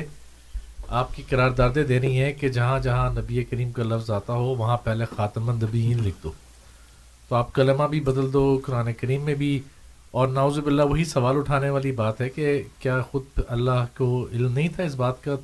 آپ 0.88 1.16
کی 1.16 1.22
قراردادیں 1.28 1.84
دے 1.84 2.00
رہی 2.00 2.22
ہیں 2.22 2.32
کہ 2.32 2.48
جہاں 2.48 2.78
جہاں 2.78 3.10
نبی 3.12 3.44
کریم 3.44 3.72
کا 3.72 3.82
لفظ 3.82 4.10
آتا 4.10 4.32
ہو 4.32 4.44
وہاں 4.44 4.76
پہلے 4.76 5.04
خاتم 5.16 5.48
النبیین 5.48 6.02
لکھ 6.02 6.16
دو۔ 6.22 6.32
تو 7.28 7.34
آپ 7.34 7.52
کلمہ 7.52 7.84
بھی 7.84 8.00
بدل 8.00 8.32
دو 8.32 8.60
قرآن 8.66 8.92
کریم 8.92 9.20
میں 9.20 9.34
بھی۔ 9.34 9.60
اور 10.10 10.28
ناوز 10.28 10.58
باللہ 10.58 10.82
وہی 10.82 11.04
سوال 11.04 11.36
اٹھانے 11.36 11.70
والی 11.70 11.92
بات 11.92 12.20
ہے 12.20 12.28
کہ 12.28 12.62
کیا 12.78 13.00
خود 13.10 13.40
اللہ 13.48 13.84
کو 13.96 14.28
علم 14.32 14.52
نہیں 14.52 14.68
تھا 14.68 14.82
اس 14.82 14.94
بات 14.94 15.24
کا؟ 15.24 15.34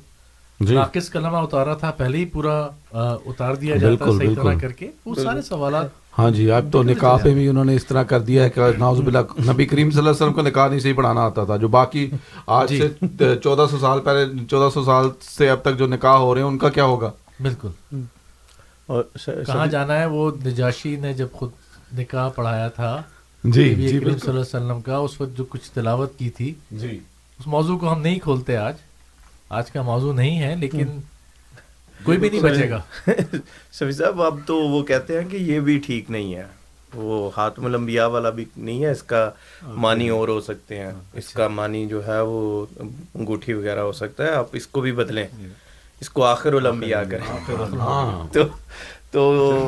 جی۔ 0.59 0.75
ناقص 0.75 1.09
کلمہ 1.09 1.37
اتارا 1.37 1.73
تھا 1.73 1.91
پہلے 1.91 2.17
ہی 2.17 2.25
پورا 2.25 2.67
اتار 2.91 3.55
دیا 3.55 3.75
جاتا 3.75 4.05
ہے 4.05 4.17
صحیح 4.17 4.35
طرح 4.35 4.53
کر 4.61 4.71
کے۔ 4.71 4.91
وہ 5.05 5.15
سارے 5.15 5.41
سوالات 5.41 6.04
ہاں 6.15 6.29
جی 6.31 6.49
اب 6.51 6.71
تو 6.71 6.81
نکاح 6.83 7.15
پہ 7.17 7.33
بھی 7.33 7.47
انہوں 7.47 7.65
نے 7.65 7.75
اس 7.75 7.85
طرح 7.85 8.03
کر 8.03 8.19
دیا 8.21 8.43
ہے 8.43 8.49
کہ 8.49 8.61
ناوز 8.77 8.99
باللہ 8.99 9.19
نبی 9.51 9.65
کریم 9.65 9.89
صلی 9.91 9.99
اللہ 9.99 10.09
علیہ 10.09 10.21
وسلم 10.21 10.33
کو 10.33 10.41
نکاح 10.41 10.67
نہیں 10.67 10.79
صحیح 10.79 10.93
پڑھانا 10.93 11.21
آتا 11.21 11.43
تھا۔ 11.43 11.55
جو 11.57 11.67
باقی 11.67 12.09
آج 12.47 12.69
جی۔ 12.69 12.79
سے 12.79 13.35
چودہ 13.35 13.65
سو 13.71 13.77
سال 13.79 13.99
پہلے 13.99 14.25
چودہ 14.51 14.69
سو 14.73 14.83
سال 14.83 15.09
سے 15.29 15.49
اب 15.49 15.61
تک 15.61 15.77
جو 15.77 15.87
نکاح 15.87 16.17
ہو 16.17 16.33
رہے 16.35 16.41
ہیں 16.41 16.47
ان 16.47 16.57
کا 16.57 16.69
کیا 16.69 16.83
ہوگا؟ 16.85 17.11
بالکل۔ 17.41 17.99
اور 18.87 19.03
کہاں 19.17 19.67
جانا 19.67 19.99
ہے؟ 19.99 20.05
وہ 20.05 20.31
نجاشی 20.45 20.95
نے 20.95 21.13
جب 21.13 21.27
خود 21.33 21.49
نکاح 21.99 22.29
پڑھایا 22.29 22.67
تھا 22.69 23.01
جی 23.43 23.63
جی 23.75 23.87
صلی 23.87 23.97
اللہ 23.97 24.29
علیہ 24.29 24.39
وسلم 24.39 24.81
کا 24.81 24.97
اس 24.97 25.19
وقت 25.21 25.37
جو 25.37 25.43
کچھ 25.49 25.69
تلاوت 25.71 26.17
کی 26.19 26.29
تھی 26.29 26.53
جی۔ 26.71 26.97
اس 27.39 27.47
موضوع 27.47 27.77
کو 27.77 27.91
ہم 27.91 28.01
نہیں 28.01 28.19
کھولتے 28.19 28.57
آج۔ 28.57 28.75
آج 29.49 29.71
کا 29.71 29.81
موضوع 29.81 30.13
نہیں 30.13 30.39
ہے 30.39 30.55
لیکن 30.55 30.87
کوئی 32.05 32.17
بھی 32.17 32.29
نہیں 32.29 32.41
بچے 32.41 32.69
گا۔ 32.69 32.81
سفی 33.71 33.91
صاحب 33.91 34.21
اب 34.21 34.39
تو 34.45 34.57
وہ 34.57 34.83
کہتے 34.83 35.21
ہیں 35.21 35.29
کہ 35.29 35.37
یہ 35.37 35.59
بھی 35.59 35.79
ٹھیک 35.85 36.11
نہیں 36.11 36.35
ہے۔ 36.35 36.43
وہ 36.93 37.29
خاتم 37.29 37.65
الانبیاء 37.65 38.05
والا 38.05 38.29
بھی 38.29 38.45
نہیں 38.57 38.83
ہے 38.83 38.91
اس 38.91 39.03
کا 39.03 39.29
معنی 39.67 40.09
اور 40.09 40.27
ہو 40.27 40.41
سکتے 40.41 40.79
ہیں۔ 40.79 40.91
اس 41.13 41.33
کا 41.33 41.47
معنی 41.47 41.85
جو 41.85 42.07
ہے 42.07 42.21
وہ 42.21 42.65
انگوٹھی 43.15 43.53
وغیرہ 43.53 43.79
ہو 43.79 43.91
سکتا 43.91 44.23
ہے۔ 44.23 44.29
آپ 44.29 44.45
اس 44.51 44.67
کو 44.67 44.81
بھی 44.81 44.91
بدلیں۔ 44.91 45.27
اس 46.01 46.09
کو 46.09 46.23
آخر 46.23 46.53
الانبیاء 46.53 47.01
کریں۔ 47.11 47.53
تو 48.31 48.43
تو 49.11 49.63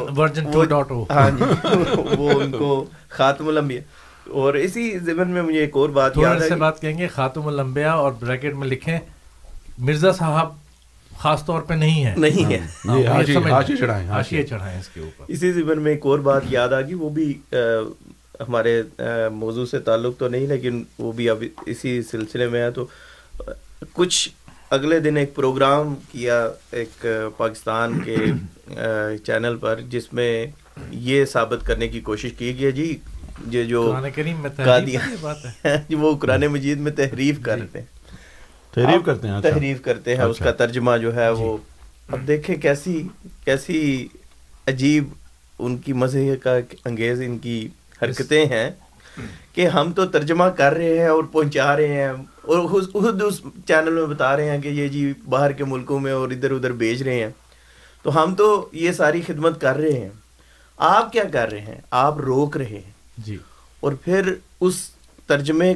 ہاں 1.09 1.29
جی۔ 1.29 1.43
وہ 2.17 2.41
ان 2.41 2.51
کو 2.51 2.85
خاتم 3.09 3.47
الانبیاء 3.47 3.81
اور 4.29 4.53
اسی 4.53 4.99
ضمن 4.99 5.27
میں 5.27 5.41
مجھے 5.41 5.59
ایک 5.59 5.69
اور 5.73 5.89
بات 5.89 6.17
یاد 6.17 6.35
ہے 6.51 6.55
بات 6.55 6.81
کہیں 6.81 6.97
گے 6.97 7.07
خاتم 7.07 7.47
الانبیاء 7.47 7.91
اور 7.91 8.11
بریکٹ 8.11 8.53
میں 8.53 8.67
لکھیں۔ 8.67 8.99
مرزا 9.77 10.11
صاحب 10.11 10.49
خاص 11.17 11.45
طور 11.45 11.61
پہ 11.61 11.73
نہیں 11.73 12.05
ہے۔ 12.05 12.13
نہیں 12.17 12.53
ہے۔ 12.53 12.59
چڑھائیں 14.43 14.79
اس 14.79 14.87
کے 14.87 14.99
اوپر۔ 14.99 15.25
اسی 15.27 15.51
زمن 15.51 15.81
میں 15.81 15.91
ایک 15.91 16.05
اور 16.05 16.19
بات 16.19 16.41
یاد 16.49 16.69
آ 16.69 16.81
گئی 16.81 16.93
وہ 16.93 17.09
بھی 17.09 17.33
ہمارے 18.39 18.81
موضوع 19.33 19.65
سے 19.65 19.79
تعلق 19.79 20.17
تو 20.17 20.27
نہیں 20.27 20.47
لیکن 20.47 20.83
وہ 20.99 21.11
بھی 21.11 21.29
اب 21.29 21.43
اسی 21.65 22.01
سلسلے 22.01 22.47
میں 22.47 22.61
ہے۔ 22.61 22.71
تو 22.71 22.85
کچھ 23.93 24.29
اگلے 24.69 24.99
دن 24.99 25.17
ایک 25.17 25.35
پروگرام 25.35 25.95
کیا 26.11 26.49
ایک 26.71 27.05
پاکستان 27.37 27.99
کے 27.99 28.15
چینل 29.23 29.57
پر 29.57 29.79
جس 29.89 30.13
میں 30.13 30.45
یہ 30.91 31.25
ثابت 31.25 31.65
کرنے 31.65 31.87
کی 31.87 31.99
کوشش 31.99 32.31
کی 32.37 32.59
گئی 32.59 32.71
جی 32.71 32.97
یہ 33.51 33.63
جو 33.63 33.91
وہ 35.91 36.17
قرآن 36.17 36.41
مجید 36.41 36.77
میں 36.77 36.91
تحریف 36.91 37.41
کر 37.41 37.57
رہے 37.57 37.79
ہیں۔ 37.79 37.96
تحریف 38.77 39.05
کرتے 39.05 39.27
ہیں 39.27 39.35
اچھا۔ 39.35 39.49
تحریف 39.49 39.81
کرتے 39.81 40.15
ہیں 40.15 40.23
اس 40.23 40.37
کا 40.37 40.49
اچھا۔ 40.49 40.65
ترجمہ 40.65 40.97
جو 40.97 41.15
ہے 41.15 41.29
وہ 41.29 41.57
جی۔ 41.57 42.13
اب 42.13 42.27
دیکھیں 42.27 42.55
کیسی 42.55 43.01
کیسی 43.45 44.07
عجیب 44.67 45.09
ان 45.59 45.77
کی 45.77 45.93
مزے 45.93 46.35
کا 46.43 46.55
انگیز 46.85 47.21
ان 47.21 47.37
کی 47.37 47.67
حرکتیں 48.01 48.45
ہیں 48.45 48.69
کہ 49.53 49.67
ہم 49.67 49.91
تو 49.91 50.05
ترجمہ 50.05 50.43
کر 50.55 50.73
رہے 50.73 50.97
ہیں 50.97 51.07
اور 51.07 51.23
پہنچا 51.23 51.75
رہے 51.77 51.93
ہیں 51.93 52.11
اور 52.43 52.67
خود 52.91 53.21
اس 53.21 53.41
چینل 53.67 53.93
میں 53.93 54.05
بتا 54.05 54.35
رہے 54.37 54.49
ہیں 54.49 54.61
کہ 54.61 54.67
یہ 54.67 54.87
جی 54.87 55.11
باہر 55.29 55.51
کے 55.51 55.63
ملکوں 55.63 55.99
میں 55.99 56.11
اور 56.11 56.31
ادھر 56.31 56.51
ادھر 56.51 56.71
بیچ 56.81 57.01
رہے 57.01 57.23
ہیں 57.23 57.29
تو 58.05 58.23
ہم 58.23 58.35
تو 58.35 58.47
یہ 58.73 58.91
ساری 58.91 59.21
خدمت 59.21 59.59
کر 59.61 59.77
رہے 59.77 59.99
ہیں 59.99 60.09
آپ 60.79 61.11
کیا 61.11 61.23
کر 61.23 61.51
رہے 61.51 61.61
ہیں 61.61 61.79
آپ 61.97 62.19
روک 62.19 62.57
رہے 62.57 62.75
ہیں 62.75 62.91
جی 63.17 63.37
اور 63.79 63.93
پھر 64.03 64.33
اس 64.61 64.87
ترجمے 65.29 65.73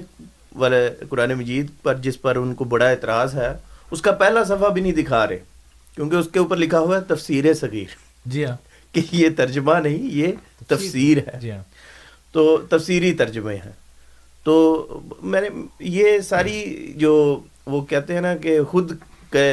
والے 0.55 0.89
قرآن 1.09 1.33
مجید 1.33 1.67
پر 1.83 1.95
جس 1.95 2.21
پر 2.21 2.35
ان 2.35 2.53
کو 2.53 2.63
بڑا 2.63 2.89
اعتراض 2.89 3.35
ہے 3.35 3.53
اس 3.91 4.01
کا 4.01 4.11
پہلا 4.11 4.43
صفحہ 4.43 4.69
بھی 4.69 4.81
نہیں 4.81 4.91
دکھا 4.91 5.27
رہے 5.27 5.39
کیونکہ 5.95 6.15
اس 6.15 6.27
کے 6.33 6.39
اوپر 6.39 6.57
لکھا 6.57 6.79
ہوا 6.79 6.97
ہے 6.97 7.01
تفسیر 7.01 7.53
صغیر۔ 7.53 7.95
جی 8.25 8.45
ہاں۔ 8.45 8.57
کہ 8.91 9.01
یہ 9.11 9.29
ترجمہ 9.37 9.73
نہیں 9.73 9.97
یہ 9.97 10.27
تفسیر 10.67 11.17
ہے۔ 11.17 11.39
جی 11.39 11.51
ہاں۔ 11.51 11.63
تو 12.31 12.57
تفسیری 12.57 13.13
ترجمے 13.13 13.55
ہیں۔ 13.55 13.71
تو 14.43 14.87
میں 15.21 15.41
نے 15.41 15.47
یہ 15.79 16.19
ساری 16.19 16.87
جو 16.95 17.39
وہ 17.65 17.81
کہتے 17.81 18.13
ہیں 18.13 18.21
نا 18.21 18.35
کہ 18.35 18.63
خود 18.63 18.91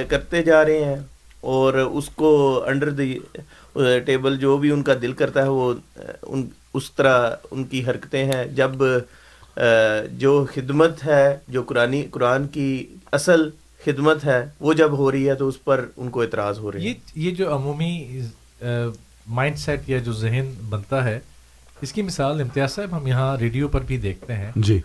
کرتے 0.09 0.43
جا 0.43 0.65
رہے 0.65 0.85
ہیں 0.85 0.97
اور 1.41 1.75
اس 1.75 2.09
کو 2.09 2.63
انڈر 2.67 2.91
دی 2.91 3.19
ٹیبل 4.07 4.37
جو 4.37 4.57
بھی 4.57 4.71
ان 4.71 4.83
کا 4.83 4.95
دل 5.03 5.13
کرتا 5.13 5.43
ہے 5.43 5.49
وہ 5.49 5.75
ان 6.23 6.49
اس 6.75 6.93
طرح 6.93 7.31
ان 7.51 7.65
کی 7.65 7.85
حرکتیں 7.85 8.25
ہیں۔ 8.25 8.45
جب 8.45 8.71
جو 10.13 10.47
خدمت 10.55 11.05
ہے 11.07 11.39
جو 11.49 11.63
قرآن 11.63 11.95
قرآن 12.11 12.47
کی 12.49 12.87
اصل 13.13 13.51
خدمت 13.85 14.25
ہے 14.25 14.47
وہ 14.61 14.73
جب 14.73 14.99
ہو 14.99 15.13
رہی 15.13 15.29
ہے 15.29 15.35
تو 15.35 15.49
اس 15.49 15.65
پر 15.65 15.85
ان 15.97 16.11
کو 16.11 16.23
اعتراض 16.23 16.59
ہو 16.59 16.73
رہی 16.73 16.89
ہے۔ 16.89 16.95
یہ 17.15 17.31
جو 17.31 17.57
عمومی 17.57 18.21
مائنڈ 19.27 19.59
سیٹ 19.59 19.81
یا 19.87 19.99
جو 19.99 20.13
ذہن 20.13 20.53
بنتا 20.69 21.05
ہے 21.05 21.21
اس 21.81 21.93
کی 21.93 22.03
مثال 22.03 22.41
امتیاز 22.41 22.73
صاحب 22.73 22.97
ہم 22.97 23.07
یہاں 23.07 23.37
ریڈیو 23.37 23.69
پر 23.69 23.81
بھی 23.81 23.97
دیکھتے 23.97 24.35
ہیں۔ 24.35 24.53
جی۔ 24.57 24.81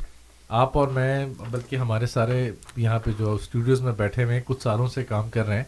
آپ 0.50 0.78
اور 0.78 0.88
میں 0.88 1.26
بلکہ 1.52 1.76
ہمارے 1.76 2.06
سارے 2.06 2.52
یہاں 2.78 3.00
پہ 3.00 3.12
جو 3.20 3.34
اسٹوڈیوز 3.34 3.82
میں 3.82 3.94
بیٹھے 3.94 4.24
ہوئے 4.24 4.36
ہیں 4.36 4.42
کچھ 4.46 4.64
سالوں 4.64 4.88
سے 4.88 5.04
کام 5.04 5.30
کر 5.30 5.48
رہے 5.48 5.58
ہیں۔ 5.58 5.64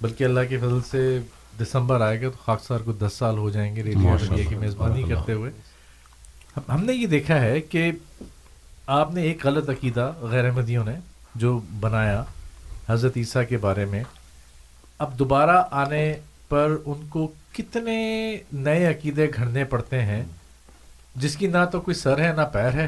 بلکہ 0.00 0.24
اللہ 0.24 0.40
کے 0.48 0.58
فضل 0.58 0.78
سے 0.90 1.18
دسمبر 1.62 2.00
آئے 2.00 2.22
گا 2.22 2.28
تو 2.28 2.38
خاک 2.44 2.64
سار 2.64 2.78
کو 2.78 2.92
دس 2.92 3.12
سال 3.12 3.38
ہو 3.38 3.50
جائیں 3.50 3.76
گے 3.76 3.82
ریڈیو 3.82 4.44
کی 4.48 4.54
میزبانی 4.54 5.02
کرتے 5.02 5.32
ہوئے۔ 5.32 5.50
ہم 6.56 6.84
نے 6.84 6.92
یہ 6.92 7.06
دیکھا 7.06 7.40
ہے 7.40 7.60
کہ 7.60 7.90
آپ 8.86 9.14
نے 9.14 9.22
ایک 9.22 9.46
غلط 9.46 9.68
عقیدہ 9.70 10.12
غیر 10.20 10.44
احمدیوں 10.44 10.84
نے 10.84 10.94
جو 11.34 11.60
بنایا 11.80 12.22
حضرت 12.88 13.16
عیسیٰ 13.16 13.42
کے 13.48 13.56
بارے 13.56 13.84
میں، 13.84 14.02
اب 14.98 15.18
دوبارہ 15.18 15.62
آنے 15.70 16.14
پر 16.48 16.76
ان 16.84 17.06
کو 17.08 17.26
کتنے 17.52 17.96
نئے 18.52 18.86
عقیدے 18.86 19.26
گھڑنے 19.34 19.64
پڑتے 19.64 20.02
ہیں، 20.02 20.22
جس 21.16 21.36
کی 21.36 21.46
نہ 21.46 21.64
تو 21.72 21.80
کوئی 21.80 21.94
سر 21.94 22.20
ہے، 22.20 22.32
نہ 22.36 22.42
پیر 22.52 22.74
ہے۔ 22.74 22.86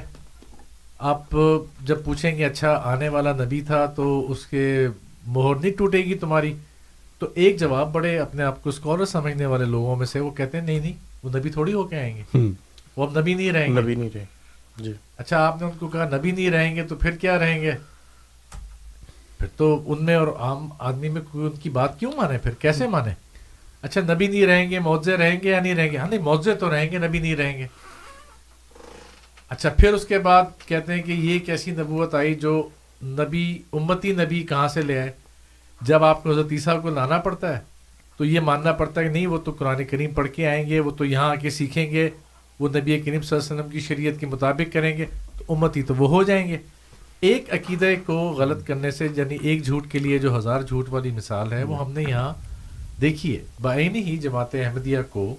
آپ 0.98 1.36
جب 1.80 2.04
پوچھیں 2.04 2.36
گے 2.38 2.44
اچھا 2.44 2.72
آنے 2.84 3.08
والا 3.08 3.32
نبی 3.32 3.60
تھا 3.60 3.84
تو 3.86 4.32
اس 4.32 4.46
کے 4.46 4.88
مہر 5.26 5.54
نہیں 5.54 5.72
ٹوٹے 5.78 5.98
گی 5.98 6.14
تمہاری؟ 6.14 6.54
تو 7.18 7.26
ایک 7.34 7.60
جواب 7.60 7.92
بڑے 7.92 8.18
اپنے 8.18 8.42
آپ 8.42 8.62
کو 8.62 8.70
اسکالر 8.70 9.04
سمجھنے 9.04 9.46
والے 9.46 9.64
لوگوں 9.64 9.96
میں 9.96 10.06
سے 10.06 10.20
وہ 10.20 10.30
کہتے 10.30 10.58
ہیں، 10.58 10.64
نہیں 10.64 10.80
نہیں، 10.80 10.92
وہ 11.22 11.30
نبی 11.36 11.50
تھوڑی 11.50 11.72
ہو 11.72 11.82
کے 11.82 11.96
آئیں 11.96 12.16
گے۔ 12.16 12.38
وہ 12.96 13.06
اب 13.06 13.18
نبی 13.18 13.34
نہیں 13.34 13.52
رہیں 13.52 13.76
گے؟ 13.76 13.80
نبی 13.80 13.94
نہیں 13.94 14.08
رہیں 14.14 14.24
جی۔ 14.76 14.92
اچھا 15.18 15.46
آپ 15.46 15.60
نے 15.60 15.66
ان 15.66 15.78
کو 15.78 15.88
کہا 15.88 16.08
نبی 16.16 16.30
نہیں 16.30 16.50
رہیں 16.50 16.76
گے 16.76 16.82
تو 16.82 16.96
پھر 16.96 17.10
کیا 17.10 17.38
رہیں 17.38 17.62
گے؟ 17.62 17.72
پھر 19.38 19.46
تو 19.56 19.82
ان 19.86 20.04
میں 20.04 20.14
اور 20.14 20.28
عام 20.38 20.68
آدمی 20.78 21.08
میں 21.08 21.22
کوئی 21.32 21.44
ان 21.44 21.52
کی 21.52 21.70
بات 21.70 22.00
کیوں 22.00 22.12
مانے؟ 22.16 22.38
پھر 22.38 22.50
کیسے 22.50 22.86
مانے؟ 22.86 23.10
اچھا 23.82 24.00
نبی 24.00 24.26
نہیں 24.26 24.46
رہیں 24.46 24.70
گے 24.70 24.78
معوضے 24.78 25.16
رہیں 25.16 25.40
گے 25.42 25.50
یا 25.50 25.60
نہیں 25.60 25.74
رہیں 25.74 25.92
گے؟ 25.92 25.96
ہاں 25.96 26.08
نہیں 26.08 26.20
معوضے 26.20 26.54
تو 26.54 26.70
رہیں 26.70 26.90
گے 26.90 26.98
نبی 26.98 27.18
نہیں 27.18 27.36
رہیں 27.36 27.58
گے۔ 27.58 27.66
اچھا 29.48 29.68
پھر 29.68 29.94
اس 29.94 30.06
کے 30.06 30.18
بعد 30.18 30.42
کہتے 30.66 30.94
ہیں 30.94 31.02
کہ 31.02 31.12
یہ 31.12 31.38
کیسی 31.38 31.70
نبوت 31.70 32.14
آئی 32.14 32.34
جو 32.34 32.68
نبی 33.02 33.62
امتی 33.72 34.12
نبی 34.12 34.42
کہاں 34.42 34.68
سے 34.68 34.82
لے 34.82 34.98
آئے؟ 34.98 35.10
جب 35.80 36.04
آپ 36.04 36.22
کو 36.22 36.30
حضرت 36.30 36.46
عیسیٰ 36.52 36.82
کو 36.82 36.90
لانا 36.90 37.18
پڑتا 37.18 37.56
ہے 37.56 37.62
تو 38.16 38.24
یہ 38.24 38.40
ماننا 38.40 38.72
پڑتا 38.72 39.00
ہے 39.00 39.06
کہ 39.06 39.12
نہیں 39.12 39.26
وہ 39.26 39.38
تو 39.38 39.52
قرآن 39.52 39.84
کریم 39.84 40.10
پڑھ 40.10 40.28
کے 40.28 40.48
آئیں 40.48 40.66
گے 40.66 40.80
وہ 40.80 40.90
تو 40.90 41.04
یہاں 41.04 41.30
آ 41.30 41.34
کے 41.34 41.50
سیکھیں 41.50 41.90
گے۔ 41.90 42.10
وہ 42.60 42.68
نبی 42.68 42.98
کریم 43.00 43.20
صلی 43.22 43.36
اللہ 43.36 43.44
علیہ 43.44 43.54
وسلم 43.54 43.70
کی 43.70 43.80
شریعت 43.80 44.20
کے 44.20 44.26
مطابق 44.26 44.72
کریں 44.72 44.96
گے 44.98 45.04
تو 45.38 45.54
امتی 45.54 45.82
تو 45.82 45.94
وہ 45.94 46.08
ہو 46.08 46.22
جائیں 46.22 46.48
گے۔ 46.48 46.56
ایک 47.20 47.52
عقیدے 47.52 47.96
کو 47.96 48.18
غلط 48.38 48.66
کرنے 48.66 48.90
سے 48.90 49.08
یعنی 49.16 49.36
ایک 49.42 49.64
جھوٹ 49.64 49.90
کے 49.90 49.98
لیے 49.98 50.18
جو 50.18 50.36
ہزار 50.38 50.62
جھوٹ 50.62 50.88
والی 50.88 51.10
مثال 51.10 51.52
ہے 51.52 51.62
وہ 51.64 51.84
ہم 51.84 51.92
نے 51.92 52.02
یہاں 52.02 52.32
دیکھی 53.00 53.36
ہے۔ 53.36 53.42
بعینی 53.62 54.02
ہی 54.04 54.16
جماعت 54.16 54.54
احمدیہ 54.54 54.98
کو 55.10 55.34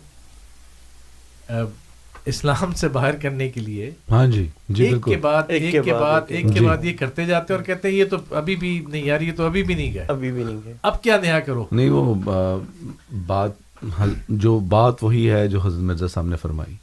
اسلام 2.25 2.73
سے 2.73 2.87
باہر 2.87 3.15
کرنے 3.15 3.49
کے 3.49 3.61
لیے 3.61 3.91
ہاں 4.11 4.25
جی 4.27 4.47
جی 4.69 4.85
ایک 4.85 5.03
کے 5.05 5.17
بعد 5.17 5.43
ایک 5.47 5.63
ایک 5.63 5.83
کے 5.83 5.91
بعد 5.93 5.99
بعد 5.99 6.21
ایک 6.27 6.45
ایک 6.45 6.53
کے 6.53 6.59
جی۔ 6.59 6.65
بعد 6.65 6.83
یہ 6.85 6.93
کرتے 6.99 7.25
جاتے 7.25 7.53
ہیں 7.53 7.57
اور 7.59 7.65
کہتے 7.65 7.87
ہیں 7.87 7.95
یہ 7.95 8.05
تو 8.05 8.17
ابھی 8.31 8.55
بھی 8.55 8.85
نہیں 8.87 9.05
یار 9.05 9.21
یہ 9.21 9.31
تو 9.37 9.45
ابھی 9.45 9.63
بھی 9.63 9.75
نہیں 9.75 9.93
گئے۔ 9.93 10.05
ابھی 10.07 10.31
بھی 10.31 10.43
نہیں 10.43 10.59
گئے۔ 10.65 10.73
اب 10.81 11.03
کیا 11.03 11.17
نیا 11.17 11.39
کرو؟ 11.39 11.65
نہیں 11.71 11.89
وہ 11.89 12.13
بات 13.27 13.51
جو 14.29 14.59
بات 14.59 15.03
وہی 15.03 15.29
ہے 15.29 15.47
جو 15.47 15.61
حضرت 15.61 15.81
مرزا 15.81 16.07
صاحب 16.07 16.27
نے 16.27 16.35
فرمائی۔ 16.35 16.75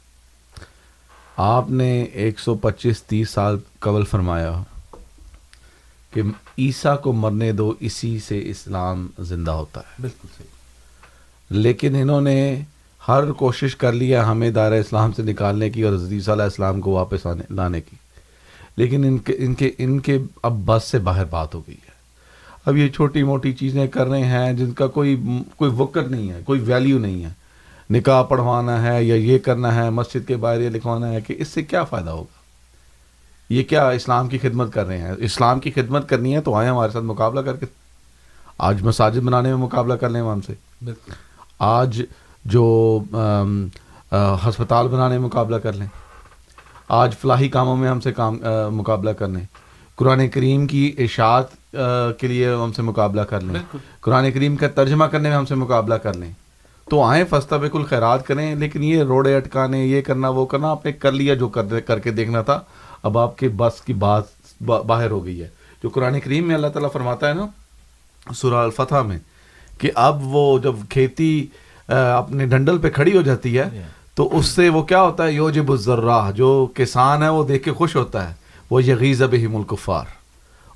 آپ 1.37 1.71
نے 1.71 2.01
ایک 2.01 2.39
سو 2.39 2.55
پچیس 2.55 3.03
تیس 3.03 3.29
سال 3.29 3.57
قبل 3.79 4.05
فرمایا 4.05 4.63
کہ 6.13 6.21
عیسیٰ 6.57 7.01
کو 7.01 7.13
مرنے 7.13 7.51
دو 7.51 7.73
اسی 7.79 8.19
سے 8.19 8.49
اسلام 8.49 9.07
زندہ 9.19 9.51
ہوتا 9.51 9.79
ہے۔ 9.79 9.95
بالکل 9.99 10.27
صحیح۔ 10.37 10.47
لیکن 11.49 11.95
انہوں 11.95 12.21
نے 12.21 12.59
ہر 13.07 13.31
کوشش 13.31 13.75
کر 13.75 13.93
لیا 13.93 14.31
ہمیں 14.31 14.51
دائرہ 14.51 14.73
اسلام 14.73 15.11
سے 15.11 15.23
نکالنے 15.23 15.69
کی 15.69 15.81
اور 15.81 15.93
عیسیٰ 16.11 16.33
علیہ 16.33 16.43
السلام 16.43 16.81
کو 16.81 16.91
واپس 16.91 17.25
آنے 17.25 17.43
لانے 17.49 17.81
کی۔ 17.81 17.95
لیکن 18.77 19.03
ان 19.03 19.17
کے 19.17 19.33
ان 19.37 19.53
کے 19.53 19.71
ان 19.77 19.99
کے 19.99 20.17
اب 20.43 20.53
بس 20.65 20.83
سے 20.83 20.99
باہر 20.99 21.25
بات 21.25 21.55
ہو 21.55 21.59
گئی 21.67 21.75
ہے۔ 21.75 21.91
اب 22.65 22.77
یہ 22.77 22.89
چھوٹی 22.89 23.23
موٹی 23.23 23.53
چیزیں 23.53 23.87
کر 23.87 24.07
رہے 24.07 24.23
ہیں 24.23 24.53
جن 24.53 24.71
کا 24.71 24.87
کوئی 24.87 25.21
کوئی 25.55 25.71
وقت 25.73 25.97
نہیں 25.97 26.29
ہے 26.29 26.39
کوئی 26.45 26.59
ویلیو 26.59 26.99
نہیں 26.99 27.23
ہے۔ 27.23 27.44
نکاح 27.89 28.23
پڑھوانا 28.23 28.83
ہے 28.83 29.03
یا 29.03 29.15
یہ 29.15 29.37
کرنا 29.39 29.75
ہے 29.75 29.89
مسجد 29.89 30.27
کے 30.27 30.35
باہر 30.35 30.61
یہ 30.61 30.69
لکھوانا 30.69 31.09
ہے 31.09 31.21
کہ 31.21 31.35
اس 31.37 31.47
سے 31.47 31.63
کیا 31.63 31.83
فائدہ 31.83 32.09
ہوگا؟ 32.09 32.45
یہ 33.49 33.63
کیا 33.63 33.89
اسلام 33.89 34.27
کی 34.27 34.37
خدمت 34.37 34.73
کر 34.73 34.87
رہے 34.87 34.97
ہیں؟ 34.97 35.11
اسلام 35.17 35.59
کی 35.59 35.71
خدمت 35.71 36.09
کرنی 36.09 36.35
ہے 36.35 36.41
تو 36.41 36.55
آئیں 36.55 36.69
ہمارے 36.69 36.91
ساتھ 36.91 37.03
مقابلہ 37.03 37.39
کر 37.39 37.55
کے۔ 37.55 37.65
آج 38.57 38.81
مساجد 38.81 39.17
بنانے 39.17 39.49
میں 39.49 39.57
مقابلہ 39.57 39.93
کر 39.93 40.09
لیں 40.09 40.21
ہم 40.21 40.41
سے۔ 40.41 40.53
بالکل۔ 40.85 41.11
آج 41.59 42.01
جو 42.45 42.99
ام، 43.13 43.67
آ، 44.11 44.33
ہسپتال 44.33 44.87
بنانے 44.87 45.17
میں 45.17 45.25
مقابلہ 45.25 45.55
کر 45.55 45.73
لیں۔ 45.73 45.87
آج 46.87 47.15
فلاحی 47.17 47.47
کاموں 47.47 47.75
میں 47.75 47.89
ہم 47.89 47.99
سے 47.99 48.13
کام 48.13 48.37
آ، 48.43 48.69
مقابلہ 48.69 49.09
کر 49.09 49.27
لیں۔ 49.27 49.45
قرآن 49.95 50.27
کریم 50.27 50.67
کی 50.67 50.95
اشاعت 50.97 51.75
آ، 51.75 52.11
کے 52.11 52.27
لیے 52.27 52.53
ہم 52.53 52.71
سے 52.73 52.81
مقابلہ 52.81 53.21
کر 53.21 53.41
لیں۔ 53.41 53.51
بالکل۔ 53.51 53.77
قرآن 54.01 54.31
کریم 54.31 54.55
کا 54.55 54.67
ترجمہ 54.67 55.05
کرنے 55.05 55.29
میں 55.29 55.37
ہم 55.37 55.45
سے 55.45 55.55
مقابلہ 55.55 55.95
کر 55.95 56.13
لیں۔ 56.13 56.31
تو 56.89 57.03
آئیں 57.03 57.23
فستہ 57.29 57.55
بالکل 57.55 57.83
خیرات 57.83 58.27
کریں 58.27 58.55
لیکن 58.55 58.83
یہ 58.83 59.03
روڑے 59.03 59.35
اٹکانے 59.35 59.85
یہ 59.85 60.01
کرنا 60.01 60.29
وہ 60.29 60.45
کرنا 60.45 60.71
آپ 60.71 60.85
نے 60.85 60.91
کر 60.91 61.11
لیا 61.11 61.33
جو 61.33 61.47
کر 61.47 61.79
کر 61.79 61.99
کے 61.99 62.11
دیکھنا 62.11 62.41
تھا۔ 62.41 62.59
اب 63.03 63.17
آپ 63.17 63.37
کے 63.37 63.49
بس 63.49 63.81
کی 63.81 63.93
بات 63.93 64.23
با- 64.65 64.83
باہر 64.83 65.11
ہو 65.11 65.25
گئی 65.25 65.41
ہے۔ 65.41 65.47
جو 65.83 65.89
قرآن 65.89 66.19
کریم 66.19 66.47
میں 66.47 66.55
اللہ 66.55 66.67
تعالیٰ 66.67 66.91
فرماتا 66.91 67.29
ہے 67.29 67.33
نا 67.33 67.47
سورہ 68.33 68.55
الفتح 68.55 68.95
میں 68.95 69.17
کہ 69.77 69.91
اب 69.95 70.19
وہ 70.23 70.59
جب 70.59 70.75
کھیتی 70.89 71.47
اپنے 71.87 72.45
ڈنڈل 72.45 72.77
پہ 72.77 72.89
کھڑی 72.89 73.17
ہو 73.17 73.21
جاتی 73.21 73.57
ہے 73.57 73.83
تو 74.15 74.37
اس 74.37 74.45
سے 74.45 74.69
وہ 74.69 74.81
کیا 74.81 75.01
ہوتا 75.01 75.23
ہے؟ 75.23 75.31
یوجب 75.31 75.71
الذراہ 75.71 76.31
جو 76.31 76.67
کسان 76.75 77.23
ہے 77.23 77.29
وہ 77.29 77.43
دیکھ 77.45 77.63
کے 77.63 77.71
خوش 77.71 77.95
ہوتا 77.95 78.29
ہے۔ 78.29 78.33
وہ 78.69 78.83
یغیز 78.83 79.21
بہم 79.21 79.55
الکفار۔ 79.55 80.05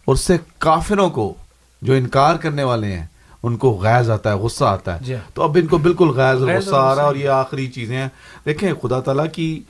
اور 0.06 0.14
اس 0.14 0.22
سے 0.22 0.38
کافروں 0.58 1.10
کو 1.10 1.34
جو 1.82 1.94
انکار 1.94 2.36
کرنے 2.36 2.64
والے 2.64 2.88
ہیں 2.88 3.06
ان 3.44 3.58
کو 3.58 3.80
غیظ 3.84 4.10
آتا 4.10 4.30
ہے 4.30 4.36
غصہ 4.36 4.66
آتا 4.66 4.98
جی 4.98 5.14
ہے۔ 5.14 5.18
ہاں۔ 5.18 5.32
تو 5.34 5.42
اب 5.42 5.58
ان 5.62 5.68
کو 5.68 5.78
بالکل 5.78 6.10
غیظ 6.10 6.42
غصہ 6.42 6.76
آ 6.76 6.96
رہا 6.96 7.02
ہے 7.02 7.08
اور۔ 7.08 7.16
یہ 7.16 7.30
آخری 7.30 7.68
چیزیں 7.68 7.98
ہیں۔ 7.98 8.08
دیکھیں 8.46 8.74
خدا 8.82 9.00
تعالیٰ 9.00 9.26
کی 9.34 9.64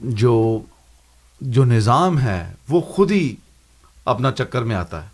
جو 0.00 0.60
جو 1.40 1.64
نظام 1.64 2.20
ہے 2.20 2.52
وہ 2.68 2.80
خود 2.80 3.10
ہی 3.10 3.34
اپنا 4.04 4.32
چکر 4.32 4.62
میں 4.62 4.76
آتا 4.76 5.02
ہے 5.02 5.08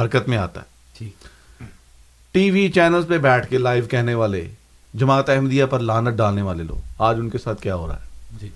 حرکت 0.00 0.28
میں 0.28 0.38
آتا 0.38 0.60
ہے۔ 0.60 0.66
ٹھیک 0.98 1.12
ٹی 2.32 2.50
وی 2.50 2.68
چینلز 2.68 3.06
پہ 3.08 3.18
بیٹھ 3.18 3.50
کے 3.50 3.58
لائیو 3.58 3.84
کہنے 3.84 4.14
والے 4.14 4.48
جماعت 4.94 5.30
احمدیہ 5.30 5.64
پر 5.64 5.78
لانت 5.78 6.16
ڈالنے 6.16 6.42
والے 6.42 6.62
لوگ 6.62 6.76
آج 6.98 7.16
ان 7.18 7.30
کے 7.30 7.38
ساتھ 7.38 7.62
کیا 7.62 7.76
ہو 7.76 7.88
رہا 7.88 7.96
ہے؟ 7.96 8.36
جی۔ 8.40 8.48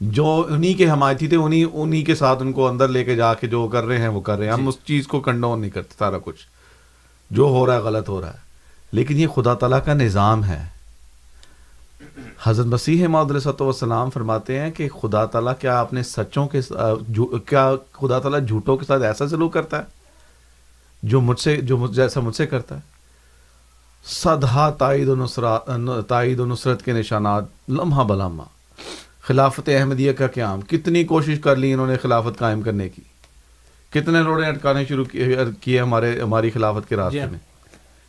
جو 0.00 0.46
انہی 0.48 0.74
کے 0.74 0.90
حمایتی 0.90 1.26
تھے 1.26 1.36
انہی 1.36 1.64
انہی 1.72 2.02
کے 2.02 2.14
ساتھ 2.14 2.42
ان 2.42 2.52
کو 2.52 2.68
اندر 2.68 2.88
لے 2.88 3.04
کے 3.04 3.16
جا 3.16 3.34
کے 3.34 3.46
جو 3.46 3.68
کر 3.68 3.84
رہے 3.84 3.98
ہیں 3.98 4.08
وہ 4.08 4.20
کر 4.20 4.38
رہے 4.38 4.46
ہیں۔ 4.46 4.52
ہم 4.52 4.68
اس 4.68 4.78
چیز 4.84 5.06
کو 5.06 5.20
کنڈون 5.20 5.60
نہیں 5.60 5.70
کرتے 5.70 5.94
سارا 5.98 6.18
کچھ۔ 6.24 6.46
جو 7.30 7.42
ہو 7.42 7.66
رہا 7.66 7.74
ہے 7.74 7.78
غلط 7.78 8.08
ہو 8.08 8.20
رہا 8.20 8.30
ہے۔ 8.30 8.38
لیکن 8.92 9.16
یہ 9.16 9.26
خدا 9.26 9.54
تعالیٰ 9.54 9.84
کا 9.84 9.94
نظام 9.94 10.44
ہے۔ 10.44 10.68
حضرت 12.42 12.66
مسیح 12.66 13.06
معود 13.06 13.30
علیہ 13.30 13.62
وسلام 13.62 14.10
فرماتے 14.10 14.58
ہیں 14.58 14.70
کہ 14.70 14.88
خدا 14.88 15.26
تعالیٰ 15.26 15.52
کیا 15.60 15.80
اپنے 15.80 16.02
سچوں 16.02 16.48
کے 16.48 16.62
سا- 16.62 16.98
جھو- 17.14 17.38
کیا 17.46 17.72
خدا 17.92 18.18
تعالیٰ 18.18 18.40
جھوٹوں 18.48 18.76
کے 18.76 18.84
ساتھ 18.84 19.02
ایسا 19.02 19.28
سلوک 19.28 19.52
کرتا 19.52 19.78
ہے؟ 19.78 19.82
جو 21.02 21.20
مجھ 21.20 21.40
سے 21.40 21.56
جو 21.56 21.76
مجھ 21.76 21.96
جیسا 21.96 22.20
مجھ 22.20 22.36
سے 22.36 22.46
کرتا 22.46 22.74
ہے۔ 22.74 22.80
صدہا 24.04 24.70
تائید 24.70 25.08
و 25.08 25.14
نصرات 25.14 25.70
تائید 26.08 26.40
و 26.40 26.46
نصرت 26.46 26.82
کے 26.82 26.92
نشانات، 26.92 27.44
لمحہ 27.68 28.04
بلامہ 28.04 28.42
خلافت 29.22 29.68
احمدیہ 29.68 30.12
کا 30.12 30.26
قیام۔ 30.26 30.60
کتنی 30.60 31.04
کوشش 31.04 31.38
کر 31.40 31.56
لی 31.56 31.72
انہوں 31.72 31.86
نے 31.86 31.96
خلافت 31.96 32.38
قائم 32.38 32.62
کرنے 32.62 32.88
کی۔ 32.88 33.02
کتنے 33.90 34.20
روڑے 34.20 34.46
اٹکانے 34.46 34.84
شروع 34.84 35.04
کیے 35.60 35.80
ہمارے 35.80 36.20
ہماری 36.20 36.50
خلافت 36.50 36.88
کے 36.88 36.96
جی 36.96 37.00
راستے 37.02 37.20
ہاں۔ 37.20 37.30
میں؟ 37.30 37.38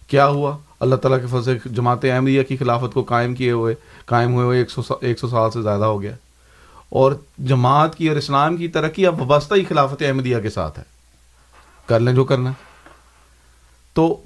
کیا 0.07 0.27
ہوا؟ 0.27 0.57
اللہ 0.79 0.95
تعالیٰ 0.95 1.21
کے 1.21 1.41
فضل 1.41 1.57
جماعت 1.65 2.05
احمدیہ 2.05 2.43
کی 2.43 2.57
خلافت 2.57 2.93
کو 2.93 3.03
قائم 3.03 3.35
کیے 3.35 3.51
ہوئے 3.51 3.75
قائم 4.05 4.33
ہوئے 4.33 4.45
ہوئے 4.45 4.59
ایک 4.59 4.69
سو 4.71 4.81
ایک 5.01 5.19
سو 5.19 5.27
سال 5.27 5.51
سے 5.51 5.61
زیادہ 5.61 5.83
ہو 5.83 6.01
گیا۔ 6.01 6.15
اور 6.89 7.11
جماعت 7.37 7.95
کی 7.95 8.07
اور 8.07 8.17
اسلام 8.17 8.57
کی 8.57 8.67
ترقی 8.67 9.05
اب 9.05 9.21
وابستہ 9.21 9.53
ہی 9.55 9.65
خلافت 9.65 10.01
احمدیہ 10.01 10.37
کے 10.37 10.49
ساتھ 10.49 10.79
ہے۔ 10.79 10.83
کر 11.85 11.99
لیں 11.99 12.13
جو 12.13 12.23
کرنا۔ 12.23 12.51
تو 13.93 14.23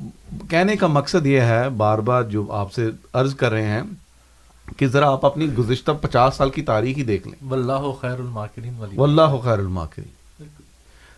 کہنے 0.49 0.75
کا 0.75 0.87
مقصد 0.87 1.25
یہ 1.25 1.41
ہے 1.41 1.69
بار 1.69 1.99
بار 1.99 2.23
جو 2.23 2.51
آپ 2.51 2.73
سے 2.73 2.89
عرض 3.13 3.35
کر 3.35 3.51
رہے 3.51 3.65
ہیں 3.65 3.81
کہ 4.77 4.87
ذرا 4.87 5.11
آپ 5.11 5.25
اپنی 5.25 5.53
گزشتہ 5.53 5.91
پچاس 6.01 6.35
سال 6.35 6.49
کی 6.49 6.61
تاریخ 6.61 6.97
ہی 6.97 7.03
دیکھ 7.03 7.27
لیں۔ 7.27 7.47
واللہ 7.47 7.91
خیر 8.01 8.11
الماکرین 8.11 8.73
واللہ 8.95 9.41
خیر 9.43 9.59
الماکرین۔ 9.59 10.24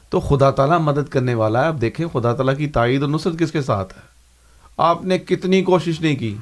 تو 0.09 0.19
خدا 0.19 0.51
تعالیٰ 0.51 0.79
مدد 0.79 1.09
کرنے 1.09 1.33
والا 1.33 1.63
ہے۔ 1.63 1.67
اب 1.67 1.81
دیکھیں 1.81 2.07
خدا 2.07 2.33
تعالیٰ 2.33 2.57
کی 2.57 2.67
تائید 2.67 3.03
و 3.03 3.07
نصرت 3.07 3.39
کس 3.39 3.51
کے 3.51 3.61
ساتھ 3.61 3.93
ہے۔ 3.97 4.01
آپ 4.77 5.05
نے 5.05 5.19
کتنی 5.19 5.61
کوشش 5.61 6.01
نہیں 6.01 6.15
کی، 6.15 6.37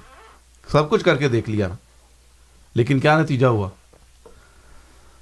سب 0.72 0.90
کچھ 0.90 1.04
کر 1.04 1.16
کے 1.16 1.28
دیکھ 1.28 1.50
لیا 1.50 1.68
نا۔ 1.68 1.76
لیکن 2.76 3.00
کیا 3.00 3.22
نتیجہ 3.22 3.46
ہوا؟ 3.46 3.70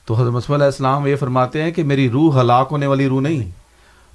تو 0.06 0.14
حضرت 0.14 0.34
مسلم 0.34 0.53
علیہ 0.53 0.65
السلام 0.65 1.07
یہ 1.07 1.15
فرماتے 1.15 1.61
ہیں 1.61 1.72
کہ 1.72 1.84
میری 1.84 2.10
روح 2.10 2.41
ہلاک 2.41 2.68
ہونے 2.72 2.88
والی 2.88 3.07
روح 3.07 3.22
نہیں۔ 3.22 3.52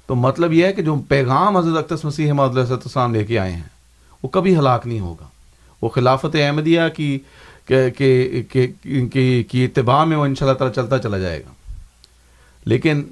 تو 0.07 0.15
مطلب 0.15 0.53
یہ 0.53 0.65
ہے 0.65 0.73
کہ 0.73 0.81
جو 0.81 0.95
پیغام 1.09 1.57
حضرت 1.57 1.91
اقدس 1.91 2.05
مسیح 2.05 2.33
محمد 2.33 2.57
علیہ 2.57 2.73
السلام 2.73 3.13
لے 3.13 3.25
کے 3.25 3.39
آئے 3.39 3.51
ہیں، 3.51 3.69
وہ 4.23 4.29
کبھی 4.29 4.57
ہلاک 4.57 4.87
نہیں 4.87 4.99
ہوگا۔ 4.99 5.25
وہ 5.81 5.89
خلافت 5.89 6.35
احمدیہ 6.35 6.81
کی، 6.95 7.19
کہ- 7.65 7.89
کہ- 7.97 8.51
کہ- 8.51 8.83
کہ- 9.09 9.41
کی 9.51 9.65
اتباع 9.65 10.03
میں 10.03 10.17
وہ 10.17 10.25
ان 10.25 10.35
شاء 10.35 10.47
اللہ 10.47 10.57
تعالیٰ 10.57 10.75
چلتا 10.75 10.99
چلا 10.99 11.17
جائے 11.17 11.39
گا۔ 11.39 11.71
لیکن 12.65 13.03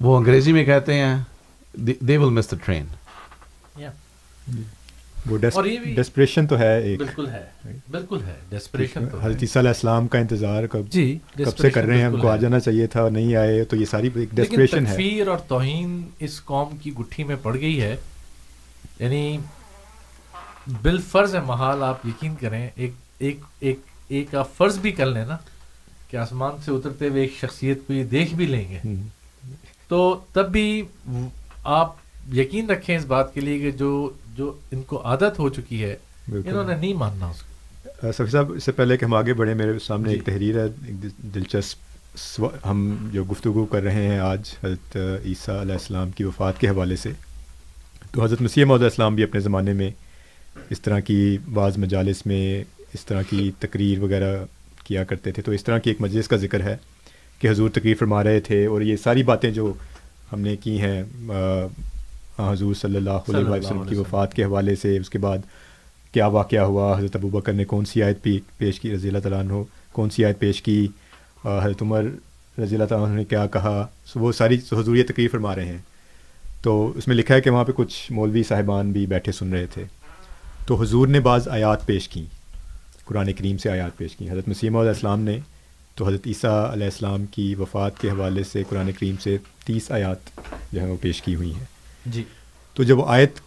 وہ 0.00 0.16
انگریزی 0.16 0.52
میں 0.52 0.64
کہتے 0.64 0.94
ہیں 0.94 1.16
دے 2.00 2.16
ول 2.16 2.32
مس 2.32 2.50
دا 2.50 2.56
ٹرین. 2.64 2.86
وہ 5.26 5.38
ڈسپریشن 5.38 6.46
تو 6.46 6.58
ہے 6.58 6.82
ایک۔ 6.82 6.98
بالکل 6.98 7.26
ہے 7.26 7.50
بالکل 7.90 8.18
ہے 8.24 8.34
حضرت 9.22 9.42
عیسیٰ 9.42 9.62
علیہ 9.62 9.70
السلام 9.70 10.08
کا 10.08 10.18
انتظار 10.18 10.66
کب 10.66 10.88
جی 10.88 11.18
کب 11.36 11.58
سے 11.58 11.70
کر 11.70 11.84
رہے 11.84 11.98
ہیں؟ 11.98 12.04
ہم 12.04 12.20
کو 12.20 12.28
آ۔ 12.28 12.36
جانا 12.36 12.60
چاہیے 12.60 12.86
تھا 12.86 13.08
نہیں 13.08 13.34
آئے 13.34 13.64
تو 13.64 13.76
یہ 13.76 13.84
ساری 13.84 14.08
ایک 14.14 14.28
ڈسپریشن 14.32 14.86
ہے۔ 14.86 14.92
تکفیر 14.92 15.28
اور 15.28 15.38
توہین 15.38 16.02
اس 16.18 16.44
قوم 16.44 16.76
کی 16.76 16.94
گٹھی 16.94 17.24
میں 17.24 17.36
پڑ 17.42 17.54
گئی 17.60 17.82
ہے۔ 17.82 17.96
یعنی 18.98 19.38
بالفرض 20.82 21.34
ہے 21.34 21.40
محال 21.40 21.82
آپ 21.82 22.06
یقین 22.06 22.34
کریں 22.40 22.68
ایک 22.76 22.90
ایک 23.18 23.40
ایک 23.60 23.78
ایک 24.08 24.34
آپ 24.34 24.56
فرض 24.56 24.78
بھی 24.78 24.92
کر 24.92 25.06
لیں 25.06 25.24
نا 25.24 25.36
کہ 26.08 26.16
آسمان 26.16 26.50
سے 26.64 26.70
اترتے 26.70 27.08
ہوئے 27.08 27.22
ایک 27.22 27.32
شخصیت 27.40 27.78
کو 27.86 27.92
یہ 27.92 28.04
دیکھ 28.04 28.34
بھی 28.34 28.46
لیں 28.46 28.68
گے۔ 28.70 28.78
تو 29.90 29.98
تب 30.32 30.50
بھی 30.52 30.66
آپ 31.72 31.94
یقین 32.32 32.70
رکھیں 32.70 32.96
اس 32.96 33.04
بات 33.04 33.32
کے 33.34 33.40
لیے 33.40 33.58
کہ 33.58 33.70
جو 33.76 33.90
جو 34.34 34.52
ان 34.72 34.82
کو 34.82 35.02
عادت 35.04 35.38
ہو 35.38 35.48
چکی 35.48 35.82
ہے۔ 35.84 35.96
انہوں 36.28 36.64
نے 36.64 36.74
نہیں 36.76 36.94
ماننا 36.94 37.26
اس 37.26 37.40
کو 37.42 37.48
آ، 38.02 38.12
سفیر 38.12 38.26
صاحب 38.26 38.52
اس 38.52 38.64
سے 38.64 38.72
پہلے 38.72 38.96
کہ 38.96 39.04
ہم 39.04 39.14
آگے 39.14 39.34
بڑھیں 39.34 39.54
میرے 39.54 39.78
سامنے 39.78 40.08
جی۔ 40.08 40.14
ایک 40.14 40.24
تحریر 40.26 40.58
ہے 40.58 40.64
ایک 40.86 41.02
دل- 41.02 41.34
دلچسپ 41.34 42.42
ہم 42.64 42.78
جو 43.12 43.24
گفتگو 43.24 43.64
کر 43.64 43.82
رہے 43.82 44.06
ہیں 44.06 44.18
آج 44.18 44.50
حضرت 44.64 44.96
عیسیٰ 45.24 45.60
علیہ 45.60 45.72
السلام 45.72 46.10
کی 46.10 46.24
وفات 46.24 46.60
کے 46.60 46.68
حوالے 46.68 46.96
سے 46.96 47.10
تو 48.12 48.24
حضرت 48.24 48.40
مسیح 48.42 48.62
علیہ 48.64 48.84
السلام 48.84 49.14
بھی 49.14 49.22
اپنے 49.22 49.40
زمانے 49.40 49.72
میں 49.72 49.90
اس 50.70 50.80
طرح 50.80 51.00
کی 51.00 51.18
بعض 51.52 51.78
مجالس 51.78 52.24
میں 52.26 52.42
اس 52.94 53.04
طرح 53.04 53.22
کی 53.22 53.50
تقریر 53.58 53.98
وغیرہ 53.98 54.32
کیا 54.84 55.04
کرتے 55.04 55.32
تھے 55.32 55.42
تو 55.42 55.52
اس 55.52 55.64
طرح 55.64 55.78
کی 55.78 55.90
ایک 55.90 56.00
مجلس 56.00 56.28
کا 56.28 56.36
ذکر 56.36 56.60
ہے 56.60 56.76
کہ 57.40 57.50
حضور 57.50 57.70
تقریر 57.70 57.94
فرما 57.96 58.24
رہے 58.24 58.40
تھے 58.40 58.66
اور 58.66 58.80
یہ 58.80 58.96
ساری 58.96 59.22
باتیں 59.22 59.50
جو 59.50 59.72
ہم 60.32 60.40
نے 60.40 60.56
کی 60.56 60.80
ہیں 60.80 61.02
حضور 62.38 62.74
صلی 62.74 62.96
اللہ 62.96 63.10
علیہ 63.10 63.48
وسلم 63.48 63.84
کی 63.88 63.94
وفات 63.94 64.34
کے 64.34 64.44
حوالے 64.44 64.74
سے 64.74 64.96
اس 64.96 65.10
کے 65.10 65.18
بعد 65.18 65.38
کیا 66.12 66.26
واقعہ 66.26 66.60
ہوا؟ 66.60 66.98
حضرت 66.98 67.16
ابو 67.16 67.28
بکر 67.28 67.52
نے 67.52 67.64
کون 67.64 67.84
سی 67.84 68.02
آیت 68.02 68.22
پی- 68.22 68.58
پیش 68.58 68.80
کی 68.80 68.94
رضی 68.94 69.08
اللہ 69.08 69.18
تعالیٰ 69.18 69.40
عنہ؟ 69.40 69.52
کون 69.92 70.10
سی 70.10 70.24
آیت 70.24 70.38
پیش 70.38 70.62
کی؟ 70.62 70.88
حضرت 71.44 71.82
عمر 71.82 72.02
رضی 72.58 72.74
اللہ 72.74 72.84
تعالیٰ 72.84 73.08
عنہ 73.08 73.16
نے 73.16 73.24
کیا 73.24 73.46
کہا؟ 73.46 73.86
وہ 74.14 74.32
ساری 74.32 74.58
حضور 74.72 74.96
یہ 74.96 75.02
تقریر 75.02 75.28
فرما 75.32 75.56
رہے 75.56 75.64
ہیں۔ 75.64 75.78
تو 76.62 76.92
اس 76.96 77.08
میں 77.08 77.16
لکھا 77.16 77.34
ہے 77.34 77.40
کہ 77.40 77.50
وہاں 77.50 77.64
پہ 77.64 77.72
کچھ 77.72 78.12
مولوی 78.12 78.42
صاحبان 78.42 78.92
بھی 78.92 79.06
بیٹھے 79.06 79.32
سن 79.32 79.52
رہے 79.52 79.66
تھے۔ 79.66 79.84
تو 80.66 80.74
حضور 80.74 81.08
نے 81.08 81.20
بعض 81.20 81.48
آیات 81.48 81.86
پیش 81.86 82.08
کی 82.08 82.24
قرآن 83.04 83.32
کریم 83.32 83.58
سے 83.58 83.70
آیات 83.70 83.96
پیش 83.96 84.16
کی 84.16 84.30
حضرت 84.30 84.48
مسیم 84.48 84.76
علیہ 84.76 84.88
السلام 84.88 85.20
نے 85.20 85.38
تو 86.00 86.06
حضرت 86.08 86.26
عیسیٰ 86.26 86.72
علیہ 86.72 86.84
السلام 86.84 87.26
کی 87.26 87.54
وفات 87.54 87.98
کے 87.98 88.10
حوالے 88.10 88.44
سے 88.44 88.62
قرآن 88.68 88.92
کریم 88.92 89.14
سے 89.16 89.36
تیس 89.66 89.90
آیات 89.92 90.40
جو 90.72 90.80
ہیں 90.80 90.88
وہ 90.88 90.96
پیش 91.00 91.22
کی 91.22 91.34
ہوئی 91.34 91.54
ہیں۔ 91.54 91.64
جی۔ 92.06 92.24
تو 92.74 92.82
جب 92.82 92.98
وہ 92.98 93.04
آیت 93.08 93.40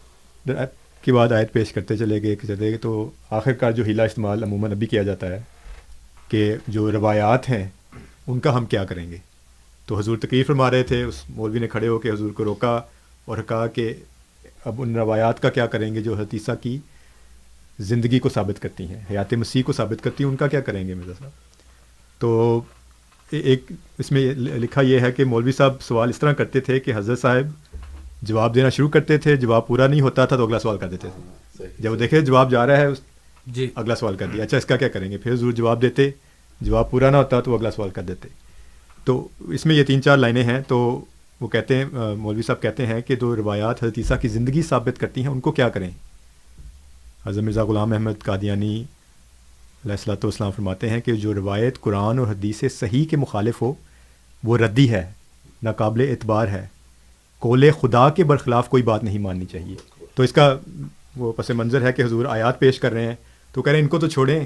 کے 1.01 1.13
بعد 1.13 1.31
آیت 1.31 1.53
پیش 1.53 1.73
کرتے 1.73 1.97
چلے 1.97 2.21
گئے 2.21 2.35
کہ 2.35 2.47
چلے 2.47 2.69
گئے 2.69 2.77
تو 2.77 3.09
آخر 3.29 3.53
کار 3.53 3.71
جو 3.71 3.83
ہیلا 3.83 4.03
استعمال 4.03 4.43
عموماً 4.43 4.71
ابھی 4.71 4.87
کیا 4.87 5.03
جاتا 5.03 5.27
ہے 5.27 5.41
کہ 6.27 6.55
جو 6.67 6.91
روایات 6.91 7.49
ہیں 7.49 7.69
ان 8.27 8.39
کا 8.39 8.57
ہم 8.57 8.65
کیا 8.65 8.83
کریں 8.85 9.11
گے؟ 9.11 9.17
تو 9.85 9.99
حضور 9.99 10.17
تقریر 10.17 10.43
فرما 10.47 10.71
رہے 10.71 10.83
تھے 10.83 11.03
اس 11.03 11.23
مولوی 11.29 11.59
نے 11.59 11.67
کھڑے 11.67 11.87
ہو 11.87 11.99
کے 11.99 12.09
حضور 12.09 12.31
کو 12.31 12.43
روکا 12.43 12.81
اور 13.25 13.37
کہا 13.47 13.67
کہ 13.67 13.93
اب 14.65 14.81
ان 14.81 14.95
روایات 14.95 15.41
کا 15.41 15.49
کیا 15.49 15.65
کریں 15.67 15.95
گے 15.95 16.01
جو 16.01 16.15
حتیثہ 16.15 16.51
کی 16.61 16.77
زندگی 17.79 18.19
کو 18.19 18.29
ثابت 18.29 18.61
کرتی 18.61 18.87
ہیں 18.87 19.01
حیات 19.09 19.33
مسیح 19.33 19.63
کو 19.63 19.73
ثابت 19.73 20.03
کرتی 20.03 20.23
ہیں 20.23 20.31
ان 20.31 20.37
کا 20.37 20.47
کیا 20.47 20.61
کریں 20.61 20.87
گے 20.87 20.93
مرزا 20.93 21.13
صاحب؟ 21.19 21.31
تو 22.23 22.61
ایک 23.31 23.71
اس 23.99 24.11
میں 24.11 24.33
لکھا 24.35 24.81
یہ 24.81 24.99
ہے 24.99 25.11
کہ 25.11 25.25
مولوی 25.25 25.51
صاحب 25.51 25.81
سوال 25.81 26.09
اس 26.09 26.19
طرح 26.19 26.33
کرتے 26.33 26.59
تھے 26.59 26.79
کہ 26.79 26.93
حضرت 26.95 27.19
صاحب 27.19 27.47
جواب 28.21 28.55
دینا 28.55 28.69
شروع 28.69 28.89
کرتے 28.89 29.17
تھے 29.17 29.35
جواب 29.35 29.67
پورا 29.67 29.87
نہیں 29.87 30.01
ہوتا 30.01 30.25
تھا 30.25 30.35
تو 30.35 30.45
اگلا 30.45 30.59
سوال 30.59 30.77
کر 30.77 30.89
دیتے 30.89 31.07
تھے 31.15 31.67
جب 31.79 31.91
وہ 31.91 31.95
دیکھے 31.95 32.21
جواب 32.21 32.51
جا 32.51 32.67
رہا 32.67 32.77
ہے 32.77 32.87
جی۔ 33.47 33.69
اگلا 33.75 33.95
سوال 33.95 34.15
کر 34.15 34.27
دیا۔ 34.27 34.43
اچھا 34.43 34.57
اس 34.57 34.65
کا 34.65 34.77
کیا 34.77 34.87
کریں 34.87 35.11
گے؟ 35.11 35.17
پھر 35.17 35.35
ضرور 35.35 35.51
جواب 35.51 35.81
دیتے 35.81 36.09
جواب 36.61 36.91
پورا 36.91 37.09
نہ 37.09 37.17
ہوتا 37.17 37.41
تو 37.41 37.51
وہ 37.51 37.57
اگلا 37.57 37.71
سوال 37.71 37.89
کر 37.89 38.01
دیتے۔ 38.01 38.27
تو 39.05 39.27
اس 39.39 39.65
میں 39.65 39.75
یہ 39.75 39.83
تین 39.83 40.01
چار 40.01 40.17
لائنیں 40.17 40.43
ہیں 40.43 40.61
تو 40.67 41.05
وہ 41.41 41.47
کہتے 41.47 41.77
ہیں 41.77 41.85
مولوی 42.17 42.41
صاحب 42.41 42.61
کہتے 42.61 42.85
ہیں 42.85 43.01
کہ 43.01 43.15
جو 43.15 43.35
روایات 43.35 43.83
حضرت 43.83 43.97
عیسیٰ 43.97 44.19
کی 44.21 44.27
زندگی 44.27 44.61
ثابت 44.61 44.99
کرتی 44.99 45.21
ہیں 45.21 45.29
ان 45.29 45.39
کو 45.39 45.51
کیا 45.51 45.69
کریں؟ 45.69 45.89
حضرت 47.25 47.43
مرزا 47.43 47.63
غلام 47.63 47.93
احمد 47.93 48.23
قادیانی 48.23 48.83
علیہ 49.83 49.91
السلاۃ 49.91 50.15
والسلام 50.23 50.51
فرماتے 50.51 50.89
ہیں 50.89 51.01
کہ 51.01 51.13
جو 51.13 51.33
روایت 51.33 51.81
قرآن 51.81 52.19
اور 52.19 52.27
حدیث 52.27 52.63
صحیح 52.79 53.05
کے 53.05 53.17
مخالف 53.17 53.61
ہو 53.61 53.73
وہ 54.43 54.57
ردی 54.57 54.91
ہے 54.91 55.11
ناقابل 55.63 56.07
اعتبار 56.09 56.47
ہے۔ 56.47 56.67
کول 57.39 57.71
خدا 57.81 58.09
کے 58.09 58.23
برخلاف 58.23 58.69
کوئی 58.69 58.83
بات 58.83 59.03
نہیں 59.03 59.17
ماننی 59.17 59.45
چاہیے۔ 59.45 59.75
تو 60.15 60.23
اس 60.23 60.31
کا 60.31 60.55
وہ 61.15 61.31
پس 61.31 61.49
منظر 61.49 61.81
ہے 61.81 61.93
کہ 61.93 62.01
حضور 62.01 62.25
آیات 62.25 62.59
پیش 62.59 62.79
کر 62.79 62.91
رہے 62.91 63.07
ہیں۔ 63.07 63.15
تو 63.53 63.61
کہہ 63.61 63.71
رہے 63.71 63.77
ہیں 63.77 63.83
ان 63.83 63.89
کو 63.89 63.99
تو 63.99 64.07
چھوڑیں۔ 64.09 64.45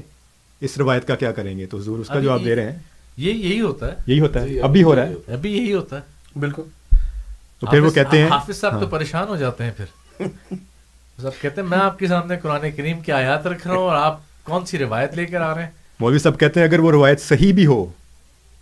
اس 0.61 0.77
روایت 0.77 1.07
کا 1.07 1.15
کیا 1.15 1.31
کریں 1.31 1.57
گے؟ 1.57 1.65
تو 1.65 1.77
حضور 1.77 1.99
اس 1.99 2.07
کا 2.07 2.19
جواب 2.19 2.45
دے 2.45 2.55
رہے 2.55 2.71
ہیں۔ 2.71 2.79
یہ 3.17 3.31
یہی 3.33 3.61
ہوتا 3.61 3.87
ہے۔ 3.87 3.95
یہی 4.07 4.19
ہوتا 4.19 4.41
ہے۔ 4.41 4.59
اب 4.59 4.69
بھی 4.71 4.83
ہو 4.83 4.95
رہا 4.95 5.07
ہے۔ 5.07 5.33
ابھی 5.33 5.57
یہی 5.57 5.73
ہوتا 5.73 5.95
ہے۔ 5.95 6.39
بالکل۔ 6.39 6.63
تو 7.59 7.67
پھر 7.67 7.79
وہ 7.79 7.91
کہتے 7.91 8.21
ہیں 8.21 8.29
حافظ 8.29 8.59
صاحب 8.59 8.73
تو 8.73 8.79
ہاں۔ 8.79 8.91
پریشان 8.91 9.27
ہو 9.27 9.35
جاتے 9.35 9.63
ہیں 9.63 9.71
پھر۔ 9.77 9.85
صاحب 11.21 11.41
کہتے 11.41 11.61
ہیں 11.61 11.67
میں 11.67 11.77
آپ 11.77 11.99
کے 11.99 12.07
سامنے 12.07 12.37
قرآن 12.37 12.71
کریم 12.77 12.99
کی 12.99 13.11
آیات 13.11 13.47
رکھ 13.47 13.67
رہا 13.67 13.75
ہوں 13.75 13.83
اور 13.83 13.95
آپ 13.95 14.21
کون 14.47 14.65
سی 14.65 14.77
روایت 14.77 15.15
لے 15.15 15.25
کر 15.25 15.41
آ 15.41 15.53
رہے 15.55 15.63
ہیں؟ 15.63 15.69
مولوی 15.99 16.19
صاحب 16.19 16.39
کہتے 16.39 16.59
ہیں 16.59 16.67
اگر 16.67 16.79
وہ 16.79 16.91
روایت 16.91 17.21
صحیح 17.21 17.53
بھی 17.53 17.65
ہو 17.65 17.85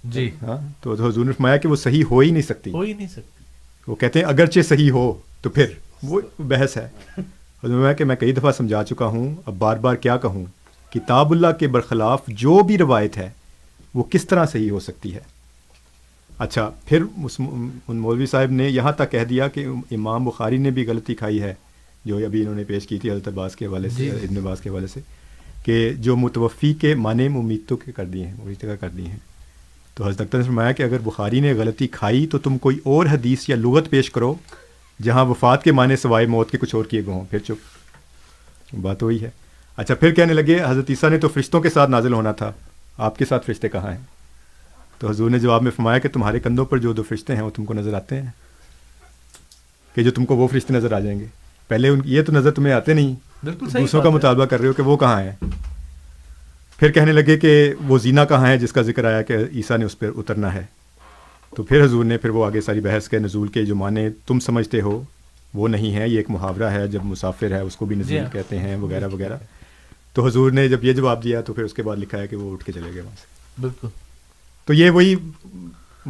جی۔ 0.03 0.29
ہاں 0.41 0.57
تو 0.81 0.93
حضور 0.93 1.25
نے 1.25 1.31
فرمایا 1.31 1.57
کہ 1.57 1.67
وہ 1.69 1.75
صحیح 1.75 2.03
ہو 2.11 2.19
ہی 2.19 2.29
نہیں 2.31 2.41
سکتی۔ 2.41 2.71
ہو 2.71 2.81
ہی 2.81 2.93
نہیں 2.93 3.07
سکتی۔ 3.07 3.43
وہ 3.87 3.95
کہتے 3.95 4.19
ہیں 4.19 4.25
اگرچہ 4.25 4.59
صحیح 4.61 4.91
ہو 4.91 5.13
تو 5.41 5.49
پھر 5.49 5.65
وہ 6.03 6.21
بحث 6.39 6.77
ہے۔ 6.77 6.87
حضور 7.63 7.77
میں 7.77 7.93
کہ 7.93 8.03
میں 8.05 8.15
کئی 8.15 8.31
دفعہ 8.31 8.51
سمجھا 8.51 8.83
چکا 8.83 9.05
ہوں 9.05 9.35
اب 9.45 9.53
بار 9.57 9.77
بار 9.77 9.95
کیا 9.95 10.17
کہوں؟ 10.17 10.45
کتاب 10.91 11.31
اللہ 11.31 11.51
کے 11.59 11.67
برخلاف 11.67 12.21
جو 12.27 12.59
بھی 12.63 12.77
روایت 12.77 13.17
ہے 13.17 13.29
وہ 13.93 14.03
کس 14.03 14.25
طرح 14.27 14.45
صحیح 14.45 14.71
ہو 14.71 14.79
سکتی 14.79 15.13
ہے؟ 15.15 15.19
اچھا 16.39 16.69
پھر 16.85 17.03
ان 17.87 17.97
مولوی 17.97 18.25
صاحب 18.25 18.51
نے 18.51 18.69
یہاں 18.69 18.91
تک 18.91 19.11
کہہ 19.11 19.23
دیا 19.23 19.47
کہ 19.47 19.67
امام 19.91 20.25
بخاری 20.25 20.57
نے 20.57 20.69
بھی 20.69 20.87
غلطی 20.87 21.15
کھائی 21.15 21.41
ہے 21.41 21.53
جو 22.05 22.17
ابھی 22.17 22.41
انہوں 22.41 22.55
نے 22.55 22.63
پیش 22.63 22.87
کی 22.87 22.97
تھی 22.99 23.11
حضرت 23.11 23.27
عباس 23.27 23.55
کے 23.55 23.65
حوالے 23.65 23.89
سے 23.89 23.95
جی۔ 23.95 24.09
ابن 24.09 24.37
عباس 24.37 24.61
کے 24.61 24.69
حوالے 24.69 24.87
سے۔ 24.87 24.99
کہ 25.65 25.93
جو 25.93 26.15
متوفی 26.15 26.73
کے 26.73 26.95
معنی 26.95 27.27
ممیتوں 27.27 27.77
کے 27.77 27.91
کر 27.91 28.05
دیے 28.05 28.27
ہیں 28.27 28.33
وہی 28.37 28.55
جگہ 28.61 28.75
کر 28.79 28.89
دی 28.89 29.05
ہیں۔ 29.07 29.17
تو 29.95 30.07
حضرت 30.07 30.21
اختر 30.21 30.37
نے 30.37 30.43
فرمایا 30.43 30.71
کہ 30.71 30.83
اگر 30.83 30.97
بخاری 30.97 31.39
نے 31.39 31.53
غلطی 31.53 31.87
کھائی 31.87 32.27
تو 32.27 32.37
تم 32.37 32.57
کوئی 32.57 32.79
اور 32.83 33.05
حدیث 33.05 33.49
یا 33.49 33.55
لغت 33.55 33.89
پیش 33.89 34.11
کرو 34.11 34.35
جہاں 35.03 35.25
وفات 35.25 35.63
کے 35.63 35.71
معنی 35.71 35.95
سوائے 35.95 36.25
موت 36.25 36.51
کے 36.51 36.57
کچھ 36.57 36.75
اور 36.75 36.85
کیے 36.85 37.05
گئے 37.05 37.13
ہوں۔ 37.13 37.25
پھر 37.29 37.39
چپ۔ 37.39 38.75
بات 38.81 39.03
وہی 39.03 39.21
ہے۔ 39.21 39.29
اچھا 39.77 39.95
پھر 39.95 40.11
کہنے 40.11 40.33
لگے، 40.33 40.63
حضرت 40.67 40.85
عیسیٰ 40.89 41.09
نے 41.09 41.17
تو 41.17 41.27
فرشتوں 41.27 41.61
کے 41.61 41.69
ساتھ 41.69 41.89
نازل 41.89 42.13
ہونا 42.13 42.31
تھا، 42.31 42.51
آپ 42.97 43.17
کے 43.17 43.25
ساتھ 43.25 43.45
فرشتے 43.45 43.69
کہاں 43.69 43.91
ہیں؟ 43.91 44.01
تو 44.99 45.09
حضور 45.09 45.29
نے 45.29 45.39
جواب 45.39 45.63
میں 45.63 45.71
فرمایا 45.71 45.99
کہ 45.99 46.09
تمہارے 46.09 46.39
کندھوں 46.39 46.65
پر 46.65 46.77
جو 46.77 46.93
دو 46.93 47.03
فرشتے 47.03 47.35
ہیں 47.35 47.41
وہ 47.41 47.49
تم 47.49 47.65
کو 47.65 47.73
نظر 47.73 47.93
آتے 47.93 48.21
ہیں، 48.21 48.29
کہ 49.95 50.03
جو 50.03 50.11
تم 50.11 50.25
کو 50.25 50.35
وہ 50.35 50.47
فرشتے 50.47 50.73
نظر 50.73 50.91
آ 50.91 50.99
جائیں 50.99 51.19
گے۔ 51.19 51.25
پہلے 51.67 51.87
ان، 51.87 52.01
یہ 52.05 52.21
تو 52.21 52.31
نظر 52.31 52.51
تمہیں 52.51 52.73
آتے 52.73 52.93
نہیں 52.93 53.15
بالکل 53.45 53.69
صحیح 53.69 53.81
دوسروں 53.81 54.01
کا 54.01 54.09
ہے۔ 54.09 54.13
مطالبہ 54.13 54.45
کر 54.45 54.59
رہے 54.59 54.67
ہو 54.67 54.73
کہ 54.73 54.83
وہ 54.83 54.97
کہاں 54.97 55.21
ہیں 55.21 55.31
پھر 56.79 56.91
کہنے 56.91 57.11
لگے 57.11 57.37
کہ 57.37 57.51
وہ 57.87 57.97
زینہ 57.97 58.21
کہاں 58.29 58.47
ہے 58.47 58.57
جس 58.57 58.71
کا 58.73 58.81
ذکر 58.81 59.05
آیا 59.05 59.21
کہ 59.21 59.37
عیسیٰ 59.53 59.77
نے 59.77 59.85
اس 59.85 59.97
پر 59.99 60.11
اترنا 60.17 60.53
ہے 60.53 60.63
تو 61.53 61.63
پھر 61.63 61.83
حضور 61.83 62.05
نے 62.05 62.17
پھر 62.17 62.29
وہ 62.29 62.45
آگے 62.45 62.61
ساری 62.61 62.79
بحث 62.79 63.07
کے 63.09 63.19
نزول 63.19 63.47
کے 63.47 63.65
جو 63.65 63.75
معنی 63.75 64.07
تم 64.27 64.39
سمجھتے 64.39 64.81
ہو 64.81 65.01
وہ 65.53 65.67
نہیں 65.67 65.95
ہے 65.95 66.07
یہ 66.09 66.17
ایک 66.17 66.29
محاورہ 66.29 66.71
ہے 66.71 66.87
جب 66.87 67.03
مسافر 67.03 67.51
ہے 67.51 67.59
اس 67.59 67.75
کو 67.75 67.85
بھی 67.85 67.95
نزول۔ 67.95 68.25
کہتے 68.31 68.59
ہیں 68.59 68.75
وغیرہ 68.75 69.07
وغیرہ 69.07 69.37
تو 70.15 70.25
حضور 70.25 70.51
نے 70.51 70.67
جب 70.67 70.83
یہ 70.83 70.93
جواب 70.93 71.23
دیا 71.23 71.41
تو 71.41 71.53
پھر 71.53 71.63
اس 71.63 71.73
کے 71.73 71.83
بعد 71.83 71.97
لکھا 71.97 72.17
ہے 72.17 72.27
کہ 72.27 72.35
وہ 72.35 72.51
اٹھ 72.53 72.63
کے 72.65 72.71
چلے 72.71 72.93
گئے 72.93 73.01
وہاں 73.01 73.15
سے 73.15 73.61
بالکل 73.61 73.87
تو 74.67 74.73
یہ 74.73 74.89
وہی 74.89 75.15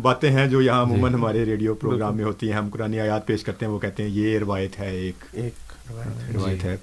باتیں 0.02 0.30
ہیں 0.30 0.48
جو 0.48 0.62
یہاں 0.62 0.82
عموماً۔ 0.82 1.14
ہمارے 1.14 1.44
ریڈیو 1.46 1.74
پروگرام 1.76 2.18
میں 2.18 2.26
ہوتی 2.26 2.50
ہیں 2.50 2.58
ہم 2.58 2.70
قرآن 2.70 3.00
آیات 3.00 3.26
پیش 3.28 3.44
کرتے 3.44 3.66
ہیں 3.66 3.74
وہ 3.74 3.80
کہتے 3.80 4.04
ہیں 4.04 4.10
یہ 4.12 4.38
روایت 4.40 4.80
ہے 4.80 4.90
ایک 4.92 5.24
ایک 5.34 5.74
روایت۔ 6.36 6.64
ہے 6.64 6.76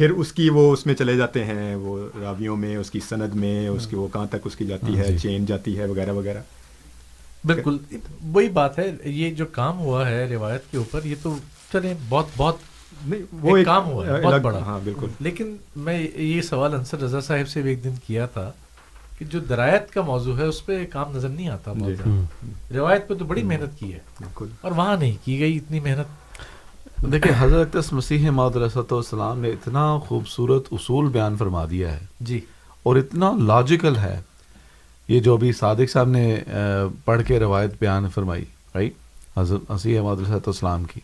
پھر 0.00 0.10
اس 0.10 0.32
کی 0.32 0.50
وہ 0.50 0.72
اس 0.72 0.86
میں 0.86 0.94
چلے 0.94 1.16
جاتے 1.16 1.44
ہیں 1.44 1.74
وہ 1.74 2.08
راویوں 2.20 2.56
میں 2.56 2.76
اس 2.76 2.90
کی 2.90 3.00
سند 3.08 3.34
میں 3.34 3.68
اس 3.68 3.86
کی 3.86 3.96
وہ 3.96 4.08
کہاں 4.12 4.26
تک 4.26 4.36
اس 4.44 4.56
کی 4.56 4.66
جاتی 4.66 4.86
ہاں 4.86 5.04
ہے 5.04 5.12
جی۔ 5.12 5.18
چین 5.18 5.46
جاتی 5.46 5.78
ہے 5.78 5.84
وغیرہ 5.86 6.10
وغیرہ۔ 6.10 6.38
بالکل 7.46 7.78
وہی 8.22 8.48
بات 8.48 8.78
ہے 8.78 8.90
یہ 9.04 9.30
جو 9.30 9.46
کام 9.46 9.78
ہوا 9.78 10.08
ہے 10.10 10.24
روایت 10.24 10.70
کے 10.70 10.76
اوپر 10.76 11.00
یہ 11.04 11.14
تو 11.22 11.36
چلیں 11.72 11.94
بہت 12.08 12.26
بہت 12.36 12.56
وہ 13.32 13.56
ایک 13.56 13.66
کام 13.66 13.84
ہوا 13.84 14.06
ہے 14.06 14.22
بہت 14.22 14.40
بڑا۔ 14.40 14.58
ہاں 14.58 14.78
بالکل۔ 14.84 15.06
لیکن 15.20 15.56
میں 15.76 16.08
یہ 16.16 16.42
سوال 16.42 16.74
انصر 16.74 16.98
رضا 17.00 17.20
صاحب 17.20 17.48
سے 17.48 17.62
بھی 17.62 17.70
ایک 17.70 17.84
دن 17.84 17.94
کیا 18.06 18.26
تھا 18.26 18.52
کہ 19.18 19.24
جو 19.24 19.40
درایت 19.40 19.90
کا 19.90 20.02
موضوع 20.02 20.38
ہے 20.38 20.44
اس 20.44 20.66
پہ 20.66 20.86
کام 20.90 21.16
نظر 21.16 21.28
نہیں 21.28 21.48
آتا 21.48 21.72
جی۔ 21.72 21.94
زیادہ 21.94 22.74
روایت 22.74 23.08
پہ 23.08 23.14
تو 23.14 23.24
بڑی 23.24 23.42
محنت 23.42 23.78
کی 23.78 23.92
ہے۔ 23.92 23.98
بالکل۔ 24.18 24.46
اور 24.60 24.72
وہاں 24.72 24.96
نہیں 24.96 25.16
کی 25.24 25.40
گئی 25.40 25.56
اتنی 25.56 25.80
محنت۔ 25.80 26.29
دیکھیں 27.02 27.32
حضرت 27.38 27.76
مسیح 27.92 28.30
ماؤد 28.30 28.56
والسلام 28.56 29.38
نے 29.38 29.48
اتنا 29.48 29.98
خوبصورت 29.98 30.62
اصول 30.72 31.08
بیان 31.08 31.36
فرما 31.36 31.64
دیا 31.70 31.92
ہے 31.92 32.06
جی۔ 32.20 32.40
اور 32.82 32.96
اتنا 32.96 33.32
لاجیکل 33.42 33.96
ہے۔ 33.96 34.20
یہ 35.08 35.20
جو 35.20 35.34
ابھی 35.34 35.52
صادق 35.52 35.90
صاحب 35.90 36.08
نے 36.08 36.38
پڑھ 37.04 37.22
کے 37.26 37.40
روایت 37.40 37.70
بیان 37.80 38.08
فرمائی 38.08 38.44
رائٹ 38.74 38.92
حضرت 39.38 39.70
مسیح 39.70 40.00
ماؤد 40.00 40.20
والسلام 40.30 40.84
کی۔ 40.84 41.00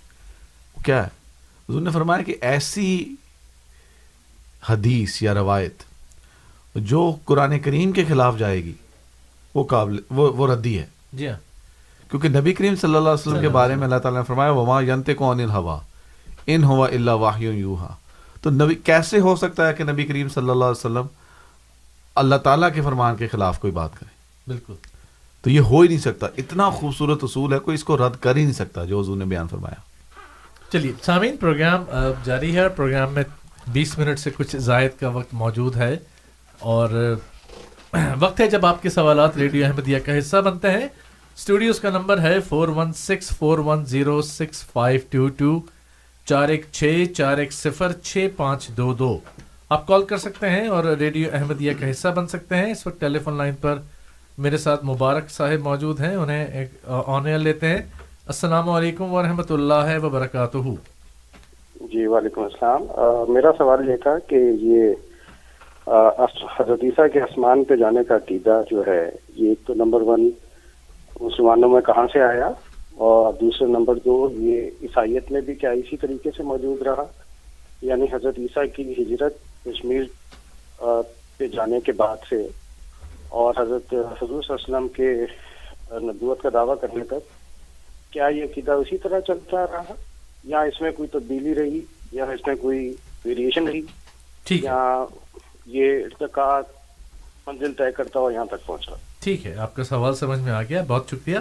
کیا 0.84 1.02
ہے؟ 1.02 1.08
حضور 1.70 1.80
نے 1.80 1.90
فرمایا 1.90 2.22
کہ 2.22 2.34
ایسی 2.40 3.14
حدیث 4.68 5.22
یا 5.22 5.34
روایت 5.34 5.82
جو 6.74 7.16
قرآن 7.24 7.58
کریم 7.58 7.92
کے 7.92 8.04
خلاف 8.04 8.38
جائے 8.38 8.64
گی 8.64 8.72
وہ 9.54 9.64
قابل 9.64 9.98
وہ 10.10 10.32
وہ 10.36 10.46
ردی 10.46 10.78
ہے۔ 10.78 10.86
جی 11.12 11.28
ہاں۔ 11.28 11.36
کیونکہ 12.10 12.28
نبی 12.28 12.52
کریم 12.52 12.76
صلی 12.76 12.94
اللہ 12.94 13.08
علیہ 13.08 13.28
وسلم 13.28 13.40
کے 13.40 13.48
بارے 13.48 13.74
میں 13.74 13.84
اللہ 13.84 13.98
تعالیٰ 13.98 14.20
نے 14.20 14.24
فرمایا 14.24 14.50
وما 14.50 14.80
ینت 14.80 15.10
کو 15.16 15.30
ان 15.30 15.40
الحوا 15.40 15.78
ان 16.46 16.64
ہوا 16.64 16.88
اللہ 16.88 17.10
واہ 17.10 17.42
یوہا 17.42 17.94
تو 18.42 18.50
نبی 18.50 18.74
کیسے 18.74 19.20
ہو 19.20 19.36
سکتا 19.36 19.68
ہے 19.68 19.74
کہ 19.74 19.84
نبی 19.84 20.04
کریم 20.04 20.28
صلی 20.28 20.42
اللہ 20.42 20.64
علیہ 20.64 20.86
وسلم 20.86 21.06
اللہ 22.14 22.36
تعالیٰ 22.36 22.68
کے 22.74 22.80
فرمان 22.80 23.16
کے 23.16 23.28
خلاف 23.28 23.58
کوئی 23.58 23.72
بات 23.72 23.98
کرے؟ 24.00 24.08
بالکل۔ 24.46 24.74
تو 25.42 25.50
یہ 25.50 25.60
ہو 25.60 25.80
ہی 25.80 25.88
نہیں 25.88 25.98
سکتا۔ 25.98 26.26
اتنا 26.38 26.70
خوبصورت 26.70 27.24
اصول 27.24 27.52
ہے 27.52 27.58
کوئی 27.58 27.74
اس 27.74 27.84
کو 27.84 27.96
رد 27.96 28.22
کر 28.22 28.36
ہی 28.36 28.42
نہیں 28.42 28.52
سکتا 28.52 28.84
جو 28.84 29.00
حضور 29.00 29.16
نے 29.16 29.24
بیان 29.24 29.48
فرمایا۔ 29.48 29.80
چلیے 30.72 30.92
سامعین 31.02 31.36
پروگرام 31.36 31.84
جاری 32.24 32.56
ہے۔ 32.56 32.68
پروگرام 32.68 33.12
میں 33.12 33.22
بیس 33.68 33.98
منٹ 33.98 34.18
سے 34.18 34.30
کچھ 34.36 34.56
زائد 34.56 34.90
کا 35.00 35.08
وقت 35.08 35.34
موجود 35.34 35.76
ہے۔ 35.76 35.96
اور 36.58 37.16
وقت 38.18 38.40
ہے 38.40 38.50
جب 38.50 38.66
آپ 38.66 38.82
کے 38.82 38.90
سوالات 38.90 39.36
ریڈیو 39.36 39.66
احمدیہ 39.66 39.98
کا 39.98 40.18
حصہ 40.18 40.36
بنتے 40.36 40.70
ہیں۔ 40.70 40.86
اسٹوڈیوز 41.36 41.80
کا 41.80 41.90
نمبر 41.90 42.20
ہے 42.20 42.40
four 42.40 42.68
one 42.68 42.92
six 42.92 43.28
four 43.36 43.58
one 43.58 43.84
zero 43.84 44.22
six 44.22 44.64
five 44.72 45.00
two 45.10 45.28
two. 45.28 45.75
چار 46.28 46.48
ایک 46.48 46.64
چھ، 46.72 47.04
چار 47.16 47.38
ایک 47.38 47.52
صفر، 47.52 47.92
چھ 48.04 48.26
پانچ 48.36 48.68
دو 48.76 48.92
دو۔ 48.92 49.18
آپ 49.70 49.86
کال 49.86 50.02
کر 50.04 50.16
سکتے 50.16 50.48
ہیں 50.50 50.66
اور 50.68 50.84
ریڈیو 51.00 51.28
احمدیہ 51.32 51.72
کا 51.80 51.90
حصہ 51.90 52.08
بن 52.16 52.26
سکتے 52.26 52.54
ہیں۔ 52.56 52.70
اس 52.70 52.86
وقت 52.86 53.00
ٹیلی 53.00 53.18
فون 53.18 53.36
لائن 53.38 53.54
پر 53.60 53.74
میرے 54.38 54.56
ساتھ 54.56 54.84
مبارک 54.84 55.30
صاحب 55.30 55.60
موجود 55.64 56.00
ہیں، 56.00 56.14
انہیں 56.16 56.44
ایک 56.58 56.68
آن 56.86 57.26
ایئر 57.26 57.38
لیتے 57.38 57.68
ہیں۔ 57.68 57.78
السلام 58.26 58.70
علیکم 58.70 59.12
ورحمۃ 59.12 59.50
اللہ 59.50 59.96
وبرکاتہ۔ 60.02 60.58
جی 61.92 62.06
وعلیکم 62.06 62.42
السلام۔ 62.42 62.82
میرا 63.32 63.50
سوال 63.58 63.88
یہ 63.88 63.96
تھا 64.02 64.18
کہ 64.28 64.34
یہ 64.60 64.94
حضرت 66.58 66.84
عیسیٰ 66.84 67.06
کے 67.12 67.20
آسمان 67.20 67.64
پہ 67.64 67.76
جانے 67.76 68.04
کا 68.08 68.16
عقیدہ 68.16 68.60
جو 68.70 68.82
ہے، 68.86 69.10
یہ 69.36 69.54
تو 69.66 69.74
نمبر 69.74 70.00
ون 70.00 70.30
مسلمانوں 71.20 71.68
میں 71.68 71.80
کہاں 71.80 72.06
سے 72.12 72.22
آیا؟ 72.22 72.50
اور 72.96 73.32
دوسرے 73.32 73.68
نمبر 73.68 73.94
دو 73.94 74.30
یہ 74.32 74.70
عیسائیت 74.82 75.32
میں 75.32 75.40
بھی 75.40 75.54
کیا 75.54 75.70
اسی 75.70 75.96
طریقے 75.96 76.30
سے 76.36 76.42
موجود 76.42 76.82
رہا؟ 76.82 77.04
یعنی 77.82 78.04
حضرت 78.12 78.38
عیسیٰ 78.38 78.64
کی 78.76 79.02
ہجرت 79.02 79.64
کشمیر 79.64 80.02
پہ 81.38 81.46
جانے 81.46 81.80
کے 81.80 81.92
بعد 81.92 82.16
سے 82.28 82.48
اور 83.28 83.54
حضرت 83.58 83.94
حضور 83.94 84.42
صلی 84.42 84.54
اللہ 84.58 84.76
علیہ 84.76 84.76
وسلم 84.76 84.88
کے 84.88 85.12
نبوت 85.92 86.42
کا 86.42 86.48
دعویٰ 86.52 86.74
کرنے 86.80 87.04
تک 87.04 87.28
کیا 88.12 88.26
یہ 88.26 88.44
عقیدہ 88.44 88.72
اسی 88.72 88.98
طرح 88.98 89.20
چلتا 89.20 89.64
رہا؟ 89.64 89.94
یا 90.44 90.60
اس 90.60 90.80
میں 90.80 90.92
کوئی 90.92 91.08
تبدیلی 91.08 91.54
رہی؟ 91.54 91.80
یا 92.12 92.24
اس 92.24 92.46
میں 92.46 92.56
کوئی 92.56 92.94
ویریشن 93.24 93.68
رہی؟ 93.68 93.82
یا 94.50 95.04
یہ 95.66 96.04
ارتقا 96.04 96.60
منزل 97.46 97.72
طے 97.72 97.92
کرتا 97.92 98.20
ہوا 98.20 98.32
یہاں 98.32 98.44
تک 98.44 98.66
پہنچا؟ 98.66 98.92
ٹھیک 99.20 99.46
ہے 99.46 99.54
آپ 99.56 99.74
کا 99.74 99.84
سوال 99.84 100.14
سمجھ 100.14 100.40
میں 100.40 100.52
آ 100.52 100.62
گیا۔ 100.62 100.82
بہت 100.88 101.04
شکریہ۔ 101.10 101.38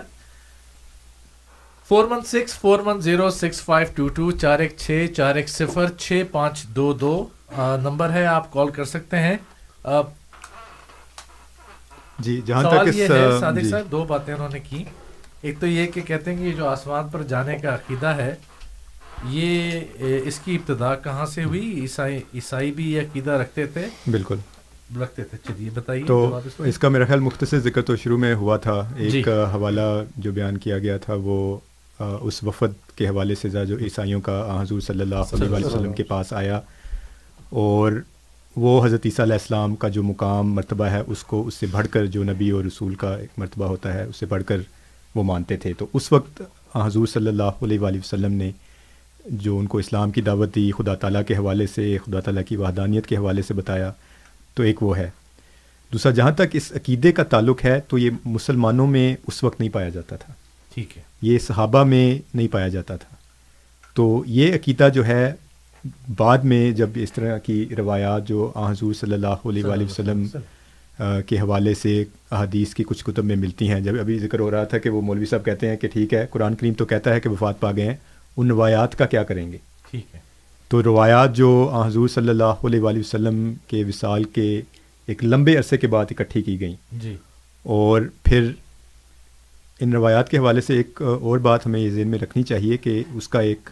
Four 1.89 2.05
one 2.11 2.21
six 2.25 2.53
four 2.59 2.79
one 2.85 3.01
zero 3.01 3.29
six 3.29 3.61
five 3.61 3.87
two 3.95 4.07
two 4.07 4.31
چار 4.31 4.59
ایک 4.59 4.73
چھ 4.77 5.05
چار 5.17 5.35
ایک 5.35 5.49
صفر 5.49 5.89
چھ 5.99 6.23
پانچ 6.31 6.63
دو 6.63 6.93
دو 6.93 7.27
نمبر 7.57 8.09
ہے 8.09 8.25
آپ 8.25 8.53
کال 8.53 8.69
کر 8.69 8.85
سکتے 8.85 9.19
ہیں. 9.19 9.37
آ، 9.83 10.01
جی 12.19 12.41
جہاں 12.45 12.63
تک 12.63 12.95
یہ 12.95 13.03
ہے 13.03 13.39
صادق 13.39 13.63
جی۔ 13.63 13.69
صاحب 13.69 13.91
دو 13.91 14.03
باتیں 14.03 14.33
انہوں 14.33 14.49
نے 14.53 14.59
کی. 14.59 14.83
ایک 15.41 15.59
تو 15.59 15.67
یہ 15.67 15.87
کہ 15.87 16.01
کہتے 16.01 16.31
ہیں 16.31 16.37
کہ 16.37 16.43
یہ 16.43 16.53
جو 16.53 16.67
آسمان 16.67 17.07
پر 17.07 17.23
جانے 17.23 17.57
کا 17.57 17.75
عقیدہ 17.75 18.07
ہے 18.07 18.35
یہ 19.29 19.79
اس 20.25 20.39
کی 20.45 20.55
ابتدا 20.55 20.95
کہاں 20.95 21.25
سے 21.25 21.43
ہوئی؟ 21.43 21.79
عیسائی 21.81 22.17
عیسائی 22.33 22.71
بھی 22.71 22.93
یہ 22.93 23.01
عقیدہ 23.01 23.31
رکھتے 23.31 23.65
تھے؟ 23.65 23.85
بالکل۔ 24.11 24.35
رکھتے 25.01 25.23
تھے۔ 25.23 25.37
چلیے 25.47 25.69
بتائیے 25.73 26.05
تو 26.05 26.39
اس 26.59 26.77
کا۔ 26.79 26.89
میرا 26.89 27.05
خیال 27.05 27.19
مختصر 27.19 27.59
ذکر 27.59 27.81
تو 27.81 27.95
شروع 27.95 28.17
میں 28.17 28.33
ہوا 28.35 28.57
تھا۔ 28.57 28.81
جی۔ 28.97 29.17
ایک 29.17 29.29
آ، 29.29 29.43
حوالہ 29.53 29.81
جو 30.17 30.31
بیان 30.31 30.57
کیا 30.57 30.77
گیا 30.77 30.97
تھا 30.97 31.13
وہ 31.17 31.57
اس 31.99 32.43
وفد 32.43 32.97
کے 32.97 33.07
حوالے 33.07 33.35
سے 33.35 33.49
جو 33.49 33.77
عیسائیوں 33.77 34.21
کا 34.21 34.61
حضور 34.61 34.81
صلی 34.81 35.01
اللہ 35.01 35.15
علیہ 35.15 35.65
وسلم 35.65 35.93
کے 35.93 36.03
پاس 36.03 36.33
آیا 36.33 36.59
اور 37.49 37.91
وہ 38.55 38.85
حضرت 38.85 39.01
عیسیٰ 39.05 39.25
علیہ 39.25 39.33
السلام 39.33 39.75
کا 39.75 39.87
جو 39.87 40.03
مقام 40.03 40.53
مرتبہ 40.53 40.85
ہے 40.85 41.01
اس 41.07 41.23
کو 41.23 41.47
اس 41.47 41.53
سے 41.53 41.65
بڑھ 41.71 41.87
کر 41.91 42.05
جو 42.05 42.23
نبی 42.23 42.49
اور 42.49 42.63
رسول 42.63 42.95
کا 42.95 43.15
ایک 43.15 43.29
مرتبہ 43.37 43.65
ہوتا 43.65 43.93
ہے 43.93 44.03
اس 44.03 44.15
سے 44.15 44.25
بڑھ 44.25 44.43
کر 44.43 44.57
وہ 45.15 45.23
مانتے 45.23 45.57
تھے۔ 45.57 45.73
تو 45.73 45.87
اس 45.93 46.11
وقت 46.11 46.41
حضور 46.75 47.07
صلی 47.07 47.27
اللہ 47.27 47.63
علیہ 47.63 47.79
وآلہ 47.79 47.97
وسلم 47.97 48.33
نے 48.33 48.51
جو 49.25 49.57
ان 49.57 49.67
کو 49.67 49.77
اسلام 49.77 50.11
کی 50.11 50.21
دعوت 50.21 50.55
دی 50.55 50.71
خدا 50.71 50.95
تعالیٰ 50.95 51.21
کے 51.27 51.35
حوالے 51.35 51.67
سے 51.67 51.97
خدا 52.05 52.19
تعالیٰ 52.19 52.43
کی 52.47 52.55
وحدانیت 52.55 53.07
کے 53.07 53.17
حوالے 53.17 53.41
سے 53.41 53.53
بتایا 53.53 53.91
تو 54.53 54.63
ایک 54.63 54.83
وہ 54.83 54.97
ہے۔ 54.97 55.09
دوسرا 55.93 56.11
جہاں 56.11 56.31
تک 56.31 56.41
اس 56.53 56.71
عقیدے 56.75 57.11
کا 57.11 57.23
تعلق 57.23 57.65
ہے 57.65 57.79
تو 57.79 57.97
یہ 57.97 58.09
مسلمانوں 58.25 58.87
میں 58.87 59.15
اس 59.27 59.43
وقت 59.43 59.59
نہیں 59.59 59.69
پایا 59.69 59.89
جاتا 59.89 60.15
تھا۔ 60.15 60.33
ٹھیک 60.75 60.97
ہے۔ 60.97 61.01
یہ 61.21 61.39
صحابہ 61.39 61.83
میں 61.83 62.19
نہیں 62.33 62.47
پایا 62.47 62.67
جاتا 62.67 62.95
تھا۔ 62.95 63.15
تو 63.93 64.23
یہ 64.27 64.53
عقیدہ 64.53 64.89
جو 64.93 65.05
ہے 65.05 65.33
بعد 66.17 66.37
میں 66.37 66.71
جب 66.71 66.89
اس 66.95 67.13
طرح 67.13 67.37
کی 67.37 67.65
روایات 67.77 68.27
جو 68.27 68.51
آ 68.55 68.71
حضور 68.71 68.93
صلی 68.93 69.13
اللہ 69.13 69.27
علیہ 69.27 69.65
وآلہ 69.65 69.83
وسلم 69.83 70.27
کے 71.27 71.39
حوالے 71.39 71.73
سے 71.73 72.03
احادیث 72.31 72.73
کی 72.73 72.83
کچھ 72.83 73.05
کتب 73.05 73.25
میں 73.25 73.35
ملتی 73.35 73.69
ہیں۔ 73.69 73.79
جب 73.79 73.99
ابھی 73.99 74.19
ذکر 74.19 74.39
ہو 74.39 74.51
رہا 74.51 74.63
تھا 74.63 74.77
کہ 74.77 74.89
وہ 74.89 75.01
مولوی 75.01 75.25
صاحب 75.25 75.45
کہتے 75.45 75.69
ہیں 75.69 75.77
کہ 75.77 75.87
ٹھیک 75.87 76.13
ہے 76.13 76.25
قرآن 76.31 76.55
کریم 76.55 76.73
تو 76.73 76.85
کہتا 76.85 77.13
ہے 77.13 77.19
کہ 77.19 77.29
وفات 77.29 77.59
پا 77.59 77.71
گئے 77.71 77.85
ہیں 77.85 77.95
ان 78.37 78.47
روایات 78.47 78.97
کا 78.97 79.05
کیا 79.05 79.23
کریں 79.23 79.51
گے؟ 79.51 79.57
ٹھیک 79.91 80.15
ہے۔ 80.15 80.19
تو 80.69 80.83
روایات 80.83 81.35
جو 81.35 81.69
آ 81.71 81.87
حضور 81.87 82.07
صلی 82.07 82.29
اللہ 82.29 82.43
علیہ 82.43 82.79
وآلہ 82.79 82.99
وسلم 82.99 83.53
کے 83.67 83.83
وصال 83.83 84.23
کے 84.23 84.61
ایک 85.05 85.23
لمبے 85.23 85.57
عرصے 85.57 85.77
کے 85.77 85.87
بعد 85.87 86.05
اکٹھی 86.11 86.41
کی 86.41 86.59
گئیں۔ 86.59 86.75
جی۔ 86.91 87.15
اور 87.63 88.01
پھر 88.23 88.51
ان 89.81 89.93
روایات 89.93 90.29
کے 90.29 90.37
حوالے 90.37 90.61
سے 90.61 90.75
ایک، 90.77 91.01
اور 91.01 91.37
بات 91.37 91.65
ہمیں 91.65 91.79
یہ 91.79 91.89
ذہن 91.89 92.07
میں 92.07 92.19
رکھنی 92.19 92.43
چاہیے 92.43 92.77
کہ 92.77 93.01
اس 93.13 93.27
کا 93.27 93.39
ایک 93.39 93.69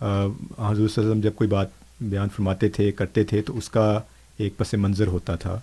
حضور 0.00 0.34
صلی 0.58 0.58
اللہ 0.58 1.00
علیہ 1.00 1.10
وسلم 1.10 1.20
جب 1.20 1.34
کوئی 1.34 1.48
بات 1.50 1.68
بیان 2.00 2.28
فرماتے 2.36 2.68
تھے، 2.68 2.90
کرتے 2.92 3.24
تھے، 3.24 3.40
تو 3.42 3.56
اس 3.58 3.68
کا 3.70 4.00
ایک 4.38 4.56
پس 4.56 4.74
منظر 4.74 5.06
ہوتا 5.06 5.36
تھا 5.36 5.58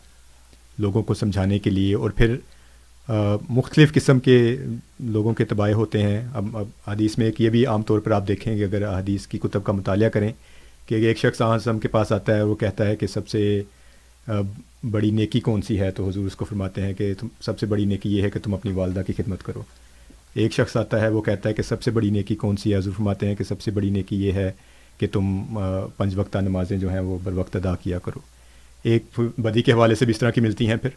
لوگوں 0.80 1.04
کو 1.04 1.14
سمجھانے 1.14 1.60
کے 1.60 1.70
لیے۔ 1.70 1.94
اور 1.96 2.10
پھر 2.10 2.36
مختلف 3.50 3.94
قسم 3.94 4.20
کے 4.20 4.56
لوگوں 5.00 5.34
کے 5.34 5.46
تباہ 5.46 5.72
ہوتے 5.72 6.02
ہیں۔ 6.04 6.22
اب 6.34 6.58
اب 6.58 6.68
حدیث 6.88 7.18
میں 7.18 7.26
ایک 7.26 7.42
یہ 7.42 7.50
بھی 7.50 7.66
عام 7.66 7.82
طور 7.82 8.00
پر 8.00 8.12
آپ 8.12 8.28
دیکھیں 8.28 8.56
گے، 8.58 8.64
اگر 8.66 8.88
حدیث 8.90 9.28
کی 9.28 9.38
کتب 9.38 9.64
کا 9.64 9.74
مطالعہ 9.74 10.10
کریں 10.10 10.32
کہ 10.88 10.96
ایک 10.96 11.18
شخص 11.18 11.42
آزم 11.42 11.80
کے 11.80 11.88
پاس 11.88 12.12
آتا 12.12 12.36
ہے، 12.36 12.42
وہ 12.42 12.56
کہتا 12.56 12.88
ہے 12.88 12.96
کہ 12.96 13.08
سب 13.08 13.28
سے 13.28 13.62
بڑی 14.92 15.12
نیکی 15.12 15.40
کون 15.40 15.62
سی 15.62 15.80
ہے؟ 15.80 15.92
تو 15.92 16.10
حضور 16.10 16.26
اس 16.26 16.36
کو 16.36 16.46
فرماتے 16.46 16.82
ہیں 16.82 16.94
کہ 16.94 17.14
تم، 17.20 17.28
سب 17.42 17.60
سے 17.60 17.66
بڑی 17.66 17.86
نیکی 17.86 18.18
یہ 18.18 18.22
ہے 18.22 18.30
کہ 18.30 18.40
تم 18.44 18.54
اپنی 18.54 18.72
والدہ 18.72 19.02
کی 19.08 19.14
خدمت 19.14 19.44
کرو۔ 19.44 19.62
ایک 20.34 20.54
شخص 20.54 20.78
آتا 20.78 21.02
ہے، 21.02 21.08
وہ 21.08 21.22
کہتا 21.22 21.50
ہے 21.50 21.54
کہ 21.54 21.64
سب 21.64 21.84
سے 21.84 21.92
بڑی 21.92 22.10
نیکی 22.10 22.36
کون 22.36 22.56
سی 22.56 22.74
ہے؟ 22.74 22.78
حضور 22.78 22.94
فرماتے 22.94 23.28
ہیں 23.28 23.36
کہ 23.36 23.44
سب 23.44 23.62
سے 23.62 23.72
بڑی 23.72 23.90
نیکی 23.90 24.26
یہ 24.26 24.32
ہے 24.32 24.52
کہ 24.98 25.08
تم 25.12 25.44
پنج 25.98 26.16
وقتہ 26.16 26.38
نمازیں 26.38 26.78
جو 26.78 26.90
ہیں 26.90 27.00
وہ 27.00 27.18
بر 27.24 27.34
وقت 27.34 27.56
ادا 27.56 27.76
کیا 27.76 28.00
کرو۔ 28.00 28.20
ایک 28.84 29.20
بدی 29.38 29.62
کے 29.62 29.72
حوالے 29.72 29.96
سے 29.96 30.06
بھی 30.06 30.12
اس 30.12 30.20
طرح 30.20 30.30
کی 30.30 30.42
ملتی 30.42 30.68
ہیں 30.68 30.76
پھر 30.76 30.90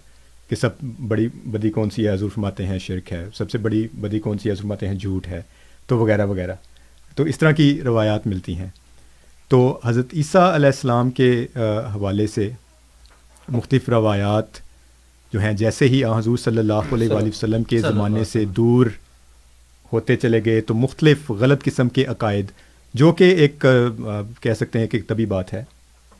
کہ 0.49 0.57
سب 0.57 0.69
بڑی 1.09 1.29
بدی 1.45 1.71
کون 1.71 1.91
سی 1.91 2.07
ہے؟ 2.07 2.13
حضور 2.13 2.31
فرماتے 2.31 2.67
ہیں 2.67 2.79
شرک 2.79 3.13
ہے۔ 3.13 3.27
سب 3.35 3.51
سے 3.51 3.59
بڑی 3.59 3.89
بدی 3.93 4.19
کون 4.19 4.39
سی 4.39 4.49
ہے؟ 4.49 4.53
حضور 4.53 4.63
فرماتے 4.63 4.89
ہیں 4.89 4.95
جھوٹ 4.95 5.27
ہے۔ 5.27 5.43
تو 5.87 5.99
وغیرہ 5.99 6.27
وغیرہ۔ 6.27 6.55
تو 7.17 7.23
اس 7.23 7.39
طرح 7.39 7.51
کی 7.51 7.81
روایات 7.85 8.27
ملتی 8.27 8.57
ہیں۔ 8.57 8.69
تو 9.49 9.81
حضرت 9.85 10.07
عیسیٰ 10.15 10.55
علیہ 10.55 10.67
السلام 10.67 11.11
کے 11.11 11.47
حوالے 11.95 12.27
سے 12.27 12.51
مختلف 13.49 13.89
روایات 13.89 14.47
جو 15.33 15.41
ہیں 15.41 15.53
جیسے 15.53 15.89
ہی 15.89 16.05
حضور 16.05 16.37
صلی 16.37 16.59
اللہ 16.59 16.93
علیہ 16.93 17.09
وآلہ 17.13 17.29
وسلم 17.29 17.65
کے 17.65 17.79
زمانے 17.79 18.25
سے 18.25 18.45
دور 18.45 18.87
ہوتے 19.93 20.17
چلے 20.17 20.45
گئے 20.45 20.61
تو 20.61 20.75
مختلف 20.75 21.31
غلط 21.31 21.65
قسم 21.65 21.89
کے 21.89 22.05
عقائد 22.05 22.47
جو 22.95 23.13
کہ 23.13 23.25
ایک 23.25 23.67
کہہ 24.41 24.55
سکتے 24.55 24.79
ہیں 24.79 24.87
کہ 24.87 24.97
ایک 24.97 25.07
طبی 25.07 25.27
بات 25.27 25.53
ہے۔ 25.53 25.65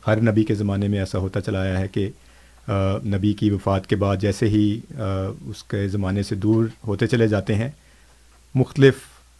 ہر 0.07 0.21
نبی 0.21 0.43
کے 0.43 0.55
زمانے 0.55 0.87
میں 0.87 0.99
ایسا 0.99 1.19
ہوتا 1.19 1.41
چلا 1.41 1.61
آیا 1.61 1.79
ہے 1.79 1.87
کہ 1.87 2.09
نبی 3.05 3.33
کی 3.33 3.49
وفات 3.49 3.87
کے 3.87 3.95
بعد 3.95 4.17
جیسے 4.17 4.47
ہی 4.47 4.79
اس 5.45 5.63
کے 5.63 5.87
زمانے 5.87 6.23
سے 6.23 6.35
دور 6.35 6.65
ہوتے 6.87 7.07
چلے 7.07 7.27
جاتے 7.27 7.55
ہیں 7.55 7.69
مختلف 8.55 8.93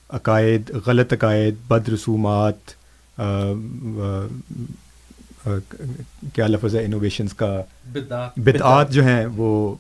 عقائد 0.10 0.72
غلط 0.86 1.14
عقائد 1.14 1.56
بد 1.68 1.90
رسومات 1.90 2.56
کیا 6.34 6.48
لفظ 6.48 6.76
ہے 6.76 6.86
انوویشنس 6.86 7.34
کا؟ 7.34 7.62
بدعات. 8.38 8.92
جو 8.92 9.04
ہیں 9.04 9.26
وہ 9.26 9.76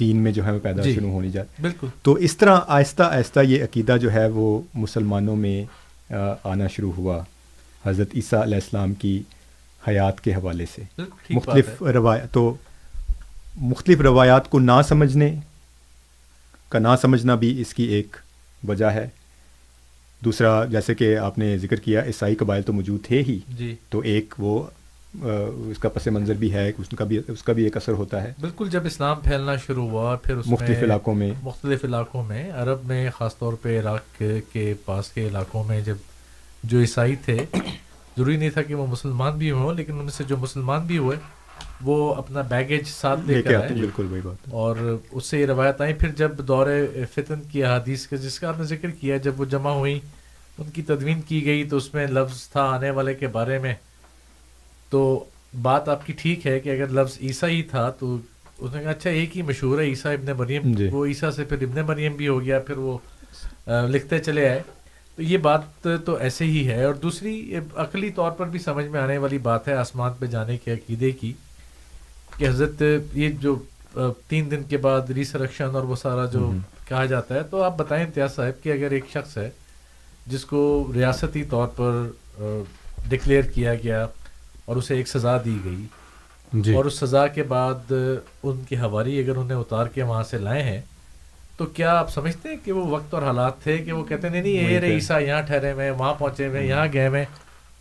دین 0.00 0.16
میں 0.16 0.32
جو 0.32 0.44
ہے 0.44 0.52
وہ 0.52 0.58
پیدا 0.58 0.82
جی۔ 0.82 0.94
شروع 0.94 1.10
ہونی 1.10 1.30
جاتی 1.30 1.62
بالکل۔ 1.62 1.86
تو 2.02 2.12
اس 2.12 2.36
طرح 2.36 2.60
آہستہ 2.66 3.02
آہستہ 3.02 3.40
یہ 3.40 3.64
عقیدہ 3.64 3.96
جو 4.00 4.12
ہے 4.12 4.28
وہ 4.28 4.62
مسلمانوں 4.74 5.36
میں 5.36 5.64
آنا 6.44 6.66
شروع 6.66 6.92
ہوا 6.92 7.22
حضرت 7.86 8.08
عیسیٰ 8.14 8.42
علیہ 8.42 8.54
السلام 8.54 8.94
کی 8.94 9.22
حیات 9.88 10.20
کے 10.20 10.34
حوالے 10.34 10.64
سے۔ 10.74 11.02
مختلف 11.30 11.82
روایات 11.82 12.32
تو 12.32 12.54
مختلف 13.56 14.00
روایات 14.00 14.50
کو 14.50 14.58
نہ 14.58 14.72
سمجھنے 14.88 15.34
کا 16.68 16.78
نہ 16.78 16.88
سمجھنا 17.02 17.34
بھی 17.34 17.60
اس 17.60 17.74
کی 17.74 17.82
ایک 17.82 18.16
وجہ 18.68 18.86
ہے۔ 18.86 19.08
دوسرا 20.24 20.64
جیسے 20.64 20.94
کہ 20.94 21.16
آپ 21.16 21.38
نے 21.38 21.58
ذکر 21.58 21.76
کیا 21.76 22.04
عیسائی 22.04 22.34
قبائل 22.34 22.62
تو 22.62 22.72
موجود 22.72 23.04
تھے 23.04 23.22
ہی۔ 23.22 23.38
جی۔ 23.48 23.74
تو 23.90 24.00
ایک 24.00 24.34
وہ 24.38 24.66
اس 25.22 25.78
کا 25.78 25.88
پس 25.88 26.06
منظر 26.06 26.34
بھی 26.34 26.52
ہے 26.52 26.72
اس 26.78 26.88
کا 26.98 27.04
بھی 27.04 27.20
اس 27.28 27.42
کا 27.42 27.52
بھی 27.52 27.64
ایک 27.64 27.76
اثر 27.76 27.92
ہوتا 27.92 28.22
ہے۔ 28.22 28.32
بالکل 28.40 28.68
جب 28.70 28.86
اسلام 28.86 29.20
پھیلنا 29.20 29.56
شروع 29.56 29.88
ہوا 29.88 30.16
پھر 30.16 30.36
اس 30.36 30.46
مختلف 30.46 30.76
میں 30.76 30.84
علاقوں 30.84 31.14
میں۔ 31.14 31.30
مختلف 31.42 31.84
علاقوں 31.84 32.24
میں 32.24 32.52
عرب 32.52 32.78
میں 32.84 33.10
خاص 33.10 33.38
طور 33.38 33.52
پہ 33.62 33.80
عراق 33.80 34.22
کے- 34.52 34.84
پاس 34.84 35.08
کے 35.08 35.28
علاقوں 35.28 35.64
میں 35.64 35.80
جب 35.80 35.96
جو 36.64 36.80
عیسائی 36.80 37.16
تھے 37.16 37.36
ضروری 38.16 38.36
نہیں 38.36 38.50
تھا 38.50 38.62
کہ 38.62 38.74
وہ 38.74 38.86
مسلمان 38.86 39.38
بھی 39.38 39.50
ہوں 39.50 39.74
لیکن 39.74 39.92
ان 39.92 39.98
میں 39.98 40.10
سے 40.10 40.24
جو 40.24 40.36
مسلمان 40.36 40.86
بھی 40.86 40.98
ہوئے 40.98 41.16
وہ 41.80 42.14
اپنا 42.14 42.40
بیگیج 42.40 42.82
ساتھ 42.86 43.20
لے 43.26 43.42
کے 43.42 43.54
آتے 43.54 43.74
بالکل 43.74 44.06
وہی 44.10 44.20
بات 44.24 44.48
اور 44.50 44.76
اس 45.10 45.26
سے 45.26 45.40
یہ 45.40 45.46
روایت 45.46 45.80
آئیں۔ 45.80 45.94
پھر 45.94 46.08
جب 46.08 46.38
دور 46.38 46.66
فتن 47.14 47.40
کی 47.52 47.64
احادیث 47.64 48.06
کا 48.06 48.16
جس 48.16 48.40
کا 48.40 48.48
آپ 48.48 48.58
نے 48.58 48.64
ذکر 48.64 48.90
کیا 48.90 49.16
جب 49.16 49.40
وہ 49.40 49.44
جمع 49.44 49.70
ہوئی 49.70 50.00
ان 50.58 50.70
کی 50.70 50.82
تدوین 50.82 51.20
کی 51.20 51.44
گئی 51.44 51.64
تو 51.64 51.76
اس 51.76 51.94
میں 51.94 52.06
لفظ 52.06 52.48
تھا 52.48 52.62
آنے 52.62 52.90
والے 52.90 53.14
کے 53.14 53.26
بارے 53.26 53.58
میں۔ 53.58 53.74
تو 54.90 55.24
بات 55.62 55.88
آپ 55.88 56.06
کی 56.06 56.12
ٹھیک 56.12 56.46
ہے 56.46 56.60
کہ 56.60 56.68
اگر 56.68 56.88
لفظ 56.88 57.18
عیسیٰ 57.22 57.48
ہی 57.48 57.62
تھا 57.62 57.90
تو 57.90 58.16
اس 58.58 58.74
نے 58.74 58.82
کہا 58.82 58.90
اچھا 58.90 59.10
ایک 59.10 59.36
ہی 59.36 59.42
مشہور 59.42 59.78
ہے 59.78 59.84
عیسیٰ 59.84 60.12
ابن 60.12 60.30
مریم 60.36 60.72
جی۔ 60.72 60.88
وہ 60.92 61.06
عیسیٰ 61.06 61.30
سے 61.30 61.44
پھر 61.44 61.62
ابن 61.62 61.82
مریم 61.86 62.12
بھی 62.12 62.28
ہو 62.28 62.40
گیا 62.42 62.58
پھر 62.58 62.76
وہ 62.76 62.98
لکھتے 63.68 64.18
چلے 64.18 64.48
آئے۔ 64.48 64.62
تو 65.16 65.22
یہ 65.22 65.38
بات 65.38 65.88
تو 66.04 66.14
ایسے 66.14 66.44
ہی 66.44 66.68
ہے۔ 66.68 66.84
اور 66.84 66.94
دوسری 66.94 67.54
عقلی 67.76 68.10
طور 68.10 68.30
پر 68.30 68.46
بھی 68.46 68.58
سمجھ 68.58 68.86
میں 68.86 69.00
آنے 69.00 69.18
والی 69.18 69.38
بات 69.38 69.68
ہے 69.68 69.72
آسمان 69.72 70.12
پہ 70.18 70.26
جانے 70.26 70.56
کے 70.56 70.72
عقیدے 70.72 71.10
کی 71.10 71.32
کہ 72.38 72.48
حضرت 72.48 72.82
یہ 73.14 73.28
جو 73.28 73.56
تین 74.28 74.50
دن 74.50 74.62
کے 74.62 74.76
بعد 74.76 75.10
ریسرکشن 75.10 75.74
اور 75.74 75.82
وہ 75.82 75.96
سارا 75.96 76.24
جو 76.24 76.52
کہا 76.84 77.04
جاتا 77.04 77.34
ہے 77.34 77.42
تو 77.42 77.62
آپ 77.62 77.76
بتائیں 77.76 78.04
امتیاز 78.04 78.34
صاحب 78.34 78.62
کہ 78.62 78.72
اگر 78.72 78.90
ایک 78.90 79.04
شخص 79.12 79.38
ہے 79.38 79.50
جس 80.26 80.44
کو 80.44 80.92
ریاستی 80.94 81.42
طور 81.44 81.68
پر 81.68 82.06
ڈکلیئر 83.08 83.42
کیا 83.42 83.74
گیا 83.74 84.06
اور 84.68 84.76
اسے 84.76 84.94
ایک 84.94 85.08
سزا 85.08 85.36
دی 85.44 85.56
گئی۔ 85.64 85.86
جی۔ 86.52 86.74
اور 86.74 86.84
اس 86.84 86.98
سزا 86.98 87.26
کے 87.26 87.42
بعد 87.42 87.92
ان 88.42 88.62
کے 88.68 88.76
حواری 88.76 89.18
اگر 89.20 89.36
انہیں 89.36 89.58
اتار 89.58 89.86
کے 89.86 90.02
وہاں 90.02 90.22
سے 90.22 90.38
لائے 90.38 90.62
ہیں 90.62 90.80
تو 91.56 91.66
کیا 91.66 91.98
آپ 91.98 92.10
سمجھتے 92.10 92.48
ہیں 92.48 92.56
کہ 92.64 92.72
وہ 92.72 92.86
وقت 92.86 93.14
اور 93.14 93.22
حالات 93.22 93.62
تھے 93.62 93.78
کہ 93.78 93.92
وہ 93.92 94.04
کہتے 94.04 94.28
ہیں 94.28 94.42
نہیں 94.42 94.62
نہیں 94.62 94.72
یہ 94.72 94.94
عیسیٰ 94.94 95.20
یہاں 95.22 95.42
ٹھہرے 95.42 95.72
ہوئے 95.72 95.84
ہیں 95.84 95.92
وہاں 95.92 96.14
پہنچے 96.14 96.46
ہوئے 96.46 96.60
ہیں 96.60 96.68
یہاں 96.68 96.86
گئے 96.92 97.08
ہوئے 97.08 97.20
ہیں 97.20 97.34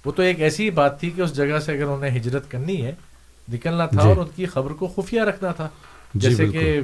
وہ 0.05 0.11
تو 0.11 0.21
ایک 0.21 0.41
ایسی 0.41 0.69
بات 0.69 0.99
تھی 0.99 1.09
کہ 1.09 1.21
اس 1.21 1.35
جگہ 1.35 1.59
سے 1.59 1.73
اگر 1.73 1.83
انہیں 1.83 2.17
ہجرت 2.17 2.51
کرنی 2.51 2.85
ہے 2.85 2.91
نکلنا 3.53 3.85
تھا 3.85 4.01
جی۔ 4.01 4.07
اور 4.07 4.17
ان 4.17 4.27
کی 4.35 4.45
خبر 4.45 4.71
کو 4.71 4.87
خفیہ 4.87 5.21
رکھنا 5.21 5.51
تھا۔ 5.51 5.67
جی، 6.13 6.29
جیسے 6.29 6.45
بالکل۔ 6.45 6.81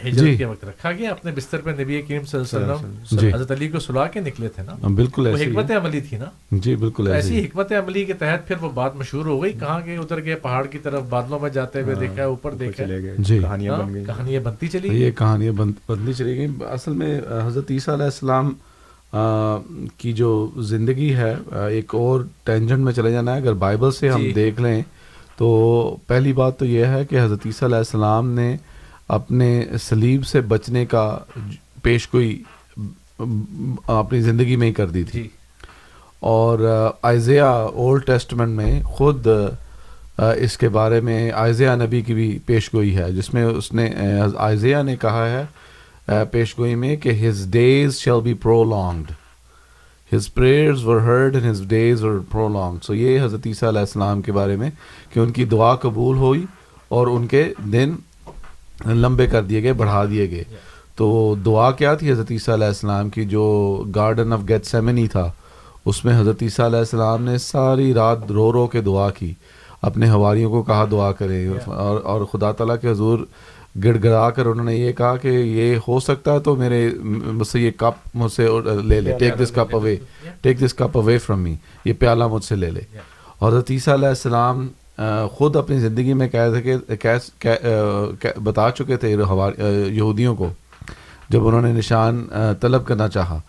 جی۔ 0.00 0.08
ہجرت 0.10 0.38
کے 0.38 0.44
وقت 0.44 0.64
رکھا 0.64 0.92
گیا 0.92 1.10
اپنے 1.10 1.32
بستر 1.32 1.60
پہ 1.60 1.70
نبی 1.72 2.00
کریم 2.02 2.24
صلی 2.24 2.40
اللہ 2.40 2.72
علیہ 2.72 2.86
جی۔ 3.02 3.16
وسلم 3.16 3.34
حضرت 3.34 3.50
علی 3.50 3.68
کو 3.68 3.78
سلا 3.80 4.06
کے 4.06 4.20
نکلے 4.20 4.48
تھے 4.48 4.62
نا 4.62 4.72
ہاں، 4.74 4.90
بالکل 4.92 5.26
ہی 5.28 5.44
حکمت۔ 5.44 5.70
عملی 5.72 6.00
تھی 6.02 6.16
نا 6.16 6.26
جی 6.58 6.74
بالکل 6.76 7.08
ایسی 7.10 7.44
حکمت 7.44 7.72
عملی 7.74 8.04
کے 8.04 8.12
تحت 8.14 8.46
پھر 8.48 8.56
وہ 8.60 8.70
بات 8.74 8.96
مشہور 8.96 9.26
ہو 9.26 9.42
گئی 9.42 9.52
کہاں 9.54 9.80
گئے 9.86 9.96
ادھر 9.98 10.24
گئے 10.24 10.34
پہاڑ 10.42 10.64
کی 10.66 10.78
طرف 10.80 11.02
بادلوں 11.08 11.38
میں 11.38 11.50
جاتے 11.50 11.82
ہوئے 11.82 11.94
دیکھا 11.96 12.16
ہے 12.16 12.26
اوپر 12.26 12.54
دیکھا 12.56 12.84
جی۔ 13.18 13.38
کہانیاں 13.40 13.74
ہاں، 13.74 13.82
بن 13.82 13.94
گئی 13.94 14.04
کہانیاں 14.06 14.40
بنتی 14.42 14.68
چلی 14.68 14.90
گئی 14.90 15.02
یہ 15.02 15.10
کہانیاں 15.18 15.52
بدلی 15.88 16.12
چلی 16.14 16.36
گئی 16.36 16.46
اصل 16.70 16.92
میں 16.94 17.18
حضرت 17.40 17.70
عیسیٰ 17.70 17.94
علیہ 17.94 18.04
السلام 18.06 18.52
آ، 19.12 19.20
کی 19.98 20.12
جو 20.12 20.30
زندگی 20.68 21.14
ہے 21.14 21.32
ایک 21.68 21.94
اور 21.94 22.20
ٹینجنٹ 22.44 22.84
میں 22.84 22.92
چلے 22.92 23.10
جانا 23.10 23.34
ہے 23.34 23.40
اگر 23.40 23.52
بائبل 23.60 23.90
سے 23.92 24.08
ہم 24.08 24.22
جی۔ 24.22 24.32
دیکھ 24.32 24.60
لیں 24.60 24.80
تو 25.38 25.46
پہلی 26.06 26.32
بات 26.34 26.58
تو 26.58 26.64
یہ 26.66 26.84
ہے 26.86 27.04
کہ 27.04 27.20
حضرت 27.20 27.46
عیسیٰ 27.46 27.68
علیہ 27.68 27.78
السلام 27.78 28.28
نے 28.30 28.56
اپنے 29.08 29.64
سلیب 29.80 30.26
سے 30.26 30.40
بچنے 30.40 30.84
کا 30.86 31.18
پیش 31.82 32.08
گوئی 32.14 32.42
اپنی 33.86 34.20
زندگی 34.20 34.56
میں 34.56 34.68
ہی 34.68 34.72
کر 34.72 34.86
دی 34.86 35.02
تھی۔ 35.02 35.22
جی۔ 35.22 35.28
اور 36.20 36.58
آئزیا 37.02 37.50
اولڈ 37.50 38.04
ٹیسٹمنٹ 38.06 38.56
میں 38.56 38.82
خود 38.82 39.26
اس 40.18 40.56
کے 40.58 40.68
بارے 40.68 41.00
میں 41.00 41.30
آئزیا 41.32 41.74
نبی 41.76 42.00
کی 42.00 42.14
بھی 42.14 42.38
پیش 42.46 42.72
گوئی 42.74 42.96
ہے 42.96 43.10
جس 43.12 43.32
میں 43.34 43.44
اس 43.44 43.72
نے 43.72 43.90
آئزیا 44.36 44.82
نے 44.82 44.96
کہا 44.96 45.28
ہے 45.28 46.24
پیش 46.24 46.58
گوئی 46.58 46.74
میں 46.74 46.96
کہ 46.96 47.10
his 47.20 47.46
days 47.50 47.98
shall 47.98 48.20
be 48.20 48.34
prolonged 48.64 49.12
his 50.12 50.34
prayers 50.34 50.84
were 50.84 51.00
heard 51.00 51.36
and 51.36 51.50
his 51.50 51.62
days 51.68 52.02
were 52.04 52.18
prolong 52.48 52.78
so 52.82 52.94
یہ 52.94 53.22
حضرت 53.24 53.46
عیسیٰ 53.46 53.68
علیہ 53.68 53.80
السلام 53.80 54.22
کے 54.22 54.32
بارے 54.32 54.56
میں 54.56 54.70
کہ 55.12 55.20
ان 55.20 55.32
کی 55.32 55.44
دعا 55.44 55.74
قبول 55.74 56.16
ہوئی 56.16 56.44
اور 56.88 57.06
ان 57.06 57.26
کے 57.26 57.52
دن 57.72 57.94
لمبے 58.86 59.26
کر 59.26 59.42
دیے 59.42 59.62
گئے 59.62 59.72
بڑھا 59.72 60.04
دیے 60.04 60.30
گئے۔ 60.30 60.44
تو 60.96 61.34
دعا 61.46 61.70
کیا 61.70 61.94
تھی 61.94 62.12
حضرت 62.12 62.26
عیسیٰ 62.30 62.54
علیہ 62.54 62.66
السلام 62.66 63.08
کی؟ 63.08 63.24
جو 63.24 63.84
گارڈن 63.94 64.32
آف 64.32 64.40
گیٹ 64.48 64.66
سیمنی 64.66 65.06
تھا 65.06 65.32
اس 65.84 66.04
میں 66.04 66.20
حضرت 66.20 66.42
عیسیٰ 66.42 66.64
علیہ 66.66 66.78
السلام 66.78 67.22
نے 67.22 67.38
ساری 67.38 67.94
رات 67.94 68.18
رو 68.32 68.52
رو 68.52 68.66
کے 68.66 68.80
دعا 68.80 69.10
کی۔ 69.10 69.32
اپنے 69.82 70.10
ہواریوں 70.10 70.50
کو 70.50 70.62
کہا 70.62 70.84
دعا 70.90 71.12
کریں۔ 71.12 71.48
اور 71.64 72.00
اور 72.04 72.24
خدا 72.24 72.52
تعالیٰ 72.52 72.76
کے 72.80 72.90
حضور 72.90 73.18
گڑ 73.84 73.96
گڑا 74.04 74.30
کر 74.30 74.46
انہوں 74.46 74.64
نے 74.64 74.76
یہ 74.76 74.92
کہا 74.92 75.16
کہ 75.16 75.28
یہ 75.28 75.76
ہو 75.88 76.00
سکتا 76.00 76.32
ہے 76.32 76.40
تو 76.40 76.56
میرے 76.56 76.90
مجھ 77.02 77.48
سے 77.48 77.60
یہ 77.60 77.70
کپ 77.70 78.08
مجھ 78.14 78.32
سے 78.32 78.48
لے 78.84 79.00
لے 79.00 79.12
take 79.18 79.34
this 79.42 79.50
cup 79.50 79.76
away 79.76 79.96
take 80.40 80.64
this 80.64 80.74
cup 80.74 80.98
away 80.98 81.18
from 81.18 81.40
me 81.42 81.54
یہ 81.84 81.92
پیالہ 81.92 82.26
مجھ 82.26 82.44
سے 82.44 82.54
لے 82.56 82.70
لے۔ 82.70 82.80
اور 83.38 83.52
حضرت 83.52 83.70
عیسیٰ 83.70 83.94
علیہ 83.94 84.08
السلام 84.08 84.68
خود 85.32 85.56
اپنی 85.56 85.78
زندگی 85.78 86.12
میں 86.12 86.28
بتا 88.44 88.70
چکے 88.70 88.96
تھے 88.96 89.16
یہودیوں 89.88 90.36
کو 90.36 90.52
جب 91.28 91.46
انہوں 91.46 91.62
نے 91.62 91.72
نشان 91.72 92.26
طلب 92.60 92.86
کرنا 92.86 93.08
چاہا 93.08 93.40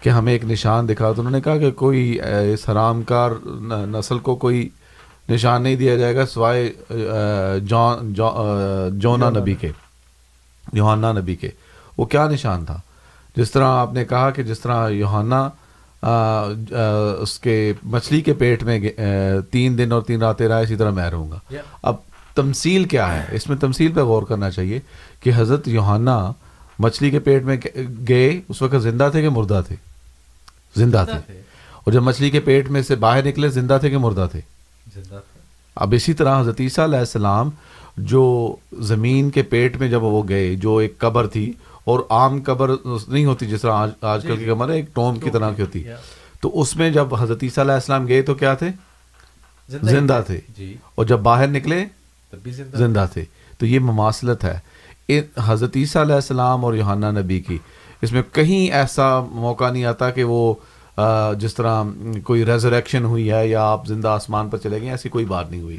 کہ 0.00 0.10
ہمیں 0.10 0.32
ایک 0.32 0.44
نشان 0.44 0.88
دکھا 0.88 1.12
تو 1.12 1.20
انہوں 1.20 1.32
نے 1.32 1.40
کہا 1.40 1.56
کہ 1.56 1.70
کوئی 1.70 2.18
اس 2.52 2.68
حرام 2.68 3.02
کار 3.02 3.30
نسل 3.70 4.18
کو 4.18 4.36
کوئی 4.36 4.68
نشان 5.28 5.62
نہیں 5.62 5.76
دیا 5.76 5.96
جائے 5.96 6.16
گا 6.16 6.26
سوائے 6.26 6.72
جون 7.62 8.14
جونا 8.98 9.30
نبی۔ 9.30 9.54
کے 9.54 9.70
یوحنا 10.72 11.12
نبی 11.12 11.36
کے۔ 11.36 11.50
وہ 11.98 12.04
کیا 12.04 12.30
نشان 12.30 12.64
تھا؟ 12.64 12.80
جس 13.36 13.50
طرح 13.50 13.64
آپ 13.64 13.92
نے 13.92 14.04
کہا 14.04 14.30
کہ 14.30 14.42
جس 14.42 14.60
طرح 14.60 14.88
یوحنا 14.88 15.50
آ، 16.02 16.08
آ، 16.10 16.50
اس 17.20 17.38
کے 17.38 17.72
مچھلی 17.82 18.20
کے 18.20 18.34
پیٹ 18.34 18.62
میں 18.62 18.80
آ، 18.98 19.00
تین 19.50 19.78
دن 19.78 19.92
اور 19.92 20.02
تین 20.02 20.22
راتیں 20.22 20.48
رہا 20.48 20.58
اسی 20.58 20.76
طرح 20.76 20.90
میں 20.90 21.10
رہوں 21.10 21.30
گا۔ 21.30 21.38
Yeah. 21.52 21.64
اب 21.82 21.94
تمثیل 22.34 22.84
کیا 22.84 23.14
ہے؟ 23.14 23.36
اس 23.36 23.48
میں 23.48 23.56
تمثیل 23.56 23.92
پہ 23.92 24.00
غور 24.00 24.22
کرنا 24.22 24.50
چاہیے 24.50 24.80
کہ 25.22 25.30
حضرت 25.36 25.68
یوحنا 25.68 26.32
مچھلی 26.78 27.10
کے 27.10 27.18
پیٹ 27.18 27.42
میں 27.42 27.56
گئے 28.08 28.40
اس 28.48 28.62
وقت 28.62 28.82
زندہ 28.82 29.08
تھے 29.12 29.22
کہ 29.22 29.28
مردہ 29.28 29.62
تھے؟ 29.68 29.76
زندہ 30.76 31.04
تھے۔ 31.12 31.20
تھے۔ 31.26 31.34
اور 31.74 31.92
جب 31.92 32.02
مچھلی 32.02 32.30
کے 32.30 32.40
پیٹ 32.40 32.70
میں 32.70 32.82
سے 32.82 32.94
باہر 32.94 33.26
نکلے 33.26 33.48
زندہ 33.48 33.78
تھے 33.80 33.90
کہ 33.90 33.98
مردہ 33.98 34.26
تھے؟ 34.32 34.40
زندہ 34.94 35.08
تھے۔ 35.08 35.38
اب 35.74 35.94
اسی 35.94 36.12
طرح 36.12 36.40
حضرت 36.40 36.60
عیسیٰ 36.60 36.84
علیہ 36.84 36.98
السلام 36.98 37.50
جو 37.96 38.56
زمین 38.78 39.30
کے 39.30 39.42
پیٹ 39.42 39.76
میں 39.76 39.88
جب 39.88 40.02
وہ 40.02 40.22
گئے 40.28 40.54
جو 40.54 40.76
ایک 40.76 40.98
قبر 40.98 41.26
تھی 41.26 41.52
اور 41.88 42.00
عام 42.10 42.40
قبر 42.46 42.70
نہیں 43.08 43.24
ہوتی 43.24 43.46
جس 43.46 43.62
طرح 43.62 43.72
آج 43.72 43.90
آج 44.00 44.22
کل 44.22 44.36
کی 44.36 44.44
قبر 44.44 44.68
ہے 44.68 44.76
ایک 44.76 44.94
ٹوم 44.94 45.14
کی 45.14 45.30
طرح 45.30 45.50
کی 45.50 45.62
ہوتی. 45.62 45.84
تو 46.40 46.60
اس 46.60 46.76
میں 46.76 46.90
جب 46.90 47.14
حضرت 47.14 47.38
عیسیٰ 47.42 47.64
علیہ 47.64 47.74
السلام 47.74 48.08
گئے 48.08 48.22
تو 48.22 48.34
کیا 48.34 48.54
تھے؟ 48.54 48.68
زندہ 49.82 50.22
تھے۔ 50.26 50.40
جی۔ 50.56 50.76
اور 50.94 51.06
جب 51.06 51.18
باہر 51.18 51.46
نکلے 51.46 51.84
زندہ۔ 52.72 53.06
تھے۔ 53.12 53.24
تو 53.58 53.66
یہ 53.66 53.78
مماثلت 53.78 54.44
ہے۔ 54.44 54.58
حضرت 55.36 55.76
عیسیٰ 55.76 56.02
علیہ 56.02 56.14
السلام 56.14 56.64
اور 56.64 56.74
یوحنا 56.74 57.10
نبی 57.10 57.40
کی۔ 57.40 57.58
اس 58.02 58.12
میں 58.12 58.22
کہیں 58.32 58.72
ایسا 58.72 59.20
موقع 59.20 59.70
نہیں 59.70 59.84
آتا 59.84 60.10
کہ 60.10 60.24
وہ 60.24 60.54
جس 61.38 61.54
طرح 61.54 61.82
کوئی 62.24 62.46
ریزریکشن 62.46 63.04
ہوئی 63.04 63.30
ہے 63.32 63.48
یا 63.48 63.62
آپ 63.62 63.86
زندہ 63.86 64.08
آسمان 64.08 64.48
پر 64.48 64.58
چلے 64.58 64.80
گئے 64.80 64.90
ایسی 64.90 65.08
کوئی 65.08 65.24
بات 65.24 65.50
نہیں 65.50 65.60
ہوئی۔ 65.60 65.78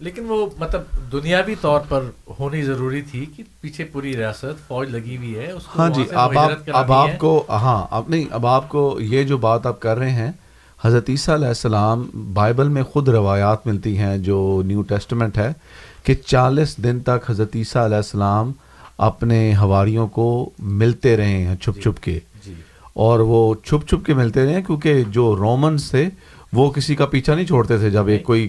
لیکن 0.00 0.24
وہ 0.28 0.46
مطلب 0.58 0.82
دنیاوی 1.12 1.54
طور 1.60 1.80
پر 1.88 2.02
ہونی 2.38 2.62
ضروری 2.62 3.00
تھی 3.02 3.24
کہ 3.36 3.42
پیچھے 3.60 3.84
پوری 3.84 4.16
ریاست 4.16 4.66
فوج 4.68 4.90
لگی 4.90 5.16
ہوئی 5.16 5.34
ہے 5.36 5.50
اس 5.50 5.66
کو 5.66 5.80
ہاں 5.80 5.88
جی 5.90 6.04
اب 6.10 6.38
آپ 6.38 6.70
اب 6.74 6.92
آپ۔ 6.92 7.10
کو 7.18 7.32
ہاں 7.50 7.86
اب 7.90 8.08
نہیں 8.08 8.24
اب 8.30 8.46
آپ 8.46 8.68
کو 8.68 8.84
یہ 9.00 9.22
جو 9.22 9.38
بات 9.38 9.66
آپ 9.66 9.80
کر 9.80 9.98
رہے 9.98 10.10
ہیں 10.10 10.30
حضرت 10.80 11.10
عیسیٰ 11.10 11.34
علیہ 11.34 11.48
السلام 11.48 12.06
بائبل 12.34 12.68
میں 12.68 12.82
خود 12.82 13.08
روایات 13.08 13.66
ملتی 13.66 13.96
ہیں 13.98 14.16
جو 14.18 14.40
نیو 14.64 14.82
ٹیسٹمنٹ 14.82 15.38
ہے 15.38 15.52
کہ 16.04 16.14
چالیس 16.26 16.76
دن 16.76 17.00
تک 17.00 17.30
حضرت 17.30 17.56
عیسیٰ 17.56 17.84
علیہ 17.84 17.96
السلام 17.96 18.52
اپنے 18.98 19.54
ہواریوں 19.54 20.06
کو 20.08 20.28
ملتے 20.58 21.16
رہے 21.16 21.42
ہیں 21.44 21.56
چھپ 21.56 21.80
چھپ 21.82 22.02
کے۔ 22.02 22.18
جی۔ 22.46 22.54
اور 22.92 23.20
وہ 23.20 23.54
چھپ 23.64 23.88
چھپ 23.88 24.06
کے 24.06 24.14
ملتے 24.14 24.44
رہے 24.44 24.54
ہیں 24.54 24.62
کیونکہ 24.62 25.02
جو 25.08 25.34
رومنس 25.36 25.90
تھے 25.90 26.08
وہ 26.52 26.70
کسی 26.70 26.94
کا 26.94 27.06
پیچھا 27.06 27.34
نہیں 27.34 27.46
چھوڑتے 27.46 27.78
تھے 27.78 27.90
جب 27.90 28.06
ایک 28.06 28.22
کوئی 28.24 28.48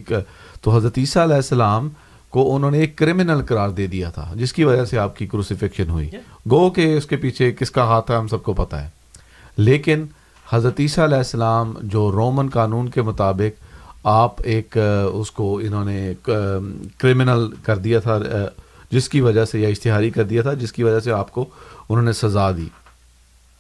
تو 0.61 0.77
حضرت 0.77 0.93
عیسیٰ 0.97 1.23
علیہ 1.23 1.35
السلام 1.35 1.89
کو 2.29 2.55
انہوں 2.55 2.71
نے 2.71 2.79
ایک 2.79 2.97
کرمنل 2.97 3.45
قرار 3.45 3.69
دے 3.69 3.87
دیا 3.87 4.09
تھا 4.09 4.31
جس 4.35 4.53
کی 4.53 4.63
وجہ 4.63 4.85
سے 4.85 4.99
آپ 4.99 5.17
کی 5.17 5.27
کروسیفکشن 5.27 5.89
ہوئی۔ 5.89 6.09
گو 6.51 6.69
کہ 6.69 6.97
اس 6.97 7.05
کے 7.05 7.15
پیچھے 7.15 7.51
کس 7.51 7.71
کا 7.71 7.83
ہاتھ 7.83 8.11
ہے 8.11 8.15
ہم 8.15 8.27
سب 8.27 8.43
کو 8.43 8.53
پتہ 8.53 8.75
ہے۔ 8.75 8.89
لیکن 9.57 10.05
حضرت 10.49 10.73
عیسیٰ 10.79 11.03
علیہ 11.03 11.17
السلام 11.17 11.73
جو 11.81 12.11
رومن 12.11 12.49
قانون 12.49 12.89
کے 12.89 13.01
مطابق 13.01 13.63
آپ 14.03 14.35
ایک 14.43 14.77
اس 15.13 15.31
کو 15.31 15.59
انہوں 15.63 15.85
نے 15.85 16.13
کرمنل 16.97 17.49
کر 17.63 17.77
دیا 17.77 17.99
تھا 17.99 18.19
جس 18.91 19.09
کی 19.09 19.21
وجہ 19.21 19.45
سے 19.45 19.59
یا 19.59 19.69
اشتہاری 19.69 20.09
کر 20.09 20.23
دیا 20.23 20.41
تھا 20.41 20.53
جس 20.53 20.73
کی 20.73 20.83
وجہ 20.83 20.99
سے 20.99 21.11
آپ 21.11 21.31
کو 21.31 21.45
انہوں 21.89 22.05
نے 22.05 22.13
سزا 22.13 22.51
دی۔ 22.51 22.67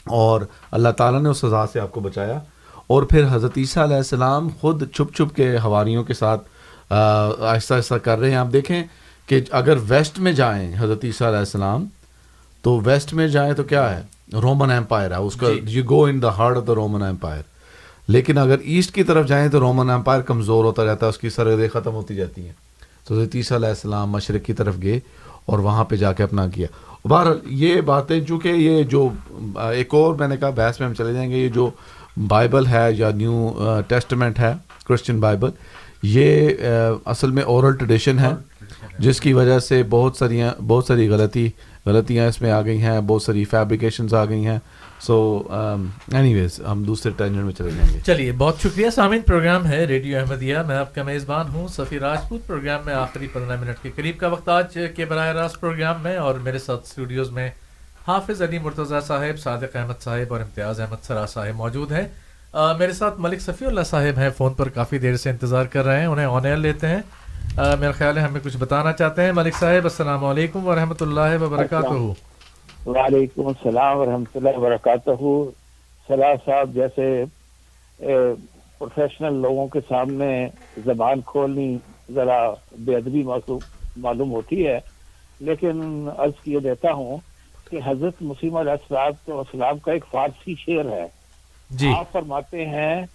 اور 0.05 0.41
اللہ 0.71 0.89
تعالیٰ 0.89 1.21
نے 1.21 1.29
اس 1.29 1.37
سزا 1.37 1.65
سے 1.67 1.79
آپ 1.79 1.91
کو 1.91 1.99
بچایا۔ 1.99 2.39
اور 2.87 3.03
پھر 3.03 3.25
حضرت 3.31 3.51
عیسیٰ 3.57 3.83
علیہ 3.83 3.95
السلام 3.95 4.47
خود 4.59 4.83
چھپ 4.93 5.15
چھپ 5.15 5.35
کے 5.35 5.57
ہواریوں 5.57 6.03
کے 6.03 6.13
ساتھ 6.13 6.50
آہستہ 6.91 7.73
آہستہ 7.73 7.95
کر 7.95 8.19
رہے 8.19 8.29
ہیں۔ 8.29 8.37
آپ 8.37 8.47
دیکھیں 8.53 8.83
کہ 9.27 9.39
اگر 9.51 9.77
ویسٹ 9.87 10.19
میں 10.19 10.31
جائیں 10.33 10.71
حضرت 10.79 11.05
عیسیٰ 11.05 11.27
علیہ 11.27 11.39
السلام 11.39 11.85
تو 12.61 12.79
ویسٹ 12.85 13.13
میں 13.13 13.27
جائیں 13.27 13.53
تو 13.53 13.63
کیا 13.63 13.95
ہے؟ 13.95 14.01
رومن 14.41 14.71
ایمپائر 14.71 15.11
ہے۔ 15.11 15.15
اس 15.15 15.35
کا 15.35 15.47
you 15.63 15.83
go 15.89 16.03
in 16.05 16.21
the 16.21 16.29
hard 16.37 16.57
of 16.57 16.67
the 16.67 16.75
Roman 16.75 17.03
empire 17.03 17.41
لیکن 18.07 18.37
اگر 18.37 18.59
ایسٹ 18.63 18.93
کی 18.95 19.03
طرف 19.03 19.27
جائیں 19.27 19.47
تو 19.49 19.59
رومن 19.59 19.89
ایمپائر 19.89 20.21
کمزور 20.21 20.65
ہوتا 20.65 20.85
رہتا 20.85 21.05
ہے 21.05 21.09
اس 21.09 21.17
کی 21.17 21.29
سرحدیں 21.29 21.67
ختم 21.73 21.93
ہوتی 21.93 22.15
جاتی 22.15 22.45
ہیں۔ 22.45 22.53
تو 23.07 23.15
حضرت 23.15 23.35
عیسیٰ 23.35 23.57
علیہ 23.57 23.69
السلام 23.69 24.09
مشرق 24.09 24.45
کی 24.45 24.53
طرف 24.53 24.75
گئے 24.81 24.99
اور 25.45 25.59
وہاں 25.59 25.83
پہ 25.83 25.95
جا 25.95 26.13
کے 26.13 26.23
اپنا 26.23 26.47
کیا۔ 26.47 26.67
بہرحال 27.07 27.39
یہ 27.45 27.81
باتیں 27.81 28.19
چونکہ 28.25 28.47
یہ 28.47 28.83
جو 28.83 29.09
ایک 29.55 29.93
اور 29.93 30.15
میں 30.15 30.27
نے 30.27 30.37
کہا 30.37 30.49
بحث 30.49 30.79
میں 30.79 30.87
ہم 30.87 30.93
چلے 30.93 31.13
جائیں 31.13 31.31
گے 31.31 31.37
یہ 31.37 31.49
جو 31.49 31.69
بائبل 32.27 32.65
ہے 32.67 32.87
یا 32.93 33.09
نیو 33.09 33.51
ٹیسٹمنٹ 33.87 34.39
ہے 34.39 34.53
کرسچن 34.87 35.19
بائبل 35.19 35.49
یہ 36.03 36.49
اصل 37.05 37.31
میں 37.31 37.43
اورل 37.43 37.75
ٹریڈیشن 37.77 38.19
ہے، 38.19 38.29
جس 38.99 39.19
کی 39.21 39.33
وجہ 39.33 39.59
سے 39.59 39.81
بہت 39.89 40.15
ساری 40.17 40.41
بہت 40.67 40.85
ساری 40.85 41.07
غلطی، 41.09 41.49
غلطیاں 41.85 42.27
اس 42.27 42.41
میں 42.41 42.51
آ 42.51 42.61
گئی 42.61 42.81
ہیں، 42.81 42.99
بہت 43.01 43.23
ساری 43.23 43.43
فیبریکیشنز 43.45 44.13
آ 44.13 44.23
گئی 44.25 44.45
ہیں۔ 44.45 44.57
سو 44.99 45.15
اینی 45.49 46.33
ویز 46.35 46.59
ہم 46.71 46.83
دوسرے 46.83 47.11
ٹینجن 47.17 47.45
میں 47.45 47.53
چلے 47.53 47.69
جائیں 47.69 47.93
گے۔ 47.93 47.99
چلیے، 48.05 48.31
بہت 48.31 48.59
شکریہ۔ 48.63 48.89
سامعین، 48.89 49.21
پروگرام 49.21 49.65
ہے 49.67 49.83
ریڈیو 49.85 50.17
احمدیہ۔ 50.19 50.57
میں 50.67 50.75
آپ 50.75 50.93
کا 50.95 51.03
میزبان 51.03 51.49
ہوں 51.53 51.67
سفیر 51.67 52.01
راجپوت۔ 52.01 52.47
پروگرام 52.47 52.81
میں 52.85 52.93
آخری 52.93 53.27
پندرہ 53.33 53.59
منٹ 53.61 53.81
کے 53.83 53.91
قریب 53.95 54.17
کا 54.17 54.27
وقت 54.27 54.49
آج 54.49 54.77
کے 54.95 55.05
براہ 55.05 55.31
راست 55.33 55.59
پروگرام 55.61 56.01
میں، 56.03 56.15
اور 56.17 56.35
میرے 56.35 56.59
ساتھ 56.59 56.87
اسٹوڈیوز 56.87 57.29
میں 57.31 57.49
حافظ 58.07 58.41
علی 58.41 58.59
مرتضیٰ 58.59 59.01
صاحب، 59.07 59.39
صادق 59.39 59.75
احمد 59.75 60.03
صاحب 60.03 60.33
اور 60.33 60.41
امتیاز 60.41 60.79
احمد 60.79 61.03
سرا 61.03 61.25
صاحب 61.25 61.55
موجود 61.55 61.91
ہیں۔ 61.91 62.07
آ، 62.53 62.73
میرے 62.73 62.93
ساتھ 62.93 63.13
ملک 63.17 63.41
صفی 63.41 63.65
اللہ 63.65 63.81
صاحب 63.81 64.19
ہیں 64.19 64.29
فون 64.29 64.53
پر 64.53 64.69
کافی 64.69 64.97
دیر 64.97 65.17
سے 65.17 65.29
انتظار 65.29 65.65
کر 65.65 65.85
رہے 65.85 65.99
ہیں 65.99 66.05
انہیں 66.05 66.25
آن 66.25 66.45
ایئر 66.45 66.57
لیتے 66.57 66.87
ہیں۔ 66.87 67.01
آ، 67.57 67.75
میرا 67.75 67.91
خیال 67.91 68.17
ہے 68.17 68.21
ہمیں 68.21 68.41
کچھ 68.43 68.57
بتانا 68.57 68.93
چاہتے 68.93 69.23
ہیں۔ 69.23 69.31
ملک 69.31 69.55
صاحب 69.55 69.83
السلام 69.83 70.25
علیکم 70.25 70.67
ورحمۃ 70.67 70.95
اللہ 70.99 71.43
وبرکاتہ۔ 71.43 71.87
وعلیکم 72.85 73.47
السلام 73.47 73.97
ورحمۃ 73.97 74.35
اللہ 74.35 74.57
وبرکاتہ۔ 74.57 75.09
صلاح 76.07 76.33
صاحب 76.45 76.69
جیسے 76.73 77.23
پروفیشنل 78.77 79.33
لوگوں 79.33 79.67
کے 79.67 79.79
سامنے 79.89 80.47
زبان 80.85 81.21
کھولنی 81.25 81.77
ذرا 82.13 82.51
بے 82.71 82.95
ادبی 82.95 83.23
معلوم 83.97 84.31
ہوتی 84.31 84.67
ہے۔ 84.67 84.79
لیکن 85.39 86.07
عرض 86.17 86.43
کیے 86.43 86.59
دیتا 86.59 86.91
ہوں 86.91 87.17
کہ 87.69 87.79
حضرت 87.85 88.13
مسیم 88.21 88.55
علیہ 88.55 88.71
السلام 88.71 89.11
تو 89.25 89.39
اسلام 89.39 89.79
کا 89.79 89.91
ایک 89.91 90.05
فارسی 90.11 90.55
شعر 90.59 90.85
ہے۔ 90.85 91.20
جی۔ 91.71 91.93
آپ 91.97 92.11
فرماتے 92.11 92.65
ہیں 92.65 93.05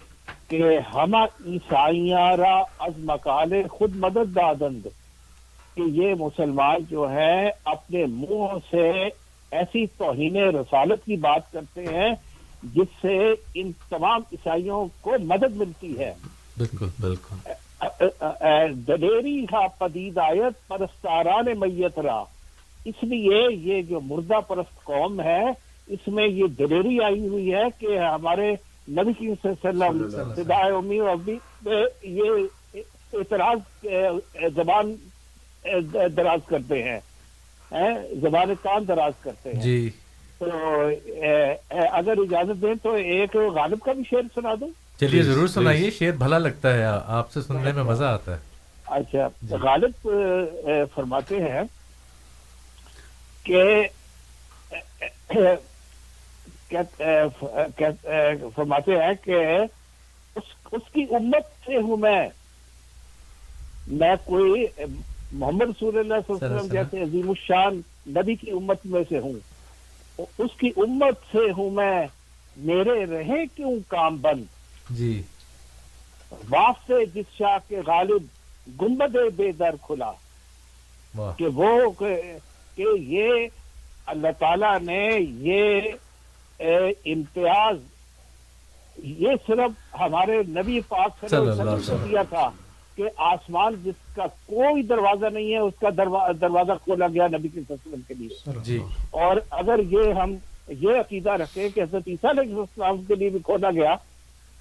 کہ 0.47 0.63
ہم 0.93 1.15
عیسائیاں 1.15 2.37
را 2.37 2.63
از 2.79 2.93
مکال 2.97 3.67
خود 3.71 3.95
مدد 3.95 4.35
دادند 4.35 4.87
کہ 5.75 5.81
یہ 5.81 6.13
مسلمان 6.19 6.83
جو 6.89 7.09
ہے 7.11 7.49
اپنے 7.65 8.05
منہ 8.05 8.57
سے 8.69 8.91
ایسی 9.51 9.85
توہین 9.97 10.35
رسالت 10.35 11.05
کی 11.05 11.15
بات 11.15 11.51
کرتے 11.51 11.83
ہیں 11.83 12.15
جس 12.63 12.87
سے 13.01 13.17
ان 13.53 13.71
تمام 13.89 14.21
عیسائیوں 14.31 14.85
کو 15.01 15.15
مدد 15.23 15.55
ملتی 15.55 15.99
ہے۔ 15.99 16.13
بالکل 16.57 16.87
بالکل۔ 16.99 17.35
دلیری 18.87 19.43
ہا 19.43 19.67
پدید 19.77 20.17
آیت 20.17 20.67
پرستاران 20.67 21.45
میت 21.59 21.99
را 21.99 22.23
اس 22.85 23.03
لیے 23.03 23.47
یہ 23.51 23.81
جو 23.81 23.99
مردہ 23.99 24.39
پرست 24.47 24.83
قوم 24.83 25.21
ہے 25.21 25.43
اس 25.87 26.07
میں 26.07 26.27
یہ 26.27 26.47
دلیری 26.59 27.03
آئی 27.03 27.27
ہوئی 27.27 27.53
ہے 27.53 27.63
کہ 27.79 27.97
ہمارے 27.99 28.51
نبی 28.89 29.13
کی 29.13 29.33
صلی 29.41 29.67
اللہ 29.67 29.85
علیہ 29.85 30.05
وسلم 30.05 30.33
صدائے 30.35 30.71
امی 30.71 30.99
و 30.99 31.09
ابی 31.09 31.37
یہ 32.03 32.79
اعتراض 33.13 33.85
زبان 34.55 34.95
دراز 36.17 36.39
کرتے 36.47 36.83
ہیں 36.83 36.99
زبان 38.21 38.53
کان 38.61 38.87
دراز 38.87 39.13
کرتے 39.23 39.53
ہیں۔ 39.53 39.61
جی۔ 39.61 39.89
تو 40.39 40.45
اگر 41.69 42.17
اجازت 42.17 42.61
دیں 42.61 42.73
تو 42.83 42.91
ایک 42.93 43.35
غالب 43.55 43.79
کا 43.85 43.93
بھی 43.93 44.03
شعر 44.09 44.21
سنا 44.35 44.53
دوں 44.59 44.67
چلیے 44.99 45.23
ضرور 45.23 45.47
سنائیے 45.47 45.89
شعر 45.91 46.11
بھلا 46.17 46.37
لگتا 46.37 46.73
ہے 46.73 46.83
آپ 47.17 47.31
سے 47.31 47.41
سننے 47.41 47.71
میں 47.71 47.83
مزہ 47.83 48.03
آتا 48.03 48.35
ہے۔ 48.35 48.39
اچھا 48.85 49.27
غالب 49.61 50.07
فرماتے 50.95 51.41
ہیں 51.41 51.61
کہ 53.43 53.63
فرماتے 58.55 58.91
ہیں 58.91 59.13
کہ 59.25 59.35
اس 60.71 60.93
کی 60.93 61.05
امت 61.11 61.65
سے 61.65 61.75
ہوں 61.75 61.97
میں۔ 61.97 62.29
میں 63.87 64.15
کوئی 64.25 64.65
محمد 65.31 65.61
رسول 65.61 65.97
اللہ 65.97 66.13
صلی 66.27 66.33
اللہ 66.33 66.45
علیہ 66.45 66.55
وسلم 66.55 66.71
جیسے 66.71 67.01
عظیم 67.01 67.29
الشان 67.29 67.81
نبی 68.07 68.35
کی 68.35 68.51
امت 68.51 68.77
میں 68.85 69.03
سے 69.09 69.19
ہوں۔ 69.19 69.33
اس 70.17 70.57
کی 70.57 70.71
امت 70.77 71.17
سے 71.31 71.51
ہوں 71.57 71.69
میں۔ 71.69 72.07
میرے 72.57 73.05
رہے 73.05 73.45
کیوں 73.55 73.75
کام 73.87 74.17
بند؟ 74.17 74.43
جی۔ 74.89 75.23
واف 76.31 76.75
سے 76.87 77.05
جس 77.05 77.25
شاہ 77.37 77.57
کے 77.67 77.77
غالب 77.87 78.23
گنبد 78.81 79.15
بے 79.35 79.51
در 79.51 79.75
کھلا۔ 79.81 80.11
کہ 81.37 81.45
وہ 81.47 81.91
کہ 81.99 82.21
یہ 82.99 83.47
اللہ 84.05 84.27
تعالیٰ 84.39 84.79
نے 84.79 85.09
یہ 85.29 85.81
امتیاز 86.59 87.77
یہ 88.97 89.33
صرف 89.47 89.99
ہمارے 89.99 90.41
نبی 90.49 90.79
پاک 90.87 91.19
صلی 91.21 91.37
اللہ 91.37 91.61
علیہ 91.61 91.71
وسلم 91.73 92.07
دیا 92.09 92.21
تھا 92.29 92.49
کہ 92.97 93.09
آسمان 93.25 93.75
جس 93.83 94.15
کا 94.15 94.25
کوئی 94.45 94.81
دروازہ 94.83 95.25
نہیں 95.25 95.51
ہے 95.53 95.57
اس 95.57 95.73
کا 95.79 95.89
دروازہ 96.41 96.71
کھولا 96.83 97.07
گیا 97.07 97.27
نبی 97.27 97.47
کے 97.47 97.61
وسلم 97.69 98.01
کے 98.07 98.13
لیے۔ 98.13 98.51
جی۔ 98.63 98.79
اور 99.11 99.37
اگر 99.51 99.79
یہ 99.91 100.13
ہم 100.13 100.35
یہ 100.67 100.99
عقیدہ 100.99 101.31
رکھیں 101.31 101.67
کہ 101.69 101.81
حضرت 101.81 102.07
عیسیٰ 102.07 102.29
علیہ 102.29 102.55
السلام 102.55 103.03
کے 103.03 103.15
لیے 103.15 103.29
بھی 103.29 103.39
کھولا 103.39 103.71
گیا 103.71 103.95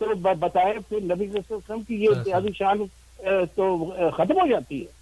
تو 0.00 0.14
بتائے 0.38 0.72
پھر 0.88 1.00
نبی 1.00 1.26
صلی 1.26 1.38
اللہ 1.38 1.38
علیہ 1.38 1.56
وسلم 1.56 1.80
کی 1.80 1.94
یہ 1.94 2.08
امتیازی 2.08 2.52
شان 2.54 2.82
تو 3.54 3.74
ختم 4.10 4.40
ہو 4.40 4.46
جاتی 4.46 4.80
ہے۔ 4.80 4.94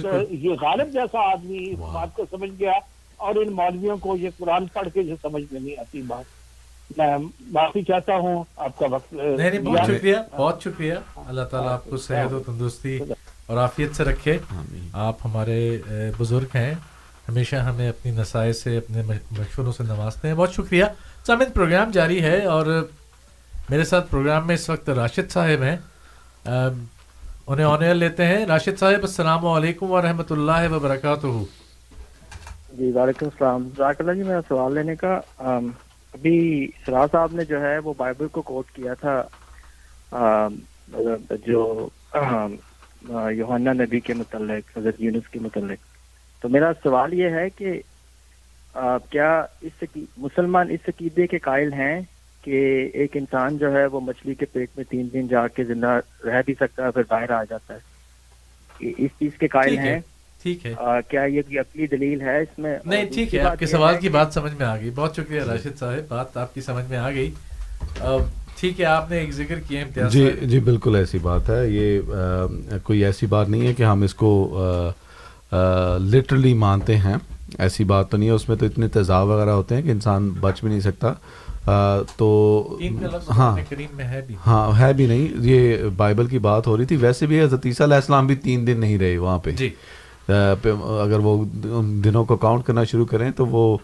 تو 0.00 0.08
یہ 0.30 0.54
غالب 0.60 0.92
جیسا 0.92 1.20
آدمی 1.30 1.70
اس 1.70 1.78
بات 1.92 2.14
کو 2.14 2.24
سمجھ 2.30 2.50
گیا 2.58 2.72
اور 3.20 3.34
ان 3.34 3.52
مولویوں 3.52 3.96
کو 3.96 4.16
یہ 4.16 4.30
قرآن 4.38 4.66
پڑھ 4.66 4.88
کے 4.94 5.02
جو 5.02 5.14
سمجھ 5.22 5.42
میں 5.52 5.60
نہیں 5.60 5.80
آتی 5.80 6.02
بات۔ 6.02 6.24
میں 6.98 7.18
معافی 7.40 7.82
چاہتا 7.82 8.16
ہوں۔ 8.16 8.44
آپ 8.56 8.78
کا 8.78 8.86
وقت 8.90 9.12
نہیں 9.12 9.50
نہیں 9.50 9.60
بہت 9.60 9.80
شکریہ 9.86 10.16
بہت 10.36 10.62
شکریہ۔ 10.64 10.94
اللہ 11.16 11.42
تعالیٰ 11.42 11.70
آپ 11.70 11.84
کو 11.84 11.96
صحت 11.96 12.32
و 12.32 12.40
تندرستی 12.40 12.98
اور 13.46 13.56
عافیت 13.56 13.96
سے 13.96 14.04
رکھے۔ 14.04 14.38
آپ 14.92 15.16
ہمارے 15.24 15.78
بزرگ 16.18 16.56
ہیں۔ 16.56 16.74
ہمیشہ 17.28 17.56
ہمیں 17.56 17.88
اپنی 17.88 18.12
نسائے 18.12 18.52
سے 18.52 18.76
اپنے 18.76 19.02
مشوروں 19.38 19.72
سے 19.72 19.82
نوازتے 19.82 20.28
ہیں۔ 20.28 20.34
بہت 20.34 20.52
شکریہ۔ 20.54 20.84
سامن 21.26 21.52
پروگرام 21.54 21.90
جاری 21.90 22.22
ہے 22.22 22.44
اور 22.44 22.88
میرے 23.70 23.84
ساتھ 23.84 24.10
پروگرام 24.10 24.46
میں 24.46 24.54
اس 24.54 24.70
وقت 24.70 24.90
راشد 24.90 25.30
صاحب 25.30 25.62
ہیں۔ 25.62 25.76
انہیں 27.46 27.66
آنر 27.66 27.94
لیتے 27.94 28.26
ہیں۔ 28.26 28.46
راشد 28.46 28.78
صاحب 28.78 29.02
السلام 29.02 29.46
علیکم 29.46 29.90
ورحمۃ 29.90 30.30
اللہ 30.30 30.72
وبرکاتہ۔ 30.72 31.26
جی 32.78 32.90
وعلیکم 32.94 33.26
السلام۔ 33.26 33.68
ذاکر 33.76 34.04
اللہ 34.04 34.12
جی 34.12 34.22
میرا 34.22 34.40
سوال 34.48 34.74
لینے 34.74 34.94
کا 34.96 35.14
ابھی 35.38 36.38
سرا 36.86 37.06
صاحب 37.12 37.32
نے 37.32 37.44
جو 37.44 37.60
ہے 37.60 37.78
وہ 37.78 37.92
بائبل 37.96 38.28
کو 38.32 38.42
کوٹ 38.42 38.70
کیا 38.74 38.94
تھا 38.94 40.48
جو 41.46 41.88
یوحنا 43.30 43.72
نبی 43.72 44.00
کے 44.00 44.14
متعلق 44.14 44.76
حضرت 44.78 45.00
یونس 45.00 45.28
کے 45.28 45.38
متعلق۔ 45.40 45.78
تو 46.42 46.48
میرا 46.48 46.72
سوال 46.82 47.14
یہ 47.14 47.28
ہے 47.28 47.48
کہ 47.50 47.80
کیا 49.10 49.44
اس 49.60 49.84
مسلمان 50.18 50.70
اس 50.70 50.88
عقیدے 50.88 51.26
کے 51.26 51.38
قائل 51.38 51.72
ہیں 51.72 52.00
کہ 52.42 52.90
ایک 52.94 53.16
انسان 53.16 53.58
جو 53.58 53.72
ہے 53.72 53.86
وہ 53.86 54.00
مچھلی 54.00 54.34
کے 54.34 54.46
پیٹ 54.52 54.68
میں 54.76 54.84
تین 54.90 55.08
دن 55.12 55.26
جا 55.26 55.46
کے 55.48 55.64
زندہ 55.64 55.98
رہ 56.24 56.42
بھی 56.46 56.54
سکتا 56.60 56.84
ہے 56.84 56.90
پھر 56.90 57.02
باہر 57.08 57.30
آ 57.30 57.42
جاتا 57.44 57.74
ہے؟ 57.74 57.78
اس 58.80 59.10
چیز 59.18 59.32
کے 59.38 59.48
قائل 59.48 59.78
ہیں؟ 59.78 60.00
ٹھیک 60.42 60.66
ہے۔ 60.66 60.74
کیا 61.08 61.24
یہ 61.24 61.58
اپنی 61.60 61.86
دلیل 61.86 62.20
ہے 62.20 62.38
اس 62.40 62.58
میں؟ 62.58 62.78
نہیں 62.86 63.04
ٹھیک 63.14 63.34
ہے 63.34 63.40
آپ 63.40 63.58
کے 63.58 63.66
سوال 63.66 63.94
کی 64.00 64.08
بات 64.08 64.34
سمجھ 64.34 64.52
میں 64.58 64.66
آ 64.66 64.76
گئی۔ 64.76 64.90
بہت 64.94 65.16
شکریہ 65.16 65.40
راشد 65.42 65.78
صاحب 65.78 66.08
بات 66.08 66.36
آپ 66.36 66.54
کی 66.54 66.60
سمجھ 66.60 66.84
میں 66.90 66.98
آ 66.98 67.10
گئی۔ 67.10 67.30
ٹھیک 68.60 68.80
ہے 68.80 68.84
آپ 68.84 69.10
نے 69.10 69.18
ایک 69.18 69.32
ذکر 69.32 69.58
کیا 69.68 69.80
امتیاز 69.80 70.12
جی 70.12 70.30
جی 70.42 70.58
بالکل 70.60 70.96
ایسی 70.96 71.18
بات 71.22 71.50
ہے۔ 71.50 71.66
یہ 71.68 72.00
کوئی 72.84 73.04
ایسی 73.04 73.26
بات 73.26 73.48
نہیں 73.48 73.66
ہے 73.66 73.74
کہ 73.74 73.82
ہم 73.82 74.02
اس 74.02 74.14
کو 74.14 74.32
لٹرلی 76.12 76.54
مانتے 76.54 76.96
ہیں۔ 76.96 77.14
ایسی 77.58 77.84
بات 77.84 78.10
تو 78.10 78.16
نہیں 78.16 78.28
ہے۔ 78.28 78.34
اس 78.34 78.48
میں 78.48 78.56
تو 78.56 78.66
اتنے 78.66 78.88
تیزاب 78.88 79.28
وغیرہ 79.28 79.50
ہوتے 79.50 79.74
ہیں 79.74 79.82
کہ 79.82 79.90
انسان 79.90 80.30
بچ 80.40 80.60
بھی 80.60 80.68
نہیں 80.68 80.80
سکتا۔ 80.80 81.12
تو 82.16 82.28
ہاں۔ 83.30 83.56
ہاں 84.46 84.78
ہے 84.78 84.92
بھی 84.92 85.06
نہیں۔ 85.06 85.26
یہ 85.36 85.76
بائبل 85.96 86.26
کی 86.26 86.38
بات 86.38 86.66
ہو 86.66 86.76
رہی 86.76 86.84
تھی۔ 86.84 86.96
ویسے 86.96 87.26
بھی 87.26 87.42
حضرت 87.42 87.66
عیسیٰ 87.66 87.86
علیہ 87.86 87.96
السلام 87.96 88.26
بھی 88.26 88.34
تین 88.36 88.66
دن 88.66 88.80
نہیں 88.80 88.98
رہے 88.98 89.18
وہاں 89.18 89.38
پہ۔ 89.38 89.50
اگر 91.02 91.18
وہ 91.18 91.44
دنوں 92.04 92.24
کو 92.24 92.36
کاؤنٹ 92.36 92.64
کرنا 92.64 92.84
شروع 92.84 93.06
کریں 93.06 93.30
تو 93.30 93.46
وہ 93.46 93.78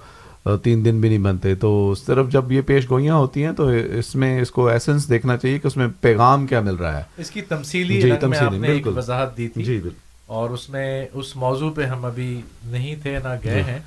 تین 0.62 0.84
دن 0.84 1.00
بھی 1.00 1.08
نہیں 1.08 1.18
بنتے۔ 1.18 1.54
تو 1.54 1.94
صرف 2.06 2.28
جب 2.28 2.52
یہ 2.52 2.60
پیش 2.60 2.90
گوئیاں 2.90 3.14
ہوتی 3.14 3.44
ہیں 3.44 3.52
تو 3.52 3.68
اس 3.68 4.14
میں 4.14 4.40
اس 4.40 4.50
کو 4.50 4.68
ایسنس 4.68 5.08
دیکھنا 5.08 5.36
چاہیے 5.36 5.58
کہ 5.58 5.66
اس 5.66 5.76
میں 5.76 5.86
پیغام 6.00 6.46
کیا 6.46 6.60
مل 6.60 6.74
رہا 6.74 6.98
ہے۔ 6.98 7.02
اس 7.16 7.30
کی 7.30 7.40
تمثیلی 7.42 8.00
جی 8.00 8.12
تمثیلی 8.20 8.58
بالکل۔ 8.58 8.98
وضاحت 8.98 9.36
دی 9.36 9.48
تھی۔ 9.48 9.64
جی 9.64 9.72
بالکل۔ 9.72 9.96
اور 10.26 10.50
اس 10.50 10.70
میں 10.70 11.06
اس 11.12 11.36
موضوع 11.36 11.70
پہ 11.74 11.82
ہم 11.84 12.04
ابھی 12.04 12.40
نہیں 12.64 12.96
تھے 13.02 13.18
نہ 13.24 13.34
گئے 13.44 13.62
ہیں۔ 13.62 13.78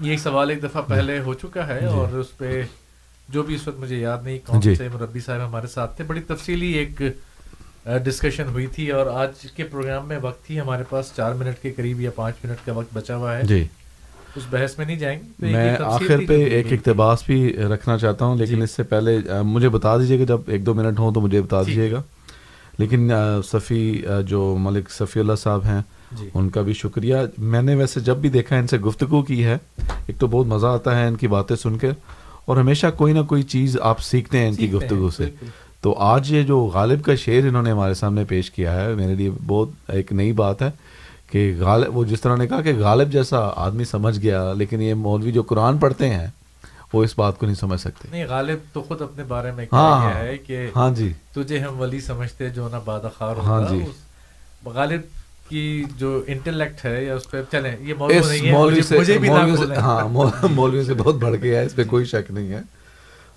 یہ 0.00 0.16
سوال 0.16 0.50
ایک 0.50 0.62
دفعہ 0.62 0.82
پہلے 0.82 1.20
ہو 1.20 1.34
چکا 1.34 1.66
ہے 1.66 1.86
اور 1.86 2.16
اس 2.16 2.38
پہ 2.38 2.62
جو 3.28 3.42
بھی 3.42 3.54
اس 3.54 3.68
وقت 3.68 3.80
مجھے 3.80 3.96
یاد 3.96 4.18
نہیں 4.24 4.38
کون 4.46 4.74
سے 4.74 4.88
مربی 4.94 5.20
صاحب 5.20 5.48
ہمارے 5.48 5.66
ساتھ 5.66 5.96
تھے 5.96 6.04
بڑی 6.04 6.20
تفصیلی 6.20 6.72
ایک 6.72 7.02
ڈسکشن 7.98 8.44
ہوئی 8.48 8.66
تھی 8.66 8.90
اور 8.90 9.06
آج 9.06 9.50
کے 9.56 9.64
پروگرام 9.64 10.08
میں 10.08 10.18
وقت 10.22 10.50
ہی 10.50 10.60
ہمارے 10.60 10.82
پاس 10.88 11.10
چار 11.16 11.32
منٹ 11.32 11.62
کے 11.62 11.72
قریب 11.72 12.00
یا 12.00 12.10
پانچ 12.14 12.34
منٹ 12.44 12.66
کا 12.66 12.72
وقت 12.72 12.96
بچا 12.96 13.16
ہوا 13.16 13.36
ہے۔ 13.36 13.42
جی۔ 13.42 13.64
اس 14.36 14.42
بحث 14.50 14.78
میں 14.78 14.86
نہیں 14.86 14.98
جائیں 14.98 15.18
گے 15.18 15.52
میں 15.52 15.76
آخر 15.84 16.20
پہ 16.28 16.44
ایک 16.44 16.72
اقتباس 16.72 17.22
بھی 17.26 17.56
رکھنا 17.56 17.98
چاہتا 17.98 18.24
ہوں 18.24 18.36
لیکن 18.36 18.62
اس 18.62 18.70
سے 18.70 18.82
پہلے 18.82 19.18
مجھے 19.44 19.68
بتا 19.68 19.98
دیجیے 19.98 20.18
گا 20.18 20.24
جب 20.24 20.40
ایک 20.46 20.66
دو 20.66 20.74
منٹ 20.74 20.98
ہوں 20.98 21.14
تو 21.14 21.20
مجھے 21.20 21.42
بتا 21.42 21.62
دیجیے 21.62 21.90
گا۔ 21.92 22.02
لیکن 22.78 23.10
صفی 23.52 24.02
جو 24.26 24.56
ملک 24.60 24.90
صفی 24.90 25.20
اللہ 25.20 25.32
صاحب 25.34 25.64
ہیں 25.64 25.80
ان 26.34 26.48
کا 26.50 26.60
بھی 26.62 26.72
شکریہ۔ 26.72 27.16
میں 27.38 27.62
نے 27.62 27.74
ویسے 27.74 28.00
جب 28.00 28.16
بھی 28.16 28.28
دیکھا 28.28 28.56
ان 28.56 28.66
سے 28.66 28.78
گفتگو 28.78 29.22
کی 29.22 29.44
ہے 29.44 29.58
ایک 30.06 30.18
تو 30.18 30.26
بہت 30.26 30.46
مزہ 30.46 30.66
آتا 30.66 30.98
ہے 30.98 31.06
ان 31.06 31.16
کی 31.16 31.28
باتیں 31.28 31.56
سن 31.56 31.78
کر 31.78 31.90
اور 32.44 32.56
ہمیشہ 32.56 32.86
کوئی 32.96 33.12
نہ 33.12 33.22
کوئی 33.22 33.42
چیز 33.42 33.76
آپ 33.80 34.00
سیکھتے 34.00 34.38
ہیں 34.38 34.48
ان 34.48 34.54
کی 34.54 34.72
گفتگو 34.72 35.10
سے۔ 35.10 35.30
تو 35.82 35.94
آج 36.04 36.32
یہ 36.32 36.42
جو 36.42 36.58
غالب 36.74 37.04
کا 37.04 37.14
شعر 37.16 37.46
انہوں 37.48 37.62
نے 37.62 37.70
ہمارے 37.70 37.94
سامنے 37.94 38.24
پیش 38.24 38.50
کیا 38.50 38.74
ہے 38.74 38.94
میرے 38.94 39.14
لیے 39.14 39.30
بہت 39.46 39.68
ایک 39.90 40.12
نئی 40.12 40.32
بات 40.40 40.62
ہے 40.62 40.70
کہ 41.28 41.52
غالب 41.58 41.96
وہ 41.96 42.04
جس 42.04 42.20
طرح 42.20 42.36
نے 42.36 42.46
کہا 42.46 42.60
کہ 42.62 42.72
غالب 42.78 43.12
جیسا 43.12 43.38
آدمی 43.58 43.84
سمجھ 43.86 44.18
گیا 44.18 44.52
لیکن 44.54 44.82
یہ 44.82 44.94
مولوی 44.96 45.32
جو 45.32 45.42
قرآن 45.44 45.78
پڑھتے 45.78 46.08
ہیں 46.10 46.26
وہ 46.92 47.02
اس 47.04 47.12
بات 47.16 47.38
کو 47.38 47.46
نہیں 47.46 47.56
سمجھ 47.56 47.80
سکتے۔ 47.80 48.08
نہیں 48.10 48.24
غالب 48.26 48.58
تو 48.72 48.82
خود 48.82 49.02
اپنے 49.02 49.24
بارے 49.24 49.50
میں 49.52 49.66
کہا 49.66 50.00
گیا 50.02 50.18
ہے 50.18 50.36
کہ 50.38 50.66
ہاں 50.76 50.90
جی۔ 50.94 51.12
تجھے 51.34 51.58
ہم 51.58 51.80
ولی 51.80 52.00
سمجھتے 52.00 52.48
جو 52.50 52.68
نہ 52.68 52.76
بادخار 52.84 53.36
ہاں 53.46 53.60
جی۔ 53.68 53.80
غالب 54.66 55.00
کی 55.48 55.62
جو 55.98 56.22
انٹلیکٹ 56.26 56.84
ہے 56.84 57.04
یا 57.04 57.14
اس 57.14 57.30
پہ 57.30 57.42
چلیں 57.52 57.74
یہ 57.80 57.94
موضوع 57.94 58.28
نہیں 58.28 58.46
ہے 58.46 58.98
مجھے 58.98 59.18
بھی 59.18 59.28
ہاں 59.28 60.08
مولوی 60.50 60.84
سے 60.84 60.94
بہت 60.94 61.14
بڑھ 61.16 61.36
گیا 61.36 61.60
ہے 61.60 61.64
اس 61.66 61.74
پہ 61.76 61.84
کوئی 61.86 62.04
شک 62.06 62.30
نہیں 62.30 62.52
ہے۔ 62.52 62.60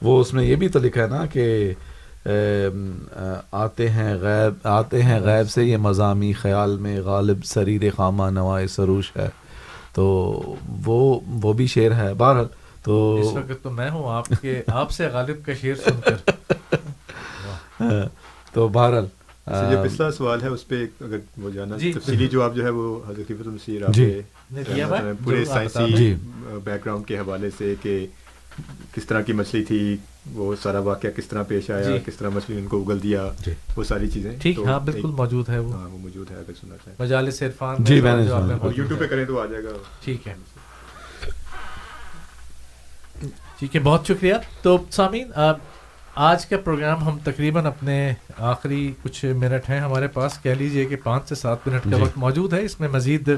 وہ 0.01 0.19
اس 0.21 0.33
میں 0.33 0.43
یہ 0.43 0.55
بھی 0.55 0.67
تو 0.67 0.79
لکھا 0.79 1.01
ہے 1.01 1.07
نا 1.07 1.25
کہ 1.27 1.45
آتے 2.25 3.89
ہیں 3.89 4.13
غیب 4.15 4.67
آتے 4.67 5.01
ہیں 5.03 5.19
غیب 5.19 5.49
سے 5.49 5.63
یہ 5.63 5.77
مضامی 5.77 6.31
خیال 6.33 6.77
میں 6.77 6.99
غالب 7.01 7.43
سریر 7.45 7.89
خامہ 7.95 8.29
نوائے 8.29 8.67
سروش 8.67 9.11
ہے 9.15 9.29
تو 9.93 10.05
وہ 10.85 11.19
وہ 11.41 11.53
بھی 11.53 11.67
شعر 11.67 11.91
ہے 11.91 12.13
بہرحال 12.13 12.47
تو 12.83 13.15
اس 13.15 13.33
وقت 13.33 13.63
تو 13.63 13.69
میں 13.69 13.89
ہوں 13.89 14.11
آپ 14.11 14.29
کے 14.41 14.61
آپ 14.73 14.91
سے 14.91 15.07
غالب 15.07 15.45
کا 15.45 15.53
شعر 15.61 15.75
سن 15.75 16.01
کر 16.01 16.17
تو 18.53 18.67
بہرحال 18.69 19.05
جو 19.47 19.83
پچھلا 19.83 20.11
سوال 20.11 20.41
ہے 20.41 20.47
اس 20.47 20.67
پہ 20.67 20.85
اگر 21.01 21.17
وہ 21.37 21.49
جانا 21.49 21.77
جی، 21.77 21.91
تفصیلی 21.93 22.27
جواب 22.27 22.55
جو 22.55 22.63
ہے 22.65 22.69
وہ 22.69 22.99
حضرت 23.07 23.27
خفت 23.27 23.47
المسیح 23.47 23.79
جی۔ 23.89 24.05
نے 24.51 24.63
دیا 24.65 24.87
ہوا 24.87 24.99
ہے؟ 24.99 25.11
پورے 25.23 25.39
آپ 25.39 25.53
سائنسی 25.53 25.93
جی۔ 25.93 26.13
بیک 26.63 26.85
گراؤنڈ 26.85 27.07
کے 27.07 27.17
حوالے 27.17 27.49
سے 27.57 27.73
کہ 27.81 28.05
کس 28.93 29.05
طرح 29.05 29.21
کی 29.21 29.33
مچھلی 29.33 29.63
تھی 29.63 29.95
وہ 30.25 30.53
سارا 30.63 30.79
واقعہ 30.79 31.09
کس 31.09 31.27
طرح 31.27 31.43
پیش 31.43 31.69
آیا 31.71 31.83
جی۔ 31.83 31.97
کس 32.05 32.15
طرح 32.15 32.29
مچھلی 32.29 32.57
ان 32.57 32.67
کو 32.67 32.81
اگل 32.81 33.01
دیا 33.03 33.27
جی۔ 33.45 33.53
وہ 33.77 33.83
ساری 33.83 34.09
چیزیں 34.09 34.31
ٹھیک 34.41 34.59
ہاں 34.59 34.79
بالکل 34.81 35.11
موجود 35.13 35.49
ہے 35.49 35.57
وہ 35.59 35.73
ہاں 35.73 35.87
وہ 35.87 35.97
موجود 35.97 36.31
ہے 36.31 36.35
اگر 36.37 36.53
سننا 36.61 36.75
چاہیں 36.77 36.95
مجالس 36.99 37.41
عرفان 37.43 37.83
جی، 37.83 37.99
میں 38.01 38.15
نے 38.15 38.23
یوٹیوب 38.23 38.99
پہ۔ 38.99 39.07
کریں 39.07 39.25
تو 39.25 39.39
آ 39.39 39.45
جائے 39.45 39.63
گا 39.63 39.71
ٹھیک 40.03 40.27
ہے 40.27 40.35
ٹھیک 43.59 43.75
ہے 43.75 43.81
بہت 43.81 44.07
شکریہ 44.07 44.33
تو 44.61 44.77
سامعین 44.91 45.31
آج 46.21 46.45
کا 46.45 46.57
پروگرام 46.57 47.03
ہم 47.03 47.17
تقریباً 47.23 47.65
اپنے 47.65 47.97
آخری 48.47 48.91
کچھ 49.03 49.23
منٹ 49.37 49.69
ہیں 49.69 49.79
ہمارے 49.79 50.07
پاس 50.07 50.37
کہہ 50.43 50.53
لیجیے 50.53 50.85
کہ 50.85 50.95
پانچ 51.03 51.29
سے 51.29 51.35
سات 51.35 51.67
منٹ 51.67 51.83
کا 51.83 51.89
جی۔ 51.89 52.01
وقت 52.01 52.17
موجود 52.17 52.53
ہے 52.53 52.61
اس 52.61 52.79
میں 52.79 52.89
مزید 52.89 53.29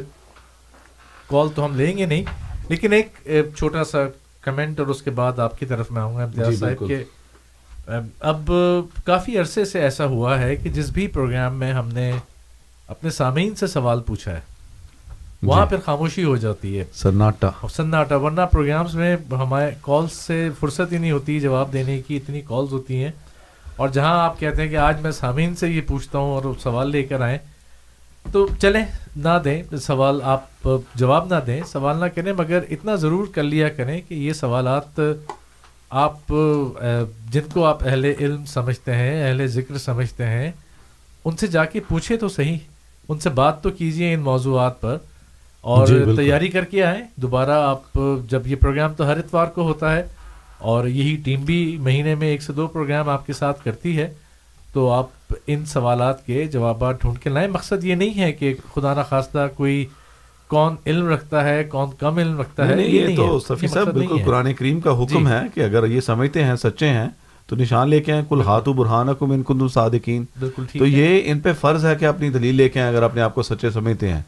کال 1.27 1.49
تو 1.55 1.65
ہم 1.65 1.75
لیں 1.75 1.95
گے 1.97 2.05
نہیں 2.05 2.23
لیکن 2.69 2.93
ایک 2.93 3.17
چھوٹا 3.57 3.83
سا 3.83 3.99
کمنٹ 4.45 4.79
اور 4.79 4.87
اس 4.87 5.01
کے 5.01 5.11
بعد 5.11 5.39
آپ 5.39 5.59
کی 5.59 5.65
طرف 5.65 5.91
میں 5.91 6.01
آؤں 6.01 6.15
گا 6.17 6.23
امتیاز 6.23 6.49
جی، 6.49 6.55
صاحب 6.55 6.79
بالکل۔ 6.79 6.87
کہ 6.87 7.03
اب 8.21 8.51
کافی 9.05 9.37
عرصے 9.37 9.65
سے 9.65 9.81
ایسا 9.81 10.05
ہوا 10.05 10.39
ہے 10.39 10.55
کہ 10.55 10.69
جس 10.69 10.89
بھی 10.89 11.07
پروگرام 11.07 11.59
میں 11.59 11.71
ہم 11.73 11.87
نے 11.87 12.11
اپنے 12.89 13.09
سامعین 13.09 13.55
سے 13.55 13.67
سوال 13.67 13.99
پوچھا 13.99 14.31
ہے 14.31 14.39
وہاں 15.43 15.65
جی۔ 15.65 15.69
پھر 15.69 15.83
خاموشی 15.85 16.23
ہو 16.23 16.35
جاتی 16.35 16.77
ہے 16.79 16.83
سناٹا 16.93 17.49
سناٹا 17.71 18.15
ورنہ 18.15 18.41
پروگرامز 18.51 18.95
میں 18.95 19.15
ہمارے 19.31 19.71
کالز 19.81 20.11
سے 20.11 20.49
فرصت 20.59 20.91
ہی 20.91 20.97
نہیں 20.97 21.11
ہوتی 21.11 21.39
جواب 21.39 21.73
دینے 21.73 22.01
کی 22.01 22.17
اتنی 22.17 22.41
کالز 22.41 22.73
ہوتی 22.73 23.03
ہیں 23.03 23.11
اور 23.75 23.89
جہاں 23.89 24.17
آپ 24.19 24.39
کہتے 24.39 24.61
ہیں 24.61 24.69
کہ 24.69 24.77
آج 24.77 25.01
میں 25.01 25.11
سامعین 25.11 25.55
سے 25.55 25.69
یہ 25.69 25.81
پوچھتا 25.87 26.19
ہوں 26.19 26.33
اور 26.33 26.53
سوال 26.63 26.91
لے 26.91 27.03
کر 27.03 27.21
آئیں 27.21 27.37
تو 28.33 28.45
چلیں 28.61 28.83
نہ 29.17 29.37
دیں 29.43 29.61
سوال 29.81 30.21
آپ 30.25 30.67
جواب 30.95 31.27
نہ 31.27 31.39
دیں 31.47 31.61
سوال 31.67 31.97
نہ 31.97 32.05
کریں 32.05 32.31
مگر 32.33 32.63
اتنا 32.69 32.95
ضرور 32.97 33.27
کر 33.33 33.43
لیا 33.43 33.69
کریں 33.69 33.99
کہ 34.01 34.13
یہ 34.13 34.33
سوالات 34.33 34.99
آپ 36.03 36.33
جن 37.31 37.49
کو 37.53 37.65
آپ 37.65 37.83
اہل 37.83 38.05
علم 38.05 38.45
سمجھتے 38.45 38.95
ہیں 38.95 39.23
اہل 39.23 39.45
ذکر 39.47 39.77
سمجھتے 39.79 40.25
ہیں 40.25 40.51
ان 41.25 41.37
سے 41.37 41.47
جا 41.47 41.65
کے 41.65 41.79
پوچھیں 41.79 42.15
تو 42.17 42.29
صحیح 42.29 42.57
ان 43.09 43.19
سے 43.19 43.29
بات 43.31 43.61
تو 43.63 43.69
کیجیے 43.71 44.13
ان 44.13 44.19
موضوعات 44.21 44.81
پر 44.81 44.97
اور 45.63 45.87
جی،۔ 45.87 46.15
تیاری 46.15 46.47
کر 46.47 46.65
کے 46.65 46.83
آئیں 46.83 47.03
دوبارہ 47.15 47.51
آپ 47.63 47.99
جب 48.29 48.47
یہ 48.47 48.55
پروگرام 48.55 48.93
تو 48.93 49.07
ہر 49.07 49.17
اتوار 49.17 49.47
کو 49.47 49.63
ہوتا 49.63 49.95
ہے 49.95 50.03
اور 50.63 50.87
یہی 50.87 51.15
ٹیم 51.25 51.45
بھی 51.45 51.55
مہینے 51.79 52.15
میں 52.15 52.27
ایک 52.27 52.41
سے 52.41 52.53
دو 52.53 52.67
پروگرام 52.67 53.09
آپ 53.09 53.25
کے 53.27 53.33
ساتھ 53.33 53.63
کرتی 53.63 53.97
ہے 53.97 54.07
تو 54.73 54.89
آپ 54.91 55.09
ان 55.47 55.65
سوالات 55.65 56.25
کے 56.25 56.47
جوابات 56.47 57.01
ڈھونڈ 57.01 57.19
کے 57.19 57.29
لائیں۔ 57.29 57.47
مقصد 57.47 57.83
یہ 57.83 57.95
نہیں 57.95 58.19
ہے 58.19 58.31
کہ 58.31 58.53
خدا 58.75 58.93
نخواستہ 58.93 59.47
کوئی 59.57 59.85
کون 60.47 60.75
علم 60.85 61.07
رکھتا 61.07 61.43
ہے 61.43 61.63
کون 61.63 61.89
کم 61.99 62.17
علم 62.17 62.39
رکھتا 62.39 62.67
ہے 62.67 62.81
یہ 62.81 63.15
تو 63.15 63.39
صفی 63.39 63.67
صاحب 63.67 63.87
بالکل۔ 63.93 64.17
قرآن 64.25 64.53
کریم 64.53 64.79
کا 64.79 64.91
حکم 64.91 65.27
جی۔ 65.27 65.33
ہے 65.33 65.39
کہ 65.53 65.59
اگر 65.59 65.87
یہ 65.87 66.01
سمجھتے 66.01 66.43
ہیں 66.43 66.55
سچے 66.55 66.87
ہیں 66.87 67.09
تو 67.47 67.55
نشان 67.55 67.89
لے 67.89 67.99
کے 67.99 68.11
آئیں 68.11 68.23
کل 68.29 68.41
ہاتھو 68.41 68.73
برہانہ 68.73 69.11
کو 69.11 69.25
ان 69.25 69.43
کن 69.43 69.67
صادقین۔ 69.67 70.25
تو۔ 70.79 70.85
یہ 70.85 71.21
ان 71.25 71.39
پہ 71.39 71.53
فرض 71.53 71.85
ہے 71.85 71.95
کہ 71.95 72.05
اپنی 72.05 72.29
دلیل 72.29 72.55
لے 72.55 72.69
کے 72.69 72.81
آئیں 72.81 72.91
اگر 72.91 73.03
اپنے 73.03 73.21
آپ 73.21 73.35
کو 73.35 73.43
سچے 73.43 73.69
سمجھتے 73.69 74.13
ہیں۔ 74.13 74.21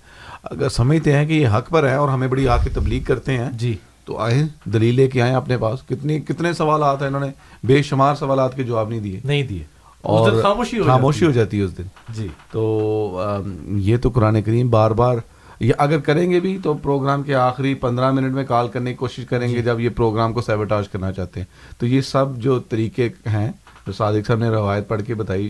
اگر 0.44 0.70
سمجھتے 0.70 1.14
ہیں 1.14 1.26
کہ 1.26 1.34
یہ 1.34 1.48
حق 1.48 1.70
پر 1.70 1.90
ہے 1.90 1.96
اور 1.96 2.10
ہمیں 2.10 2.28
بڑی 2.28 2.48
آ 2.48 2.58
کے 2.58 2.70
تبلیغ 2.70 3.04
کرتے 3.04 3.38
ہیں 3.38 3.50
جی۔ 3.52 3.78
تو 4.06 4.18
آئیں 4.18 4.48
دلیل 4.66 4.96
لے 4.96 5.08
کے 5.08 5.22
آئیں 5.22 5.36
اپنے 5.36 5.58
پاس۔ 5.58 5.80
کتنی 5.90 6.20
کتنے 6.20 6.54
سوالات 6.54 7.02
ہیں 7.02 7.08
انہوں 7.08 7.22
نے 7.22 7.28
بے 7.64 7.84
شمار 7.84 8.16
سوالات 8.16 8.56
کے 8.56 8.64
جواب 8.64 8.90
نہیں 8.90 9.00
دیے۔ 9.00 9.20
نہیں 9.24 9.44
دیے۔ 9.44 9.77
اور 10.02 10.32
خاموشی 10.42 10.80
ہو 10.80 10.84
خاموشی 10.84 11.26
ہو 11.26 11.32
جاتی 11.32 11.60
ہے 11.60 11.64
اس 11.64 11.78
دن۔ 11.78 11.84
جی۔ 12.10 12.28
تو 12.52 13.24
یہ 13.68 13.98
تو 13.98 14.10
قرآن 14.10 14.42
کریم 14.42 14.70
بار 14.70 14.92
بار 14.92 15.18
یہ 15.60 15.74
اگر 15.78 16.00
کریں 16.00 16.32
گے 16.32 16.40
بھی 16.40 16.58
تو 16.64 16.74
پروگرام 16.74 17.24
کے 17.24 17.36
آخری 17.36 17.74
پندرہ 17.74 18.12
منٹ 18.12 18.34
میں 18.34 18.46
کال 18.46 18.68
کرنے 18.68 18.90
کی 18.90 18.96
کوشش 18.96 19.26
کریں 19.26 19.48
جی۔ 19.48 19.56
گے 19.56 19.62
جب 19.62 19.80
یہ 19.80 19.90
پروگرام 19.90 20.34
کو 20.34 20.42
سیبٹاج 20.42 20.90
کرنا 20.90 21.12
چاہتے 21.12 21.40
ہیں۔ 21.40 21.48
تو 21.80 21.86
یہ 21.86 22.02
سب 22.02 22.26
جو 22.38 22.60
طریقے 22.60 23.10
ہیں 23.26 23.52
جو 23.88 23.94
صادق 23.94 24.28
صاحب 24.28 24.40
نے 24.40 24.50
روایت 24.50 24.88
پڑھ 24.88 25.02
کے 25.04 25.14
بتائی 25.14 25.50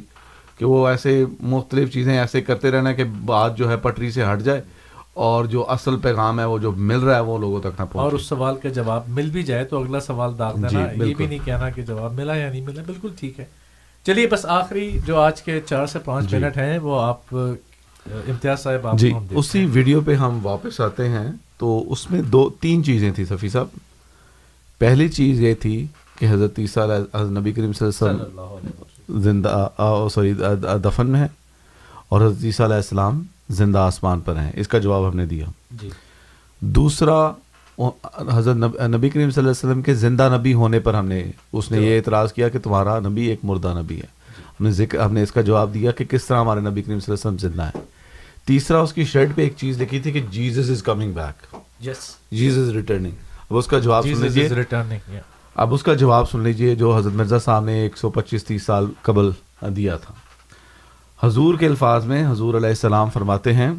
کہ 0.58 0.66
وہ 0.66 0.88
ایسے 0.88 1.26
مختلف 1.42 1.94
چیزیں 1.94 2.18
ایسے 2.18 2.42
کرتے 2.42 2.72
رہنا 2.72 2.94
کہ 2.94 3.04
بات 3.26 3.58
جو 3.58 3.70
ہے 3.70 3.78
پٹری 3.78 4.12
سے 4.12 4.24
ہٹ 4.26 4.42
جائے 4.42 4.62
اور 5.14 5.46
جو 5.46 5.66
اصل 5.70 5.98
پیغام 5.98 6.40
ہے 6.40 6.46
وہ 6.46 6.58
جو 6.58 6.72
مل 6.72 7.00
رہا 7.00 7.16
ہے 7.16 7.20
وہ 7.20 7.38
لوگوں 7.38 7.60
تک 7.60 7.80
نہ 7.80 7.82
اور 7.82 7.88
پہنچے 7.88 8.16
اس 8.16 8.26
سوال 8.26 8.56
کا 8.56 8.70
جواب 8.70 9.04
مل 9.08 9.30
بھی 9.30 9.44
جائے 9.44 9.64
تو 9.64 9.84
اگلا 9.84 10.00
سوال 10.00 10.40
داغ 10.40 10.56
جی، 10.56 10.76
دینا 10.76 11.04
یہ۔ 11.06 11.14
بھی 11.16 11.26
نہیں 11.26 11.46
کہنا 11.46 11.70
کہ 11.70 11.82
جواب 11.82 12.14
ملا 12.14 12.36
یا 12.36 12.50
نہیں 12.52 12.62
ملا 12.62 12.82
بالکل 12.86 13.10
ٹھیک 13.20 13.40
ہے۔ 13.40 13.46
چلیے 14.08 14.28
بس 14.28 14.46
آخری 14.46 15.00
جو 15.06 15.20
آج 15.20 15.42
کے 15.42 15.62
چار 15.62 15.86
سے 15.86 16.00
پانچ 16.00 16.28
جی۔ 16.28 16.38
منٹ 16.38 16.58
ہیں 16.58 16.80
وہ 16.80 17.02
آپ 17.02 17.22
امتیاز 18.06 18.60
صاحب 18.60 19.00
جی 19.00 19.12
اسی۔ 19.30 19.66
ویڈیو 19.66 20.02
پہ 20.02 20.16
ہم 20.16 20.40
واپس 20.44 20.82
آتے 20.82 21.10
ہیں۔ 21.10 21.32
تو 21.58 21.92
اس 21.92 22.12
میں 22.12 22.22
دو 22.22 22.50
تین 22.50 22.84
چیزیں 22.84 23.12
تھیں 23.12 23.26
صفی 23.26 23.50
صاحب۔ 23.50 23.68
پہلی 24.80 25.10
چیز 25.10 25.42
یہ 25.42 25.54
تھی 25.54 25.86
کہ 26.20 26.26
حضرت 26.32 26.60
عیسیٰ 26.60 26.88
نبی 26.88 27.52
کریم 27.52 27.52
صلی 27.52 27.60
اللہ 27.60 27.64
علیہ 27.64 27.72
صلی 27.74 27.88
وسلم 27.88 28.20
اللہ 28.20 28.42
علیہ 28.42 28.82
وسلم۔ 28.82 29.22
زندہ 29.22 29.68
سوری 30.12 30.34
دفن 30.84 31.08
میں 31.08 31.20
ہے 31.20 31.28
اور 32.10 32.22
حضرت 32.22 32.44
عیسیٰ 32.44 32.66
علیہ 32.66 32.76
السلام 32.76 33.24
زندہ 33.50 33.80
آسمان 33.80 34.20
پر 34.20 34.36
ہیں۔ 34.36 34.52
اس 34.56 34.68
کا 34.68 34.78
جواب 34.78 35.10
ہم 35.10 35.18
نے 35.18 35.26
دیا۔ 35.26 35.46
جی۔ 35.72 35.90
دوسرا 36.60 37.32
حضرت 38.34 38.56
نب- 38.58 38.88
نبی 38.88 39.10
کریم 39.10 39.30
صلی 39.30 39.44
اللہ 39.44 39.52
علیہ 39.52 39.70
وسلم 39.70 39.82
کے 39.82 39.94
زندہ 39.94 40.38
نبی 40.38 40.54
ہونے 40.54 40.80
پر 40.80 40.94
ہم 40.94 41.06
نے 41.06 41.24
اس 41.54 41.72
نے 41.72 41.78
یہ 41.78 41.98
اعتراض 41.98 42.34
کیا 42.34 42.50
کہ 42.50 42.60
تمہارا 42.60 43.00
نبی 43.00 43.22
ایک 43.26 43.40
مردہ 43.44 43.82
نبی 43.82 43.96
ہے۔ 43.96 44.18
ہم 44.50 44.66
نے 44.66 44.72
ذکر 44.72 45.00
ہم 45.00 45.14
نے 45.14 45.24
اس 45.24 45.32
کا 45.32 45.42
جواب 45.42 45.74
دیا 45.74 45.92
کہ 45.92 46.06
کس 46.06 46.26
طرح 46.26 46.40
ہمارے 46.40 46.60
نبی 46.60 46.82
کریم 46.82 47.00
صلی 47.00 47.14
اللہ 47.14 47.30
علیہ 47.30 47.38
وسلم 47.38 47.52
زندہ 47.52 47.64
ہے 47.64 47.80
تیسرا 48.46 48.80
اس 48.82 48.94
کی 48.94 49.04
شرٹ 49.04 49.30
پہ 49.36 49.42
ایک 49.42 49.54
چیز 49.58 49.82
لکھی 49.82 50.00
تھی 50.00 50.12
کہ 50.12 50.26
Jesus 50.32 50.70
is 50.70 50.84
coming 50.84 51.12
back. 51.12 51.56
Yes 51.88 52.16
Jesus 52.32 52.72
returning. 52.72 53.12
اب 53.50 53.58
اس 53.58 53.68
کا 53.68 53.80
جواب 53.80 54.04
سن 54.04 54.10
لیجیے 54.24 54.48
اب 55.56 55.74
اس 55.74 55.84
کا 55.84 55.94
جواب 55.94 56.30
سن 56.32 56.40
لیجیے 56.40 56.76
جو 56.76 56.98
حضرت 56.98 57.14
مرزا 57.14 57.40
صاحب 57.40 57.66
نے 57.66 57.74
ایک 57.74 57.98
سو 57.98 58.10
پچیس 58.10 58.44
تیس 58.44 58.64
سال 58.64 58.86
قبل 59.02 59.30
دیا 59.62 59.98
تھا۔ 59.98 60.14
حضور 61.28 61.56
کے 61.56 61.66
الفاظ 61.66 62.06
میں 62.06 62.32
حضور 62.32 62.54
علیہ 62.54 62.70
السلام 62.70 63.10
فرماتے 63.10 63.54
ہیں 63.54 63.72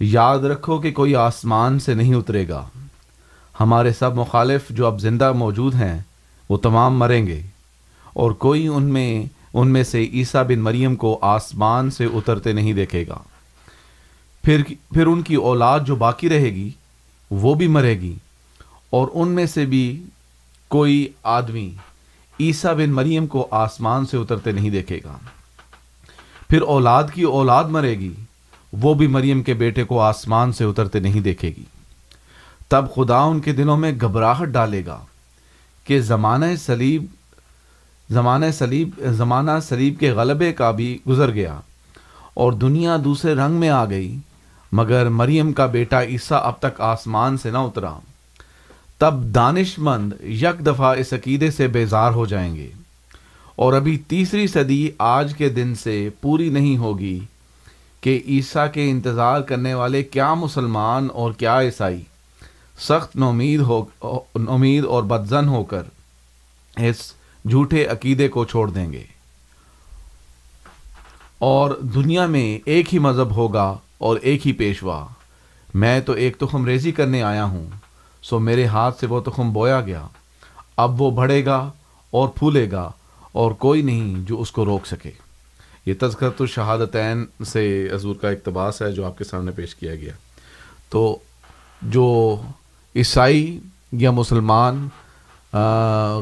یاد 0.00 0.38
رکھو 0.38 0.78
کہ 0.78 0.92
کوئی 0.92 1.16
آسمان 1.16 1.78
سے 1.78 1.94
نہیں 1.94 2.14
اترے 2.14 2.48
گا۔ 2.48 2.66
ہمارے 3.60 3.92
سب 3.92 4.14
مخالف 4.14 4.68
جو 4.70 4.86
اب 4.86 5.00
زندہ 5.00 5.32
موجود 5.32 5.74
ہیں، 5.74 5.98
وہ 6.48 6.56
تمام 6.56 6.98
مریں 6.98 7.26
گے۔ 7.26 7.42
اور 8.12 8.30
کوئی 8.30 8.66
ان 8.66 8.82
میں 8.82 9.24
ان 9.54 9.68
میں 9.68 9.82
سے 9.82 10.04
عیسیٰ 10.04 10.44
بن 10.44 10.58
مریم 10.58 10.96
کو 10.96 11.18
آسمان 11.22 11.90
سے 11.90 12.04
اترتے 12.04 12.52
نہیں 12.52 12.72
دیکھے 12.72 13.06
گا۔ 13.06 13.18
پھر 14.42 14.62
پھر 14.92 15.06
ان 15.06 15.22
کی 15.22 15.34
اولاد 15.34 15.80
جو 15.80 15.96
باقی 15.96 16.28
رہے 16.28 16.50
گی، 16.50 16.70
وہ 17.30 17.54
بھی 17.54 17.66
مرے 17.66 18.00
گی۔ 18.00 18.14
اور 18.90 19.08
ان 19.12 19.28
میں 19.28 19.46
سے 19.46 19.64
بھی 19.64 20.02
کوئی 20.68 21.08
آدمی 21.22 21.70
عیسیٰ 22.40 22.74
بن 22.74 22.90
مریم 22.90 23.26
کو 23.26 23.48
آسمان 23.50 24.06
سے 24.06 24.16
اترتے 24.16 24.52
نہیں 24.52 24.70
دیکھے 24.70 25.00
گا۔ 25.04 25.18
پھر 26.50 26.62
اولاد 26.62 27.04
کی 27.14 27.22
اولاد 27.22 27.64
مرے 27.64 27.98
گی، 27.98 28.12
وہ 28.72 28.94
بھی 28.94 29.06
مریم 29.06 29.42
کے 29.42 29.54
بیٹے 29.54 29.84
کو 29.84 30.00
آسمان 30.00 30.52
سے 30.52 30.64
اترتے 30.64 31.00
نہیں 31.00 31.20
دیکھے 31.20 31.48
گی۔ 31.48 31.64
تب 32.68 32.84
خدا 32.94 33.18
ان 33.18 33.40
کے 33.40 33.52
دلوں 33.52 33.76
میں 33.76 33.92
گھبراہٹ 34.00 34.48
ڈالے 34.48 34.86
گا 34.86 34.98
کہ 35.84 36.00
زمانہ 36.00 36.44
سلیب 36.64 37.04
زمانہ 38.10 38.46
سلیب 38.58 38.90
زمانہ 39.04 39.50
سلیب 39.68 40.00
کے 40.00 40.10
غلبے 40.12 40.52
کا 40.52 40.70
بھی 40.70 40.98
گزر 41.08 41.30
گیا 41.30 41.60
اور 42.34 42.52
دنیا 42.52 42.96
دوسرے 43.04 43.34
رنگ 43.34 43.54
میں 43.54 43.68
آ 43.68 43.84
گئی، 43.84 44.16
مگر 44.72 45.08
مریم 45.08 45.52
کا 45.52 45.66
بیٹا 45.66 46.02
عیسیٰ 46.02 46.38
اب 46.42 46.58
تک 46.58 46.80
آسمان 46.80 47.36
سے 47.36 47.50
نہ 47.50 47.58
اترا۔ 47.58 47.92
تب 48.98 49.14
دانش 49.34 49.78
مند 49.78 50.12
یک 50.20 50.66
دفعہ 50.66 50.94
اس 50.98 51.12
عقیدے 51.12 51.50
سے 51.50 51.66
بیزار 51.68 52.12
ہو 52.12 52.26
جائیں 52.26 52.56
گے 52.56 52.70
اور 53.56 53.72
ابھی 53.72 53.98
تیسری 53.98 54.46
صدی 54.46 54.90
آج 54.98 55.34
کے 55.36 55.48
دن 55.48 55.74
سے 55.74 56.08
پوری 56.20 56.48
نہیں 56.48 56.76
ہوگی 56.76 57.18
کہ 58.00 58.20
عیسیٰ 58.28 58.66
کے 58.72 58.90
انتظار 58.90 59.40
کرنے 59.40 59.74
والے 59.74 60.02
کیا 60.02 60.34
مسلمان 60.34 61.08
اور 61.12 61.32
کیا 61.32 61.60
عیسائی۔ 61.60 62.02
سخت 62.78 63.16
نومید 63.16 63.60
ہو 63.60 63.84
نومید 64.34 64.84
اور 64.84 65.02
بدزن 65.02 65.48
ہو 65.48 65.64
کر 65.64 65.82
اس 66.76 67.12
جھوٹے 67.50 67.86
عقیدے 67.86 68.28
کو 68.28 68.44
چھوڑ 68.44 68.70
دیں 68.70 68.92
گے۔ 68.92 69.04
اور 71.38 71.70
دنیا 71.80 72.26
میں 72.26 72.58
ایک 72.64 72.94
ہی 72.94 72.98
مذہب 72.98 73.36
ہوگا 73.36 73.76
اور 73.98 74.16
ایک 74.16 74.46
ہی 74.46 74.52
پیشوا۔ 74.52 75.06
میں 75.74 76.00
تو 76.00 76.12
ایک 76.12 76.38
تخم 76.38 76.64
ریزی 76.64 76.92
کرنے 76.92 77.22
آیا 77.22 77.44
ہوں، 77.44 77.66
سو 78.22 78.38
میرے 78.38 78.64
ہاتھ 78.64 79.00
سے 79.00 79.06
وہ 79.06 79.20
تخم 79.20 79.52
بویا 79.52 79.80
گیا۔ 79.80 80.06
اب 80.76 81.02
وہ 81.02 81.10
بڑھے 81.10 81.44
گا 81.44 81.70
اور 82.10 82.28
پھولے 82.28 82.70
گا 82.70 82.90
اور 83.32 83.50
کوئی 83.50 83.82
نہیں 83.82 84.14
جو 84.18 84.40
اس 84.40 84.52
کو 84.52 84.64
روک 84.64 84.86
سکے۔ 84.86 85.10
یہ 85.86 85.94
تذکرت 86.00 86.40
الشہادتین 86.40 87.44
سے 87.46 87.88
حضور 87.94 88.16
کا 88.16 88.30
اقتباس 88.30 88.82
ہے 88.82 88.92
جو 88.92 89.06
آپ 89.06 89.18
کے 89.18 89.24
سامنے 89.24 89.50
پیش 89.50 89.74
کیا 89.74 89.94
گیا۔ 89.94 90.12
تو 90.88 91.18
جو 91.82 92.40
عیسائی 92.96 93.58
یا 93.92 94.10
مسلمان 94.10 94.88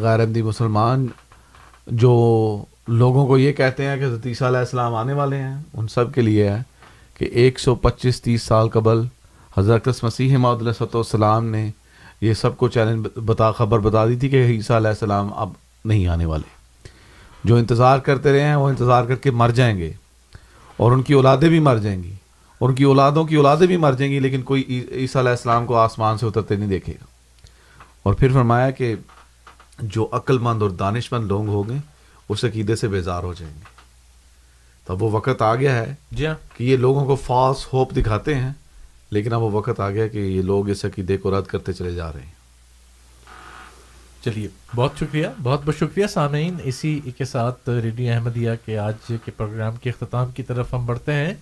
غیر 0.02 0.20
احمدی 0.20 0.42
مسلمان، 0.42 1.06
جو 1.86 2.64
لوگوں 2.88 3.26
کو 3.26 3.38
یہ 3.38 3.52
کہتے 3.52 3.86
ہیں 3.86 3.96
کہ 3.96 4.28
عیسیٰ 4.28 4.48
علیہ 4.48 4.58
السلام 4.58 4.94
آنے 4.94 5.12
والے 5.12 5.36
ہیں، 5.36 5.56
ان 5.74 5.88
سب 5.88 6.14
کے 6.14 6.20
لیے 6.20 6.48
ہے 6.50 6.62
کہ 7.18 7.24
ایک 7.24 7.60
سو 7.60 7.74
پچیس 7.74 8.22
تیس 8.22 8.42
سال 8.42 8.68
قبل 8.68 9.02
حضرت 9.58 10.04
مسیح 10.04 10.36
محمد 10.36 10.62
علیہ 10.62 10.84
السلام 10.94 11.46
نے 11.46 11.70
یہ 12.20 12.34
سب 12.34 12.56
کو 12.56 12.68
چیلنج 12.68 13.06
بتا، 13.24 13.50
خبر 13.52 13.78
بتا 13.78 14.06
دی 14.06 14.16
تھی 14.16 14.28
کہ 14.28 14.44
عیسیٰ 14.46 14.76
علیہ 14.76 14.88
السلام 14.88 15.30
اب 15.36 15.50
نہیں 15.84 16.06
آنے 16.06 16.26
والے۔ 16.26 16.48
جو 17.44 17.56
انتظار 17.56 17.98
کرتے 17.98 18.32
رہے 18.32 18.40
ہیں، 18.40 18.56
وہ 18.56 18.68
انتظار 18.68 19.04
کر 19.04 19.14
کے 19.14 19.30
مر 19.30 19.50
جائیں 19.50 19.78
گے 19.78 19.92
اور 20.76 20.92
ان 20.92 21.02
کی 21.02 21.12
اولادیں 21.12 21.48
بھی 21.48 21.60
مر 21.60 21.76
جائیں 21.76 22.02
گی۔ 22.02 22.14
اور 22.58 22.68
ان 22.68 22.74
کی 22.74 22.84
اولادوں 22.84 23.24
کی 23.24 23.34
اولادیں 23.34 23.66
بھی 23.66 23.76
مر 23.76 23.92
جائیں 23.92 24.12
گی 24.12 24.20
لیکن 24.20 24.42
کوئی 24.42 24.64
عی- 24.68 24.92
عیسیٰ 24.92 25.22
علیہ 25.22 25.30
السلام 25.30 25.66
کو 25.66 25.76
آسمان 25.76 26.18
سے 26.18 26.26
اترتے 26.26 26.56
نہیں 26.56 26.68
دیکھے 26.68 26.92
گا۔ 26.92 27.04
اور 28.02 28.14
پھر 28.14 28.32
فرمایا 28.32 28.70
کہ 28.70 28.94
جو 29.78 30.08
عقل 30.12 30.38
مند 30.38 30.62
اور 30.62 30.70
دانش 30.70 31.12
مند 31.12 31.26
لوگ 31.26 31.48
ہوں 31.48 31.64
گے 31.68 31.74
اس 32.28 32.44
عقیدے 32.44 32.76
سے 32.76 32.88
بیزار 32.88 33.22
ہو 33.22 33.34
جائیں 33.34 33.54
گے۔ 33.54 33.60
تب 34.86 35.02
وہ 35.02 35.10
وقت 35.10 35.42
آ 35.42 35.54
گیا 35.54 35.78
ہے 35.78 35.94
جی 36.12 36.26
ہاں۔ 36.26 36.34
کہ 36.56 36.64
یہ 36.64 36.76
لوگوں 36.76 37.06
کو 37.06 37.16
فالس 37.16 37.72
ہوپ 37.72 37.92
دکھاتے 37.92 38.34
ہیں 38.34 38.52
لیکن 39.10 39.32
اب 39.32 39.42
وہ 39.42 39.50
وقت 39.50 39.80
آ 39.80 39.90
گیا 39.90 40.06
کہ 40.06 40.18
یہ 40.18 40.42
لوگ 40.42 40.68
اس 40.68 40.84
عقیدے 40.84 41.16
کو 41.16 41.38
رد 41.38 41.44
کرتے 41.44 41.72
چلے 41.72 41.90
جا 41.90 42.12
رہے 42.12 42.20
ہیں۔ 42.20 42.32
چلیے 44.24 44.48
بہت 44.76 44.92
شکریہ 45.00 45.26
بہت 45.42 45.60
بہت 45.64 45.74
شکریہ 45.76 46.06
سامعین 46.06 46.56
اسی 46.64 47.00
کے 47.16 47.24
ساتھ 47.24 47.68
ریڈیو 47.68 48.12
احمدیہ 48.12 48.50
کے 48.64 48.78
آج 48.78 48.94
کے 49.06 49.30
پروگرام 49.36 49.72
کے 49.76 49.90
اختتام 49.90 50.30
کی 50.30 50.42
طرف 50.42 50.74
ہم 50.74 50.86
بڑھتے 50.86 51.12
ہیں۔ 51.12 51.34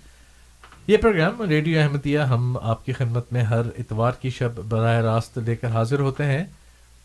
یہ 0.87 0.97
پروگرام 0.97 1.43
ریڈیو 1.43 1.81
احمدیہ 1.81 2.19
ہم 2.19 2.57
آپ 2.63 2.85
کی 2.87 2.93
خدمت 2.93 3.33
میں 3.33 3.43
ہر 3.43 3.67
اتوار 3.79 4.13
کی 4.21 4.31
شب 4.31 4.59
براہ 4.69 5.01
راست 5.01 5.39
لے 5.39 5.55
کر 5.57 5.69
حاضر 5.69 6.01
ہوتے 6.01 6.25
ہیں۔ 6.25 6.45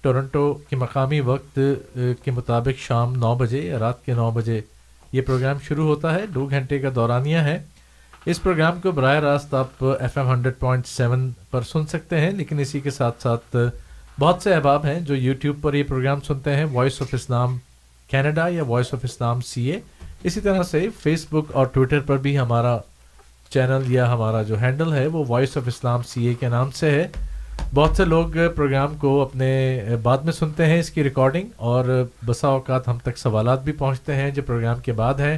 ٹورنٹو 0.01 0.53
کے 0.69 0.75
مقامی 0.75 1.19
وقت 1.19 1.59
کے 2.23 2.31
مطابق 2.31 2.79
شام 2.79 3.13
نو 3.15 3.33
بجے 3.35 3.61
یا 3.61 3.79
رات 3.79 4.05
کے 4.05 4.13
نو 4.13 4.29
بجے 4.31 4.59
یہ 5.11 5.21
پروگرام 5.21 5.57
شروع 5.67 5.87
ہوتا 5.87 6.13
ہے۔ 6.15 6.25
دو 6.25 6.45
گھنٹے 6.45 6.79
کا 6.79 6.89
دورانیہ 6.95 7.37
ہے۔ 7.37 7.57
اس 8.25 8.41
پروگرام 8.43 8.79
کو 8.81 8.91
براہ 8.91 9.19
راست 9.19 9.53
آپ 9.53 9.83
F 9.99 10.17
M 10.17 10.31
hundred 10.31 10.57
point 10.59 10.87
seven 10.87 11.29
پر 11.51 11.61
سن 11.61 11.85
سکتے 11.85 12.19
ہیں، 12.19 12.31
لیکن 12.31 12.59
اسی 12.59 12.79
کے 12.79 12.91
ساتھ 12.91 13.21
ساتھ 13.21 13.55
بہت 14.19 14.41
سے 14.43 14.53
احباب 14.53 14.85
ہیں 14.85 14.99
جو 14.99 15.15
یوٹیوب 15.15 15.61
پر 15.61 15.73
یہ 15.73 15.83
پروگرام 15.83 16.21
سنتے 16.27 16.55
ہیں۔ 16.55 16.65
وائس 16.73 17.01
آف 17.01 17.13
اسلام 17.13 17.57
کینیڈا 18.09 18.47
یا 18.47 18.63
voice 18.63 18.93
of 18.93 18.99
Islam 19.03 19.41
C 19.41 19.71
A. 19.71 19.79
اسی 20.23 20.41
طرح 20.41 20.63
سے 20.63 20.87
فیس 20.99 21.25
بک 21.29 21.51
اور 21.51 21.65
ٹویٹر 21.65 21.99
پر 21.99 22.17
بھی 22.17 22.37
ہمارا 22.39 22.77
چینل 23.49 23.91
یا 23.91 24.14
ہمارا 24.14 24.41
جو 24.41 24.60
ہینڈل 24.61 24.94
ہے 24.94 25.07
وہ 25.07 25.24
voice 25.28 25.57
of 25.57 25.64
Islam 25.68 26.03
C 26.03 26.26
A 26.26 26.34
کے 26.34 26.48
نام 26.48 26.72
سے 26.72 26.91
ہے۔ 26.91 27.07
بہت 27.74 27.98
سے 27.98 28.06
لوگ 28.06 28.26
پروگرام 28.56 28.98
کو 28.98 29.22
اپنے 29.22 29.82
بعد 30.03 30.18
میں 30.18 30.34
سنتے 30.34 30.65
ہیں 30.65 30.80
اس 30.80 30.90
کی 30.90 31.03
ریکارڈنگ 31.03 31.48
اور 31.56 32.06
بسا 32.26 32.48
اوقات 32.48 32.88
ہم 32.88 32.98
تک 33.03 33.18
سوالات 33.18 33.64
بھی 33.64 33.72
پہنچتے 33.72 34.15
ہیں 34.15 34.32
جو 34.32 34.41
پروگرام 34.41 34.80
کے 34.80 34.91
بعد 34.91 35.14
ہیں۔ 35.14 35.38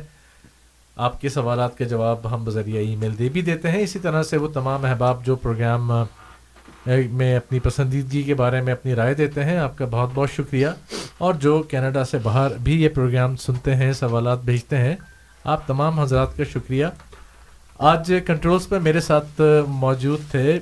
آپ 0.96 1.22
کے 1.22 1.30
سوالات 1.30 1.78
کے 1.78 1.86
جواب 1.86 2.34
ہم 2.34 2.44
بذریعہ 2.44 2.82
ای 2.82 2.96
میل 2.96 3.20
دے 3.20 3.30
بھی 3.30 3.42
دیتے 3.42 3.72
ہیں۔ 3.72 3.80
اسی 3.80 4.00
طرح 4.00 4.24
سے 4.24 4.38
وہ 4.38 4.48
تمام 4.48 4.86
احباب 4.86 5.26
جو 5.26 5.36
پروگرام 5.36 5.92
میں 6.88 7.38
اپنی 7.38 7.60
پسندیدگی 7.60 8.24
کے 8.24 8.34
بارے 8.34 8.62
میں 8.62 8.74
اپنی 8.74 8.96
رائے 8.96 9.14
دیتے 9.14 9.44
ہیں، 9.44 9.58
آپ 9.58 9.78
کا 9.78 9.86
بہت 9.92 10.10
بہت 10.14 10.30
شکریہ۔ 10.32 10.68
اور 11.18 11.34
جو 11.34 11.64
کینیڈا 11.64 12.06
سے 12.06 12.18
باہر 12.24 12.52
بھی 12.64 12.84
یہ 12.84 12.90
پروگرام 12.90 13.36
سنتے 13.36 13.76
ہیں، 13.76 13.94
سوالات 13.94 14.42
بھیجتے 14.42 14.78
ہیں، 14.78 14.96
آپ 15.44 15.68
تمام 15.68 16.00
حضرات 16.00 16.38
کا 16.38 16.44
شکریہ۔ 16.44 16.86
آج 17.80 18.12
کنٹرولز 18.28 18.68
پر 18.70 18.80
میرے 18.80 19.00
ساتھ 19.02 19.42
موجود 19.68 20.22
تھے 20.32 20.58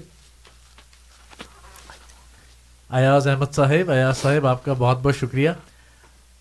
ایاز 2.89 3.27
احمد 3.27 3.56
صاحب. 3.56 3.89
ایاز 3.91 4.18
صاحب، 4.18 4.45
آپ 4.48 4.64
کا 4.65 4.73
بہت 4.73 5.02
بہت 5.03 5.15
شکریہ. 5.15 5.49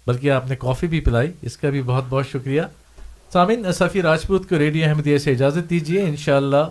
بلکہ 0.07 0.31
آپ 0.31 0.48
نے 0.48 0.57
کافی 0.57 0.86
بھی 0.86 1.01
پلائی، 1.01 1.32
اس 1.43 1.57
کا 1.57 1.70
بھی 1.70 1.82
بہت 1.82 2.05
بہت 2.09 2.27
شکریہ. 2.32 2.62
سامعین، 3.32 3.73
صفی 3.78 4.03
راجپوت 4.03 4.48
کو 4.48 4.59
ریڈیو 4.59 4.89
احمدیہ 4.89 5.19
سے 5.19 5.32
اجازت 5.32 5.70
دیجیے 5.70 6.03
انشاءاللہ 6.03 6.65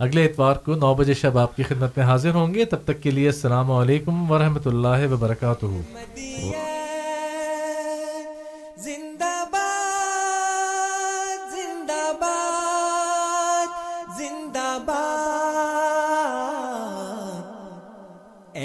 اگلے 0.00 0.24
اتوار 0.24 0.56
کو 0.64 0.74
نو 0.74 0.94
بجے 0.94 1.14
شب 1.20 1.38
آپ 1.38 1.56
کی 1.56 1.62
خدمت 1.68 1.98
میں 1.98 2.06
حاضر 2.06 2.34
ہوں 2.34 2.54
گے. 2.54 2.64
تب 2.64 2.84
تک 2.84 3.02
کے 3.02 3.10
لیے 3.10 3.28
السلام 3.28 3.70
علیکم 3.72 4.30
ورحمۃ 4.30 4.66
اللہ 4.66 5.06
وبرکاتہ. 5.12 5.66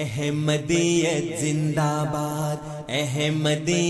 احمدیت 0.03 1.39
زندہ 1.41 1.91
باد 2.11 2.89
احمدی 2.91 3.87